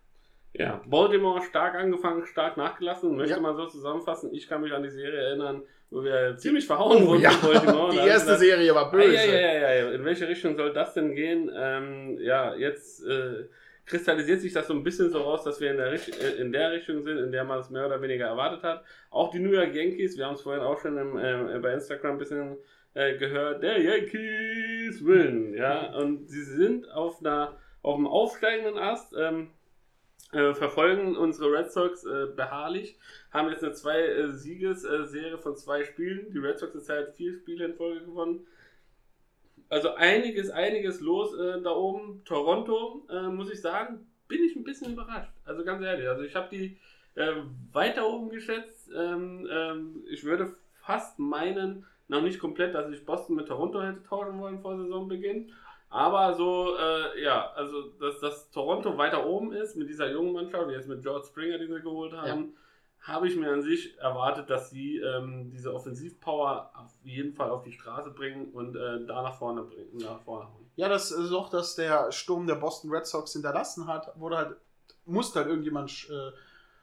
Ja, 0.54 0.82
Baltimore 0.86 1.42
stark 1.42 1.76
angefangen, 1.76 2.26
stark 2.26 2.58
nachgelassen, 2.58 3.16
möchte 3.16 3.36
Ja. 3.36 3.40
man 3.40 3.56
so 3.56 3.68
zusammenfassen. 3.68 4.34
Ich 4.34 4.48
kann 4.50 4.62
mich 4.62 4.74
an 4.74 4.84
die 4.84 4.90
Serie 4.90 5.20
erinnern, 5.20 5.64
wo 5.90 6.04
wir 6.04 6.36
ziemlich 6.38 6.66
verhauen 6.68 7.06
wurden 7.08 7.22
ja, 7.22 7.32
Baltimore. 7.42 7.92
die 7.92 7.98
erste 8.00 8.26
gedacht, 8.28 8.40
Serie 8.40 8.76
war 8.76 8.88
Ah, 8.88 8.90
böse. 8.90 9.14
ja, 9.14 9.24
ja, 9.24 9.40
ja, 9.40 9.54
ja, 9.54 9.74
ja. 9.76 9.92
In 9.92 10.04
welche 10.04 10.28
Richtung 10.28 10.56
soll 10.58 10.74
das 10.74 10.94
denn 10.94 11.16
gehen? 11.16 11.50
Ähm, 11.56 12.18
ja, 12.20 12.54
jetzt 12.56 13.02
äh, 13.06 13.46
kristallisiert 13.86 14.42
sich 14.42 14.52
das 14.52 14.68
so 14.68 14.74
ein 14.74 14.84
bisschen 14.84 15.10
so 15.10 15.22
raus, 15.22 15.44
dass 15.46 15.62
wir 15.62 15.72
in 15.72 15.78
der, 15.78 15.92
Richt 15.92 16.10
äh, 16.22 16.42
in 16.42 16.52
der 16.52 16.72
Richtung 16.72 17.02
sind, 17.02 17.18
in 17.18 17.32
der 17.32 17.46
man 17.46 17.60
es 17.60 17.70
mehr 17.70 17.86
oder 17.86 18.02
weniger 18.02 18.26
erwartet 18.28 18.62
hat. 18.64 18.84
Auch 19.10 19.32
die 19.32 19.40
New 19.40 19.52
York 19.52 19.74
Yankees, 19.74 20.18
wir 20.18 20.26
haben 20.26 20.36
es 20.36 20.42
vorhin 20.42 20.62
auch 20.64 20.80
schon 20.80 20.98
im, 20.98 21.18
äh, 21.18 21.60
bei 21.60 21.74
Instagram 21.74 22.14
ein 22.14 22.18
bisschen 22.18 22.58
äh, 22.94 23.16
gehört 23.18 23.64
der 23.64 23.80
Yankees 23.82 25.06
win. 25.06 25.54
Ja, 25.54 25.94
und 25.96 26.30
sie 26.30 26.44
sind 26.44 26.92
auf 26.92 27.20
einer 27.22 27.58
auf 27.84 27.96
einem 27.96 28.08
aufsteigenden 28.08 28.78
Ast. 28.78 29.14
Ähm, 29.18 29.52
äh, 30.32 30.54
verfolgen 30.54 31.18
unsere 31.18 31.52
Red 31.52 31.72
Sox 31.72 32.06
äh, 32.06 32.28
beharrlich, 32.36 32.98
haben 33.32 33.50
jetzt 33.50 33.64
eine 33.64 33.74
zwei 33.74 34.00
äh, 34.00 34.32
Siegesserie 34.32 35.38
von 35.38 35.56
zwei 35.56 35.84
Spielen. 35.84 36.32
Die 36.32 36.40
Red 36.40 36.60
Sox 36.60 36.74
haben 36.74 36.96
halt 36.96 37.16
vier 37.16 37.34
Spiele 37.34 37.66
in 37.66 37.76
Folge 37.76 38.06
gewonnen. 38.06 38.48
Also 39.70 39.94
einiges, 39.94 40.50
einiges 40.50 41.00
los 41.00 41.34
äh, 41.38 41.62
da 41.62 41.72
oben. 41.72 42.24
Toronto, 42.26 43.08
äh, 43.10 43.28
muss 43.30 43.52
ich 43.52 43.62
sagen, 43.62 44.06
bin 44.28 44.44
ich 44.44 44.56
ein 44.56 44.64
bisschen 44.64 44.94
überrascht. 44.94 45.32
Also 45.46 45.64
ganz 45.64 45.84
ehrlich, 45.84 46.08
also 46.08 46.24
ich 46.24 46.36
habe 46.36 46.48
die 46.52 46.78
äh, 47.16 47.34
weiter 47.72 48.08
oben 48.08 48.30
geschätzt. 48.30 48.90
Ähm, 48.96 49.48
ähm, 49.52 50.04
ich 50.10 50.24
würde 50.24 50.56
fast 50.82 51.20
meinen, 51.20 51.86
noch 52.08 52.22
nicht 52.22 52.40
komplett, 52.40 52.76
dass 52.76 52.92
ich 52.92 53.06
Boston 53.06 53.36
mit 53.36 53.48
Toronto 53.48 53.82
hätte 53.82 54.04
tauschen 54.04 54.40
wollen 54.40 54.62
vor 54.62 54.78
Saisonbeginn. 54.78 55.52
Aber 55.92 56.34
so, 56.36 56.78
äh, 56.78 57.22
ja, 57.22 57.52
also 57.52 57.90
dass, 58.00 58.20
dass 58.22 58.50
Toronto 58.50 58.98
weiter 58.98 59.26
oben 59.26 59.52
ist 59.52 59.76
mit 59.76 59.90
dieser 59.90 60.10
jungen 60.10 60.32
Mannschaft, 60.32 60.72
jetzt 60.72 60.88
mit 60.88 61.02
George 61.02 61.28
Springer, 61.28 61.58
den 61.58 61.74
sie 61.74 61.82
geholt 61.82 62.14
haben, 62.14 62.54
ja. 63.06 63.14
habe 63.14 63.28
ich 63.28 63.36
mir 63.36 63.52
an 63.52 63.62
sich 63.62 64.00
erwartet, 64.00 64.50
dass 64.50 64.70
sie 64.70 65.00
ähm, 65.00 65.52
diese 65.52 65.74
Offensivpower 65.74 66.72
auf 66.74 66.94
jeden 67.04 67.34
Fall 67.34 67.50
auf 67.50 67.64
die 67.64 67.74
Straße 67.74 68.12
bringen 68.12 68.54
und 68.54 68.78
äh, 68.78 69.06
da 69.06 69.22
nach 69.22 69.38
vorne 69.38 69.64
bringen, 69.64 69.98
nach 69.98 70.22
vorne. 70.22 70.48
Ja, 70.78 70.88
das 70.88 71.12
ist 71.12 71.34
auch, 71.34 71.50
dass 71.50 71.76
der 71.76 72.10
Sturm 72.14 72.48
der 72.48 72.56
Boston 72.56 72.90
Red 72.90 73.06
Sox 73.06 73.34
hinterlassen 73.34 73.86
hat, 73.86 74.18
wurde 74.18 74.38
halt, 74.38 74.56
musste 75.04 75.40
halt 75.40 75.50
irgendjemand 75.50 76.10
äh, 76.10 76.32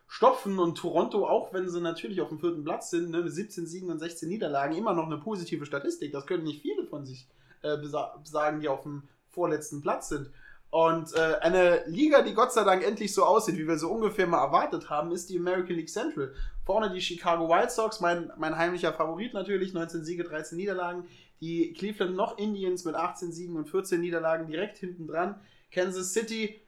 stopfen 0.07 0.59
und 0.59 0.77
Toronto, 0.77 1.27
auch 1.27 1.55
wenn 1.55 1.71
sie 1.71 1.81
natürlich 1.81 2.21
auf 2.21 2.29
dem 2.29 2.41
vierten 2.41 2.63
Platz 2.63 2.91
sind, 2.91 3.09
ne, 3.09 3.23
mit 3.23 3.33
17 3.33 3.67
Siegen 3.67 3.91
und 3.91 4.01
16 4.01 4.29
Niederlagen, 4.29 4.77
immer 4.77 4.93
noch 4.93 5.07
eine 5.07 5.17
positive 5.17 5.65
Statistik. 5.65 6.13
Das 6.13 6.27
können 6.27 6.45
nicht 6.45 6.61
viele 6.61 6.85
von 6.85 7.07
sich 7.07 7.27
äh, 7.63 7.77
sagen, 8.25 8.61
die 8.61 8.69
auf 8.69 8.83
dem 8.83 9.03
vorletzten 9.31 9.81
Platz 9.83 10.09
sind. 10.09 10.31
Und 10.71 11.15
äh, 11.15 11.37
eine 11.41 11.83
Liga, 11.87 12.21
die 12.23 12.35
Gott 12.35 12.53
sei 12.53 12.63
Dank 12.63 12.85
endlich 12.85 13.15
so 13.15 13.25
aussieht, 13.25 13.57
wie 13.57 13.67
wir 13.67 13.79
so 13.79 13.91
ungefähr 13.91 14.27
mal 14.27 14.45
erwartet 14.45 14.91
haben, 14.91 15.13
ist 15.13 15.31
die 15.31 15.39
American 15.39 15.77
League 15.77 15.89
Central. 15.89 16.35
Vorne 16.67 16.91
die 16.93 17.01
Chicago 17.01 17.49
White 17.49 17.71
Sox, 17.71 18.01
mein, 18.01 18.31
mein 18.37 18.59
heimlicher 18.59 18.93
Favorit 18.93 19.33
natürlich, 19.33 19.73
19 19.73 20.05
Siege, 20.05 20.25
13 20.25 20.59
Niederlagen. 20.59 21.05
Die 21.41 21.73
Cleveland 21.73 22.17
noch 22.17 22.37
Indians 22.37 22.85
mit 22.85 22.95
18 22.95 23.33
Siegen 23.33 23.57
und 23.57 23.71
14 23.71 24.01
Niederlagen 24.01 24.47
direkt 24.47 24.77
hinten 24.77 25.07
dran. 25.07 25.41
Kansas 25.71 26.13
City 26.13 26.61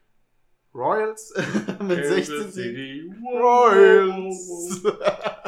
Royals 0.74 1.34
mit 1.82 1.99
Kansas 1.99 2.26
16 2.26 2.53
Siegen. 2.53 3.26
Royals! 3.26 4.82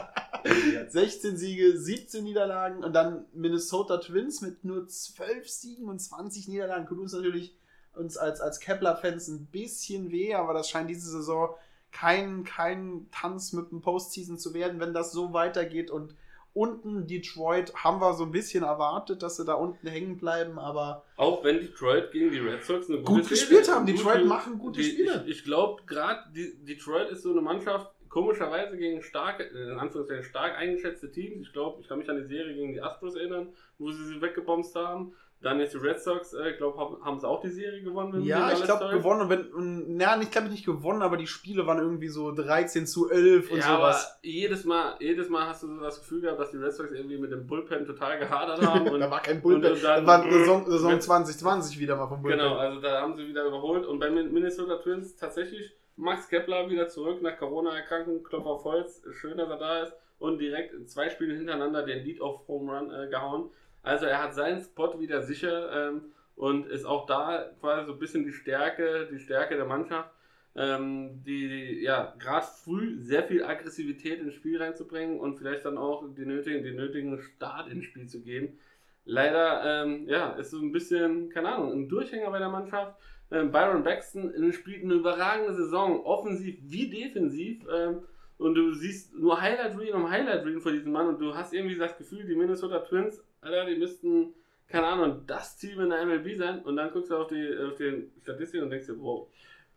16 0.89 1.37
Siege, 1.37 1.79
17 1.79 2.25
Niederlagen 2.25 2.85
und 2.85 2.93
dann 2.93 3.27
Minnesota 3.33 3.99
Twins 3.99 4.41
mit 4.41 4.65
nur 4.65 4.87
12 4.87 5.49
Siegen 5.49 5.89
und 5.89 6.01
20 6.01 6.49
Niederlagen. 6.49 6.87
Tut 6.87 6.99
uns 6.99 7.13
natürlich 7.13 7.55
uns 7.95 8.17
als, 8.17 8.41
als 8.41 8.61
Kepler-Fans 8.61 9.29
ein 9.29 9.47
bisschen 9.47 10.11
weh, 10.11 10.35
aber 10.35 10.55
das 10.55 10.71
scheint 10.71 10.91
diese 10.91 11.11
Saison 11.11 11.51
kein, 11.91 12.45
kein 12.45 13.07
Tanz 13.13 13.53
mit 13.53 13.71
dem 13.71 13.83
Postseason 13.83 14.39
zu 14.39 14.55
werden, 14.55 14.81
wenn 14.81 14.95
das 14.95 15.13
so 15.13 15.33
weitergeht. 15.33 15.91
Und 15.91 16.15
unten 16.55 17.07
Detroit 17.07 17.75
haben 17.75 18.01
wir 18.01 18.15
so 18.15 18.25
ein 18.25 18.33
bisschen 18.33 18.65
erwartet, 18.65 19.23
dass 19.23 19.37
sie 19.37 19.45
da 19.45 19.55
unten 19.55 19.87
hängen 19.87 20.19
bleiben, 20.19 20.59
aber. 20.59 21.05
Auch 21.17 21.45
wenn 21.45 21.61
Detroit 21.61 22.11
gegen 22.13 22.31
die 22.31 22.39
Red 22.39 22.65
Sox 22.65 22.89
eine 22.89 22.99
gute 22.99 23.21
gut 23.21 23.29
gespielt 23.29 23.71
haben. 23.71 23.87
Detroit 23.87 24.25
machen 24.25 24.59
gute 24.59 24.83
Spiele. 24.83 25.23
Ich, 25.27 25.39
ich 25.39 25.45
glaube, 25.45 25.83
gerade 25.87 26.21
Detroit 26.33 27.11
ist 27.11 27.23
so 27.23 27.31
eine 27.31 27.43
Mannschaft, 27.43 27.91
komischerweise 28.13 28.77
gegen 28.77 29.03
stark, 29.03 29.41
in 29.41 29.79
Anführungszeichen 29.79 30.25
stark 30.25 30.57
eingeschätzte 30.59 31.11
Teams. 31.11 31.47
Ich 31.47 31.53
glaube, 31.55 31.81
ich 31.81 31.89
kann 31.89 31.99
mich 31.99 32.11
an 32.11 32.19
die 32.19 32.27
Serie 32.27 32.55
gegen 32.55 32.75
die 32.75 32.83
Astros 32.83 33.17
erinnern, 33.17 33.49
wo 33.79 33.91
sie 33.91 34.05
sie 34.05 34.21
weggebomst 34.21 34.77
haben. 34.77 35.15
Dann 35.41 35.59
jetzt 35.59 35.73
die 35.73 35.79
Red 35.79 35.99
Sox, 35.99 36.35
äh, 36.35 36.51
ich 36.51 36.59
glaube, 36.59 36.79
haben, 36.79 37.05
haben 37.05 37.19
sie 37.19 37.27
auch 37.27 37.41
die 37.41 37.49
Serie 37.49 37.83
gewonnen. 37.83 38.23
Ja, 38.23 38.53
ich 38.53 38.63
glaube, 38.63 38.91
gewonnen. 38.91 39.29
Wenn, 39.31 39.47
und, 39.53 39.97
na, 39.97 40.21
ich 40.21 40.31
glaube 40.31 40.51
nicht 40.51 40.67
gewonnen, 40.67 41.03
aber 41.03 41.17
die 41.17 41.27
Spiele 41.27 41.67
waren 41.67 41.79
irgendwie 41.79 42.09
so 42.09 42.33
13 42.33 42.87
zu 42.87 43.11
11 43.11 43.51
und 43.51 43.57
ja, 43.57 43.63
sowas. 43.63 44.05
Aber 44.05 44.19
jedes 44.23 44.65
Mal, 44.67 44.95
jedes 45.01 45.31
Mal 45.31 45.49
hast 45.49 45.63
du 45.63 45.69
so 45.69 45.81
das 45.81 45.99
Gefühl 45.99 46.21
gehabt, 46.21 46.39
dass 46.39 46.51
die 46.51 46.59
Red 46.59 46.73
Sox 46.75 46.93
irgendwie 46.93 47.17
mit 47.17 47.33
dem 47.33 47.47
Bullpen 47.47 47.87
total 47.87 48.19
gehadert 48.19 48.61
haben. 48.67 48.89
Und, 48.89 49.01
da 49.01 49.11
war 49.11 49.23
kein 49.23 49.41
Bullpen, 49.41 49.75
dann, 49.83 50.05
da 50.05 50.07
war 50.07 50.31
Saison, 50.31 50.71
Saison 50.71 51.01
2020 51.01 51.81
wieder 51.81 51.97
mal 51.97 52.07
vom 52.07 52.21
Bullpen. 52.21 52.39
Genau, 52.39 52.57
also 52.57 52.81
da 52.81 53.01
haben 53.01 53.17
sie 53.17 53.27
wieder 53.27 53.45
überholt. 53.47 53.87
Und 53.87 53.99
bei 53.99 54.11
Minnesota 54.11 54.77
Twins 54.77 55.17
tatsächlich 55.17 55.75
Max 55.97 56.29
Kepler 56.29 56.69
wieder 56.71 56.89
zurück 56.89 57.23
nach 57.23 57.37
Corona-Erkrankung, 57.37 58.23
Klopf 58.23 58.47
auf 58.47 58.65
Holz. 58.65 59.03
Schön, 59.13 59.39
dass 59.39 59.51
er 59.51 59.59
da 59.59 59.83
ist. 59.83 59.93
Und 60.19 60.39
direkt 60.39 60.89
zwei 60.89 61.11
Spiele 61.11 61.35
hintereinander 61.35 61.85
den 61.85 62.05
Lead 62.05 62.21
of 62.21 62.47
Home 62.49 62.73
Run 62.73 62.91
äh, 62.93 63.09
gehauen. 63.09 63.51
Also 63.83 64.07
er 64.07 64.23
hat 64.23 64.35
seinen 64.35 64.61
Spot 64.61 64.99
wieder 65.01 65.23
sicher 65.23 65.89
ähm, 65.91 66.13
und 66.37 66.67
ist 66.67 66.85
auch 66.85 67.07
da 67.07 67.51
quasi 67.61 67.87
so 67.87 67.93
ein 67.93 67.99
bisschen 67.99 68.25
die 68.25 68.33
Stärke, 68.33 69.09
die 69.11 69.19
Stärke 69.19 69.57
der 69.57 69.65
Mannschaft, 69.65 70.11
ähm, 70.55 71.23
die 71.25 71.83
ja 71.83 72.15
gerade 72.19 72.47
früh 72.47 73.01
sehr 73.01 73.25
viel 73.25 73.43
Aggressivität 73.43 74.21
ins 74.21 74.35
Spiel 74.35 74.63
reinzubringen 74.63 75.19
und 75.19 75.37
vielleicht 75.37 75.65
dann 75.65 75.79
auch 75.79 76.05
die 76.17 76.25
nötigen, 76.27 76.63
den 76.63 76.77
nötigen 76.77 77.21
Start 77.21 77.69
ins 77.69 77.85
Spiel 77.85 78.07
zu 78.07 78.23
geben. 78.23 78.59
Leider 79.05 79.83
ähm, 79.85 80.07
ja, 80.09 80.31
ist 80.33 80.53
so 80.53 80.59
ein 80.59 80.71
bisschen, 80.71 81.29
keine 81.31 81.49
Ahnung, 81.49 81.73
ein 81.73 81.89
Durchhänger 81.89 82.31
bei 82.31 82.39
der 82.39 82.51
Mannschaft. 82.51 82.97
Ähm, 83.33 83.51
Byron 83.51 83.83
Baxton 83.83 84.53
spielt 84.53 84.85
eine 84.85 84.95
überragende 84.95 85.55
Saison, 85.55 86.05
offensiv 86.05 86.59
wie 86.63 86.91
defensiv. 86.91 87.65
Ähm, 87.73 88.03
und 88.39 88.55
du 88.55 88.75
siehst 88.75 89.15
nur 89.15 89.41
Highlight 89.41 89.79
Reel 89.79 89.95
um 89.95 90.11
Highlight 90.11 90.45
Reel 90.45 90.61
von 90.61 90.73
diesem 90.73 90.93
Mann 90.93 91.09
und 91.09 91.21
du 91.21 91.35
hast 91.35 91.53
irgendwie 91.53 91.77
das 91.77 91.97
Gefühl, 91.97 92.25
die 92.25 92.35
Minnesota 92.35 92.81
Twins 92.81 93.23
Alter, 93.43 93.67
die 93.67 93.77
müssten, 93.77 94.35
keine 94.69 94.87
Ahnung, 94.87 95.27
das 95.27 95.57
Team 95.57 95.81
in 95.81 95.91
der 95.91 96.07
MLB 96.07 96.39
sein 96.39 96.63
und 96.63 96.77
dann 96.77 96.93
guckst 96.93 97.11
du 97.11 97.17
auf 97.17 97.29
die, 97.29 97.57
auf 97.59 97.77
die 97.77 98.11
Statistiken 98.23 98.65
und 98.65 98.71
denkst 98.71 98.87
dir, 98.87 98.99
wow. 99.01 99.29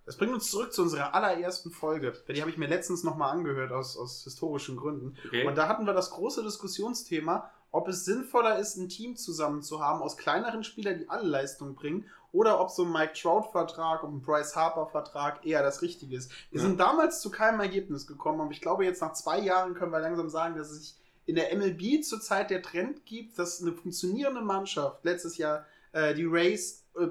Das 0.05 0.17
bringt 0.17 0.33
uns 0.33 0.51
zurück 0.51 0.71
zu 0.71 0.83
unserer 0.83 1.15
allerersten 1.15 1.71
Folge. 1.71 2.13
Die 2.29 2.39
habe 2.39 2.51
ich 2.51 2.59
mir 2.59 2.67
letztens 2.67 3.03
nochmal 3.03 3.31
angehört 3.31 3.71
aus, 3.71 3.97
aus 3.97 4.23
historischen 4.23 4.77
Gründen. 4.77 5.17
Okay. 5.25 5.47
Und 5.47 5.57
da 5.57 5.67
hatten 5.67 5.87
wir 5.87 5.93
das 5.93 6.11
große 6.11 6.43
Diskussionsthema, 6.43 7.49
ob 7.71 7.87
es 7.87 8.05
sinnvoller 8.05 8.59
ist, 8.59 8.77
ein 8.77 8.87
Team 8.87 9.15
zusammen 9.15 9.63
zu 9.63 9.81
haben 9.81 10.03
aus 10.03 10.15
kleineren 10.15 10.63
Spielern, 10.63 10.99
die 10.99 11.09
alle 11.09 11.27
Leistung 11.27 11.73
bringen, 11.73 12.05
oder 12.35 12.59
ob 12.59 12.69
so 12.69 12.83
ein 12.83 12.91
Mike 12.91 13.13
Trout-Vertrag 13.13 14.03
und 14.03 14.15
ein 14.15 14.21
Bryce 14.21 14.55
Harper-Vertrag 14.55 15.45
eher 15.45 15.63
das 15.63 15.81
Richtige 15.81 16.17
ist. 16.17 16.31
Wir 16.51 16.59
ja. 16.59 16.67
sind 16.67 16.79
damals 16.79 17.21
zu 17.21 17.31
keinem 17.31 17.61
Ergebnis 17.61 18.05
gekommen, 18.07 18.41
aber 18.41 18.51
ich 18.51 18.61
glaube, 18.61 18.83
jetzt 18.83 19.01
nach 19.01 19.13
zwei 19.13 19.39
Jahren 19.39 19.73
können 19.73 19.91
wir 19.91 19.99
langsam 19.99 20.29
sagen, 20.29 20.57
dass 20.57 20.69
es 20.69 20.79
sich 20.79 20.95
in 21.25 21.35
der 21.35 21.55
MLB 21.55 22.03
zurzeit 22.03 22.49
der 22.49 22.61
Trend 22.61 23.05
gibt, 23.05 23.39
dass 23.39 23.61
eine 23.61 23.71
funktionierende 23.71 24.41
Mannschaft, 24.41 25.05
letztes 25.05 25.37
Jahr 25.37 25.65
äh, 25.93 26.13
die 26.13 26.25
Rays, 26.25 26.85
äh, 26.99 27.07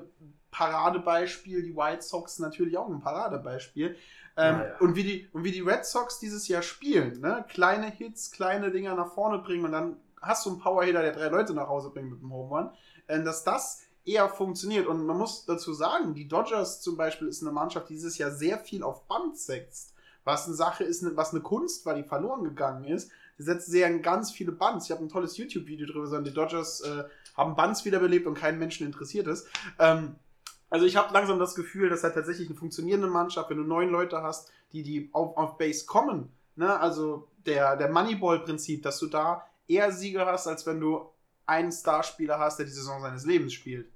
Paradebeispiel, 0.51 1.63
die 1.63 1.75
White 1.75 2.03
Sox 2.03 2.39
natürlich 2.39 2.77
auch 2.77 2.89
ein 2.89 3.01
Paradebeispiel. 3.01 3.97
Ähm, 4.37 4.59
ja, 4.59 4.65
ja. 4.65 4.77
Und, 4.79 4.95
wie 4.95 5.03
die, 5.03 5.29
und 5.33 5.43
wie 5.43 5.53
die 5.53 5.63
Red 5.63 5.85
Sox 5.85 6.19
dieses 6.19 6.47
Jahr 6.49 6.63
spielen, 6.63 7.21
ne? 7.21 7.45
kleine 7.49 7.87
Hits, 7.87 8.31
kleine 8.31 8.71
Dinger 8.71 8.95
nach 8.95 9.15
vorne 9.15 9.39
bringen 9.39 9.65
und 9.65 9.73
dann 9.73 9.97
hast 10.21 10.47
du 10.47 10.51
einen 10.51 10.59
Powerhitter, 10.61 11.03
der 11.03 11.13
drei 11.13 11.29
Leute 11.29 11.55
nach 11.55 11.69
Hause 11.69 11.91
bringt 11.91 12.11
mit 12.11 12.21
dem 12.21 12.33
Home 12.33 12.51
Run, 12.51 12.71
äh, 13.07 13.23
dass 13.23 13.43
das 13.43 13.85
eher 14.05 14.29
funktioniert. 14.29 14.87
Und 14.87 15.07
man 15.07 15.19
muss 15.19 15.45
dazu 15.47 15.73
sagen, 15.73 16.15
die 16.15 16.29
Dodgers 16.29 16.81
zum 16.81 16.97
Beispiel 16.97 17.29
ist 17.29 17.43
eine 17.43 17.53
Mannschaft, 17.53 17.89
die 17.89 17.95
dieses 17.95 18.19
Jahr 18.19 18.31
sehr 18.31 18.59
viel 18.59 18.83
auf 18.83 19.07
Band 19.07 19.39
setzt. 19.39 19.95
Was 20.25 20.47
eine 20.47 20.55
Sache 20.55 20.85
ist, 20.85 21.05
was 21.17 21.33
eine 21.33 21.43
Kunst 21.43 21.85
war, 21.85 21.95
die 21.95 22.03
verloren 22.03 22.45
gegangen 22.45 22.85
ist. 22.85 23.11
Die 23.39 23.43
setzen 23.43 23.71
sehr 23.71 23.99
ganz 23.99 24.31
viele 24.31 24.53
Bands. 24.53 24.87
Ich 24.87 24.91
habe 24.93 25.05
ein 25.05 25.09
tolles 25.09 25.37
YouTube-Video 25.37 25.87
drüber 25.87 26.03
gesagt, 26.03 26.27
die 26.27 26.33
Dodgers 26.33 26.81
äh, 26.83 27.05
haben 27.37 27.57
Bands 27.57 27.85
wiederbelebt 27.85 28.27
und 28.27 28.35
keinen 28.35 28.59
Menschen 28.59 28.87
interessiert 28.87 29.27
ist. 29.27 29.47
Ähm, 29.79 30.17
also 30.71 30.87
ich 30.87 30.97
habe 30.97 31.13
langsam 31.13 31.39
das 31.39 31.55
Gefühl, 31.55 31.89
dass 31.89 32.05
halt 32.05 32.15
tatsächlich 32.15 32.49
eine 32.49 32.59
funktionierende 32.59 33.09
Mannschaft, 33.09 33.51
wenn 33.51 33.59
du 33.59 33.65
neun 33.65 33.91
Leute 33.91 34.23
hast, 34.23 34.51
die, 34.73 34.83
die 34.83 35.11
auf, 35.13 35.37
auf 35.37 35.59
Base 35.59 35.87
kommen, 35.87 36.33
ne? 36.57 36.79
also 36.81 37.29
der, 37.47 37.77
der 37.77 37.91
Moneyball-Prinzip, 37.91 38.83
dass 38.83 38.99
du 38.99 39.07
da 39.07 39.47
eher 39.69 39.93
Sieger 39.93 40.27
hast, 40.27 40.47
als 40.47 40.67
wenn 40.67 40.81
du 40.81 41.11
einen 41.47 41.73
Starspieler 41.73 42.39
hast, 42.39 42.59
der 42.59 42.67
die 42.67 42.73
Saison 42.73 43.03
seines 43.03 43.25
Lebens 43.25 43.53
spielt. 43.53 43.89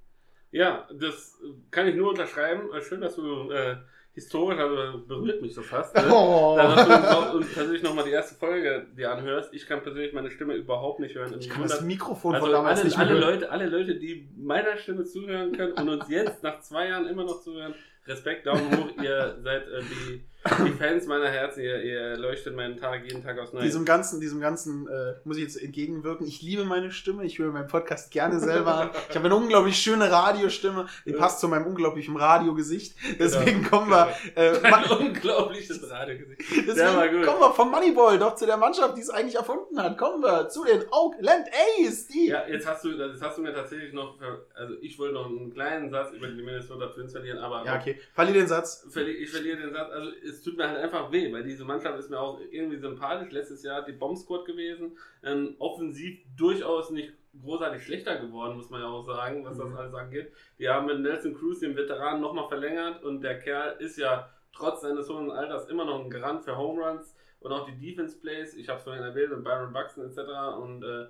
Ja, 0.51 0.87
das 0.93 1.37
kann 1.71 1.87
ich 1.87 1.95
nur 1.95 2.09
unterschreiben. 2.09 2.69
Schön, 2.81 3.01
dass 3.01 3.15
du 3.15 3.51
äh, 3.51 3.75
historisch, 4.13 4.59
also 4.59 5.05
berührt 5.05 5.41
mich 5.41 5.53
so 5.53 5.61
fast. 5.61 5.95
Ne? 5.95 6.03
Oh. 6.09 6.55
Dass 6.57 7.31
du 7.31 7.39
persönlich 7.39 7.83
nochmal 7.83 8.03
die 8.03 8.11
erste 8.11 8.35
Folge 8.35 8.87
dir 8.97 9.11
anhörst. 9.11 9.53
Ich 9.53 9.65
kann 9.67 9.81
persönlich 9.81 10.13
meine 10.13 10.31
Stimme 10.31 10.55
überhaupt 10.55 10.99
nicht 10.99 11.15
hören. 11.15 11.35
Ich 11.39 11.49
kann 11.49 11.63
das 11.63 11.81
Mikrofon 11.81 12.35
also 12.35 12.47
von 12.47 12.53
damals 12.53 12.79
alle, 12.79 12.87
nicht 12.87 12.97
alle 12.97 13.19
Leute, 13.19 13.51
alle 13.51 13.65
Leute, 13.67 13.95
die 13.95 14.29
meiner 14.37 14.77
Stimme 14.77 15.03
zuhören 15.03 15.55
können 15.55 15.73
und 15.73 15.89
uns 15.89 16.09
jetzt 16.09 16.43
nach 16.43 16.59
zwei 16.61 16.89
Jahren 16.89 17.07
immer 17.07 17.23
noch 17.23 17.41
zuhören, 17.41 17.75
Respekt, 18.07 18.47
Daumen 18.47 18.75
hoch, 18.75 19.03
ihr 19.03 19.37
seid 19.43 19.67
äh, 19.67 19.81
die 19.81 20.25
Die 20.65 20.71
Fans 20.71 21.05
meiner 21.05 21.27
Herzen, 21.27 21.61
ihr, 21.63 21.83
ihr 21.83 22.17
leuchtet 22.17 22.55
meinen 22.55 22.77
Tag 22.77 23.03
jeden 23.03 23.21
Tag 23.21 23.37
aufs 23.39 23.51
Neue. 23.51 23.63
Diesem 23.63 23.83
ganzen, 23.83 24.21
diesem 24.21 24.39
ganzen 24.39 24.87
äh, 24.87 25.15
muss 25.25 25.35
ich 25.35 25.43
jetzt 25.43 25.61
entgegenwirken. 25.61 26.25
Ich 26.25 26.41
liebe 26.41 26.63
meine 26.63 26.91
Stimme. 26.91 27.25
Ich 27.25 27.39
höre 27.39 27.51
meinen 27.51 27.67
Podcast 27.67 28.09
gerne 28.09 28.39
selber 28.39 28.73
an. 28.75 28.89
Ich 29.09 29.15
habe 29.17 29.25
eine 29.25 29.35
unglaublich 29.35 29.75
schöne 29.77 30.09
Radiostimme. 30.09 30.87
Die 31.05 31.11
passt 31.11 31.41
zu 31.41 31.49
meinem 31.49 31.65
unglaublichen 31.67 32.15
Radiogesicht. 32.15 32.95
Deswegen 33.19 33.63
Genau, 33.63 33.69
kommen 33.69 33.89
wir. 33.91 34.13
Äh, 34.35 34.57
Ein 34.63 34.85
unglaubliches 34.85 35.89
Radiogesicht. 35.89 36.41
deswegen 36.67 37.21
kommen 37.25 37.39
wir 37.41 37.51
vom 37.53 37.69
Moneyball 37.69 38.17
doch 38.17 38.35
zu 38.35 38.45
der 38.45 38.57
Mannschaft, 38.57 38.95
die 38.95 39.01
es 39.01 39.09
eigentlich 39.09 39.35
erfunden 39.35 39.77
hat. 39.81 39.97
Kommen 39.97 40.23
wir 40.23 40.47
zu 40.47 40.63
den 40.63 40.83
Oakland 40.89 41.47
A's. 41.49 42.07
Die 42.07 42.27
Ja, 42.27 42.47
jetzt 42.47 42.65
hast 42.65 42.85
du, 42.85 42.91
jetzt 42.91 43.21
hast 43.21 43.37
du 43.37 43.41
mir 43.41 43.53
tatsächlich 43.53 43.91
noch, 43.91 44.17
also 44.55 44.75
ich 44.81 44.97
wollte 44.97 45.15
noch 45.15 45.25
einen 45.27 45.53
kleinen 45.53 45.89
Satz 45.89 46.13
über 46.13 46.27
die 46.27 46.41
Minnesota 46.41 46.87
Twins 46.87 47.11
verlieren, 47.11 47.39
aber 47.39 47.65
Ja, 47.65 47.75
okay. 47.77 47.99
Verlier 48.13 48.33
den 48.35 48.47
Satz. 48.47 48.87
verli- 48.89 49.17
ich 49.17 49.29
verliere 49.29 49.57
den 49.57 49.73
Satz. 49.73 49.89
Also 49.91 50.09
es 50.29 50.41
tut 50.41 50.57
mir 50.57 50.67
halt 50.67 50.77
einfach 50.77 51.11
weh, 51.11 51.31
weil 51.33 51.43
diese 51.43 51.65
Mannschaft 51.65 51.99
ist 51.99 52.09
mir 52.09 52.19
auch 52.19 52.39
irgendwie 52.51 52.77
sympathisch. 52.77 53.31
Letztes 53.31 53.63
Jahr 53.63 53.83
die 53.83 53.91
Bomb 53.91 54.17
Squad 54.17 54.45
gewesen, 54.45 54.97
ähm, 55.23 55.55
offensiv 55.59 56.19
durchaus 56.37 56.91
nicht 56.91 57.13
großartig 57.41 57.83
schlechter 57.83 58.17
geworden, 58.17 58.57
muss 58.57 58.69
man 58.69 58.81
ja 58.81 58.87
auch 58.87 59.03
sagen, 59.03 59.45
was 59.45 59.57
das 59.57 59.73
alles 59.73 59.93
angeht. 59.93 60.31
Die 60.57 60.69
haben 60.69 60.87
mit 60.87 60.99
Nelson 60.99 61.33
Cruz 61.33 61.59
den 61.59 61.75
Veteranen 61.75 62.21
nochmal 62.21 62.47
verlängert 62.47 63.03
und 63.03 63.21
der 63.21 63.39
Kerl 63.39 63.75
ist 63.79 63.97
ja 63.97 64.29
trotz 64.53 64.81
seines 64.81 65.09
hohen 65.09 65.31
Alters 65.31 65.67
immer 65.69 65.85
noch 65.85 66.03
ein 66.03 66.09
Garant 66.09 66.43
für 66.43 66.57
Home 66.57 66.83
Runs 66.83 67.15
und 67.39 67.51
auch 67.51 67.65
die 67.67 67.77
Defense 67.77 68.17
Plays. 68.19 68.55
Ich 68.55 68.67
habe 68.67 68.79
es 68.79 68.83
vorhin 68.83 69.03
erwähnt 69.03 69.31
mit 69.31 69.43
Byron 69.43 69.73
Buxton 69.73 70.05
etc. 70.05 70.19
Und 70.59 70.83
äh, 70.83 71.07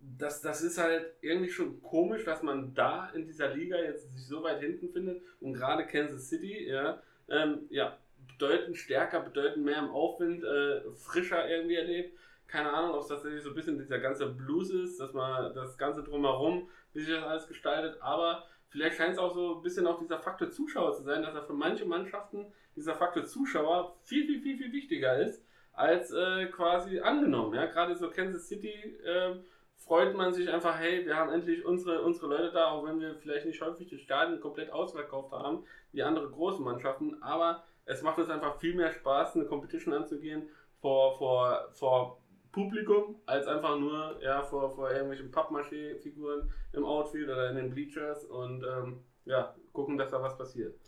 das, 0.00 0.40
das 0.40 0.62
ist 0.62 0.78
halt 0.78 1.06
irgendwie 1.20 1.50
schon 1.50 1.82
komisch, 1.82 2.24
dass 2.24 2.42
man 2.42 2.74
da 2.74 3.10
in 3.10 3.26
dieser 3.26 3.54
Liga 3.54 3.76
jetzt 3.76 4.12
sich 4.12 4.26
so 4.26 4.42
weit 4.42 4.60
hinten 4.60 4.88
findet 4.90 5.22
und 5.40 5.54
gerade 5.54 5.86
Kansas 5.86 6.28
City, 6.28 6.68
ja, 6.68 7.02
ähm, 7.28 7.66
ja, 7.70 7.98
bedeutend 8.38 8.76
stärker, 8.76 9.20
bedeutend 9.20 9.64
mehr 9.64 9.78
im 9.78 9.90
Aufwind, 9.90 10.44
äh, 10.44 10.80
frischer 10.92 11.48
irgendwie 11.48 11.74
erlebt. 11.74 12.16
Keine 12.46 12.72
Ahnung, 12.72 12.94
ob 12.94 13.02
es 13.02 13.08
tatsächlich 13.08 13.42
so 13.42 13.50
ein 13.50 13.54
bisschen 13.54 13.78
dieser 13.78 13.98
ganze 13.98 14.26
Blues 14.26 14.70
ist, 14.70 14.98
dass 14.98 15.12
man 15.12 15.54
das 15.54 15.76
Ganze 15.76 16.02
drumherum, 16.02 16.68
wie 16.92 17.00
sich 17.00 17.14
das 17.14 17.24
alles 17.24 17.46
gestaltet, 17.48 18.00
aber 18.00 18.44
vielleicht 18.70 18.96
scheint 18.96 19.12
es 19.12 19.18
auch 19.18 19.34
so 19.34 19.56
ein 19.56 19.62
bisschen 19.62 19.86
auch 19.86 19.98
dieser 19.98 20.18
Faktor 20.18 20.50
Zuschauer 20.50 20.94
zu 20.94 21.02
sein, 21.02 21.22
dass 21.22 21.34
er 21.34 21.42
für 21.42 21.52
manche 21.52 21.84
Mannschaften 21.84 22.46
dieser 22.76 22.94
Faktor 22.94 23.24
Zuschauer 23.24 23.96
viel, 24.04 24.26
viel, 24.26 24.40
viel, 24.40 24.56
viel 24.56 24.72
wichtiger 24.72 25.18
ist 25.18 25.44
als 25.72 26.12
äh, 26.12 26.46
quasi 26.46 27.00
angenommen. 27.00 27.54
Ja? 27.54 27.66
Gerade 27.66 27.94
so 27.96 28.10
Kansas 28.10 28.48
City 28.48 28.98
ähm, 29.04 29.44
freut 29.76 30.14
man 30.14 30.32
sich 30.32 30.50
einfach, 30.50 30.78
hey, 30.78 31.04
wir 31.06 31.16
haben 31.16 31.32
endlich 31.32 31.64
unsere, 31.64 32.02
unsere 32.02 32.28
Leute 32.28 32.52
da, 32.52 32.70
auch 32.70 32.84
wenn 32.84 33.00
wir 33.00 33.14
vielleicht 33.16 33.46
nicht 33.46 33.60
häufig 33.60 33.88
die 33.88 33.98
Stadien 33.98 34.40
komplett 34.40 34.70
ausverkauft 34.70 35.32
haben, 35.32 35.64
wie 35.92 36.02
andere 36.02 36.28
große 36.28 36.62
Mannschaften, 36.62 37.22
aber 37.22 37.64
es 37.88 38.02
macht 38.02 38.18
uns 38.18 38.28
einfach 38.28 38.58
viel 38.58 38.74
mehr 38.74 38.92
Spaß, 38.92 39.34
eine 39.34 39.46
Competition 39.46 39.94
anzugehen 39.94 40.48
vor, 40.80 41.16
vor, 41.16 41.68
vor 41.72 42.20
Publikum, 42.52 43.16
als 43.26 43.46
einfach 43.46 43.78
nur 43.78 44.18
ja, 44.22 44.42
vor, 44.42 44.70
vor 44.70 44.90
irgendwelchen 44.90 45.30
Pappmaché-Figuren 45.30 46.50
im 46.72 46.84
Outfield 46.84 47.28
oder 47.28 47.50
in 47.50 47.56
den 47.56 47.70
Bleachers 47.70 48.24
und 48.24 48.64
ähm, 48.64 49.00
ja, 49.24 49.54
gucken, 49.72 49.98
dass 49.98 50.10
da 50.10 50.22
was 50.22 50.36
passiert. 50.36 50.78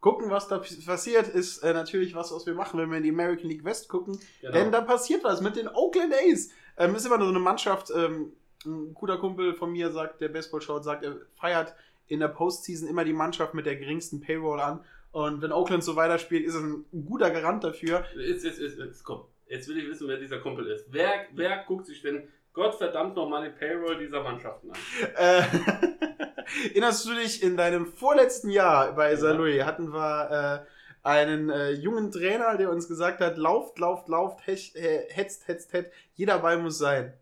Gucken, 0.00 0.30
was 0.30 0.48
da 0.48 0.58
passiert, 0.58 1.28
ist 1.28 1.58
äh, 1.58 1.72
natürlich 1.72 2.14
was, 2.14 2.32
was 2.32 2.46
wir 2.46 2.54
machen, 2.54 2.78
wenn 2.78 2.90
wir 2.90 2.98
in 2.98 3.02
die 3.02 3.10
American 3.10 3.48
League 3.48 3.64
West 3.64 3.88
gucken. 3.88 4.18
Genau. 4.40 4.52
Denn 4.52 4.70
da 4.70 4.80
passiert 4.82 5.24
was 5.24 5.40
mit 5.40 5.56
den 5.56 5.68
Oakland 5.68 6.12
A's. 6.12 6.50
Ähm, 6.76 6.94
ist 6.94 7.06
immer 7.06 7.18
so 7.18 7.28
eine 7.28 7.38
Mannschaft. 7.38 7.90
Ähm, 7.94 8.32
ein 8.64 8.94
guter 8.94 9.18
Kumpel 9.18 9.54
von 9.54 9.72
mir 9.72 9.90
sagt, 9.90 10.20
der 10.20 10.28
Baseball 10.28 10.60
schaut, 10.60 10.84
sagt, 10.84 11.04
er 11.04 11.16
feiert 11.34 11.74
in 12.08 12.20
der 12.20 12.28
Postseason 12.28 12.88
immer 12.88 13.04
die 13.04 13.12
Mannschaft 13.12 13.54
mit 13.54 13.66
der 13.66 13.76
geringsten 13.76 14.20
Payroll 14.20 14.60
an. 14.60 14.84
Und 15.16 15.40
wenn 15.40 15.50
Oakland 15.50 15.82
so 15.82 15.96
weiterspielt, 15.96 16.44
ist 16.44 16.54
es 16.54 16.62
ein 16.62 16.84
guter 17.06 17.30
Garant 17.30 17.64
dafür. 17.64 18.04
Jetzt, 18.18 18.44
jetzt, 18.44 18.60
jetzt, 18.60 18.78
jetzt, 18.78 19.02
komm. 19.02 19.24
Jetzt 19.46 19.66
will 19.66 19.78
ich 19.78 19.88
wissen, 19.88 20.06
wer 20.08 20.18
dieser 20.18 20.40
Kumpel 20.40 20.66
ist. 20.66 20.88
Wer, 20.90 21.08
wer 21.32 21.64
guckt 21.66 21.86
sich 21.86 22.02
denn 22.02 22.28
Gottverdammt 22.52 23.16
nochmal 23.16 23.44
die 23.50 23.58
Payroll 23.58 23.96
dieser 23.96 24.22
Mannschaften 24.22 24.72
an? 24.72 24.76
Äh, 25.16 25.42
erinnerst 26.68 27.06
du 27.08 27.14
dich, 27.14 27.42
in 27.42 27.56
deinem 27.56 27.86
vorletzten 27.86 28.50
Jahr 28.50 28.92
bei 28.92 29.14
Ja. 29.14 29.32
Louis 29.32 29.64
hatten 29.64 29.90
wir 29.94 30.66
äh, 30.66 31.08
einen 31.08 31.48
äh, 31.48 31.70
jungen 31.70 32.10
Trainer, 32.10 32.58
der 32.58 32.68
uns 32.70 32.86
gesagt 32.86 33.20
hat, 33.22 33.38
lauft, 33.38 33.78
lauft, 33.78 34.08
lauft, 34.08 34.46
hech, 34.46 34.74
äh, 34.76 35.06
hetzt, 35.08 35.48
hetzt, 35.48 35.72
hetzt, 35.72 35.92
jeder 36.12 36.40
Ball 36.40 36.58
muss 36.58 36.76
sein. 36.76 37.14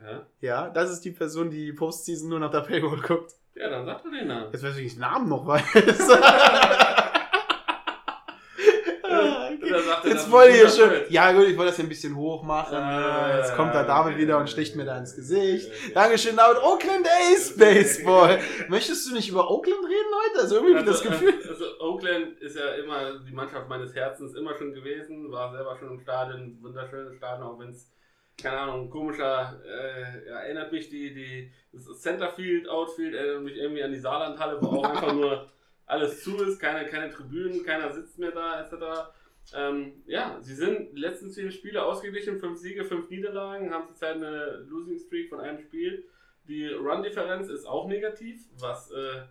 Ja, 0.00 0.26
Ja, 0.40 0.70
das 0.70 0.92
ist 0.92 1.00
die 1.00 1.10
Person, 1.10 1.50
die 1.50 1.66
die 1.66 1.72
Postseason 1.72 2.28
nur 2.28 2.38
nach 2.38 2.52
der 2.52 2.60
Payroll 2.60 3.00
guckt. 3.00 3.32
ja 3.56 3.68
dann 3.68 3.86
sag 3.86 4.04
doch 4.04 4.10
den 4.12 4.28
Namen. 4.28 4.52
Jetzt 4.52 4.62
weiß 4.62 4.76
ich 4.76 4.84
nicht, 4.84 4.96
den 4.96 5.00
Namen 5.00 5.28
noch 5.28 5.44
weiß. 5.44 5.62
Ah, 9.04 9.50
er, 10.04 10.10
Jetzt 10.10 10.30
wollte 10.30 10.56
ich 10.56 10.74
schon. 10.74 10.90
Ja, 11.08 11.32
gut, 11.32 11.46
ich 11.46 11.56
wollte 11.56 11.70
das 11.72 11.80
ein 11.80 11.88
bisschen 11.88 12.16
hoch 12.16 12.42
machen. 12.42 12.74
Ah, 12.74 13.38
Jetzt 13.38 13.54
kommt 13.56 13.74
da 13.74 13.84
David 13.84 14.18
wieder 14.18 14.38
und 14.38 14.48
sticht 14.48 14.76
mir 14.76 14.84
da 14.84 14.98
ins 14.98 15.14
Gesicht. 15.14 15.70
Okay. 15.70 15.92
Dankeschön, 15.94 16.36
David. 16.36 16.62
Oakland 16.62 17.06
Ace 17.06 17.56
Baseball. 17.56 18.38
Möchtest 18.68 19.08
du 19.08 19.14
nicht 19.14 19.28
über 19.28 19.50
Oakland 19.50 19.84
reden 19.84 20.14
heute? 20.26 20.42
Also 20.42 20.56
irgendwie 20.56 20.78
ich 20.80 20.84
das 20.86 21.02
Gefühl. 21.02 21.34
Also, 21.48 21.50
also 21.50 21.80
Oakland 21.80 22.38
ist 22.40 22.56
ja 22.56 22.74
immer 22.74 23.18
die 23.18 23.32
Mannschaft 23.32 23.68
meines 23.68 23.94
Herzens 23.94 24.34
immer 24.34 24.54
schon 24.56 24.72
gewesen, 24.72 25.30
war 25.30 25.52
selber 25.52 25.76
schon 25.78 25.90
im 25.90 26.00
Stadion, 26.00 26.58
wunderschönes 26.60 27.16
Stadion, 27.16 27.46
auch 27.46 27.58
wenn 27.58 27.70
es, 27.70 27.90
keine 28.40 28.58
Ahnung, 28.58 28.90
komischer, 28.90 29.60
äh, 29.64 30.28
erinnert 30.28 30.72
mich 30.72 30.88
die, 30.88 31.12
die 31.14 31.52
das 31.72 32.00
Centerfield, 32.00 32.68
Outfield, 32.68 33.14
erinnert 33.14 33.42
mich 33.42 33.56
irgendwie 33.56 33.82
an 33.82 33.92
die 33.92 33.98
Saarlandhalle, 33.98 34.58
wo 34.60 34.78
auch 34.78 34.84
einfach 34.84 35.12
nur 35.14 35.48
alles 35.86 36.22
zu 36.22 36.36
ist, 36.42 36.58
keine, 36.58 36.88
keine 36.88 37.10
Tribünen, 37.10 37.64
keiner 37.64 37.92
sitzt 37.92 38.18
mehr 38.18 38.30
da, 38.30 38.60
etc. 38.62 38.74
Ähm, 39.54 40.02
ja, 40.06 40.38
sie 40.40 40.54
sind 40.54 40.92
die 40.96 41.00
letzten 41.00 41.30
zehn 41.30 41.50
Spiele 41.50 41.84
ausgeglichen, 41.84 42.38
fünf 42.38 42.58
Siege, 42.58 42.84
fünf 42.84 43.10
Niederlagen, 43.10 43.72
haben 43.72 43.86
zurzeit 43.86 44.16
eine 44.16 44.64
Losing 44.68 44.98
Streak 44.98 45.28
von 45.28 45.40
einem 45.40 45.58
Spiel. 45.58 46.04
Die 46.48 46.68
Run-Differenz 46.68 47.48
ist 47.48 47.66
auch 47.66 47.86
negativ, 47.86 48.44
was, 48.58 48.90
äh, 48.90 49.22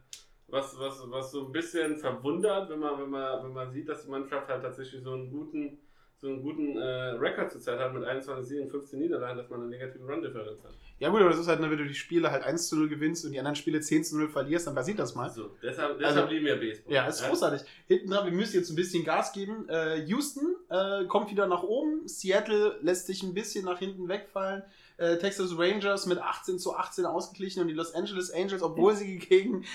was, 0.48 0.78
was, 0.80 1.10
was 1.10 1.32
so 1.32 1.48
ein 1.48 1.52
bisschen 1.52 1.98
verwundert, 1.98 2.70
wenn 2.70 2.80
man, 2.80 3.00
wenn, 3.00 3.10
man, 3.10 3.44
wenn 3.44 3.54
man 3.54 3.72
sieht, 3.72 3.90
dass 3.90 4.04
die 4.06 4.12
Mannschaft 4.12 4.48
halt 4.48 4.62
tatsächlich 4.62 5.04
so 5.04 5.14
einen 5.14 5.30
guten, 5.30 5.80
so 6.22 6.28
einen 6.28 6.44
guten 6.44 6.78
äh, 6.78 6.84
Rekord 6.84 7.52
zurzeit 7.52 7.80
hat 7.80 7.94
mit 7.96 8.04
21 8.04 8.48
Siegen 8.48 8.64
und 8.66 8.70
15 8.70 9.00
Niederlagen, 9.00 9.38
dass 9.40 9.50
man 9.50 9.62
eine 9.62 9.70
negative 9.70 10.06
Run-Differenz 10.06 10.64
hat. 10.64 10.72
Ja, 11.00 11.10
gut, 11.10 11.20
aber 11.22 11.32
das 11.32 11.40
ist 11.40 11.48
halt, 11.48 11.60
ne, 11.62 11.72
wenn 11.72 11.80
du 11.80 11.88
die 11.88 11.96
Spiele 11.96 12.30
halt 12.30 12.44
1 12.44 12.68
zu 12.70 12.76
0 12.76 12.90
gewinnst 12.90 13.26
und 13.26 13.32
die 13.32 13.40
anderen 13.40 13.56
Spiele 13.56 13.82
10 13.82 14.04
zu 14.04 14.20
0 14.20 14.30
verlierst, 14.30 14.68
dann 14.68 14.76
passiert 14.76 15.00
das 15.00 15.16
mal. 15.16 15.32
So, 15.32 15.50
deshalb, 15.64 15.98
deshalb 15.98 16.18
Also- 16.18 16.32
lieben 16.32 16.46
wir 16.46 16.58
Baseball. 16.60 16.94
Ja, 16.94 17.08
ist 17.08 17.24
großartig. 17.28 17.62
Hinten 17.88 18.12
dran, 18.12 18.26
wir 18.26 18.34
müssen 18.34 18.56
jetzt 18.58 18.70
ein 18.70 18.76
bisschen 18.76 19.04
Gas 19.04 19.34
geben. 19.34 19.68
Äh, 19.68 20.06
Houston 20.06 20.56
äh, 20.70 21.06
kommt 21.06 21.32
wieder 21.32 21.48
nach 21.48 21.64
oben. 21.64 22.08
Seattle 22.08 22.78
lässt 22.84 23.08
sich 23.08 23.24
ein 23.24 23.34
bisschen 23.34 23.66
nach 23.66 23.80
hinten 23.80 24.08
wegfallen. 24.08 24.62
Äh, 24.98 25.18
Texas 25.18 25.58
Rangers 25.58 26.06
mit 26.06 26.20
18 26.20 26.60
zu 26.60 26.76
18 26.76 27.08
ausgeglichen 27.08 27.64
und 27.64 27.68
die 27.68 27.74
Los 27.74 27.96
Angeles 27.96 28.32
Angels, 28.32 28.62
obwohl 28.62 28.94
sie 28.96 29.18
gegen 29.18 29.66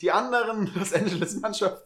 die 0.00 0.12
anderen 0.12 0.70
Los 0.76 0.92
Angeles 0.94 1.40
Mannschaft 1.40 1.82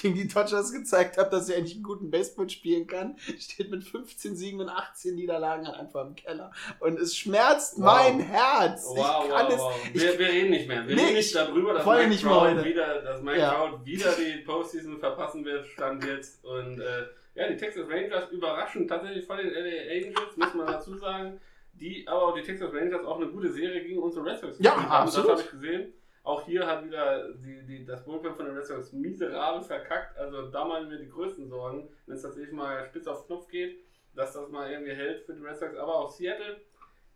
gegen 0.00 0.14
die 0.14 0.28
Dodgers 0.28 0.72
gezeigt 0.72 1.16
hat, 1.18 1.32
dass 1.32 1.46
sie 1.46 1.54
eigentlich 1.54 1.74
einen 1.74 1.82
guten 1.82 2.10
Baseball 2.10 2.48
spielen 2.48 2.86
kann, 2.86 3.16
steht 3.38 3.70
mit 3.70 3.84
15 3.84 4.36
Siegen 4.36 4.60
und 4.60 4.68
18 4.68 5.14
Niederlagen 5.14 5.66
halt 5.66 5.76
einfach 5.78 6.06
im 6.06 6.14
Keller. 6.14 6.50
Und 6.80 6.98
es 6.98 7.16
schmerzt 7.16 7.74
Wow. 7.76 7.84
mein 7.84 8.20
Herz. 8.20 8.84
Wow, 8.86 9.24
ich 9.24 9.30
kann 9.30 9.46
wow, 9.46 9.52
es. 9.54 9.58
wow. 9.60 9.74
ich- 9.94 10.00
Wir, 10.02 10.18
wir 10.18 10.28
reden 10.28 10.50
nicht 10.50 10.68
mehr. 10.68 10.86
Wir 10.86 10.96
Nee, 10.96 11.02
reden 11.02 11.14
nicht 11.16 11.26
ich- 11.26 11.32
darüber, 11.32 11.74
dass 11.74 11.86
Mike, 11.86 12.08
nicht 12.08 12.22
Trout 12.24 12.64
wieder, 12.64 13.02
dass 13.02 13.22
Mike 13.22 13.38
Ja. 13.38 13.50
Trout 13.54 13.84
wieder 13.84 14.12
die 14.12 14.42
Postseason 14.44 14.98
verpassen 14.98 15.44
wird, 15.44 15.66
stand 15.66 16.04
jetzt. 16.04 16.44
Und 16.44 16.80
äh, 16.80 17.06
ja, 17.34 17.48
die 17.48 17.56
Texas 17.56 17.88
Rangers 17.88 18.30
überraschen 18.30 18.86
tatsächlich 18.86 19.24
von 19.26 19.36
den 19.38 19.48
LA 19.48 19.90
Angels, 19.90 20.36
muss 20.36 20.54
man 20.54 20.66
dazu 20.66 20.96
sagen. 20.96 21.40
Die, 21.74 22.06
aber 22.06 22.22
auch 22.28 22.34
die 22.34 22.42
Texas 22.42 22.70
Rangers 22.72 23.04
auch 23.06 23.16
eine 23.16 23.28
gute 23.28 23.50
Serie 23.50 23.82
gegen 23.82 23.98
unsere 23.98 24.26
Red 24.26 24.38
Sox 24.38 24.56
Ja, 24.58 24.76
haben. 24.76 25.06
absolut. 25.08 25.30
Das 25.30 25.38
habe 25.38 25.42
ich 25.46 25.50
gesehen. 25.60 25.92
Auch 26.22 26.44
hier 26.44 26.66
hat 26.66 26.84
wieder 26.84 27.32
die, 27.34 27.66
die, 27.66 27.84
das 27.84 28.04
Bullpen 28.04 28.34
von 28.34 28.46
den 28.46 28.56
Red 28.56 28.66
Sox 28.66 28.92
miserabel 28.92 29.62
verkackt. 29.62 30.16
Also 30.16 30.50
da 30.50 30.64
machen 30.64 30.88
wir 30.88 30.98
die 30.98 31.08
größten 31.08 31.48
Sorgen, 31.48 31.88
wenn 32.06 32.14
es 32.14 32.22
tatsächlich 32.22 32.52
mal 32.52 32.84
spitz 32.86 33.06
auf 33.06 33.26
Knopf 33.26 33.48
geht, 33.48 33.78
dass 34.14 34.32
das 34.32 34.48
mal 34.50 34.70
irgendwie 34.70 34.92
hält 34.92 35.24
für 35.24 35.34
die 35.34 35.42
Red 35.42 35.56
Sox. 35.56 35.76
Aber 35.76 35.96
auch 35.96 36.10
Seattle 36.10 36.60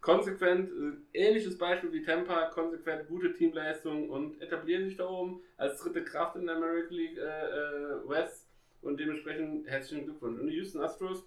konsequent, 0.00 0.70
äh, 0.70 1.18
ähnliches 1.18 1.58
Beispiel 1.58 1.92
wie 1.92 2.02
Tampa, 2.02 2.46
konsequent 2.46 3.08
gute 3.08 3.32
Teamleistung 3.32 4.08
und 4.08 4.40
etablieren 4.40 4.84
sich 4.84 4.96
da 4.96 5.08
oben 5.08 5.42
als 5.56 5.80
dritte 5.80 6.04
Kraft 6.04 6.36
in 6.36 6.46
der 6.46 6.56
American 6.56 6.96
League 6.96 7.18
äh, 7.18 7.22
äh, 7.22 8.08
West 8.08 8.48
und 8.82 9.00
dementsprechend 9.00 9.66
herzlichen 9.66 10.04
Glückwunsch. 10.04 10.40
Und 10.40 10.46
die 10.46 10.54
Houston 10.54 10.80
Astros, 10.80 11.24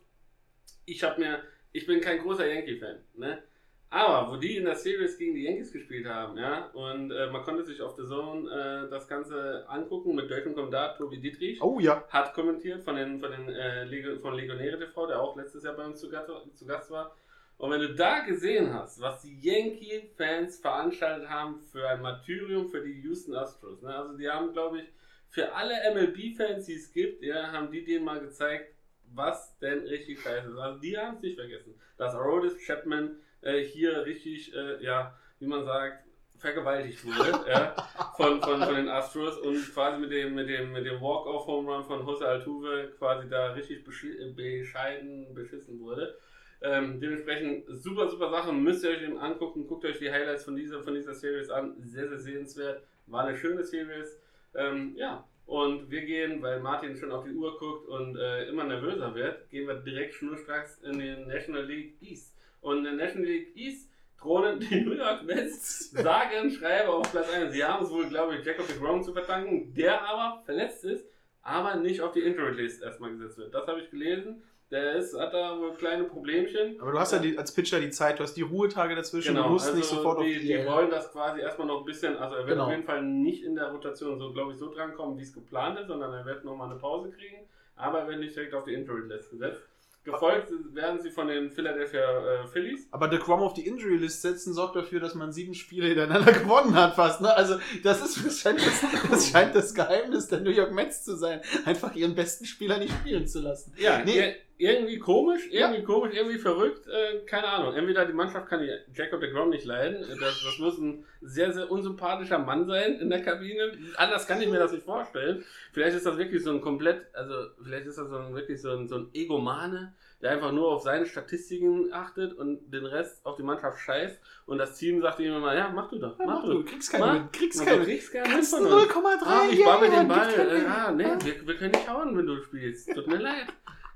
ich 0.86 1.04
habe 1.04 1.20
mir, 1.20 1.44
ich 1.72 1.86
bin 1.86 2.00
kein 2.00 2.20
großer 2.20 2.48
Yankee-Fan, 2.48 3.00
ne? 3.16 3.44
Aber 3.92 4.32
wo 4.32 4.36
die 4.36 4.58
in 4.58 4.66
der 4.66 4.76
Series 4.76 5.18
gegen 5.18 5.34
die 5.34 5.44
Yankees 5.46 5.72
gespielt 5.72 6.06
haben, 6.06 6.38
ja, 6.38 6.70
und 6.74 7.10
äh, 7.10 7.32
man 7.32 7.42
konnte 7.44 7.64
sich 7.66 7.82
auf 7.82 7.96
The 7.98 8.04
Zone 8.04 8.48
äh, 8.48 8.90
das 8.90 9.08
Ganze 9.08 9.66
angucken 9.68 10.14
mit 10.14 10.30
deutschem 10.30 10.54
Kommentar, 10.54 10.96
Tobi 10.96 11.20
Dietrich 11.20 11.60
Oh 11.60 11.80
ja. 11.80 12.04
hat 12.10 12.34
kommentiert 12.36 12.84
von 12.84 12.96
den, 12.96 13.20
von 13.20 13.32
den 13.32 13.50
äh, 13.50 13.86
Lego, 13.86 14.20
von 14.20 14.36
Legionäre 14.36 14.78
TV, 14.78 15.08
der 15.08 15.20
auch 15.20 15.36
letztes 15.36 15.64
Jahr 15.64 15.74
bei 15.74 15.86
uns 15.86 16.00
zu 16.00 16.10
Gast, 16.10 16.30
zu 16.54 16.68
Gast 16.68 16.92
war. 16.92 17.16
Und 17.58 17.72
wenn 17.72 17.82
du 17.82 17.96
da 17.96 18.20
gesehen 18.20 18.74
hast, 18.74 19.02
was 19.02 19.22
die 19.24 19.38
Yankee-Fans 19.42 20.60
veranstaltet 20.60 21.28
haben 21.28 21.60
für 21.60 21.90
ein 21.90 22.02
Martyrium 22.02 22.70
für 22.70 22.82
die 22.82 23.02
Houston 23.02 23.34
Astros, 23.36 23.82
ne? 23.82 23.94
also 23.94 24.16
die 24.16 24.30
haben, 24.30 24.54
glaube 24.54 24.82
ich, 24.82 24.86
für 25.30 25.54
alle 25.54 25.74
MLB-Fans, 25.94 26.68
die 26.68 26.76
es 26.76 26.92
gibt, 26.92 27.24
ja, 27.24 27.52
haben 27.52 27.72
die 27.72 27.84
denen 27.84 28.06
mal 28.06 28.20
gezeigt, 28.20 28.74
was 29.14 29.58
denn 29.60 29.80
richtig 29.80 30.22
scheiße 30.22 30.52
ist. 30.52 30.58
Also 30.58 30.80
die 30.80 30.98
haben 30.98 31.16
es 31.16 31.22
nicht 31.22 31.40
vergessen. 31.40 31.74
Dass 31.98 32.16
Arodis 32.16 32.58
Chapman 32.66 33.18
äh, 33.42 33.62
hier 33.64 34.06
richtig, 34.06 34.54
äh, 34.56 34.84
ja, 34.84 35.16
wie 35.40 35.48
man 35.48 35.64
sagt, 35.66 36.06
vergewaltigt 36.38 37.06
wurde 37.06 37.46
ja, 37.50 37.76
von, 38.16 38.42
von, 38.42 38.62
von 38.62 38.76
den 38.76 38.88
Astros 38.88 39.38
und 39.40 39.74
quasi 39.74 40.00
mit 40.00 40.12
dem, 40.12 40.36
mit 40.36 40.48
dem, 40.48 40.72
mit 40.72 40.86
dem 40.86 41.02
Walk-Off-Home-Run 41.02 41.84
von 41.84 42.06
Jose 42.06 42.28
Altuve 42.28 42.94
quasi 42.98 43.30
da 43.30 43.52
richtig 43.52 43.84
bescheiden 43.84 45.34
beschissen 45.34 45.80
wurde. 45.80 46.18
Ähm, 46.62 47.00
dementsprechend 47.00 47.66
super, 47.70 48.10
super 48.10 48.30
Sache. 48.30 48.52
Müsst 48.52 48.84
ihr 48.84 48.92
euch 48.92 49.04
eben 49.04 49.18
angucken. 49.18 49.68
Guckt 49.68 49.86
euch 49.86 50.00
die 50.00 50.12
Highlights 50.12 50.44
von 50.44 50.56
dieser, 50.56 50.84
von 50.84 50.94
dieser 50.94 51.14
Series 51.14 51.50
an. 51.50 51.76
Sehr, 51.82 52.10
sehr 52.10 52.20
sehenswert. 52.20 52.84
War 53.08 53.26
eine 53.26 53.38
schöne 53.38 53.64
Series. 53.64 54.20
Ähm, 54.56 54.94
ja, 54.96 55.26
und 55.46 55.90
wir 55.90 56.02
gehen, 56.02 56.42
weil 56.42 56.60
Martin 56.60 56.96
schon 56.96 57.12
auf 57.12 57.24
die 57.24 57.34
Uhr 57.34 57.58
guckt 57.58 57.88
und 57.88 58.18
äh, 58.18 58.48
immer 58.50 58.66
nervöser 58.66 59.16
wird, 59.16 59.50
gehen 59.50 59.68
wir 59.68 59.76
direkt 59.76 60.14
schnurstracks 60.16 60.80
in 60.80 61.00
den 61.00 61.28
National 61.28 61.66
League 61.66 61.96
East. 62.02 62.36
Und 62.62 62.78
in 62.80 62.84
der 62.84 62.94
National 62.94 63.28
League 63.28 63.56
East 63.56 63.90
thronen 64.20 64.60
die 64.60 64.82
New 64.86 64.94
York 64.94 65.24
Mets, 65.24 65.92
sagen, 65.92 66.52
schreibe 66.52 66.90
auf 66.90 67.10
Platz 67.12 67.30
1. 67.34 67.54
Sie 67.54 67.64
haben 67.64 67.84
es 67.86 67.90
wohl, 67.92 68.08
glaube 68.08 68.36
ich, 68.36 68.46
Jacob 68.46 68.68
DeGrom 68.68 69.02
zu 69.04 69.14
verdanken, 69.14 69.74
der 69.74 70.02
aber 70.08 70.42
verletzt 70.46 70.84
ist, 70.84 71.06
aber 71.42 71.76
nicht 71.78 72.02
auf 72.02 72.12
die 72.12 72.20
Injury 72.22 72.52
List 72.62 72.84
erstmal 72.84 73.12
gesetzt 73.12 73.38
wird. 73.38 73.54
Das 73.54 73.66
habe 73.68 73.80
ich 73.82 73.90
gelesen. 73.90 74.44
Der 74.72 74.98
ist, 74.98 75.18
hat 75.18 75.34
da 75.34 75.58
wohl 75.58 75.74
kleine 75.74 76.04
Problemchen. 76.04 76.80
Aber 76.80 76.92
du 76.92 77.00
hast 77.00 77.12
ja 77.12 77.18
die, 77.18 77.36
als 77.36 77.52
Pitcher 77.52 77.80
die 77.80 77.90
Zeit, 77.90 78.20
du 78.20 78.24
hast 78.24 78.36
die 78.36 78.44
Ruhetage 78.44 78.94
dazwischen, 78.94 79.34
genau, 79.34 79.48
du 79.48 79.54
musst 79.54 79.66
also 79.66 79.78
nicht 79.80 79.90
sofort 79.90 80.20
die, 80.20 80.36
auf 80.36 80.42
die 80.42 80.48
die 80.48 80.66
wollen 80.68 80.92
das 80.92 81.12
quasi 81.12 81.42
erstmal 81.42 81.66
noch 81.68 81.80
ein 81.80 81.86
bisschen, 81.86 82.16
also 82.18 82.36
er 82.36 82.42
wird 82.42 82.50
Genau. 82.50 82.66
auf 82.66 82.70
jeden 82.72 82.84
Fall 82.84 83.02
nicht 83.02 83.44
in 83.44 83.56
der 83.56 83.72
Rotation 83.72 84.20
so, 84.20 84.32
glaube 84.32 84.52
ich, 84.52 84.60
so 84.60 84.72
drankommen, 84.72 85.18
wie 85.18 85.24
es 85.24 85.34
geplant 85.34 85.80
ist, 85.80 85.88
sondern 85.88 86.14
er 86.14 86.24
wird 86.24 86.46
nochmal 86.46 86.70
eine 86.70 86.78
Pause 86.80 87.10
kriegen, 87.10 87.48
aber 87.78 88.02
er 88.02 88.08
wird 88.10 88.20
nicht 88.20 88.36
direkt 88.36 88.54
auf 88.54 88.64
die 88.66 88.76
Injury 88.76 89.08
List 89.08 89.32
gesetzt. 89.32 89.60
Gefolgt 90.06 90.50
werden 90.74 91.02
sie 91.02 91.12
von 91.12 91.28
den 91.28 91.52
Philadelphia 91.52 92.00
äh, 92.44 92.48
Phillies. 92.48 92.88
Aber 92.92 93.12
The 93.12 93.18
Crom 93.18 93.42
auf 93.42 93.54
die 93.54 93.68
Injury 93.68 93.98
List 93.98 94.22
setzen 94.22 94.54
sorgt 94.54 94.76
dafür, 94.76 95.00
dass 95.00 95.14
man 95.14 95.32
sieben 95.34 95.54
Spiele 95.54 95.88
hintereinander 95.88 96.32
gewonnen 96.40 96.74
hat 96.76 96.96
fast. 96.96 97.22
Ne? 97.22 97.36
Also 97.36 97.60
das 97.84 98.02
ist 98.02 98.26
das 98.26 98.40
scheint 98.40 98.60
das, 98.66 98.82
das 99.12 99.30
scheint 99.30 99.54
das 99.56 99.74
Geheimnis 99.74 100.28
der 100.28 100.40
New 100.40 100.52
York 100.52 100.72
Mets 100.74 101.04
zu 101.04 101.16
sein, 101.16 101.42
einfach 101.66 101.96
ihren 101.96 102.16
besten 102.16 102.46
Spieler 102.46 102.78
nicht 102.78 102.94
spielen 102.94 103.28
zu 103.28 103.42
lassen. 103.42 103.74
Ja, 103.78 104.04
Nee. 104.04 104.20
ir- 104.20 104.36
irgendwie 104.60 105.00
komisch, 105.00 105.48
irgendwie 105.50 105.84
komisch, 105.84 106.14
irgendwie 106.14 106.38
verrückt, 106.38 106.86
äh, 106.88 107.20
keine 107.26 107.48
Ahnung. 107.48 107.74
Entweder 107.74 108.06
die 108.06 108.14
Mannschaft 108.14 108.48
kann 108.50 108.62
die 108.62 108.72
Jacob 108.94 109.22
de 109.22 109.32
Grom 109.32 109.50
nicht 109.50 109.64
leiden, 109.66 110.02
das, 110.20 110.44
das 110.44 110.58
muss 110.60 110.78
ein 110.78 111.06
sehr, 111.22 111.52
sehr 111.54 111.72
unsympathischer 111.72 112.40
Mann 112.40 112.68
sein 112.68 113.00
in 113.00 113.10
der 113.10 113.22
Kabine. 113.22 113.72
Anders 113.96 114.28
kann 114.28 114.42
ich 114.42 114.50
mir 114.50 114.60
das 114.60 114.74
nicht 114.74 114.84
vorstellen. 114.84 115.44
Vielleicht 115.72 115.96
ist 115.96 116.06
das 116.06 116.18
wirklich 116.18 116.44
so 116.44 116.52
ein 116.52 116.60
komplett, 116.62 117.06
also 117.14 117.34
vielleicht 117.64 117.88
ist 117.88 117.98
das 117.98 118.10
so 118.10 118.18
ein, 118.18 118.36
wirklich 118.36 118.62
so 118.62 118.72
ein, 118.72 118.88
so 118.90 118.98
ein 118.98 119.10
Egomane, 119.14 119.94
der 120.22 120.32
einfach 120.32 120.52
nur 120.52 120.70
auf 120.74 120.82
seine 120.84 121.06
Statistiken 121.06 121.94
achtet 121.94 122.34
und 122.34 122.70
den 122.74 122.86
Rest 122.86 123.26
auf 123.26 123.38
die 123.38 123.44
Mannschaft 123.44 123.80
scheißt 123.80 124.20
und 124.46 124.58
das 124.58 124.78
Team 124.78 125.02
sagt 125.02 125.22
ihm 125.22 125.34
immer, 125.34 125.56
ja, 125.56 125.72
mach 125.74 125.90
du 125.90 126.00
doch, 126.00 126.20
Ja, 126.20 126.26
mach, 126.26 126.36
mach 126.36 126.44
du. 126.44 126.54
du, 126.56 126.66
kriegst 126.66 126.92
keine 126.92 127.06
Mach. 127.06 127.32
kriegst 127.32 127.66
keine 127.66 127.86
kriegst 127.86 128.12
keine 128.12 128.28
Kannst 128.28 128.52
mit 128.60 128.64
du 128.66 128.70
von 128.70 128.80
uns. 128.82 128.92
0,3 128.92 129.26
Ah, 129.26 129.42
ich 129.50 129.64
baue 129.64 129.90
mir 129.90 129.96
den 129.98 130.08
Ball. 130.10 130.34
Äh, 130.34 130.66
ah, 130.68 130.92
nee, 130.92 131.06
wir, 131.24 131.48
wir 131.48 131.56
können 131.56 131.72
nicht 131.72 131.90
hauen, 131.90 132.18
wenn 132.18 132.26
du 132.26 132.42
spielst. 132.44 132.94
Tut 132.94 133.08
mir 133.08 133.18
leid. 133.20 133.48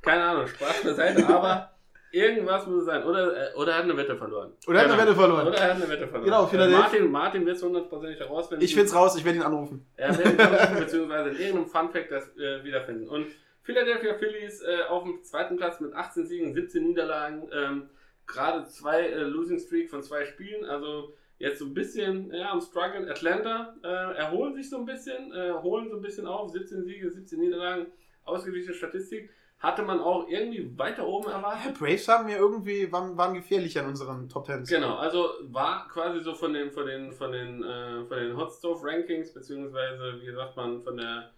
Keine 0.04 0.24
Ahnung, 0.24 0.47
Spaß 0.47 0.84
beiseite, 0.84 1.28
aber 1.34 1.72
irgendwas 2.12 2.68
muss 2.68 2.82
es 2.82 2.86
sein. 2.86 3.04
Oder, 3.04 3.51
äh, 3.54 3.56
oder 3.56 3.72
er 3.72 3.78
hat 3.80 3.84
eine 3.86 3.97
Wette 3.97 4.16
verloren. 4.16 4.51
Oder 4.68 4.80
er 4.80 4.86
hat 4.86 4.91
eine 4.91 5.01
Wette 5.01 5.16
verloren. 5.16 5.47
Oder 5.47 5.58
er 5.58 5.70
hat 5.70 5.82
eine 5.82 5.89
Wette 5.89 6.08
verloren. 6.08 6.26
Genau, 6.26 6.45
Philadelphia- 6.45 6.80
Martin, 6.80 7.12
Martin 7.12 7.45
wird 7.45 7.58
es 7.58 7.64
hundertprozentig 7.64 8.20
herausfinden. 8.20 8.64
Ich 8.64 8.76
find's 8.76 8.93
raus, 8.93 9.16
ich 9.18 9.26
werde 9.26 9.39
ihn 9.39 9.43
anrufen. 9.43 9.86
Er 9.95 10.16
wird 10.18 10.39
es 10.39 10.80
beziehungsweise 10.80 11.30
in 11.30 11.36
irgendeinem 11.38 11.66
Funfact 11.68 12.12
das 12.12 12.38
äh, 12.38 12.64
wiederfinden. 12.64 13.08
Und 13.08 13.28
Philadelphia 13.64 14.14
Phillies 14.16 14.62
äh, 14.62 14.84
auf 14.89 15.04
dem 15.04 15.24
zweiten 15.24 15.56
Platz 15.58 15.80
mit 15.80 15.93
18 15.93 16.26
Siegen, 16.28 16.54
17 16.54 16.84
Niederlagen, 16.84 17.49
ähm, 17.54 17.89
gerade 18.28 18.66
zwei 18.68 19.01
äh, 19.08 19.22
Losing 19.24 19.58
Streak 19.60 19.89
von 19.89 20.04
zwei 20.04 20.26
Spielen, 20.26 20.66
also 20.66 21.14
jetzt 21.39 21.60
so 21.60 21.66
ein 21.66 21.74
bisschen 21.74 22.32
ja, 22.34 22.51
am 22.51 22.60
Struggeln. 22.62 23.10
Atlanta 23.10 23.74
äh, 23.84 24.18
erholen 24.18 24.54
sich 24.54 24.70
so 24.70 24.78
ein 24.78 24.86
bisschen, 24.86 25.32
äh, 25.34 25.51
holen 25.54 25.89
so 25.89 25.95
ein 25.95 26.01
bisschen 26.01 26.28
auf, 26.28 26.51
17 26.51 26.84
Siege, 26.84 27.10
17 27.10 27.39
Niederlagen, 27.39 27.88
ausgeglichene 28.26 28.74
Statistik. 28.76 29.30
Hatte 29.64 29.82
man 29.82 30.01
auch 30.01 30.28
irgendwie 30.28 30.78
weiter 30.78 31.07
oben 31.07 31.30
Ja, 31.30 31.38
erwartet. 31.38 31.80
Braves 31.80 32.05
haben 32.09 32.28
wir 32.28 32.36
irgendwie, 32.36 32.91
waren, 32.91 33.16
waren 33.18 33.34
gefährlich 33.34 33.80
an 33.80 33.88
unseren 33.88 34.28
Top 34.28 34.45
Ten. 34.45 34.66
Genau, 34.66 34.97
also 34.97 35.30
war 35.43 35.88
quasi 35.88 36.20
so 36.22 36.36
von 36.36 36.53
den 36.53 36.70
von 36.70 36.86
den 36.86 37.14
von 37.14 37.32
den 37.32 37.64
äh, 37.64 38.03
von 38.03 38.18
den 38.18 38.36
Hot 38.36 38.51
Stove 38.51 38.86
Rankings 38.86 39.34
beziehungsweise 39.34 40.20
wie 40.22 40.34
sagt 40.34 40.57
man 40.57 40.84
von 40.84 40.97
der 40.97 41.32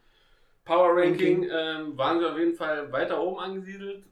Power 0.66 0.98
Ranking 0.98 1.48
ähm, 1.52 1.96
waren 1.96 2.20
sie 2.20 2.26
auf 2.26 2.38
jeden 2.40 2.56
Fall 2.56 2.92
weiter 2.92 3.22
oben 3.22 3.40
angesiedelt. 3.40 4.04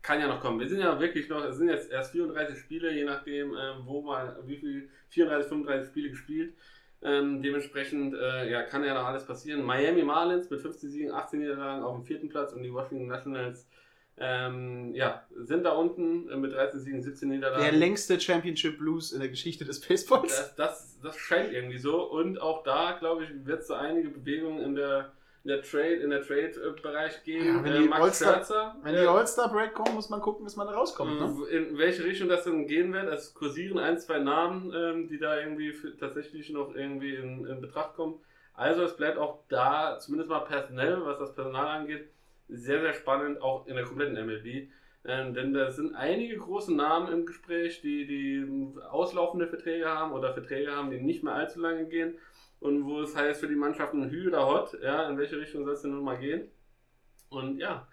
Kann 0.00 0.20
ja 0.20 0.26
noch 0.26 0.40
kommen. 0.40 0.58
Wir 0.58 0.68
sind 0.68 0.80
ja 0.80 0.98
wirklich 0.98 1.28
noch, 1.28 1.44
es 1.44 1.56
sind 1.56 1.68
jetzt 1.68 1.90
erst 1.90 2.12
34 2.12 2.58
Spiele, 2.58 2.92
je 2.94 3.04
nachdem, 3.04 3.54
ähm, 3.54 3.82
wo 3.84 4.00
mal, 4.00 4.38
wie 4.46 4.56
viel, 4.56 4.88
34, 5.10 5.48
35 5.48 5.88
Spiele 5.90 6.10
gespielt. 6.10 6.54
Ähm, 7.04 7.42
dementsprechend 7.42 8.14
äh, 8.14 8.50
ja, 8.50 8.62
kann 8.62 8.82
ja 8.82 8.94
noch 8.94 9.04
alles 9.04 9.26
passieren. 9.26 9.62
Miami 9.62 10.02
Marlins 10.02 10.48
mit 10.48 10.60
15 10.60 10.90
Siegen, 10.90 11.12
18 11.12 11.38
Niederlagen 11.38 11.84
auf 11.84 11.94
dem 11.96 12.04
vierten 12.04 12.30
Platz 12.30 12.54
und 12.54 12.62
die 12.62 12.72
Washington 12.72 13.06
Nationals 13.08 13.68
ähm, 14.16 14.94
ja, 14.94 15.26
sind 15.34 15.64
da 15.64 15.72
unten 15.72 16.30
äh, 16.30 16.36
mit 16.36 16.52
13 16.52 16.80
Siegen, 16.80 17.02
17 17.02 17.28
Niederlagen. 17.28 17.62
Der 17.62 17.72
längste 17.72 18.18
Championship 18.20 18.78
Blues 18.78 19.12
in 19.12 19.20
der 19.20 19.28
Geschichte 19.28 19.64
des 19.64 19.80
Baseballs. 19.80 20.36
Das, 20.36 20.54
das, 20.54 20.98
das 21.02 21.16
scheint 21.18 21.52
irgendwie 21.52 21.78
so. 21.78 22.08
Und 22.08 22.40
auch 22.40 22.62
da, 22.62 22.96
glaube 22.98 23.24
ich, 23.24 23.30
wird 23.44 23.62
es 23.62 23.66
so 23.66 23.74
einige 23.74 24.08
Bewegungen 24.08 24.60
in 24.60 24.76
der, 24.76 25.12
in 25.44 25.48
der 25.48 25.62
Trade, 25.62 25.96
in 25.96 26.08
der 26.08 26.22
Trade-Bereich 26.22 27.22
geben. 27.22 27.46
Ja, 27.46 27.64
wenn 27.64 27.72
Äh, 27.72 27.82
die 27.82 27.88
Max 27.88 28.18
Scherzer, 28.18 28.76
Wenn 28.82 28.94
äh, 28.94 29.02
die 29.02 29.06
All-Star-Break 29.06 29.74
kommen, 29.74 29.94
muss 29.94 30.08
man 30.08 30.22
gucken, 30.22 30.44
bis 30.44 30.56
man 30.56 30.66
da 30.66 30.72
rauskommt. 30.72 31.20
Ne? 31.20 31.46
in 31.48 31.76
welche 31.76 32.02
Richtung 32.02 32.28
das 32.30 32.44
dann 32.44 32.66
gehen 32.66 32.94
wird. 32.94 33.12
Es 33.12 33.34
kursieren 33.34 33.78
ein, 33.78 33.98
zwei 33.98 34.18
Namen, 34.18 34.72
ähm, 34.74 35.06
die 35.06 35.18
da 35.18 35.38
irgendwie 35.38 35.72
für, 35.72 35.94
tatsächlich 35.98 36.48
noch 36.48 36.74
irgendwie 36.74 37.14
in, 37.14 37.44
in 37.44 37.60
Betracht 37.60 37.94
kommen. 37.94 38.20
Also 38.54 38.84
es 38.84 38.96
bleibt 38.96 39.18
auch 39.18 39.40
da, 39.48 39.98
zumindest 39.98 40.30
mal 40.30 40.40
personell, 40.40 41.04
was 41.04 41.18
das 41.18 41.34
Personal 41.34 41.66
angeht, 41.66 42.08
sehr, 42.48 42.80
sehr 42.80 42.94
spannend, 42.94 43.42
auch 43.42 43.66
in 43.66 43.76
der 43.76 43.84
kompletten 43.84 44.14
MLB. 44.14 44.68
Ähm, 45.06 45.34
denn 45.34 45.52
da 45.52 45.70
sind 45.70 45.94
einige 45.94 46.38
große 46.38 46.74
Namen 46.74 47.12
im 47.12 47.26
Gespräch, 47.26 47.82
die, 47.82 48.06
die 48.06 48.80
auslaufende 48.88 49.46
Verträge 49.46 49.86
haben 49.86 50.12
oder 50.12 50.32
Verträge 50.32 50.74
haben, 50.74 50.90
die 50.90 51.00
nicht 51.00 51.22
mehr 51.22 51.34
allzu 51.34 51.60
lange 51.60 51.84
gehen. 51.84 52.16
Und 52.64 52.86
wo 52.86 53.02
es 53.02 53.14
heißt 53.14 53.40
für 53.40 53.46
die 53.46 53.56
Mannschaften 53.56 54.08
Hü 54.08 54.28
oder 54.28 54.46
Hot, 54.46 54.78
ja, 54.82 55.06
in 55.10 55.18
welche 55.18 55.38
Richtung 55.38 55.66
soll 55.66 55.74
es 55.74 55.82
denn 55.82 55.90
nun 55.90 56.02
mal 56.02 56.16
gehen? 56.16 56.50
Und 57.28 57.58
ja, 57.58 57.86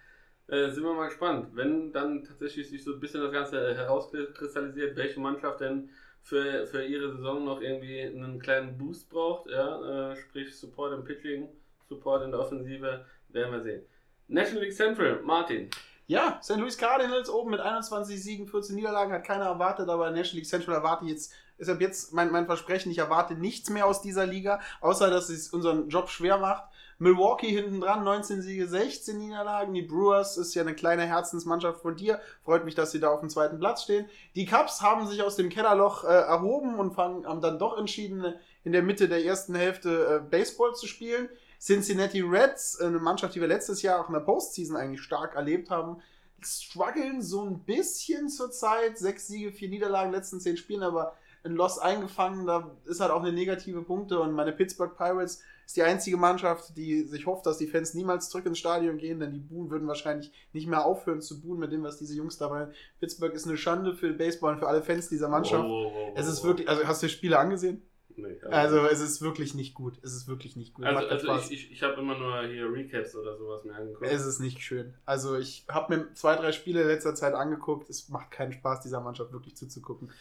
äh, 0.47 0.69
sind 0.69 0.85
wir 0.85 0.93
mal 0.93 1.09
gespannt. 1.09 1.49
Wenn 1.51 1.91
dann 1.91 2.23
tatsächlich 2.23 2.69
sich 2.69 2.81
so 2.81 2.93
ein 2.93 3.01
bisschen 3.01 3.21
das 3.21 3.33
Ganze 3.33 3.75
herauskristallisiert, 3.75 4.95
welche 4.95 5.19
Mannschaft 5.19 5.59
denn 5.59 5.89
für, 6.21 6.65
für 6.67 6.85
ihre 6.85 7.11
Saison 7.11 7.43
noch 7.43 7.59
irgendwie 7.59 7.99
einen 7.99 8.39
kleinen 8.39 8.77
Boost 8.77 9.09
braucht, 9.09 9.49
ja, 9.49 10.11
äh, 10.11 10.15
sprich 10.15 10.57
Support 10.57 10.93
im 10.93 11.03
Pitching, 11.03 11.49
Support 11.89 12.23
in 12.23 12.31
der 12.31 12.39
Offensive, 12.39 13.05
werden 13.27 13.51
wir 13.51 13.61
sehen. 13.63 13.81
National 14.29 14.63
League 14.63 14.73
Central, 14.73 15.21
Martin. 15.21 15.69
Ja, 16.07 16.39
St. 16.41 16.55
Louis 16.55 16.77
Cardinals 16.77 17.29
oben 17.29 17.51
mit 17.51 17.59
21 17.59 18.23
Siegen, 18.23 18.47
14 18.47 18.77
Niederlagen, 18.77 19.11
hat 19.11 19.25
keiner 19.25 19.47
erwartet, 19.47 19.89
aber 19.89 20.11
National 20.11 20.37
League 20.37 20.47
Central 20.47 20.75
erwarte 20.77 21.03
ich 21.03 21.11
jetzt, 21.11 21.33
deshalb 21.61 21.79
jetzt 21.79 22.11
mein, 22.11 22.31
mein 22.31 22.47
Versprechen, 22.47 22.91
ich 22.91 22.97
erwarte 22.97 23.35
nichts 23.35 23.69
mehr 23.69 23.85
aus 23.85 24.01
dieser 24.01 24.25
Liga, 24.25 24.59
außer 24.81 25.09
dass 25.09 25.29
es 25.29 25.49
unseren 25.49 25.87
Job 25.87 26.09
schwer 26.09 26.37
macht. 26.37 26.63
Milwaukee 26.97 27.49
hinten 27.49 27.81
dran, 27.81 28.03
19 28.03 28.41
Siege, 28.41 28.67
16 28.67 29.17
Niederlagen. 29.17 29.73
Die 29.73 29.81
Brewers 29.81 30.37
ist 30.37 30.53
ja 30.53 30.61
eine 30.61 30.75
kleine 30.75 31.03
Herzensmannschaft 31.03 31.81
von 31.81 31.95
dir. 31.95 32.19
Freut 32.43 32.63
mich, 32.63 32.75
dass 32.75 32.91
sie 32.91 32.99
da 32.99 33.09
auf 33.09 33.21
dem 33.21 33.29
zweiten 33.29 33.57
Platz 33.57 33.83
stehen. 33.83 34.05
Die 34.35 34.45
Cubs 34.45 34.81
haben 34.81 35.07
sich 35.07 35.23
aus 35.23 35.35
dem 35.35 35.49
Kellerloch 35.49 36.03
äh, 36.03 36.07
erhoben 36.07 36.75
und 36.75 36.93
fangen, 36.93 37.25
haben 37.25 37.41
dann 37.41 37.57
doch 37.57 37.77
entschieden, 37.77 38.35
in 38.63 38.71
der 38.71 38.83
Mitte 38.83 39.07
der 39.07 39.25
ersten 39.25 39.55
Hälfte 39.55 40.21
äh, 40.21 40.29
Baseball 40.29 40.75
zu 40.75 40.85
spielen. 40.85 41.29
Cincinnati 41.59 42.21
Reds, 42.21 42.79
eine 42.79 42.99
Mannschaft, 42.99 43.33
die 43.33 43.41
wir 43.41 43.47
letztes 43.47 43.81
Jahr 43.81 44.01
auch 44.01 44.07
in 44.07 44.13
der 44.13 44.21
Postseason 44.21 44.75
eigentlich 44.75 45.01
stark 45.01 45.35
erlebt 45.35 45.71
haben, 45.71 46.01
strugglen 46.39 47.21
so 47.21 47.43
ein 47.43 47.63
bisschen 47.63 48.29
zurzeit. 48.29 48.97
Sechs 48.97 49.27
Siege, 49.27 49.51
vier 49.51 49.69
Niederlagen 49.69 50.11
letzten 50.11 50.39
zehn 50.39 50.57
Spielen, 50.57 50.83
aber 50.83 51.15
ein 51.43 51.55
Loss 51.55 51.79
eingefangen. 51.79 52.45
Da 52.45 52.71
ist 52.85 52.99
halt 52.99 53.11
auch 53.11 53.21
eine 53.21 53.33
negative 53.33 53.81
Punkte. 53.81 54.19
Und 54.19 54.33
meine 54.33 54.51
Pittsburgh 54.51 54.95
Pirates 54.95 55.41
ist 55.65 55.77
die 55.77 55.83
einzige 55.83 56.17
Mannschaft, 56.17 56.75
die 56.75 57.03
sich 57.03 57.25
hofft, 57.25 57.45
dass 57.45 57.57
die 57.57 57.67
Fans 57.67 57.93
niemals 57.93 58.29
zurück 58.29 58.45
ins 58.45 58.59
Stadion 58.59 58.97
gehen, 58.97 59.19
denn 59.19 59.31
die 59.31 59.39
Buhen 59.39 59.69
würden 59.69 59.87
wahrscheinlich 59.87 60.31
nicht 60.53 60.67
mehr 60.67 60.85
aufhören 60.85 61.21
zu 61.21 61.41
buhen 61.41 61.59
mit 61.59 61.71
dem, 61.71 61.83
was 61.83 61.97
diese 61.97 62.15
Jungs 62.15 62.37
dabei. 62.37 62.67
Pittsburgh 62.99 63.33
ist 63.33 63.47
eine 63.47 63.57
Schande 63.57 63.95
für 63.95 64.11
Baseball 64.13 64.53
und 64.53 64.59
für 64.59 64.67
alle 64.67 64.81
Fans 64.81 65.07
dieser 65.07 65.29
Mannschaft. 65.29 65.63
Oh, 65.63 65.87
oh, 65.87 65.93
oh, 65.93 66.13
Es 66.15 66.27
ist 66.27 66.41
oh. 66.41 66.47
wirklich, 66.47 66.67
also 66.67 66.85
hast 66.85 67.01
du 67.01 67.07
die 67.07 67.13
Spiele 67.13 67.39
angesehen? 67.39 67.81
Nee, 68.17 68.37
Also 68.49 68.85
es 68.87 68.99
ist 68.99 69.21
wirklich 69.21 69.53
nicht 69.55 69.73
gut. 69.73 69.97
Es 70.03 70.13
ist 70.13 70.27
wirklich 70.27 70.55
nicht 70.55 70.73
gut. 70.73 70.85
also, 70.85 71.07
also 71.07 71.35
ich, 71.35 71.51
ich, 71.51 71.71
ich 71.71 71.83
habe 71.83 71.99
immer 72.01 72.17
nur 72.17 72.43
hier 72.43 72.71
Recaps 72.71 73.15
oder 73.15 73.37
sowas 73.37 73.63
mir 73.63 73.73
angeguckt. 73.73 74.05
Es 74.05 74.25
ist 74.25 74.39
nicht 74.39 74.59
schön. 74.61 74.93
Also 75.05 75.37
ich 75.37 75.65
habe 75.69 75.95
mir 75.95 76.13
zwei, 76.13 76.35
drei 76.35 76.51
Spiele 76.51 76.81
in 76.81 76.87
letzter 76.87 77.15
Zeit 77.15 77.33
angeguckt. 77.33 77.89
Es 77.89 78.09
macht 78.09 78.31
keinen 78.31 78.51
Spaß, 78.51 78.81
dieser 78.81 78.99
Mannschaft 78.99 79.31
wirklich 79.31 79.55
zuzugucken. 79.55 80.11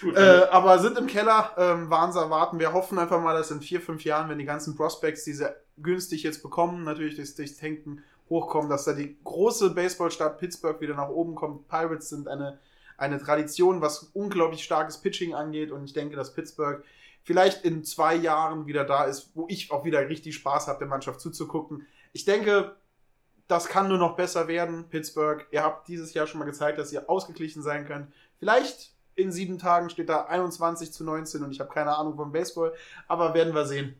Gut, 0.00 0.16
Äh, 0.16 0.46
aber 0.50 0.78
sind 0.78 0.98
im 0.98 1.06
Keller, 1.06 1.52
ähm, 1.56 1.90
waren 1.90 2.12
sie 2.12 2.18
erwarten. 2.18 2.58
Wir 2.58 2.72
hoffen 2.72 2.98
einfach 2.98 3.20
mal, 3.20 3.36
dass 3.36 3.50
in 3.50 3.60
vier, 3.60 3.80
fünf 3.80 4.04
Jahren, 4.04 4.28
wenn 4.28 4.38
die 4.38 4.44
ganzen 4.44 4.76
Prospects 4.76 5.24
diese 5.24 5.56
günstig 5.76 6.22
jetzt 6.22 6.42
bekommen, 6.42 6.84
natürlich 6.84 7.16
durchs, 7.16 7.34
durchs 7.34 7.56
Tanken 7.56 8.02
hochkommen, 8.28 8.70
dass 8.70 8.84
da 8.84 8.92
die 8.92 9.18
große 9.22 9.70
Baseballstadt 9.70 10.38
Pittsburgh 10.38 10.80
wieder 10.80 10.94
nach 10.94 11.08
oben 11.08 11.34
kommt. 11.34 11.68
Pirates 11.68 12.08
sind 12.08 12.28
eine, 12.28 12.58
eine 12.96 13.18
Tradition, 13.18 13.80
was 13.80 14.10
unglaublich 14.14 14.64
starkes 14.64 14.98
Pitching 14.98 15.34
angeht 15.34 15.70
und 15.70 15.84
ich 15.84 15.92
denke, 15.92 16.16
dass 16.16 16.34
Pittsburgh 16.34 16.82
vielleicht 17.22 17.64
in 17.64 17.84
zwei 17.84 18.14
Jahren 18.14 18.66
wieder 18.66 18.84
da 18.84 19.04
ist, 19.04 19.30
wo 19.34 19.46
ich 19.48 19.70
auch 19.70 19.84
wieder 19.84 20.08
richtig 20.08 20.34
Spaß 20.36 20.68
habe, 20.68 20.78
der 20.78 20.88
Mannschaft 20.88 21.20
zuzugucken. 21.20 21.86
Ich 22.12 22.24
denke, 22.24 22.76
das 23.48 23.66
kann 23.66 23.88
nur 23.88 23.98
noch 23.98 24.16
besser 24.16 24.48
werden, 24.48 24.88
Pittsburgh. 24.88 25.46
Ihr 25.50 25.62
habt 25.62 25.88
dieses 25.88 26.14
Jahr 26.14 26.26
schon 26.26 26.38
mal 26.38 26.46
gezeigt, 26.46 26.78
dass 26.78 26.92
ihr 26.92 27.10
ausgeglichen 27.10 27.62
sein 27.62 27.86
könnt. 27.86 28.08
Vielleicht 28.38 28.93
in 29.16 29.32
sieben 29.32 29.58
Tagen 29.58 29.90
steht 29.90 30.08
da 30.08 30.24
21 30.24 30.92
zu 30.92 31.04
19 31.04 31.42
und 31.42 31.50
ich 31.52 31.60
habe 31.60 31.72
keine 31.72 31.96
Ahnung 31.96 32.16
vom 32.16 32.32
Baseball, 32.32 32.72
aber 33.08 33.34
werden 33.34 33.54
wir 33.54 33.64
sehen. 33.64 33.94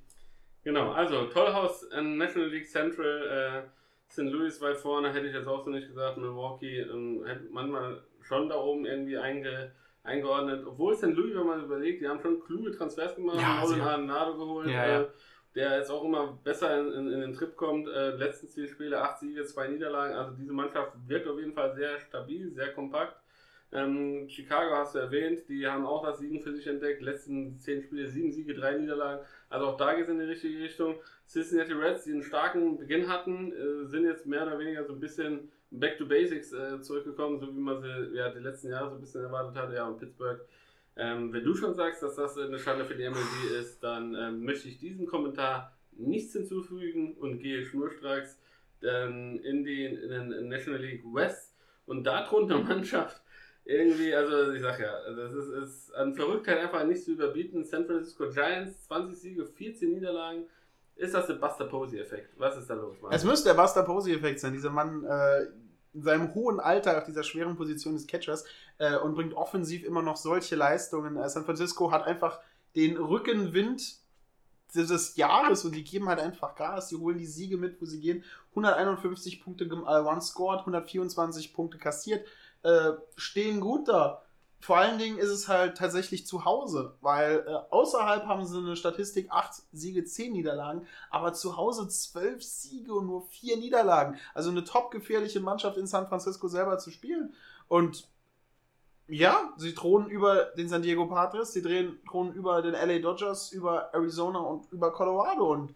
Genau, 0.65 0.93
also 0.93 1.27
Tollhaus 1.27 1.83
in 1.85 2.17
National 2.17 2.49
League 2.49 2.67
Central, 2.67 3.67
äh, 3.67 4.11
St. 4.11 4.31
Louis 4.31 4.61
weit 4.61 4.77
vorne, 4.79 5.13
hätte 5.13 5.27
ich 5.27 5.35
jetzt 5.35 5.47
auch 5.47 5.65
so 5.65 5.71
nicht 5.71 5.89
gesagt. 5.89 6.17
Milwaukee 6.17 6.81
ähm, 6.81 7.25
hätte 7.27 7.45
manchmal 7.51 8.03
schon 8.23 8.49
da 8.49 8.57
oben 8.57 8.87
irgendwie 8.87 9.19
einge, 9.19 9.73
eingeordnet. 10.03 10.65
Obwohl 10.67 10.97
St. 10.97 11.13
Louis, 11.15 11.35
wenn 11.35 11.47
man 11.47 11.65
überlegt, 11.65 12.01
die 12.01 12.09
haben 12.09 12.21
schon 12.21 12.43
kluge 12.43 12.73
Transfers 12.73 13.15
gemacht, 13.15 13.41
Ja, 13.41 13.61
Nolan 13.61 13.81
Arenado 13.81 14.37
geholt, 14.39 14.69
Ja, 14.69 14.87
ja. 14.87 15.01
Äh, 15.03 15.07
der 15.55 15.79
jetzt 15.79 15.91
auch 15.91 16.05
immer 16.05 16.39
besser 16.43 16.81
in, 16.81 16.93
in, 16.93 17.13
in 17.13 17.21
den 17.21 17.33
Trip 17.33 17.57
kommt. 17.57 17.89
Äh, 17.89 18.11
letzten 18.17 18.49
zehn 18.49 18.67
Spiele, 18.67 19.01
acht 19.01 19.21
Siege, 19.21 19.45
zwei 19.45 19.69
Niederlagen. 19.69 20.15
Also 20.15 20.33
diese 20.37 20.53
Mannschaft 20.53 20.93
wirkt 21.07 21.29
auf 21.29 21.39
jeden 21.39 21.53
Fall 21.53 21.75
sehr 21.75 22.01
stabil, 22.01 22.53
sehr 22.53 22.73
kompakt. 22.73 23.17
Ähm, 23.75 24.29
Chicago 24.29 24.77
hast 24.77 24.95
du 24.95 25.01
erwähnt, 25.01 25.49
die 25.49 25.67
haben 25.67 25.85
auch 25.85 26.05
das 26.05 26.21
Siegen 26.21 26.41
für 26.41 26.55
sich 26.55 26.67
entdeckt. 26.69 27.03
Letzten 27.03 27.59
zehn 27.59 27.83
Spiele, 27.83 28.09
sieben 28.09 28.31
Siege, 28.31 28.55
drei 28.55 28.79
Niederlagen. 28.79 29.25
Also 29.49 29.67
auch 29.67 29.77
da 29.77 29.95
geht 29.95 30.05
es 30.05 30.11
in 30.11 30.21
die 30.21 30.27
richtige 30.27 30.61
Richtung. 30.61 30.95
Cincinnati 31.27 31.73
Reds, 31.73 32.05
die 32.05 32.13
einen 32.13 32.23
starken 32.23 32.79
Beginn 32.79 33.09
hatten, 33.09 33.53
äh, 33.53 33.87
sind 33.87 34.05
jetzt 34.05 34.27
mehr 34.27 34.47
oder 34.47 34.61
weniger 34.61 34.85
so 34.85 34.93
ein 34.93 35.01
bisschen 35.01 35.51
back 35.73 35.99
to 35.99 36.07
basics 36.07 36.53
äh, 36.53 36.81
zurückgekommen, 36.83 37.41
so 37.41 37.49
wie 37.49 37.59
man 37.59 37.83
sie 37.83 38.17
ja, 38.17 38.31
die 38.31 38.39
letzten 38.39 38.71
Jahre 38.71 38.91
so 38.91 38.95
ein 38.95 39.01
bisschen 39.01 39.25
erwartet 39.25 39.61
hatte. 39.61 39.75
Ja, 39.75 39.89
und 39.89 39.99
Pittsburgh. 39.99 40.41
Ähm, 40.97 41.33
wenn 41.33 41.43
du 41.43 41.57
schon 41.57 41.75
sagst, 41.75 42.01
dass 42.05 42.15
das 42.15 42.39
eine 42.39 42.61
Schande 42.61 42.85
für 42.85 42.95
die 42.95 43.09
MLB 43.09 43.59
ist, 43.59 43.83
dann 43.83 44.15
ähm, 44.15 44.45
möchte 44.45 44.69
ich 44.69 44.79
diesem 44.79 45.07
Kommentar 45.07 45.77
nichts 45.91 46.33
hinzufügen 46.33 47.15
und 47.15 47.41
gehe 47.41 47.65
schnurstracks 47.65 48.41
ähm, 48.85 49.41
in, 49.43 49.65
die, 49.65 49.85
in 49.85 50.11
den 50.11 50.49
National 50.49 50.81
League 50.81 51.03
West 51.13 51.57
und 51.87 52.05
darunter 52.05 52.59
Mannschaft 52.63 53.24
irgendwie, 53.65 54.15
also 54.15 54.53
ich 54.53 54.61
sag 54.61 54.79
ja, 54.79 54.93
das 55.11 55.33
ist, 55.33 55.49
ist 55.49 55.95
an 55.95 56.15
Verrücktheit 56.15 56.59
einfach 56.59 56.85
nicht 56.85 57.03
zu 57.03 57.13
überbieten. 57.13 57.65
San 57.65 57.87
Francisco 57.87 58.29
Giants, 58.31 58.85
20 58.87 59.19
Siege, 59.19 59.47
14 59.47 59.91
Niederlagen. 59.91 60.47
Ist 60.97 61.15
das 61.15 61.27
der 61.27 61.35
Buster 61.35 61.65
Posey-Effekt? 61.65 62.31
Was 62.39 62.57
ist 62.57 62.69
da 62.69 62.75
los, 62.75 63.01
Mann? 63.01 63.13
Es 63.13 63.25
müsste 63.25 63.49
der 63.49 63.55
Buster 63.55 63.83
Posey-Effekt 63.83 64.39
sein. 64.41 64.53
Dieser 64.53 64.71
Mann 64.71 65.05
äh, 65.05 65.47
in 65.95 66.03
seinem 66.03 66.35
hohen 66.35 66.61
Alter 66.61 66.99
auf 66.99 67.05
dieser 67.05 67.23
schweren 67.23 67.57
Position 67.57 67.95
des 67.95 68.07
Catchers 68.07 68.45
äh, 68.79 68.97
und 68.97 69.15
bringt 69.15 69.35
offensiv 69.35 69.85
immer 69.85 70.03
noch 70.03 70.17
solche 70.17 70.57
Leistungen. 70.57 71.17
Äh, 71.17 71.29
San 71.29 71.45
Francisco 71.45 71.91
hat 71.91 72.05
einfach 72.05 72.41
den 72.77 72.97
Rückenwind 72.97 73.97
dieses 74.75 75.17
Jahres 75.17 75.65
und 75.65 75.75
die 75.75 75.85
geben 75.85 76.09
halt 76.09 76.19
einfach 76.19 76.55
Gas. 76.55 76.89
Die 76.89 76.97
holen 76.97 77.19
die 77.19 77.27
Siege 77.27 77.57
mit, 77.57 77.81
wo 77.81 77.87
sie 77.87 78.01
gehen. 78.01 78.25
151 78.51 79.43
Punkte 79.43 79.65
äh, 79.65 79.69
one 79.69 80.21
scored, 80.21 80.61
124 80.61 81.55
Punkte 81.55 81.79
kassiert, 81.79 82.27
äh, 82.65 82.93
stehen 83.17 83.61
gut 83.61 83.89
da. 83.89 84.23
Vor 84.61 84.79
allen 84.79 84.99
Dingen 84.99 85.19
ist 85.19 85.29
es 85.29 85.47
halt 85.47 85.77
tatsächlich 85.77 86.27
zu 86.27 86.47
Hause, 86.47 86.97
weil 87.03 87.45
äh, 87.47 87.71
außerhalb 87.71 88.25
haben 88.25 88.47
sie 88.47 88.57
eine 88.57 88.77
Statistik 88.77 89.31
8 89.31 89.63
Siege, 89.73 90.05
10 90.05 90.33
Niederlagen, 90.33 90.87
aber 91.11 91.35
zu 91.35 91.59
Hause 91.59 91.87
12 91.87 92.43
Siege 92.43 92.95
und 92.95 93.07
nur 93.07 93.23
4 93.29 93.59
Niederlagen. 93.59 94.19
Also 94.33 94.51
eine 94.51 94.65
top-gefährliche 94.65 95.41
Mannschaft 95.41 95.77
in 95.77 95.87
San 95.87 96.09
Francisco 96.09 96.49
selber 96.49 96.79
zu 96.79 96.91
spielen. 96.91 97.35
Und 97.69 98.09
ja, 99.07 99.53
sie 99.59 99.75
thronen 99.75 100.09
über 100.09 100.47
den 100.57 100.71
San 100.71 100.81
Diego 100.81 101.07
Padres, 101.07 101.53
sie 101.53 101.61
drehen, 101.61 101.99
thronen 102.09 102.33
über 102.33 102.63
den 102.63 102.73
LA 102.73 103.01
Dodgers, 103.01 103.53
über 103.53 103.93
Arizona 103.93 104.39
und 104.39 104.73
über 104.73 104.93
Colorado. 104.93 105.53
Und 105.53 105.75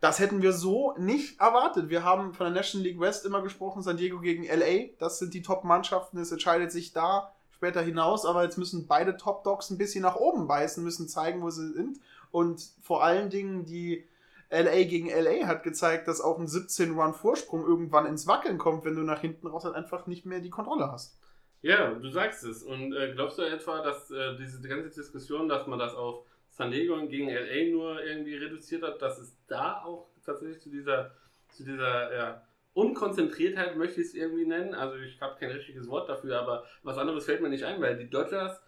das 0.00 0.18
hätten 0.18 0.42
wir 0.42 0.52
so 0.52 0.94
nicht 0.98 1.40
erwartet. 1.40 1.88
Wir 1.88 2.04
haben 2.04 2.34
von 2.34 2.46
der 2.46 2.54
National 2.54 2.86
League 2.86 3.00
West 3.00 3.24
immer 3.24 3.42
gesprochen, 3.42 3.82
San 3.82 3.96
Diego 3.96 4.20
gegen 4.20 4.44
LA. 4.44 4.90
Das 4.98 5.18
sind 5.18 5.32
die 5.32 5.42
Top-Mannschaften. 5.42 6.18
Es 6.18 6.30
entscheidet 6.30 6.70
sich 6.70 6.92
da 6.92 7.32
später 7.50 7.80
hinaus, 7.80 8.26
aber 8.26 8.44
jetzt 8.44 8.58
müssen 8.58 8.86
beide 8.86 9.16
Top-Dogs 9.16 9.70
ein 9.70 9.78
bisschen 9.78 10.02
nach 10.02 10.16
oben 10.16 10.46
beißen, 10.46 10.84
müssen 10.84 11.08
zeigen, 11.08 11.42
wo 11.42 11.50
sie 11.50 11.72
sind. 11.72 11.98
Und 12.30 12.62
vor 12.82 13.02
allen 13.02 13.30
Dingen 13.30 13.64
die 13.64 14.04
LA 14.50 14.84
gegen 14.84 15.08
LA 15.08 15.46
hat 15.46 15.62
gezeigt, 15.62 16.06
dass 16.06 16.20
auch 16.20 16.38
ein 16.38 16.46
17-Run-Vorsprung 16.46 17.66
irgendwann 17.66 18.04
ins 18.06 18.26
Wackeln 18.26 18.58
kommt, 18.58 18.84
wenn 18.84 18.94
du 18.94 19.02
nach 19.02 19.20
hinten 19.20 19.46
raus 19.46 19.64
halt 19.64 19.74
einfach 19.74 20.06
nicht 20.06 20.26
mehr 20.26 20.40
die 20.40 20.50
Kontrolle 20.50 20.92
hast. 20.92 21.18
Ja, 21.62 21.94
du 21.94 22.10
sagst 22.10 22.44
es. 22.44 22.62
Und 22.62 22.92
äh, 22.92 23.12
glaubst 23.14 23.38
du 23.38 23.42
etwa, 23.42 23.82
dass 23.82 24.10
äh, 24.10 24.36
diese 24.36 24.68
ganze 24.68 24.90
Diskussion, 24.90 25.48
dass 25.48 25.66
man 25.66 25.78
das 25.78 25.94
auf 25.94 26.25
San 26.56 26.70
Diego 26.70 26.96
gegen 27.06 27.28
LA 27.28 27.70
nur 27.70 28.02
irgendwie 28.02 28.34
reduziert 28.34 28.82
hat, 28.82 29.02
dass 29.02 29.18
es 29.18 29.36
da 29.46 29.82
auch 29.84 30.08
tatsächlich 30.24 30.58
zu 30.58 30.70
dieser, 30.70 31.10
zu 31.50 31.64
dieser 31.64 32.16
ja, 32.16 32.42
Unkonzentriertheit, 32.72 33.76
möchte 33.76 34.00
ich 34.00 34.06
es 34.08 34.14
irgendwie 34.14 34.46
nennen. 34.46 34.72
Also 34.72 34.96
ich 34.96 35.20
habe 35.20 35.38
kein 35.38 35.50
richtiges 35.50 35.86
Wort 35.88 36.08
dafür, 36.08 36.40
aber 36.40 36.64
was 36.82 36.96
anderes 36.96 37.26
fällt 37.26 37.42
mir 37.42 37.50
nicht 37.50 37.64
ein, 37.64 37.78
weil 37.82 37.98
die 37.98 38.08
Dodgers, 38.08 38.58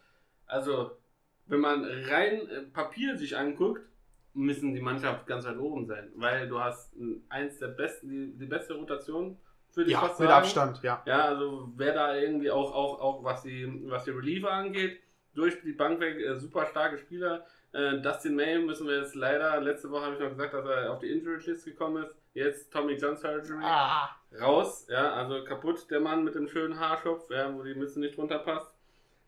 also 0.45 0.99
wenn 1.47 1.61
man 1.61 1.83
rein 1.85 2.47
äh, 2.49 2.61
Papier 2.75 3.17
sich 3.17 3.39
anguckt, 3.39 3.81
müssen 4.35 4.75
die 4.75 4.83
Mannschaft 4.83 5.27
ganz 5.27 5.47
weit 5.47 5.57
oben 5.57 5.87
sein, 5.87 6.13
weil 6.15 6.47
du 6.47 6.61
hast 6.61 6.95
eins 7.31 7.59
der 7.59 7.69
besten, 7.69 8.11
die, 8.11 8.37
die 8.37 8.47
beste 8.47 8.75
Rotation, 8.75 9.39
würde 9.73 9.89
ich 9.89 9.95
Ja, 9.95 10.01
fast 10.01 10.21
mit. 10.21 10.29
Abstand, 10.29 10.83
ja. 10.83 11.03
Ja, 11.07 11.25
also 11.25 11.73
wer 11.75 11.95
da 11.95 12.15
irgendwie 12.15 12.51
auch, 12.51 12.75
auch, 12.75 13.01
auch 13.01 13.25
was 13.25 13.43
die, 13.45 13.67
was 13.87 14.05
die 14.05 14.11
Reliever 14.11 14.53
angeht, 14.53 15.01
durch 15.35 15.59
die 15.63 15.73
Bank 15.73 16.01
weg, 16.01 16.19
äh, 16.19 16.37
super 16.39 16.67
starke 16.67 16.99
Spieler. 16.99 17.47
Äh, 17.73 18.01
Dustin 18.01 18.35
May 18.35 18.59
müssen 18.59 18.87
wir 18.87 18.99
jetzt 18.99 19.15
leider, 19.15 19.61
letzte 19.61 19.91
Woche 19.91 20.05
habe 20.07 20.15
ich 20.15 20.21
noch 20.21 20.31
gesagt, 20.31 20.55
dass 20.55 20.65
er 20.67 20.93
auf 20.93 21.01
die 21.01 21.11
Injury 21.11 21.39
List 21.45 21.65
gekommen 21.65 22.03
ist. 22.05 22.15
Jetzt 22.35 22.73
Tommy 22.73 22.95
John 22.95 23.17
Surgery 23.17 23.59
Ah. 23.63 24.11
raus, 24.41 24.87
ja, 24.89 25.13
also 25.13 25.45
kaputt 25.45 25.91
der 25.91 26.01
Mann 26.01 26.25
mit 26.25 26.35
dem 26.35 26.49
schönen 26.49 26.79
Haarschopf, 26.79 27.31
ja, 27.31 27.53
wo 27.55 27.63
die 27.63 27.75
Mütze 27.75 28.01
nicht 28.01 28.17
drunter 28.17 28.39
passt. 28.39 28.73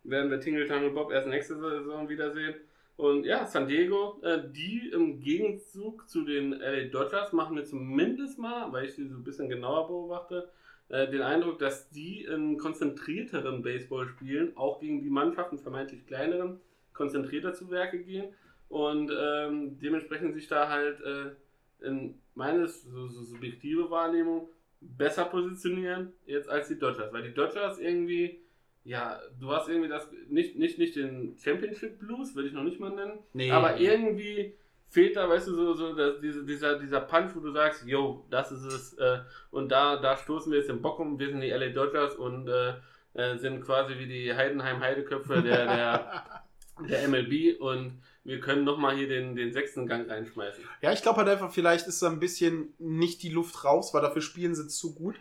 Werden 0.05 0.31
wir 0.31 0.41
Tingle 0.41 0.67
Tangle 0.67 0.91
Bob 0.91 1.11
erst 1.13 1.27
nächste 1.27 1.57
Saison 1.57 2.09
wiedersehen. 2.09 2.55
Und 2.97 3.25
ja, 3.25 3.47
San 3.47 3.67
Diego, 3.67 4.21
äh, 4.23 4.41
die 4.51 4.91
im 4.93 5.21
Gegenzug 5.21 6.09
zu 6.09 6.23
den 6.23 6.53
LA 6.53 6.85
Dodgers 6.91 7.33
machen 7.33 7.57
wir 7.57 7.65
zumindest 7.65 8.39
mal, 8.39 8.71
weil 8.73 8.85
ich 8.87 8.95
sie 8.95 9.07
so 9.09 9.17
ein 9.17 9.25
bisschen 9.25 9.49
genauer 9.49 9.87
beobachte, 9.89 10.51
äh, 10.89 11.09
den 11.09 11.23
Eindruck, 11.23 11.59
dass 11.59 11.89
die 11.91 12.29
einen 12.29 12.59
konzentrierteren 12.59 13.63
Baseball 13.63 14.07
spielen, 14.07 14.57
auch 14.57 14.81
gegen 14.81 15.03
die 15.03 15.11
Mannschaften 15.11 15.59
vermeintlich 15.59 16.07
kleineren, 16.07 16.61
konzentrierter 17.01 17.53
zu 17.55 17.71
Werke 17.71 17.99
gehen 18.11 18.27
und 18.69 19.11
ähm, 19.11 19.79
dementsprechend 19.79 20.35
sich 20.35 20.47
da 20.49 20.69
halt 20.69 20.99
äh, 21.01 21.87
in 21.87 22.15
meines 22.35 22.83
so, 22.83 23.07
so 23.09 23.23
subjektive 23.23 23.91
Wahrnehmung 23.91 24.49
besser 24.83 25.25
positionieren 25.25 26.13
jetzt 26.27 26.49
als 26.49 26.69
die 26.69 26.79
Dodgers, 26.79 27.13
weil 27.13 27.23
die 27.23 27.35
Dodgers 27.35 27.79
irgendwie 27.79 28.41
ja, 28.85 29.21
du 29.39 29.51
hast 29.53 29.69
irgendwie 29.69 29.89
das 29.89 30.11
nicht 30.29 30.57
nicht 30.57 30.79
nicht 30.79 30.97
den 30.97 31.37
Championship 31.39 31.99
Blues, 31.99 32.35
würde 32.35 32.49
ich 32.49 32.55
noch 32.55 32.65
nicht 32.65 32.81
mal 32.81 32.91
nennen, 32.91 33.19
Nee. 33.35 33.51
aber 33.51 33.79
irgendwie 33.79 34.55
fehlt 34.89 35.17
da, 35.17 35.29
weißt 35.29 35.49
du, 35.49 35.55
so, 35.55 35.75
so 35.75 35.95
dass 35.95 36.21
diese, 36.21 36.45
dieser, 36.45 36.79
dieser 36.79 37.01
Punch, 37.01 37.35
wo 37.35 37.41
du 37.41 37.53
sagst, 37.53 37.87
yo, 37.87 38.27
das 38.31 38.51
ist 38.53 38.65
es, 38.65 38.95
äh, 38.95 39.19
und 39.51 39.71
da, 39.71 39.97
da 39.97 40.17
stoßen 40.17 40.51
wir 40.51 40.59
jetzt 40.59 40.71
den 40.71 40.83
Bock 40.83 40.99
um, 40.99 41.19
wir 41.19 41.29
sind 41.31 41.41
die 41.41 41.51
LA 41.51 41.69
Dodgers 41.69 42.15
und 42.17 42.49
äh, 42.49 42.73
äh, 43.15 43.37
sind 43.37 43.61
quasi 43.63 43.99
wie 43.99 44.07
die 44.07 44.35
Heidenheim-Heideköpfe 44.35 45.43
der, 45.43 45.67
der, 45.67 46.25
der 46.89 47.09
MLB 47.09 47.61
und 47.61 48.01
wir 48.25 48.41
können 48.41 48.65
nochmal 48.65 48.97
hier 48.97 49.09
den, 49.09 49.35
den 49.35 49.53
sechsten 49.53 49.87
Gang 49.87 50.09
reinschmeißen. 50.09 50.63
Ja, 50.83 50.93
ich 50.93 51.03
glaube 51.03 51.19
halt 51.19 51.29
einfach, 51.29 51.53
vielleicht 51.53 51.87
ist 51.87 52.03
da 52.03 52.09
ein 52.09 52.21
bisschen 52.21 52.75
nicht 52.79 53.23
die 53.23 53.31
Luft 53.31 53.65
raus, 53.65 53.95
weil 53.95 54.03
dafür 54.03 54.23
spielen 54.23 54.55
sie 54.55 54.69
zu 54.69 54.95
gut. 54.95 55.17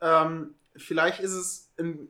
Ähm, 0.00 0.54
vielleicht 0.76 1.20
ist 1.20 1.32
es. 1.32 1.72
Im, 1.76 2.08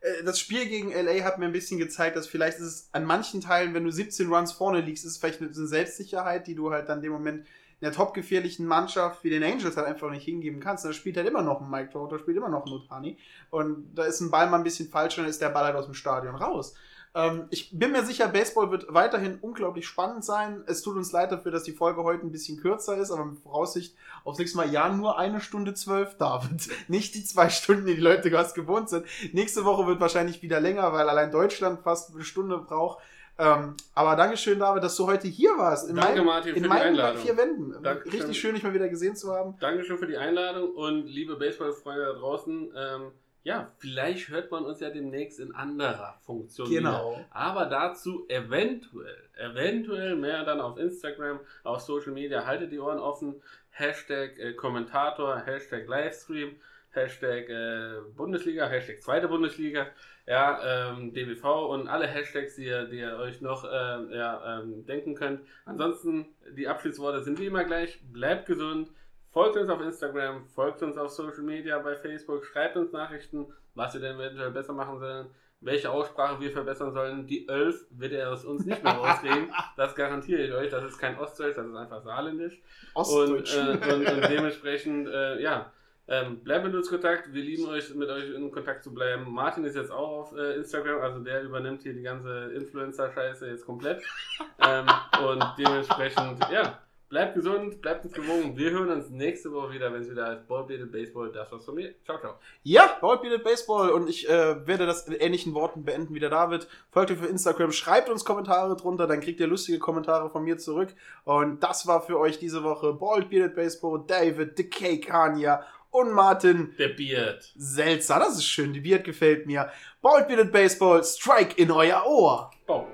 äh, 0.00 0.24
das 0.24 0.38
Spiel 0.38 0.66
gegen 0.66 0.92
LA 0.92 1.24
hat 1.24 1.38
mir 1.38 1.46
ein 1.46 1.52
bisschen 1.52 1.78
gezeigt, 1.78 2.16
dass 2.16 2.26
vielleicht 2.26 2.58
ist 2.58 2.64
es 2.64 2.88
an 2.92 3.04
manchen 3.04 3.40
Teilen, 3.40 3.74
wenn 3.74 3.84
du 3.84 3.90
17 3.90 4.32
Runs 4.32 4.52
vorne 4.52 4.80
liegst, 4.80 5.04
ist 5.04 5.12
es 5.12 5.18
vielleicht 5.18 5.40
eine 5.40 5.52
Selbstsicherheit, 5.52 6.46
die 6.46 6.54
du 6.54 6.70
halt 6.70 6.88
dann 6.88 6.98
in 6.98 7.04
dem 7.04 7.12
Moment 7.12 7.46
in 7.80 7.86
der 7.86 7.92
topgefährlichen 7.92 8.66
Mannschaft 8.66 9.24
wie 9.24 9.30
den 9.30 9.42
Angels 9.42 9.76
halt 9.76 9.86
einfach 9.86 10.10
nicht 10.10 10.24
hingeben 10.24 10.60
kannst. 10.60 10.84
Da 10.84 10.92
spielt 10.92 11.16
halt 11.16 11.26
immer 11.26 11.42
noch 11.42 11.62
ein 11.62 11.70
Mike 11.70 11.90
Trout, 11.90 12.08
da 12.10 12.18
spielt 12.18 12.36
immer 12.36 12.50
noch 12.50 12.66
ein 12.66 12.72
Otani. 12.72 13.16
Und 13.48 13.94
da 13.94 14.04
ist 14.04 14.20
ein 14.20 14.30
Ball 14.30 14.50
mal 14.50 14.58
ein 14.58 14.64
bisschen 14.64 14.88
falsch, 14.88 15.16
dann 15.16 15.24
ist 15.24 15.40
der 15.40 15.48
Ball 15.48 15.64
halt 15.64 15.76
aus 15.76 15.86
dem 15.86 15.94
Stadion 15.94 16.34
raus. 16.34 16.74
Ähm, 17.14 17.46
ich 17.50 17.76
bin 17.76 17.90
mir 17.92 18.04
sicher, 18.04 18.28
Baseball 18.28 18.70
wird 18.70 18.86
weiterhin 18.88 19.38
unglaublich 19.40 19.86
spannend 19.86 20.24
sein. 20.24 20.62
Es 20.66 20.82
tut 20.82 20.96
uns 20.96 21.10
leid 21.10 21.32
dafür, 21.32 21.50
dass 21.50 21.64
die 21.64 21.72
Folge 21.72 22.04
heute 22.04 22.24
ein 22.24 22.30
bisschen 22.30 22.60
kürzer 22.60 22.96
ist, 22.96 23.10
aber 23.10 23.24
mit 23.24 23.40
Voraussicht 23.40 23.96
aufs 24.24 24.38
nächste 24.38 24.56
Mal 24.56 24.70
ja 24.70 24.88
nur 24.88 25.18
eine 25.18 25.40
Stunde 25.40 25.74
zwölf, 25.74 26.16
David. 26.16 26.68
Nicht 26.88 27.14
die 27.14 27.24
zwei 27.24 27.48
Stunden, 27.48 27.86
die 27.86 27.96
die 27.96 28.00
Leute 28.00 28.30
was 28.32 28.54
gewohnt 28.54 28.88
sind. 28.88 29.06
Nächste 29.32 29.64
Woche 29.64 29.86
wird 29.86 30.00
wahrscheinlich 30.00 30.42
wieder 30.42 30.60
länger, 30.60 30.92
weil 30.92 31.08
allein 31.08 31.32
Deutschland 31.32 31.80
fast 31.82 32.14
eine 32.14 32.24
Stunde 32.24 32.58
braucht. 32.58 33.02
Ähm, 33.38 33.74
aber 33.94 34.16
Dankeschön, 34.16 34.58
David, 34.58 34.84
dass 34.84 34.96
du 34.96 35.06
heute 35.06 35.26
hier 35.26 35.56
warst. 35.56 35.88
In 35.88 35.96
Danke, 35.96 36.16
meinen, 36.16 36.26
Martin, 36.26 36.48
in 36.50 36.54
für 36.56 36.62
die 36.62 36.68
meinen 36.68 36.88
Einladung. 36.88 37.22
vier 37.22 37.36
Wänden. 37.38 37.82
Dankeschön. 37.82 38.20
Richtig 38.20 38.38
schön, 38.38 38.54
dich 38.54 38.62
mal 38.62 38.74
wieder 38.74 38.88
gesehen 38.88 39.16
zu 39.16 39.32
haben. 39.32 39.56
Dankeschön 39.58 39.96
für 39.96 40.06
die 40.06 40.18
Einladung 40.18 40.70
und 40.74 41.06
liebe 41.06 41.36
Baseballfreunde 41.36 42.04
da 42.04 42.12
draußen. 42.12 42.70
Ähm, 42.76 43.12
ja, 43.42 43.70
vielleicht 43.78 44.28
hört 44.28 44.50
man 44.50 44.64
uns 44.64 44.80
ja 44.80 44.90
demnächst 44.90 45.40
in 45.40 45.54
anderer 45.54 46.18
Funktion. 46.24 46.68
Genau. 46.68 47.12
Wieder. 47.12 47.26
Aber 47.30 47.66
dazu 47.66 48.26
eventuell, 48.28 49.16
eventuell 49.36 50.16
mehr 50.16 50.44
dann 50.44 50.60
auf 50.60 50.78
Instagram, 50.78 51.40
auf 51.64 51.80
Social 51.80 52.12
Media. 52.12 52.46
Haltet 52.46 52.72
die 52.72 52.78
Ohren 52.78 52.98
offen. 52.98 53.42
Hashtag 53.70 54.38
äh, 54.38 54.52
Kommentator, 54.54 55.38
Hashtag 55.46 55.86
Livestream, 55.86 56.56
Hashtag 56.90 57.48
äh, 57.48 58.00
Bundesliga, 58.16 58.68
Hashtag 58.68 59.00
zweite 59.00 59.28
Bundesliga, 59.28 59.86
ja, 60.26 60.90
ähm, 60.92 61.12
DBV 61.12 61.66
und 61.70 61.88
alle 61.88 62.06
Hashtags, 62.06 62.54
die 62.54 62.66
ihr, 62.66 62.84
die 62.84 62.98
ihr 62.98 63.16
euch 63.16 63.40
noch 63.40 63.64
äh, 63.64 64.16
ja, 64.16 64.60
ähm, 64.60 64.86
denken 64.86 65.14
könnt. 65.14 65.40
Ansonsten, 65.64 66.26
die 66.56 66.68
Abschlussworte 66.68 67.22
sind 67.22 67.40
wie 67.40 67.46
immer 67.46 67.64
gleich. 67.64 68.00
Bleibt 68.12 68.46
gesund. 68.46 68.90
Folgt 69.32 69.56
uns 69.56 69.70
auf 69.70 69.80
Instagram, 69.80 70.44
folgt 70.46 70.82
uns 70.82 70.96
auf 70.96 71.10
Social 71.10 71.42
Media, 71.42 71.78
bei 71.78 71.94
Facebook, 71.94 72.44
schreibt 72.44 72.76
uns 72.76 72.92
Nachrichten, 72.92 73.46
was 73.74 73.94
wir 73.94 74.00
denn 74.00 74.16
eventuell 74.16 74.50
besser 74.50 74.72
machen 74.72 74.98
sollen, 74.98 75.28
welche 75.60 75.90
Aussprache 75.90 76.40
wir 76.40 76.50
verbessern 76.50 76.92
sollen. 76.92 77.28
Die 77.28 77.48
11 77.48 77.86
wird 77.90 78.12
er 78.12 78.32
aus 78.32 78.44
uns 78.44 78.64
nicht 78.64 78.82
mehr 78.82 78.92
rauskriegen. 78.96 79.52
Das 79.76 79.94
garantiere 79.94 80.42
ich 80.42 80.52
euch. 80.52 80.70
Das 80.70 80.84
ist 80.84 80.98
kein 80.98 81.16
Ostdeutsch, 81.16 81.56
das 81.56 81.66
ist 81.66 81.76
einfach 81.76 82.02
Saarländisch. 82.02 82.60
Und, 82.94 83.04
Ostdeutsch. 83.04 83.56
äh, 83.56 83.94
und, 83.94 84.08
und 84.08 84.28
dementsprechend, 84.28 85.06
äh, 85.06 85.40
ja, 85.40 85.72
ähm, 86.08 86.42
bleibt 86.42 86.64
mit 86.64 86.74
uns 86.74 86.88
in 86.88 86.94
Kontakt. 86.94 87.32
Wir 87.32 87.42
lieben 87.44 87.66
euch, 87.68 87.94
mit 87.94 88.08
euch 88.08 88.34
in 88.34 88.50
Kontakt 88.50 88.82
zu 88.82 88.92
bleiben. 88.92 89.32
Martin 89.32 89.64
ist 89.64 89.76
jetzt 89.76 89.92
auch 89.92 90.22
auf 90.22 90.36
äh, 90.36 90.56
Instagram, 90.56 91.02
also 91.02 91.20
der 91.20 91.42
übernimmt 91.42 91.82
hier 91.84 91.92
die 91.92 92.02
ganze 92.02 92.52
Influencer-Scheiße 92.52 93.46
jetzt 93.46 93.64
komplett. 93.64 94.02
ähm, 94.66 94.86
und 95.24 95.44
dementsprechend, 95.56 96.40
ja, 96.50 96.80
bleibt 97.10 97.34
gesund, 97.34 97.82
bleibt 97.82 98.04
uns 98.04 98.14
gewogen. 98.14 98.56
Wir 98.56 98.70
hören 98.70 98.88
uns 98.88 99.10
nächste 99.10 99.52
Woche 99.52 99.72
wieder, 99.72 99.92
wenn 99.92 100.00
es 100.00 100.10
wieder 100.10 100.26
heißt 100.26 100.46
Ballbladed 100.46 100.90
Baseball. 100.90 101.30
Das 101.30 101.50
war's 101.52 101.64
von 101.64 101.74
mir. 101.74 101.92
Ciao, 102.04 102.18
ciao. 102.18 102.36
Ja, 102.62 102.96
Bald 103.00 103.20
Bearded 103.20 103.44
Baseball 103.44 103.90
und 103.90 104.08
ich 104.08 104.28
äh, 104.28 104.66
werde 104.66 104.86
das 104.86 105.06
in 105.06 105.14
ähnlichen 105.14 105.52
Worten 105.52 105.84
beenden 105.84 106.14
wie 106.14 106.20
der 106.20 106.30
David. 106.30 106.68
Folgt 106.90 107.10
mir 107.10 107.16
für 107.16 107.26
Instagram, 107.26 107.72
schreibt 107.72 108.08
uns 108.08 108.24
Kommentare 108.24 108.76
drunter, 108.76 109.06
dann 109.06 109.20
kriegt 109.20 109.40
ihr 109.40 109.48
lustige 109.48 109.78
Kommentare 109.80 110.30
von 110.30 110.44
mir 110.44 110.56
zurück. 110.56 110.94
Und 111.24 111.62
das 111.62 111.86
war 111.86 112.00
für 112.00 112.18
euch 112.18 112.38
diese 112.38 112.62
Woche 112.62 112.94
Bald 112.94 113.28
Bearded 113.28 113.56
Baseball, 113.56 114.02
David, 114.06 114.56
The 114.56 114.70
K. 114.70 114.98
Kanya 114.98 115.66
und 115.90 116.12
Martin 116.12 116.74
Der 116.78 116.90
Beard. 116.90 117.52
Selzer. 117.56 118.20
Das 118.20 118.36
ist 118.36 118.46
schön, 118.46 118.72
die 118.72 118.80
Beard 118.80 119.02
gefällt 119.02 119.46
mir. 119.46 119.68
Bald 120.00 120.28
Bearded 120.28 120.52
Baseball, 120.52 121.02
Strike 121.02 121.60
in 121.60 121.72
euer 121.72 122.06
Ohr. 122.06 122.52
Bau. 122.66 122.86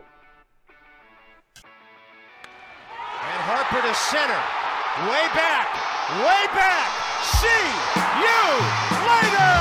Harper 3.68 3.88
to 3.88 3.94
center. 3.94 5.10
Way 5.10 5.26
back, 5.34 5.66
way 6.22 6.46
back. 6.54 6.88
See 7.20 7.66
you 8.22 9.06
later. 9.08 9.55